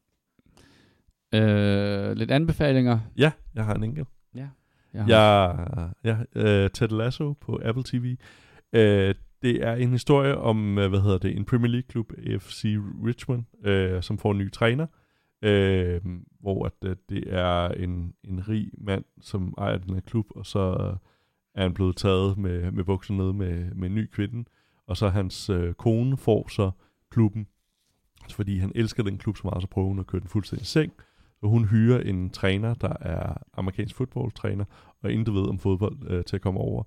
Øh, 1.35 2.17
lidt 2.17 2.31
anbefalinger. 2.31 2.99
ja, 3.17 3.31
jeg 3.55 3.65
har 3.65 3.75
en 3.75 3.85
enkelt. 3.85 4.09
Ja. 4.35 4.47
Jeg 4.95 5.05
har... 5.05 5.95
Ja, 6.05 6.17
ja 6.35 6.65
uh, 6.65 6.71
Ted 6.71 6.89
Lasso 6.89 7.33
på 7.33 7.61
Apple 7.65 7.85
TV. 7.87 8.17
Uh, 8.73 9.15
det 9.43 9.65
er 9.67 9.75
en 9.75 9.91
historie 9.91 10.39
om, 10.39 10.79
uh, 10.79 10.87
hvad 10.87 11.01
hedder 11.01 11.19
det, 11.19 11.37
en 11.37 11.45
Premier 11.45 11.71
League 11.71 11.89
klub, 11.89 12.13
FC 12.41 12.65
Richmond, 13.07 13.45
uh, 13.69 14.03
som 14.03 14.19
får 14.19 14.33
en 14.33 14.39
ny 14.39 14.51
træner. 14.53 14.87
Uh, 15.47 16.13
hvor 16.41 16.67
at, 16.67 16.89
uh, 16.91 16.93
det 17.09 17.35
er 17.35 17.69
en, 17.69 18.15
en 18.25 18.49
rig 18.49 18.71
mand, 18.79 19.05
som 19.21 19.55
ejer 19.59 19.79
den 19.79 19.95
her 19.95 20.01
klub, 20.01 20.27
og 20.31 20.47
så 20.47 20.95
er 21.55 21.63
han 21.63 21.75
blevet 21.75 21.97
taget 21.97 22.39
med, 22.39 22.71
med 22.71 22.85
bukserne 22.85 23.19
ned 23.19 23.33
med, 23.33 23.75
med 23.75 23.89
en 23.89 23.95
ny 23.95 24.07
kvinde. 24.07 24.45
Og 24.87 24.97
så 24.97 25.09
hans 25.09 25.51
uh, 25.51 25.73
kone 25.73 26.17
får 26.17 26.49
så 26.49 26.71
klubben, 27.11 27.47
fordi 28.31 28.59
han 28.59 28.73
elsker 28.75 29.03
den 29.03 29.19
klub 29.19 29.37
så 29.37 29.43
meget, 29.45 29.63
så 29.63 29.69
prøver 29.69 29.89
hun 29.89 29.99
at 29.99 30.07
køre 30.07 30.21
den 30.21 30.29
fuldstændig 30.29 30.63
i 30.63 30.67
seng. 30.67 30.93
Så 31.43 31.49
hun 31.49 31.65
hyrer 31.65 32.01
en 32.01 32.31
træner, 32.31 32.75
der 32.75 32.97
er 33.01 33.37
amerikansk 33.55 33.97
fodboldtræner, 33.97 34.65
og 35.03 35.13
intet 35.13 35.35
ved 35.35 35.49
om 35.49 35.59
fodbold 35.59 35.97
øh, 36.11 36.25
til 36.25 36.37
at 36.37 36.43
komme 36.43 36.61
over. 36.61 36.83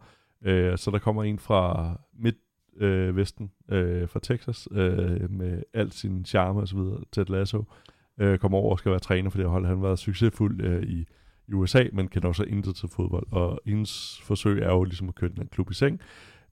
Øh, 0.45 0.77
så 0.77 0.91
der 0.91 0.99
kommer 0.99 1.23
en 1.23 1.39
fra 1.39 1.91
midt 2.13 2.35
øh, 2.77 3.15
vesten, 3.15 3.51
øh, 3.69 4.09
fra 4.09 4.19
Texas, 4.23 4.67
øh, 4.71 5.31
med 5.31 5.63
al 5.73 5.91
sin 5.91 6.25
charme 6.25 6.59
og 6.59 6.67
så 6.67 6.75
videre, 6.75 7.01
Ted 7.11 7.25
Lasso, 7.25 7.63
øh, 8.19 8.39
kommer 8.39 8.57
over 8.57 8.71
og 8.71 8.79
skal 8.79 8.91
være 8.91 8.99
træner 8.99 9.29
for 9.29 9.37
det 9.37 9.49
hold. 9.49 9.65
Han 9.65 9.75
har 9.75 9.83
været 9.83 9.99
succesfuld 9.99 10.61
øh, 10.61 10.83
i, 10.83 11.05
i 11.47 11.53
USA, 11.53 11.83
men 11.93 12.07
kender 12.07 12.27
også 12.27 12.43
intet 12.43 12.75
til 12.75 12.89
fodbold. 12.89 13.27
Og 13.31 13.59
hendes 13.65 14.21
forsøg 14.23 14.61
er 14.61 14.71
jo 14.71 14.83
ligesom 14.83 15.09
at 15.09 15.15
køre 15.15 15.29
den 15.35 15.47
klub 15.47 15.71
i 15.71 15.73
seng. 15.73 15.99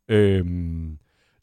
Øh, 0.09 0.45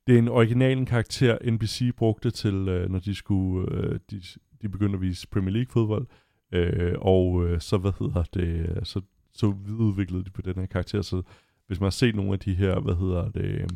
det 0.06 0.14
er 0.14 0.18
en 0.18 0.28
originalen 0.28 0.86
karakter, 0.86 1.38
NBC 1.50 1.96
brugte 1.96 2.30
til, 2.30 2.68
øh, 2.68 2.90
når 2.90 2.98
de 2.98 3.14
skulle, 3.14 3.74
øh, 3.74 3.98
de, 4.10 4.22
de 4.62 4.68
begyndte 4.68 4.96
at 4.96 5.00
vise 5.00 5.28
Premier 5.28 5.52
League 5.52 5.72
fodbold, 5.72 6.06
Øh, 6.06 6.29
Øh, 6.52 6.94
og 6.98 7.46
øh, 7.46 7.60
så, 7.60 7.78
hvad 7.78 7.92
hedder 7.98 8.22
det, 8.22 8.80
så, 8.88 9.00
så 9.32 9.50
videreudviklede 9.50 10.24
de 10.24 10.30
på 10.30 10.42
den 10.42 10.54
her 10.54 10.66
karakter, 10.66 11.02
så 11.02 11.22
hvis 11.66 11.80
man 11.80 11.86
har 11.86 11.90
set 11.90 12.16
nogle 12.16 12.32
af 12.32 12.38
de 12.38 12.54
her, 12.54 12.80
hvad 12.80 12.94
hedder 12.94 13.28
det, 13.28 13.44
øh, 13.44 13.68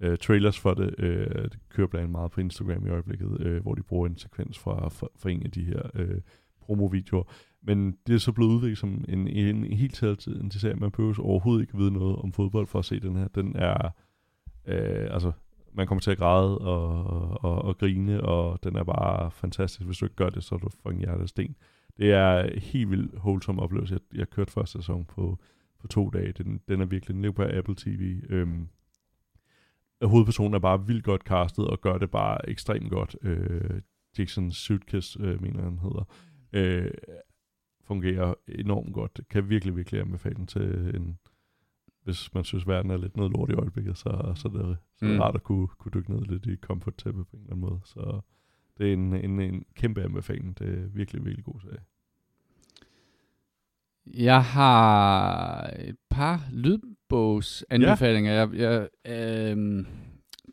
øh, 0.00 0.18
trailers 0.18 0.58
for 0.58 0.74
det, 0.74 0.94
øh, 0.98 1.42
det 1.42 1.58
kører 1.68 1.86
blandt 1.86 2.02
andet 2.02 2.12
meget 2.12 2.30
på 2.30 2.40
Instagram 2.40 2.86
i 2.86 2.90
øjeblikket, 2.90 3.40
øh, 3.40 3.62
hvor 3.62 3.74
de 3.74 3.82
bruger 3.82 4.06
en 4.06 4.18
sekvens 4.18 4.58
fra, 4.58 4.88
fra, 4.88 5.08
fra 5.16 5.30
en 5.30 5.42
af 5.42 5.50
de 5.50 5.64
her 5.64 5.82
øh, 5.94 6.20
promovideoer. 6.60 7.32
Men 7.62 7.96
det 8.06 8.14
er 8.14 8.18
så 8.18 8.32
blevet 8.32 8.50
udviklet 8.50 8.78
som 8.78 9.04
en, 9.08 9.28
en, 9.28 9.64
en 9.64 9.72
helt 9.72 10.02
en 10.02 10.50
serie. 10.50 10.74
Man 10.74 10.90
behøver 10.90 11.20
overhovedet 11.20 11.62
ikke 11.62 11.78
vide 11.78 11.90
noget 11.90 12.16
om 12.16 12.32
fodbold 12.32 12.66
for 12.66 12.78
at 12.78 12.84
se 12.84 13.00
den 13.00 13.16
her. 13.16 13.28
Den 13.28 13.56
er, 13.56 13.88
øh, 14.66 15.08
altså, 15.10 15.32
man 15.72 15.86
kommer 15.86 16.00
til 16.00 16.10
at 16.10 16.18
græde 16.18 16.58
og, 16.58 17.44
og, 17.44 17.62
og 17.62 17.78
grine, 17.78 18.20
og 18.20 18.64
den 18.64 18.76
er 18.76 18.84
bare 18.84 19.30
fantastisk. 19.30 19.86
Hvis 19.86 19.98
du 19.98 20.04
ikke 20.04 20.16
gør 20.16 20.30
det, 20.30 20.44
så 20.44 20.54
er 20.54 20.58
du 20.58 20.68
fucking 20.68 21.00
hjertesten. 21.00 21.56
Det 21.96 22.12
er 22.12 22.60
helt 22.60 22.90
vildt 22.90 23.14
wholesome 23.14 23.62
oplevelse. 23.62 23.94
Jeg, 23.94 24.18
jeg 24.18 24.30
kørte 24.30 24.52
første 24.52 24.78
sæson 24.78 25.04
på, 25.04 25.38
på 25.80 25.88
to 25.88 26.10
dage. 26.10 26.32
Den, 26.32 26.60
den 26.68 26.80
er 26.80 26.84
virkelig, 26.84 27.14
den 27.14 27.22
ligger 27.22 27.44
på 27.44 27.56
Apple 27.56 27.74
TV. 27.78 28.22
Øhm, 28.28 28.68
hovedpersonen 30.02 30.54
er 30.54 30.58
bare 30.58 30.86
vildt 30.86 31.04
godt 31.04 31.22
castet, 31.22 31.66
og 31.66 31.80
gør 31.80 31.98
det 31.98 32.10
bare 32.10 32.48
ekstremt 32.48 32.90
godt. 32.90 33.16
Øh, 33.22 33.80
Jason 34.18 34.52
Suitcase, 34.52 35.22
øh, 35.22 35.42
mener 35.42 35.62
han 35.62 35.78
hedder. 35.78 36.04
Øh, 36.52 36.90
fungerer 37.84 38.34
enormt 38.48 38.94
godt. 38.94 39.20
Kan 39.30 39.48
virkelig, 39.48 39.76
virkelig 39.76 40.00
anbefale 40.00 40.34
den 40.34 40.46
til 40.46 40.92
en, 40.96 41.18
hvis 42.04 42.34
man 42.34 42.44
synes, 42.44 42.66
verden 42.66 42.90
er 42.90 42.96
lidt 42.96 43.16
noget 43.16 43.32
lort 43.32 43.50
i 43.50 43.54
øjeblikket, 43.54 43.98
så, 43.98 44.32
så, 44.36 44.48
det, 44.48 44.76
så 44.96 45.04
mm. 45.04 45.10
det 45.10 45.18
er 45.18 45.22
rart 45.22 45.34
at 45.34 45.42
kunne, 45.42 45.68
kunne 45.68 45.92
dykke 45.94 46.12
ned 46.12 46.24
lidt 46.24 46.46
i 46.46 46.56
comfort 46.56 46.96
tæppe 46.96 47.24
på 47.24 47.36
en 47.36 47.42
eller 47.42 47.52
anden 47.52 47.68
måde. 47.68 47.80
Så 47.84 48.20
det 48.78 48.88
er 48.88 48.92
en, 48.92 49.14
en, 49.14 49.40
en 49.40 49.64
kæmpe 49.74 50.02
anbefaling. 50.02 50.58
Det 50.58 50.68
er 50.68 50.86
virkelig, 50.94 51.24
virkelig 51.24 51.44
god 51.44 51.60
serie. 51.60 51.80
Jeg 54.06 54.44
har 54.44 55.70
et 55.78 55.96
par 56.10 56.48
lydbogs 56.52 57.64
anbefalinger. 57.70 58.32
Ja. 58.32 58.38
Jeg, 58.38 58.88
jeg, 59.04 59.56
øh, 59.56 59.86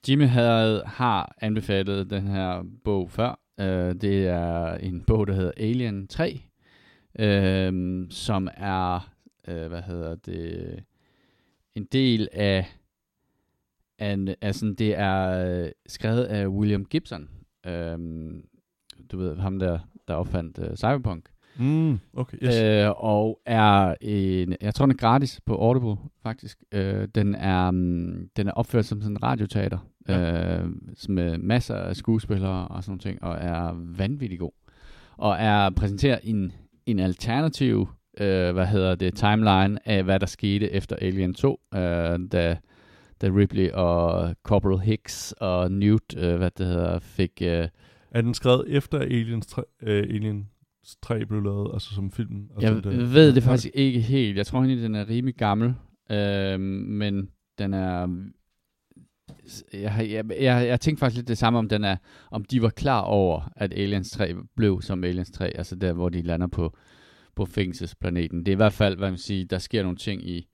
Jimmy 0.10 0.26
havde, 0.26 0.84
har 0.86 1.36
anbefalet 1.42 2.10
den 2.10 2.28
her 2.28 2.64
bog 2.84 3.12
før. 3.12 3.40
Uh, 3.58 3.66
det 4.02 4.28
er 4.28 4.74
en 4.74 5.02
bog, 5.02 5.28
der 5.28 5.34
hedder 5.34 5.52
Alien 5.58 6.08
3, 6.08 6.42
øh, 7.20 8.06
som 8.10 8.48
er, 8.54 9.14
uh, 9.48 9.66
hvad 9.68 9.82
hedder 9.82 10.16
det, 10.16 10.84
en 11.76 11.86
del 11.86 12.28
af, 12.32 12.66
af 14.00 14.36
altså 14.42 14.76
det 14.78 14.98
er 14.98 15.72
skrevet 15.88 16.24
af 16.24 16.48
William 16.48 16.86
Gibson, 16.86 17.30
Øhm, 17.70 18.44
du 19.12 19.18
ved, 19.18 19.38
ham 19.38 19.60
der, 19.60 19.80
der 20.08 20.14
opfandt 20.14 20.60
uh, 20.60 20.76
Cyberpunk. 20.76 21.26
Mm, 21.60 22.00
okay, 22.14 22.38
yes. 22.44 22.62
Øh, 22.62 22.92
og 22.98 23.40
er 23.46 23.96
en, 24.02 24.56
jeg 24.62 24.76
tror 24.76 24.86
den 24.86 24.96
er 24.96 24.98
gratis 24.98 25.42
på 25.46 25.56
Audible 25.56 25.96
faktisk. 26.24 26.64
Øh, 26.72 27.08
den 27.16 27.36
er 27.36 27.68
um, 27.68 28.30
den 28.36 28.48
er 28.48 28.52
opført 28.52 28.86
som 28.86 29.02
sådan 29.02 29.16
en 29.16 29.24
radioteater 29.24 29.78
ja. 30.08 30.58
øh, 30.58 30.70
med 31.10 31.38
masser 31.38 31.76
af 31.76 31.96
skuespillere 31.96 32.68
og 32.68 32.84
sådan 32.84 33.00
ting 33.00 33.24
og 33.24 33.38
er 33.40 33.72
vanvittig 33.98 34.40
god. 34.40 34.52
Og 35.18 35.36
er 35.40 35.70
præsenteret 35.70 36.20
en 36.24 36.52
en 36.86 37.00
alternativ 37.00 37.88
øh, 38.20 38.54
hvad 38.54 38.66
hedder 38.66 38.96
det 38.96 39.16
timeline 39.16 39.88
af 39.88 40.04
hvad 40.04 40.20
der 40.20 40.26
skete 40.26 40.72
efter 40.72 40.96
Alien 41.02 41.34
2, 41.34 41.60
øh, 41.76 42.20
da 42.32 42.58
da 43.22 43.28
Ripley 43.28 43.72
og 43.72 44.36
Corporal 44.44 44.80
Hicks 44.80 45.34
og 45.38 45.72
Newt, 45.72 46.18
øh, 46.18 46.36
hvad 46.36 46.52
det 46.52 46.66
hedder, 46.66 47.00
fik... 47.00 47.42
Øh, 47.42 47.68
er 48.12 48.22
den 48.22 48.34
skrevet 48.34 48.66
efter 48.68 49.00
Aliens 49.00 49.48
3, 49.48 49.64
øh, 49.82 50.04
Alien 50.04 50.48
3 51.02 51.26
blev 51.26 51.44
lavet, 51.44 51.70
altså 51.74 51.96
som 51.96 52.12
film? 52.12 52.50
Jeg 52.62 52.84
det, 52.84 53.14
ved 53.14 53.34
det 53.34 53.44
faktisk 53.44 53.70
ikke 53.74 54.00
helt. 54.00 54.38
Jeg 54.38 54.46
tror 54.46 54.60
egentlig, 54.60 54.84
den 54.84 54.96
er 54.96 55.10
rimelig 55.10 55.36
gammel, 55.36 55.74
øh, 56.12 56.60
men 56.60 57.30
den 57.58 57.74
er... 57.74 58.08
Jeg, 59.74 60.08
jeg, 60.10 60.26
jeg, 60.42 60.68
jeg 60.68 60.82
tænkte 60.82 61.00
faktisk 61.00 61.18
lidt 61.18 61.28
det 61.28 61.38
samme, 61.38 61.60
om 61.60 61.70
den 61.70 61.84
er, 61.84 61.96
om 62.32 62.46
de 62.46 62.62
var 62.62 62.70
klar 62.70 63.02
over, 63.02 63.52
at 63.56 63.74
Aliens 63.74 64.12
3 64.12 64.36
blev 64.56 64.82
som 64.82 65.04
Aliens 65.04 65.32
3, 65.32 65.58
altså 65.58 65.76
der, 65.76 65.94
hvor 65.94 66.10
de 66.10 66.22
lander 66.22 66.48
på, 66.48 66.78
på 67.36 67.46
fængselsplaneten. 67.46 68.40
Det 68.40 68.48
er 68.48 68.56
i 68.56 68.56
hvert 68.56 68.74
fald, 68.74 68.98
hvad 68.98 69.10
man 69.10 69.18
siger, 69.18 69.46
der 69.46 69.58
sker 69.58 69.84
nogle 69.84 69.98
ting 69.98 70.30
i, 70.30 70.49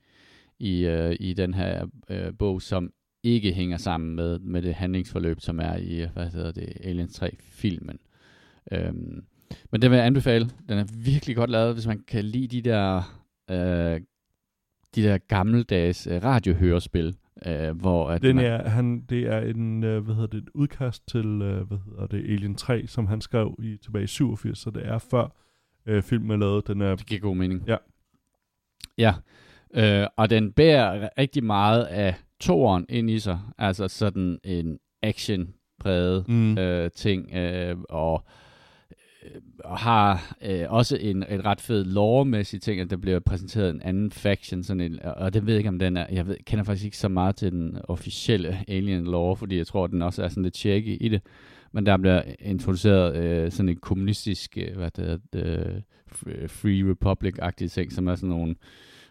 i, 0.60 0.86
øh, 0.86 1.16
i 1.20 1.34
den 1.34 1.53
her 1.53 1.86
øh, 2.10 2.34
bog, 2.39 2.62
som 2.62 2.91
ikke 3.24 3.53
hænger 3.53 3.78
sammen 3.78 4.16
med, 4.16 4.39
med 4.39 4.62
det 4.62 4.74
handlingsforløb, 4.74 5.39
som 5.39 5.60
er 5.60 5.76
i, 5.78 6.06
hvad 6.14 6.30
hedder 6.30 6.51
det, 6.51 6.74
Alien 6.84 7.08
3-filmen. 7.08 7.99
Øhm, 8.72 9.26
men 9.72 9.82
den 9.82 9.91
vil 9.91 9.97
jeg 9.97 10.06
anbefale. 10.06 10.49
Den 10.70 10.78
er 10.78 10.86
virkelig 11.06 11.36
godt 11.36 11.49
lavet, 11.49 11.74
hvis 11.74 11.88
man 11.88 12.03
kan 12.08 12.26
lide 12.26 12.47
de 12.47 12.70
der, 12.70 12.95
øh, 13.51 14.01
de 14.95 15.03
der 15.03 15.18
gammeldags 15.18 16.08
øh, 16.08 16.24
radiohørespil, 16.24 17.16
øh, 17.45 17.78
hvor 17.78 18.10
at 18.10 18.22
den 18.22 18.36
man, 18.36 18.45
er, 18.45 18.70
han, 18.70 19.01
det 19.01 19.28
er 19.28 19.39
en, 19.39 19.84
øh, 19.84 20.03
hvad 20.03 20.16
hedder 20.16 20.28
det, 20.28 20.43
et 20.43 20.49
udkast 20.53 21.08
til, 21.08 21.41
øh, 21.41 21.68
hvad 21.68 21.78
hedder 21.86 22.08
det, 22.08 22.18
Alien 22.18 22.56
3, 22.56 22.88
som 22.88 23.08
han 23.08 23.22
skrev 23.22 23.60
i 23.64 23.78
tilbage 23.78 24.03
i 24.03 24.08
87, 24.08 24.58
så 24.58 24.70
det 24.70 24.88
er 24.88 24.97
før 24.97 25.36
øh, 25.86 26.03
filmen 26.03 26.32
er 26.32 26.38
lavet. 26.38 26.68
Den 26.68 26.82
er, 26.82 26.95
det 26.95 27.06
giver 27.06 27.22
god 27.22 27.36
mening. 27.36 27.64
Ja. 27.68 27.78
Ja, 28.97 29.14
Øh, 29.76 30.07
og 30.17 30.30
den 30.30 30.51
bærer 30.51 31.09
rigtig 31.17 31.43
meget 31.43 31.84
af 31.84 32.15
toren 32.39 32.86
ind 32.89 33.09
i 33.09 33.19
sig. 33.19 33.39
Altså 33.57 33.88
sådan 33.88 34.39
en 34.43 34.80
action-præget 35.03 36.28
mm. 36.28 36.57
øh, 36.57 36.91
ting. 36.91 37.36
Øh, 37.36 37.78
og 37.89 38.23
øh, 39.23 39.41
og 39.59 39.78
har 39.78 40.36
øh, 40.41 40.65
også 40.69 40.97
en, 40.97 41.26
en 41.30 41.45
ret 41.45 41.61
fed 41.61 41.86
lore-mæssig 41.86 42.61
ting, 42.61 42.82
at 42.82 42.89
der 42.89 42.97
bliver 42.97 43.19
præsenteret 43.19 43.69
en 43.69 43.82
anden 43.82 44.11
faction, 44.11 44.63
sådan 44.63 44.82
en, 44.82 44.99
og 45.03 45.34
det 45.34 45.45
ved 45.45 45.53
jeg 45.53 45.57
ikke, 45.57 45.69
om 45.69 45.80
den 45.80 45.97
er, 45.97 46.05
jeg 46.11 46.28
ved, 46.28 46.38
kender 46.45 46.63
faktisk 46.63 46.86
ikke 46.86 46.97
så 46.97 47.07
meget 47.07 47.36
til 47.36 47.51
den 47.51 47.78
officielle 47.84 48.57
Alien 48.67 49.03
lore, 49.03 49.36
fordi 49.36 49.57
jeg 49.57 49.67
tror, 49.67 49.84
at 49.84 49.91
den 49.91 50.01
også 50.01 50.23
er 50.23 50.30
sådan 50.30 50.43
lidt 50.43 50.53
tjekke 50.53 50.95
i 50.95 51.09
det, 51.09 51.21
men 51.71 51.86
der 51.86 51.97
bliver 51.97 52.21
introduceret 52.39 53.15
øh, 53.15 53.51
sådan 53.51 53.69
en 53.69 53.78
kommunistisk, 53.78 54.57
øh, 54.57 54.78
hvad 54.78 54.91
det 54.91 55.21
hedder, 55.34 55.82
Free 56.47 56.84
Republic-agtig 56.91 57.71
ting, 57.71 57.91
som 57.91 58.07
er 58.07 58.15
sådan 58.15 58.30
nogle 58.30 58.51
øh, 58.51 58.55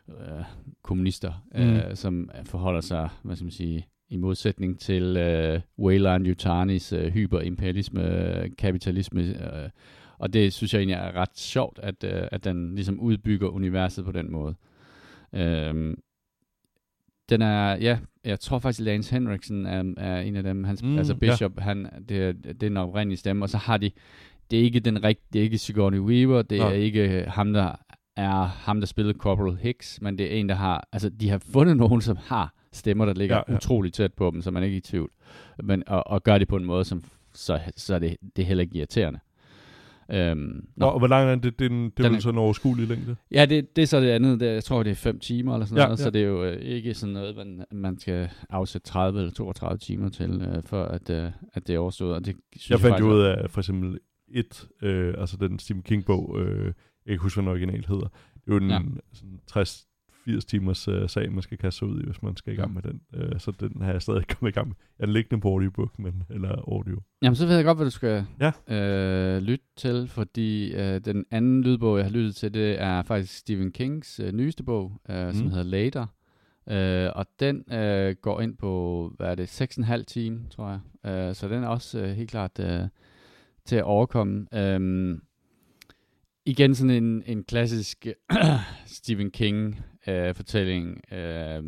øh, 0.09 0.45
kommunister, 0.83 1.47
mm. 1.55 1.61
øh, 1.61 1.97
som 1.97 2.31
forholder 2.45 2.81
sig, 2.81 3.09
hvad 3.23 3.37
skal 3.37 3.45
man 3.45 3.53
sige, 3.53 3.87
i 4.09 4.17
modsætning 4.17 4.79
til 4.79 5.17
øh, 5.17 5.61
Wayland 5.79 6.27
Yutanis 6.27 6.93
øh, 6.93 7.13
hyperimperialisme, 7.13 8.03
øh, 8.03 8.51
kapitalisme, 8.59 9.23
øh, 9.23 9.71
og 10.19 10.33
det 10.33 10.53
synes 10.53 10.75
jeg 10.75 10.81
egentlig 10.81 10.95
er 10.95 11.13
ret 11.13 11.39
sjovt, 11.39 11.79
at, 11.83 12.05
øh, 12.05 12.29
at 12.33 12.45
den 12.45 12.75
ligesom 12.75 13.01
udbygger 13.01 13.49
universet 13.49 14.05
på 14.05 14.13
den 14.13 14.33
måde. 14.33 14.55
Øh, 15.33 15.97
den 17.29 17.43
er, 17.43 17.77
ja, 17.77 17.99
jeg 18.25 18.41
tror 18.41 18.59
faktisk, 18.59 18.81
Lance 18.81 19.15
Henriksen 19.15 19.67
er, 19.67 19.95
er 19.97 20.21
en 20.21 20.37
af 20.37 20.43
dem, 20.43 20.65
hans, 20.65 20.83
mm, 20.83 20.99
altså 20.99 21.15
Bishop, 21.15 21.53
ja. 21.57 21.63
han, 21.63 21.89
det, 22.09 22.09
det 22.45 22.51
er 22.51 22.53
den 22.53 22.77
oprindelige 22.77 23.19
stemme, 23.19 23.45
og 23.45 23.49
så 23.51 23.59
har 23.59 23.77
de, 23.77 23.91
det 24.51 24.59
er 24.59 24.63
ikke 24.63 24.81
den 24.81 25.05
rigtige, 25.05 25.27
det 25.33 25.39
er 25.39 25.43
ikke 25.43 25.59
Sigourney 25.59 25.99
Weaver, 25.99 26.43
det 26.43 26.57
ja. 26.57 26.65
er 26.65 26.73
ikke 26.73 27.25
ham, 27.29 27.53
der 27.53 27.77
er 28.17 28.43
ham, 28.45 28.81
der 28.81 28.87
spillede 28.87 29.19
Corporal 29.19 29.57
Hicks, 29.57 29.99
men 30.03 30.19
det 30.19 30.27
er 30.35 30.41
en, 30.41 30.49
der 30.49 30.55
har, 30.55 30.89
altså 30.93 31.09
de 31.09 31.29
har 31.31 31.39
fundet 31.39 31.77
nogen, 31.77 32.01
som 32.01 32.17
har 32.27 32.55
stemmer, 32.73 33.05
der 33.05 33.15
ligger 33.15 33.37
ja, 33.37 33.43
ja. 33.49 33.57
utroligt 33.57 33.95
tæt 33.95 34.13
på 34.13 34.31
dem, 34.35 34.43
så 34.43 34.51
man 34.51 34.63
er 34.63 34.67
ikke 34.67 34.77
i 34.77 34.81
tvivl. 34.81 35.11
Men, 35.63 35.83
og, 35.87 36.07
og 36.07 36.23
gør 36.23 36.39
det 36.39 36.49
på 36.49 36.57
en 36.57 36.65
måde, 36.65 36.85
som 36.85 37.03
så, 37.35 37.61
så 37.77 37.99
det, 37.99 38.17
det 38.37 38.47
heller 38.47 38.63
ikke 38.63 38.77
irriterende. 38.79 39.19
Øhm, 40.11 40.67
Nå, 40.77 40.87
og 40.87 40.99
hvor 40.99 41.07
lang 41.09 41.31
er 41.31 41.35
det? 41.35 41.43
Det, 41.45 41.59
det, 41.59 41.71
det 41.71 42.05
er 42.05 42.09
Den 42.09 42.15
er- 42.17 42.21
sådan 42.21 42.35
en 42.35 42.39
overskuelig 42.39 42.89
længde? 42.89 43.17
Ja, 43.31 43.47
det, 43.47 43.77
det 43.77 43.83
er 43.83 43.87
så 43.87 44.01
det 44.01 44.09
andet. 44.11 44.41
Det, 44.41 44.47
jeg 44.47 44.65
tror, 44.65 44.83
det 44.83 44.91
er 44.91 44.95
5 44.95 45.19
timer 45.19 45.55
eller 45.55 45.67
sådan 45.67 45.79
Ja, 45.79 45.85
noget, 45.87 45.99
ja. 45.99 46.03
så 46.05 46.11
det 46.11 46.21
er 46.23 46.27
jo 46.27 46.45
øh, 46.45 46.57
ikke 46.61 46.95
sådan 46.95 47.13
noget, 47.13 47.37
man, 47.37 47.65
man 47.73 47.99
skal 47.99 48.29
afsætte 48.51 48.89
30 48.89 49.19
eller 49.21 49.33
32 49.33 49.79
timer 49.79 50.09
til, 50.09 50.43
øh, 50.57 50.63
for 50.63 50.85
at, 50.85 51.11
øh, 51.11 51.31
at 51.55 51.67
det 51.67 51.75
er 51.75 51.79
overstået. 51.79 52.15
Og 52.15 52.25
det 52.27 52.37
synes 52.57 52.71
Jeg 52.71 52.81
fandt 52.81 52.93
faktisk 52.93 53.05
jo 53.05 53.13
ud 53.15 53.21
af, 53.23 53.51
for 53.51 53.61
eksempel 53.61 53.99
et, 54.29 54.69
øh, 54.83 55.15
altså 55.19 55.37
den 55.37 55.59
Stephen 55.59 55.83
King-bog, 55.83 56.41
øh, 56.41 56.73
jeg 57.07 57.11
kan 57.11 57.13
ikke 57.13 57.23
huske, 57.23 57.37
hvad 57.43 57.43
den 57.43 57.51
original 57.51 57.85
hedder. 57.89 58.09
Det 58.35 58.51
er 58.51 58.55
jo 58.55 58.57
en 58.57 58.71
Ja. 58.71 58.81
sådan 59.13 59.41
60-80 59.51 60.41
timers 60.41 60.89
øh, 60.89 61.09
sag, 61.09 61.33
man 61.33 61.43
skal 61.43 61.59
kaste 61.59 61.79
sig 61.79 61.89
ud 61.89 62.01
i, 62.01 62.05
hvis 62.07 62.23
man 62.23 62.37
skal 62.37 62.53
i 62.53 62.57
gang 62.57 62.75
med 62.75 62.83
den. 62.83 63.01
Øh, 63.15 63.41
så 63.41 63.51
den 63.61 63.83
har 63.83 63.93
jeg 63.93 64.03
stadig 64.03 64.19
ikke 64.21 64.35
kommet 64.35 64.53
i 64.53 64.55
gang 64.55 64.69
med. 64.69 64.77
Jeg 64.99 65.05
er 65.07 65.11
liggende 65.13 65.41
på 65.43 65.49
audiobook, 65.49 65.99
men, 65.99 66.23
eller 66.31 66.49
audio. 66.69 67.01
Jamen, 67.23 67.37
så 67.37 67.47
ved 67.47 67.57
jeg 67.57 67.65
godt, 67.65 67.79
hvad 67.79 67.87
du 67.87 67.91
skal 67.91 68.27
Ja. 68.41 68.75
øh, 68.77 69.43
lytte 69.43 69.65
til, 69.77 70.09
fordi 70.09 70.75
øh, 70.75 71.01
den 71.05 71.25
anden 71.31 71.63
lydbog, 71.63 71.97
jeg 71.97 72.05
har 72.07 72.13
lyttet 72.13 72.37
til, 72.37 72.55
det 72.55 72.81
er 72.81 73.03
faktisk 73.03 73.37
Stephen 73.39 73.73
Kings 73.73 74.21
øh, 74.21 74.33
nyeste 74.33 74.63
bog, 74.63 75.01
øh, 75.11 75.27
mm. 75.27 75.33
som 75.35 75.51
hedder 75.51 75.65
Later. 75.65 76.07
Øh, 76.71 77.11
og 77.15 77.27
den 77.41 77.73
øh, 77.73 78.17
går 78.23 78.41
ind 78.41 78.57
på, 78.57 79.13
hvad 79.17 79.27
er 79.31 79.35
det, 79.35 79.63
6,5 79.63 80.03
time, 80.05 80.41
tror 80.51 80.81
jeg. 81.05 81.11
Øh, 81.29 81.35
så 81.35 81.49
den 81.49 81.63
er 81.65 81.69
også 81.69 82.01
øh, 82.01 82.09
helt 82.11 82.31
klart 82.31 82.59
øh, 82.61 82.81
til 83.65 83.77
at 83.77 83.83
overkomme. 83.85 84.47
Øh, 84.55 85.19
igen 86.47 86.75
sådan 86.75 86.91
en, 87.05 87.23
en 87.27 87.45
klassisk 87.45 88.07
Stephen 88.87 89.31
King 89.31 89.81
øh, 90.07 90.35
fortælling. 90.35 91.01
Øh, 91.13 91.63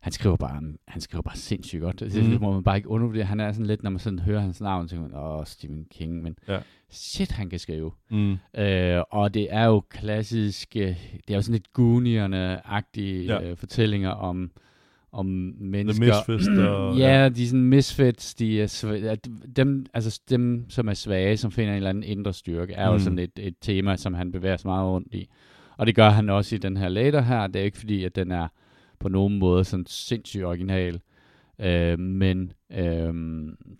han 0.00 0.12
skriver 0.12 0.36
bare, 0.36 0.62
han 0.88 1.00
skriver 1.00 1.22
bare 1.22 1.36
sindssygt 1.36 1.82
godt. 1.82 2.00
Det, 2.00 2.12
det 2.12 2.30
Mhm. 2.30 2.40
må 2.42 2.52
man 2.52 2.62
bare 2.64 2.76
ikke 2.76 2.88
undervurdere. 2.88 3.24
Han 3.24 3.40
er 3.40 3.52
sådan 3.52 3.66
lidt, 3.66 3.82
når 3.82 3.90
man 3.90 3.98
sådan 4.00 4.18
hører 4.18 4.40
hans 4.40 4.60
navn, 4.60 4.88
tænker 4.88 5.08
man, 5.08 5.16
åh, 5.18 5.44
Stephen 5.46 5.84
King, 5.90 6.22
men 6.22 6.36
Ja. 6.48 6.58
shit, 6.90 7.30
han 7.32 7.50
kan 7.50 7.58
skrive. 7.58 7.92
Mm. 8.10 8.36
Øh, 8.58 9.02
og 9.10 9.34
det 9.34 9.46
er 9.50 9.64
jo 9.64 9.80
klassiske, 9.80 10.98
det 11.28 11.30
er 11.30 11.34
jo 11.34 11.42
sådan 11.42 11.52
lidt 11.52 11.72
Goonierne-agtige 11.78 13.24
Ja. 13.24 13.42
øh, 13.50 13.56
fortællinger 13.56 14.10
om, 14.10 14.50
om 15.14 15.54
mennesker. 15.60 16.06
Misfits, 16.06 16.46
der- 16.46 16.96
ja, 17.04 17.28
de 17.28 17.42
er 17.42 17.46
sådan 17.46 17.64
misfits, 17.64 18.34
de 18.34 18.62
er 18.62 18.66
sv- 18.66 19.06
at 19.06 19.28
dem, 19.56 19.86
altså 19.94 20.20
dem, 20.30 20.66
som 20.68 20.88
er 20.88 20.94
svage, 20.94 21.36
som 21.36 21.50
finder 21.50 21.70
en 21.70 21.76
eller 21.76 21.90
anden 21.90 22.04
indre 22.04 22.32
styrke, 22.32 22.72
er 22.72 22.90
mm. 22.90 22.92
jo 22.96 22.98
sådan 22.98 23.18
et, 23.18 23.30
et 23.36 23.54
tema, 23.60 23.96
som 23.96 24.14
han 24.14 24.32
bevæger 24.32 24.56
sig 24.56 24.68
meget 24.68 24.86
rundt 24.86 25.14
i. 25.14 25.28
Og 25.76 25.86
det 25.86 25.94
gør 25.94 26.10
han 26.10 26.28
også 26.30 26.54
i 26.54 26.58
den 26.58 26.76
her 26.76 26.88
later 26.88 27.20
her. 27.20 27.46
Det 27.46 27.60
er 27.60 27.64
ikke 27.64 27.78
fordi, 27.78 28.04
at 28.04 28.16
den 28.16 28.30
er 28.30 28.48
på 28.98 29.08
nogen 29.08 29.38
måde 29.38 29.64
sådan 29.64 29.86
sindssygt 29.86 30.44
original. 30.44 31.00
Øh, 31.60 31.98
men 31.98 32.52
øh, 32.72 33.14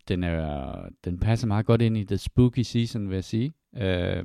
den, 0.09 0.25
er, 0.25 0.75
den 1.05 1.19
passer 1.19 1.47
meget 1.47 1.67
godt 1.67 1.83
ind 1.83 1.97
i 1.97 2.05
the 2.05 2.17
spooky 2.19 2.63
season, 2.63 3.09
vil 3.09 3.15
jeg 3.15 3.25
sige. 3.25 3.53
Øh, 3.77 4.25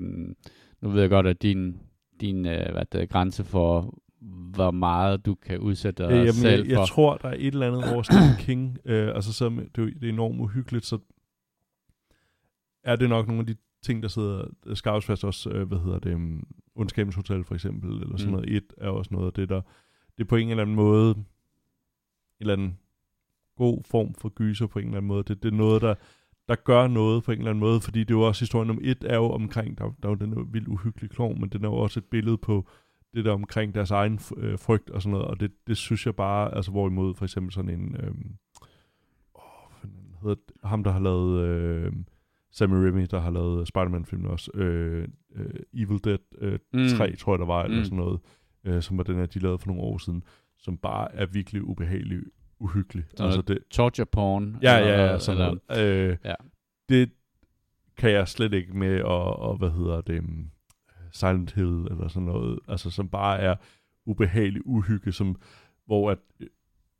nu 0.81 0.89
ved 0.89 1.01
jeg 1.01 1.09
godt, 1.09 1.27
at 1.27 1.41
din, 1.41 1.77
din 2.21 2.45
øh, 2.45 2.71
hvad 2.71 2.85
det, 2.91 3.01
er, 3.01 3.05
grænse 3.05 3.43
for, 3.43 3.93
hvor 4.21 4.71
meget 4.71 5.25
du 5.25 5.35
kan 5.35 5.59
udsætte 5.59 6.03
dig 6.03 6.11
Øh, 6.11 6.17
jamen, 6.17 6.33
selv 6.33 6.67
jeg, 6.67 6.75
for. 6.75 6.81
jeg 6.81 6.87
tror, 6.87 7.17
der 7.17 7.29
er 7.29 7.33
et 7.37 7.47
eller 7.47 7.67
andet 7.67 7.93
over 7.93 8.01
Stephen 8.03 8.35
King. 8.45 8.77
Øh, 8.85 9.15
altså, 9.15 9.33
så 9.33 9.49
det, 9.49 9.61
er 9.77 9.85
det 9.99 10.03
er 10.03 10.09
enormt 10.09 10.39
uhyggeligt, 10.39 10.85
så 10.85 10.97
er 12.83 12.95
det 12.95 13.09
nok 13.09 13.27
nogle 13.27 13.39
af 13.39 13.45
de 13.47 13.55
ting, 13.83 14.03
der 14.03 14.09
sidder 14.09 14.45
skarpt 14.73 15.05
fast 15.05 15.23
også, 15.25 15.49
øh, 15.49 15.67
hvad 15.67 15.79
hedder 15.79 15.99
det, 15.99 16.13
um, 16.13 16.47
Ondskabens 16.75 17.15
Hotel 17.15 17.43
for 17.43 17.55
eksempel, 17.55 18.01
eller 18.01 18.17
sådan 18.17 18.33
Mm. 18.33 18.39
noget. 18.39 18.55
Et 18.57 18.73
er 18.77 18.89
også 18.89 19.13
noget 19.13 19.27
af 19.27 19.33
det, 19.33 19.49
der, 19.49 19.61
det 20.17 20.23
er 20.23 20.27
på 20.27 20.35
en 20.35 20.49
eller 20.49 20.61
anden 20.63 20.75
måde, 20.75 21.11
en 21.11 21.25
eller 22.39 22.53
anden 22.53 22.77
god 23.57 23.83
form 23.85 24.13
for 24.13 24.29
gyser 24.29 24.67
på 24.67 24.79
en 24.79 24.85
eller 24.85 24.97
anden 24.97 25.07
måde. 25.07 25.23
Det, 25.23 25.43
det 25.43 25.53
er 25.53 25.57
noget, 25.57 25.81
der, 25.81 25.95
der 26.47 26.55
gør 26.55 26.87
noget 26.87 27.23
på 27.23 27.31
en 27.31 27.37
eller 27.37 27.49
anden 27.51 27.59
måde, 27.59 27.81
fordi 27.81 27.99
det 27.99 28.11
er 28.11 28.17
jo 28.17 28.21
også 28.21 28.41
historien 28.41 28.69
om 28.69 28.79
et 28.81 28.97
er 29.07 29.15
jo 29.15 29.29
omkring, 29.31 29.77
der, 29.77 29.83
der 30.03 30.09
er 30.09 30.11
jo 30.11 30.15
den 30.15 30.53
vildt 30.53 30.67
uhyggelige 30.67 31.09
klovn, 31.09 31.39
men 31.41 31.49
den 31.49 31.63
er 31.63 31.69
jo 31.69 31.75
også 31.75 31.99
et 31.99 32.05
billede 32.05 32.37
på 32.37 32.67
det 33.13 33.25
der 33.25 33.31
omkring 33.31 33.75
deres 33.75 33.91
egen 33.91 34.19
øh, 34.37 34.59
frygt 34.59 34.89
og 34.89 35.01
sådan 35.01 35.11
noget, 35.11 35.27
og 35.27 35.39
det, 35.39 35.51
det 35.67 35.77
synes 35.77 36.05
jeg 36.05 36.15
bare, 36.15 36.55
altså 36.55 36.71
hvorimod 36.71 37.15
for 37.15 37.25
eksempel 37.25 37.53
sådan 37.53 37.69
en, 37.79 37.95
øhm, 37.99 38.35
åh, 39.35 39.89
hedder 40.21 40.35
det? 40.35 40.53
ham 40.63 40.83
der 40.83 40.91
har 40.91 40.99
lavet 40.99 41.41
øh, 41.41 41.93
Sammy 42.51 42.73
Raimi, 42.75 43.05
der 43.05 43.19
har 43.19 43.29
lavet 43.31 43.67
Spider-Man-filmen 43.67 44.27
også, 44.31 44.51
øh, 44.53 45.07
øh, 45.35 45.49
Evil 45.73 46.03
Dead 46.03 46.17
øh, 46.37 46.59
Mm. 46.73 46.79
mm. 46.79 46.87
3, 46.97 47.15
tror 47.15 47.33
jeg 47.33 47.39
der 47.39 47.45
var, 47.45 47.63
eller 47.63 47.77
Mm. 47.77 47.83
sådan 47.83 47.97
noget, 47.97 48.19
øh, 48.63 48.81
som 48.81 48.97
var 48.97 49.03
den 49.03 49.15
her, 49.15 49.25
de 49.25 49.39
lavede 49.39 49.59
for 49.59 49.67
nogle 49.67 49.81
år 49.81 49.97
siden, 49.97 50.23
som 50.57 50.77
bare 50.77 51.15
er 51.15 51.25
virkelig 51.25 51.63
ubehagelig, 51.63 52.19
uhyggelig. 52.59 53.03
Sådan 53.09 53.25
altså 53.25 53.41
det, 53.41 53.59
Torture 53.71 54.05
porn. 54.05 54.57
Ja, 54.61 54.77
ja, 54.77 55.05
ja, 55.11 55.19
sådan 55.19 55.41
eller- 55.41 55.57
noget. 55.69 56.09
Øh, 56.09 56.17
Ja. 56.25 56.33
Det 56.89 57.09
kan 57.97 58.11
jeg 58.11 58.27
slet 58.27 58.53
ikke 58.53 58.77
med, 58.77 59.01
og, 59.01 59.39
og 59.39 59.57
hvad 59.57 59.69
hedder 59.69 60.01
det, 60.01 60.19
um, 60.19 60.49
Silent 61.11 61.51
Hill, 61.53 61.87
eller 61.91 62.07
sådan 62.07 62.25
noget, 62.25 62.59
altså 62.67 62.89
som 62.89 63.09
bare 63.09 63.39
er 63.39 63.55
ubehagelig 64.05 64.61
uhygge, 64.67 65.11
som, 65.11 65.35
hvor 65.85 66.11
at, 66.11 66.17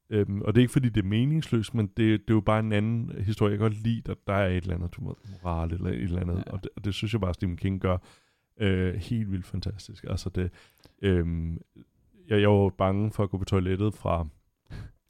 øhm, 0.10 0.41
og 0.41 0.55
det 0.55 0.62
er 0.62 0.64
ikke 0.64 0.72
fordi 0.74 0.89
det 0.89 1.03
er 1.03 1.07
meningsløst, 1.07 1.74
men 1.76 1.86
det, 1.88 1.97
det 1.97 2.30
er 2.30 2.34
jo 2.34 2.41
bare 2.41 2.60
en 2.60 2.72
anden 2.74 3.12
historie. 3.24 3.51
Jeg 3.51 3.60
kan 3.60 3.66
godt 3.66 3.84
lide, 3.84 4.12
at 4.12 4.18
der 4.28 4.34
er 4.34 4.47
et 4.47 4.57
eller 4.57 4.76
andet 4.76 4.95
du 4.95 5.07
ved, 5.07 5.16
moral, 5.43 5.72
eller 5.74 5.89
et 5.89 6.01
eller 6.03 6.22
andet, 6.22 6.43
Ja. 6.47 6.51
og, 6.51 6.64
det, 6.64 6.70
og 6.76 6.86
det 6.86 6.93
synes 6.93 7.14
jeg 7.14 7.22
bare, 7.22 7.34
Stephen 7.34 7.57
King 7.57 7.82
gør 7.82 7.97
øh, 8.62 8.93
helt 8.95 9.32
vildt 9.32 9.45
fantastisk. 9.45 10.05
Altså 10.10 10.30
det, 10.30 10.51
øhm, 11.01 11.57
jeg, 12.28 12.41
jeg 12.41 12.49
var 12.49 12.70
bange 12.70 13.12
for 13.12 13.24
at 13.24 13.30
gå 13.30 13.38
på 13.38 13.45
toilettet 13.45 13.93
fra, 13.93 14.28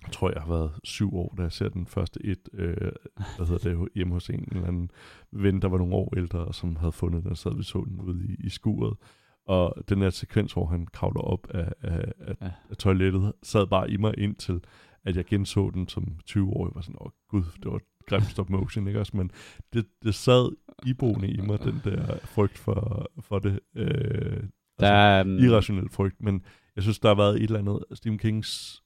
jeg 0.06 0.12
tror, 0.12 0.32
jeg 0.32 0.42
har 0.42 0.50
været 0.50 0.72
syv 0.84 1.16
år, 1.16 1.34
da 1.38 1.42
jeg 1.42 1.52
ser 1.52 1.70
den 1.70 1.86
første 1.86 2.26
et, 2.26 2.50
øh, 2.54 2.92
hvad 3.38 3.48
hedder 3.48 3.70
det, 3.78 3.88
hjemme 3.96 4.14
hos 4.14 4.30
en 4.30 4.48
eller 4.52 4.68
anden 4.68 4.92
ven, 5.32 5.62
der 5.62 5.68
var 5.68 5.78
nogle 5.78 5.96
år 5.96 6.14
ældre, 6.18 6.40
og 6.40 6.56
som 6.56 6.76
havde 6.76 6.92
fundet 6.92 7.24
den, 7.24 7.32
og 7.32 7.38
sad 7.38 7.56
vi 7.56 7.64
så 7.64 7.86
den 7.90 8.02
ude 8.02 8.26
i, 8.28 8.36
i 8.46 8.50
skuret. 8.50 8.98
Og 9.46 9.74
den 9.90 10.02
her 10.02 10.10
sekvens, 10.10 10.54
hvor 10.54 10.66
han 10.66 10.88
kravler 10.88 11.22
op 11.22 11.48
af, 11.50 11.74
af, 11.82 12.12
af, 12.20 12.36
Ja. 12.42 12.52
af 12.70 12.78
toilettet, 12.78 13.34
sad 13.44 13.68
bare 13.68 13.92
i 13.92 13.98
mig 13.98 14.14
indtil, 14.18 14.60
at 15.06 15.16
jeg 15.16 15.26
genså 15.26 15.70
den 15.70 15.88
som 15.88 16.08
20-årig, 16.30 16.76
var 16.76 16.82
sådan, 16.82 16.96
åh 17.02 17.12
gud, 17.30 17.44
det 17.64 17.72
var 17.72 17.80
grimt 18.06 18.26
stop 18.26 18.50
motion, 18.50 18.88
ikke 18.88 19.00
også? 19.00 19.18
Men 19.18 19.32
det, 19.74 19.86
det 20.04 20.16
sad 20.16 20.56
iboende 20.86 21.28
i 21.30 21.42
mig, 21.42 21.64
den 21.64 21.82
der 21.84 22.18
frygt 22.24 22.58
for, 22.58 23.06
for 23.22 23.40
det. 23.40 23.60
Øh, 23.76 24.44
Der 24.80 24.88
er, 24.88 25.24
um, 25.24 25.38
irrationel 25.38 25.90
frygt, 25.90 26.22
men 26.22 26.44
jeg 26.76 26.84
synes, 26.84 27.00
der 27.00 27.08
har 27.08 27.16
været 27.16 27.36
et 27.36 27.44
eller 27.44 27.60
andet. 27.60 27.80
Stephen 27.94 28.18
Kings 28.20 28.84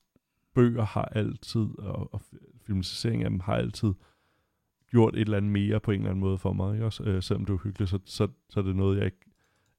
bøger 0.54 0.86
har 0.86 1.06
altid, 1.06 1.68
og, 1.78 2.14
og 2.14 2.22
filmatisering 2.66 3.24
af 3.24 3.30
dem 3.30 3.40
har 3.40 3.56
altid 3.56 3.94
gjort 4.92 5.16
et 5.16 5.22
eller 5.22 5.38
andet 5.38 5.52
mere 5.52 5.80
på 5.80 5.92
en 5.92 5.98
eller 5.98 6.10
anden 6.10 6.20
måde 6.20 6.38
for 6.38 6.54
mig, 6.54 6.74
ikke 6.74 6.86
også? 6.86 7.04
Øh, 7.04 7.24
selvom 7.24 7.46
det 7.46 7.54
er 7.54 7.58
hyggeligt, 7.64 7.90
så, 7.90 8.00
så, 8.06 8.28
så 8.50 8.60
er 8.60 8.64
det 8.64 8.76
noget, 8.76 8.98
jeg 8.98 9.06
ikke, 9.06 9.18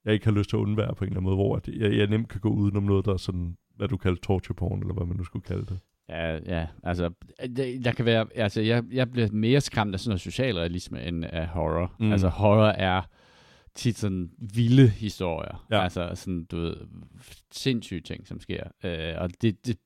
jeg 0.05 0.15
ikke 0.15 0.27
har 0.27 0.33
lyst 0.33 0.51
til 0.51 0.57
at 0.57 0.61
undvære 0.61 0.95
på 0.95 1.05
en 1.05 1.09
eller 1.09 1.21
anden 1.21 1.25
måde, 1.25 1.37
hvor 1.37 1.57
at 1.57 1.69
jeg, 1.69 1.99
jeg 1.99 2.07
nemt 2.07 2.29
kan 2.29 2.41
gå 2.41 2.49
udenom 2.49 2.83
noget, 2.83 3.05
der 3.05 3.13
er 3.13 3.17
sådan, 3.17 3.57
hvad 3.77 3.89
du 3.89 3.97
kalder 3.97 4.21
torture 4.23 4.55
porn, 4.55 4.81
eller 4.81 4.95
hvad 4.95 5.07
man 5.07 5.17
nu 5.17 5.25
skulle 5.25 5.45
kalde 5.45 5.67
det. 5.67 5.79
Ja, 6.09 6.39
ja, 6.57 6.67
altså, 6.83 7.11
der 7.85 7.93
kan 7.97 8.05
være, 8.05 8.27
altså, 8.35 8.61
jeg, 8.61 8.85
jeg 8.93 9.11
bliver 9.11 9.29
mere 9.33 9.61
skræmt 9.61 9.95
af 9.95 10.01
sådan 10.01 10.11
noget 10.11 10.21
socialrealisme 10.21 11.05
end 11.05 11.25
af 11.25 11.47
horror. 11.47 11.93
Mm. 12.01 12.13
Altså, 12.13 12.29
horror 12.29 12.67
er 12.67 13.03
tit 13.75 13.99
sådan 13.99 14.31
vilde 14.55 14.89
historier. 14.89 15.67
Ja. 15.71 15.83
Altså, 15.83 16.11
sådan, 16.15 16.45
du 16.45 16.57
ved, 16.57 16.77
sindssyge 17.53 18.01
ting, 18.01 18.27
som 18.27 18.41
sker. 18.41 18.65
Øh, 18.85 19.15
og 19.19 19.31
det, 19.43 19.67
det, 19.67 19.77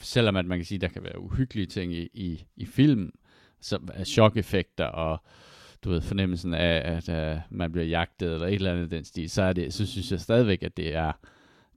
selvom 0.00 0.36
at 0.36 0.46
man 0.46 0.58
kan 0.58 0.64
sige, 0.64 0.78
der 0.78 0.88
kan 0.88 1.02
være 1.02 1.20
uhyggelige 1.20 1.66
ting 1.66 1.92
i, 1.94 2.08
i, 2.14 2.44
i 2.56 2.64
film, 2.64 3.12
som 3.60 3.88
er 3.94 4.04
chok-effekter 4.04 4.84
og 4.84 5.24
du 5.84 5.90
ved, 5.90 6.00
fornemmelsen 6.00 6.54
af, 6.54 6.82
at 6.96 7.08
uh, 7.36 7.40
man 7.50 7.72
bliver 7.72 7.84
jagtet 7.86 8.34
eller 8.34 8.46
et 8.46 8.54
eller 8.54 8.72
andet 8.72 8.90
den 8.90 9.04
stil, 9.04 9.30
så, 9.30 9.42
er 9.42 9.52
det, 9.52 9.74
så 9.74 9.86
synes 9.86 10.10
jeg 10.12 10.20
stadigvæk, 10.20 10.62
at 10.62 10.76
det 10.76 10.94
er, 10.94 11.12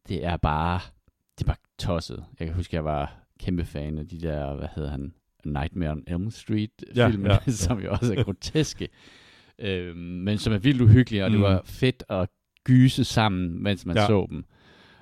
det 0.08 0.26
er 0.26 0.38
bare, 0.38 0.80
det 1.38 1.44
er 1.44 1.48
bare 1.48 1.58
tosset. 1.80 2.26
Jeg 2.40 2.48
kan 2.48 2.56
huske, 2.56 2.76
jeg 2.76 2.86
var 2.86 3.16
kæmpe 3.40 3.66
fan 3.66 3.98
af 3.98 4.08
de 4.08 4.22
der, 4.22 4.56
hvad 4.56 4.68
hedder 4.76 4.90
han, 4.90 5.14
Nightmare 5.46 5.92
on 5.92 6.04
Elm 6.08 6.32
Street 6.32 6.70
Ja, 6.96 7.08
film, 7.10 7.26
ja, 7.26 7.32
ja. 7.48 7.52
som 7.52 7.80
jo 7.80 7.92
også 7.92 8.14
er 8.16 8.24
groteske, 8.24 8.90
øh, 9.60 9.96
men 9.96 10.38
som 10.38 10.54
er 10.54 10.58
vildt 10.58 10.82
uhyggelige, 10.82 11.24
og 11.26 11.30
det 11.32 11.40
Mm. 11.40 11.44
var 11.44 11.62
fedt 11.66 12.04
at 12.10 12.30
gyse 12.64 13.04
sammen, 13.04 13.64
mens 13.64 13.86
man 13.86 13.96
Ja. 13.98 14.08
så 14.08 14.28
dem. 14.30 14.46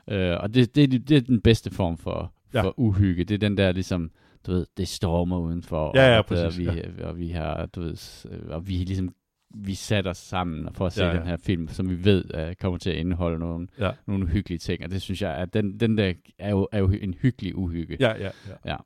Øh, 0.10 0.38
og 0.40 0.54
det, 0.54 0.76
det, 0.76 1.10
det 1.10 1.18
er 1.18 1.22
den 1.22 1.42
bedste 1.42 1.72
form 1.72 1.98
for, 1.98 2.34
Ja. 2.54 2.62
for 2.62 2.80
uhygge. 2.80 3.24
Det 3.24 3.34
er 3.34 3.38
den 3.40 3.58
der 3.58 3.72
ligesom, 3.72 4.12
du 4.48 4.52
ved, 4.52 4.66
det 4.78 4.88
stormer 4.88 5.40
udenfor, 5.40 5.92
Ja, 5.96 6.02
ja, 6.08 6.12
og, 6.14 6.18
øh, 6.18 6.24
præcis, 6.26 6.60
vi, 6.60 6.64
ja. 6.64 7.08
og 7.08 7.18
vi 7.20 7.28
har, 7.30 7.66
du 7.66 7.82
ved, 7.82 8.26
øh, 8.32 8.40
og 8.50 8.68
vi 8.68 8.74
ligesom, 8.74 9.10
vi 9.56 9.74
satte 9.74 10.08
os 10.08 10.18
sammen 10.18 10.68
for 10.74 10.86
at 10.86 10.94
se 10.94 11.02
Ja, 11.04 11.08
ja, 11.08 11.14
ja. 11.14 11.20
den 11.20 11.28
her 11.28 11.38
film, 11.38 11.68
som 11.68 11.90
vi 11.90 12.04
ved 12.06 12.48
uh, 12.50 12.54
kommer 12.62 12.78
til 12.80 12.90
at 12.90 12.96
indeholde 12.96 13.40
nogle, 13.40 13.68
Ja, 13.80 13.92
nogle 14.08 14.24
uhyggelige 14.26 14.60
ting, 14.60 14.84
og 14.84 14.92
det 14.92 15.02
synes 15.02 15.22
jeg, 15.22 15.36
at 15.36 15.54
den, 15.54 15.80
den 15.80 15.98
der 15.98 16.14
er 16.40 16.50
jo, 16.50 16.68
er 16.72 16.80
jo 16.80 16.90
en 17.02 17.14
hyggelig 17.14 17.56
uhygge. 17.58 17.98
ja, 18.00 18.14
ja. 18.20 18.30
ja. 18.66 18.78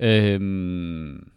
Øhm, 0.00 1.28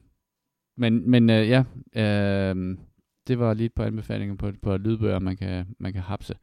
men 0.78 1.10
men 1.10 1.30
øh, 1.30 1.50
ja, 1.50 1.64
øhm, 1.96 2.80
det 3.28 3.40
var 3.40 3.54
lige 3.54 3.66
et 3.66 3.74
par 3.74 3.86
anbefalinger 3.86 4.36
på, 4.36 4.52
på 4.62 4.78
lydbøger, 4.78 5.20
man 5.20 5.38
kan, 5.38 5.66
man 5.80 5.94
kan 5.94 6.02
hapse. 6.02 6.36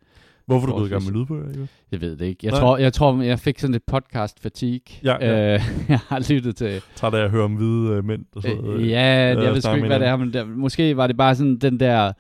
Hvorfor 0.47 0.67
du 0.67 0.73
gang 0.73 0.89
Forholdsvis. 0.89 1.13
med 1.13 1.21
lydbøger, 1.21 1.49
ikke? 1.49 1.69
Jeg 1.93 2.01
ved 2.01 2.17
det 2.17 2.27
ikke. 2.27 2.41
Jeg 2.43 2.51
Nej. 2.51 2.61
tror, 2.61 2.77
jeg 2.79 2.93
tror, 2.93 3.23
jeg 3.23 3.39
fik 3.39 3.59
sådan 3.59 3.73
lidt 3.73 3.87
podcast 3.87 4.41
fatigue. 4.43 4.81
Ja, 5.05 5.17
ja. 5.21 5.55
Øh, 5.55 5.61
jeg 5.89 5.99
har 6.09 6.33
lyttet 6.33 6.57
til... 6.57 6.83
Træt 6.97 7.15
af 7.15 7.25
at 7.25 7.31
høre 7.31 7.45
om 7.45 7.55
hvide 7.55 7.91
øh, 7.97 8.05
mænd, 8.05 8.25
der 8.35 8.41
sidder... 8.41 8.71
Øh, 8.75 8.89
ja, 8.91 9.03
jeg 9.03 9.53
ved 9.55 9.61
sgu 9.61 9.75
ikke, 9.75 9.87
hvad 9.87 10.01
det 10.01 10.09
er, 10.09 10.17
men 10.17 10.33
der, 10.33 10.45
måske 10.45 10.97
var 10.97 11.07
det 11.07 11.17
bare 11.17 11.35
sådan 11.35 11.57
den 11.59 11.81
der 11.81 12.13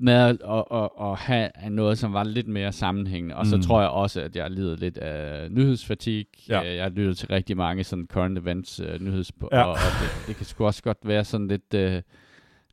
med 0.00 0.12
at, 0.14 0.36
at, 0.50 0.64
at, 0.72 0.88
at 1.00 1.16
have 1.18 1.48
noget, 1.70 1.98
som 1.98 2.12
var 2.12 2.24
lidt 2.24 2.48
mere 2.48 2.72
sammenhængende. 2.72 3.36
Og 3.36 3.46
så 3.46 3.56
Mm. 3.56 3.62
tror 3.62 3.80
jeg 3.80 3.90
også, 3.90 4.20
at 4.20 4.36
jeg 4.36 4.50
lider 4.50 4.76
lidt 4.76 4.98
af 4.98 5.50
nyhedsfatig. 5.50 6.26
Ja. 6.48 6.62
Øh, 6.70 6.76
Jeg 6.76 6.82
har 6.84 6.90
lyttet 6.90 7.16
til 7.18 7.28
rigtig 7.28 7.56
mange 7.56 7.84
sådan 7.84 8.06
current 8.12 8.38
events 8.38 8.80
uh, 8.80 9.00
nyheds, 9.06 9.32
ja. 9.52 9.62
og, 9.62 9.70
og 9.70 9.76
det, 9.76 10.26
det 10.26 10.36
kan 10.36 10.46
sgu 10.46 10.66
også 10.66 10.82
godt 10.82 10.98
være 11.04 11.24
sådan 11.24 11.48
lidt, 11.48 11.74
uh, 11.74 12.00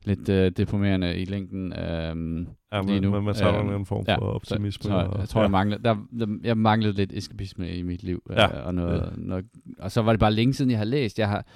lidt 0.06 0.28
uh, 0.28 0.34
deprimerende 0.64 1.16
i 1.18 1.24
længden. 1.24 1.72
Um, 2.12 2.46
Ja, 2.72 2.80
lige 2.80 2.92
man, 2.92 3.02
nu. 3.02 3.10
man, 3.10 3.22
man 3.22 3.34
savner 3.34 3.64
Øhm, 3.72 3.80
en 3.80 3.86
form 3.86 4.04
ja, 4.08 4.16
for 4.16 4.26
optimisme. 4.26 4.82
Så, 4.82 4.88
så 4.88 4.96
jeg, 4.98 5.06
og- 5.06 5.20
jeg 5.20 5.28
tror, 5.28 5.40
ja. 5.40 5.44
jeg, 5.44 5.50
mangler, 5.50 5.78
der, 5.78 5.96
der, 6.18 6.26
jeg 6.44 6.58
manglede 6.58 6.92
lidt 6.92 7.12
eskapisme 7.12 7.70
i 7.70 7.82
mit 7.82 8.02
liv. 8.02 8.22
Ja. 8.30 8.58
Øh, 8.60 8.66
og, 8.66 8.74
noget, 8.74 9.12
noget, 9.16 9.44
og 9.78 9.90
så 9.90 10.02
var 10.02 10.12
det 10.12 10.20
bare 10.20 10.32
længe 10.32 10.54
siden, 10.54 10.70
jeg 10.70 10.78
har 10.78 10.84
læst. 10.84 11.18
Jeg 11.18 11.28
har, 11.28 11.46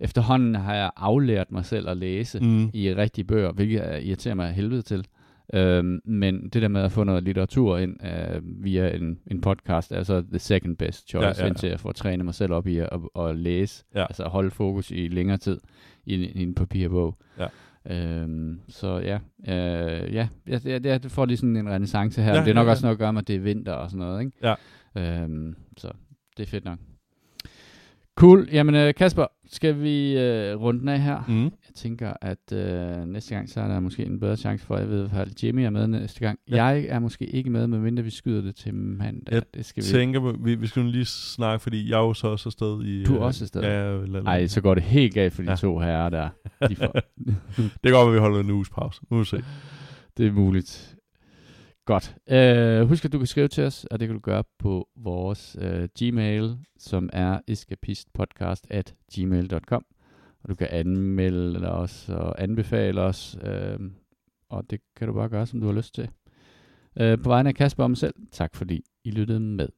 efterhånden 0.00 0.54
har 0.54 0.74
jeg 0.74 0.90
aflært 0.96 1.52
mig 1.52 1.64
selv 1.64 1.88
at 1.88 1.96
læse 1.96 2.40
Mm. 2.40 2.70
i 2.74 2.94
rigtige 2.94 3.24
bøger, 3.24 3.52
hvilket 3.52 3.92
er- 3.92 3.96
irriterer 3.96 4.34
mig 4.34 4.52
helvede 4.52 4.82
til. 4.82 5.06
Øhm, 5.54 6.00
men 6.04 6.48
det 6.48 6.62
der 6.62 6.68
med 6.68 6.80
at 6.82 6.92
få 6.92 7.04
noget 7.04 7.22
litteratur 7.22 7.78
ind 7.78 7.96
øh, 8.06 8.40
via 8.64 8.96
en, 8.96 9.18
en 9.30 9.40
podcast, 9.40 9.92
er 9.92 10.02
så 10.02 10.22
the 10.30 10.38
second 10.38 10.76
best 10.76 11.08
choice, 11.08 11.24
Ja, 11.26 11.28
ja, 11.28 11.34
ja, 11.34 11.38
ja. 11.38 11.44
ja. 11.44 11.48
indtil 11.48 11.68
jeg 11.68 11.80
får 11.80 11.92
trænet 11.92 12.24
mig 12.24 12.34
selv 12.34 12.52
op 12.52 12.66
i 12.66 12.78
at, 12.78 12.88
at, 12.92 13.24
at 13.24 13.36
læse. 13.36 13.84
Ja. 13.94 14.02
Altså 14.02 14.24
at 14.24 14.30
holde 14.30 14.50
fokus 14.50 14.90
i 14.90 15.08
længere 15.08 15.36
tid 15.38 15.60
i, 16.06 16.14
en- 16.24 16.30
i 16.34 16.42
en 16.42 16.54
papirbog. 16.54 17.16
Ja. 17.38 17.46
Øhm, 17.90 18.60
så 18.68 18.98
ja, 18.98 19.18
øh, 19.48 20.14
ja, 20.14 20.28
jeg, 20.46 20.60
jeg, 20.66 20.84
jeg 20.84 21.00
får 21.08 21.24
lige 21.26 21.36
sådan 21.36 21.56
en 21.56 21.68
renaissance 21.68 22.22
her. 22.22 22.30
Ja, 22.30 22.38
Ja, 22.38 22.44
det 22.44 22.50
er 22.50 22.54
nok 22.54 22.62
ja, 22.62 22.66
ja. 22.66 22.70
også 22.70 22.86
noget 22.86 22.94
at 22.94 22.98
gøre 22.98 23.12
med, 23.12 23.22
at 23.22 23.28
det 23.28 23.36
er 23.36 23.40
vinter 23.40 23.72
og 23.72 23.90
sådan 23.90 24.06
noget, 24.06 24.20
ikke? 24.20 24.32
Ja. 24.42 24.54
Øhm, 25.22 25.56
så 25.76 25.90
det 26.36 26.42
er 26.42 26.46
fedt 26.46 26.64
nok. 26.64 26.78
Cool. 28.14 28.48
Jamen 28.52 28.74
øh, 28.74 28.94
Kasper, 28.94 29.26
skal 29.50 29.80
vi 29.82 30.18
øh, 30.18 30.60
runde 30.60 30.80
den 30.80 30.88
af 30.88 31.00
her? 31.00 31.24
Mm. 31.28 31.42
Jeg 31.44 31.74
tænker, 31.74 32.12
at 32.20 32.52
øh, 32.52 33.06
næste 33.06 33.34
gang, 33.34 33.48
så 33.48 33.60
er 33.60 33.68
der 33.68 33.80
måske 33.80 34.04
en 34.04 34.20
bedre 34.20 34.36
chance 34.36 34.66
for, 34.66 34.74
at 34.74 34.80
jeg 34.80 34.90
ved, 34.90 35.08
at 35.14 35.44
Jimmy 35.44 35.60
er 35.60 35.70
med 35.70 35.86
næste 35.86 36.20
gang. 36.20 36.38
Ja. 36.50 36.64
Jeg 36.64 36.86
er 36.88 36.98
måske 36.98 37.26
ikke 37.26 37.50
med, 37.50 37.66
medmindre 37.66 38.02
vi 38.02 38.10
skyder 38.10 38.40
det 38.42 38.56
til 38.56 38.74
mandag. 38.74 39.34
Jeg 39.34 39.42
det 39.54 39.64
skal 39.64 39.82
vi. 39.82 39.88
tænker, 39.88 40.32
vi, 40.44 40.54
vi 40.54 40.66
skal 40.66 40.82
nu 40.82 40.90
lige 40.90 41.04
snakke, 41.04 41.62
fordi 41.62 41.90
jeg 41.90 41.96
er 41.96 42.02
jo 42.02 42.14
så 42.14 42.28
også 42.28 42.48
afsted 42.48 42.82
i... 42.82 43.04
Du 43.04 43.12
er 43.14 43.20
øh, 43.20 43.26
også 43.26 43.44
afsted? 43.44 43.62
Ja, 43.62 44.02
eller, 44.02 44.24
Ej, 44.24 44.46
så 44.46 44.60
går 44.60 44.74
det 44.74 44.82
helt 44.82 45.14
galt 45.14 45.32
for 45.32 45.42
de 45.42 45.50
ja. 45.50 45.56
to 45.56 45.78
herrer 45.78 46.08
der. 46.08 46.28
De 46.68 46.76
får, 46.76 46.92
Det 47.84 47.92
går, 47.92 48.06
at 48.08 48.14
vi 48.14 48.18
holder 48.18 48.40
en 48.40 48.50
uges 48.50 48.70
pause. 48.70 49.00
Nu 49.10 49.16
må 49.16 49.22
vi 49.22 49.26
se. 49.26 49.42
det 50.16 50.26
er 50.26 50.32
muligt. 50.32 50.95
Godt. 51.86 52.16
Uh, 52.32 52.88
husk, 52.88 53.04
at 53.04 53.12
du 53.12 53.18
kan 53.18 53.26
skrive 53.26 53.48
til 53.48 53.64
os, 53.64 53.84
og 53.84 54.00
det 54.00 54.08
kan 54.08 54.14
du 54.14 54.20
gøre 54.20 54.44
på 54.58 54.88
vores 54.96 55.56
uh, 55.60 55.88
Gmail, 55.98 56.56
som 56.78 57.10
er 57.12 57.40
escapistpodcast 57.46 58.66
at 58.70 58.94
gmail.com. 59.14 59.84
Og 60.42 60.48
du 60.48 60.54
kan 60.54 60.68
anmelde 60.70 61.70
os 61.70 62.08
og 62.08 62.42
anbefale 62.42 63.00
os, 63.00 63.36
uh, 63.42 63.86
og 64.48 64.70
det 64.70 64.80
kan 64.96 65.08
du 65.08 65.14
bare 65.14 65.28
gøre, 65.28 65.46
som 65.46 65.60
du 65.60 65.66
har 65.66 65.74
lyst 65.74 65.94
til. 65.94 66.08
Uh, 67.00 67.22
på 67.22 67.28
vegne 67.28 67.48
af 67.48 67.54
Kasper 67.54 67.82
og 67.82 67.90
mig 67.90 67.98
selv, 67.98 68.14
tak 68.32 68.54
fordi 68.54 68.84
I 69.04 69.10
lyttede 69.10 69.40
med. 69.40 69.68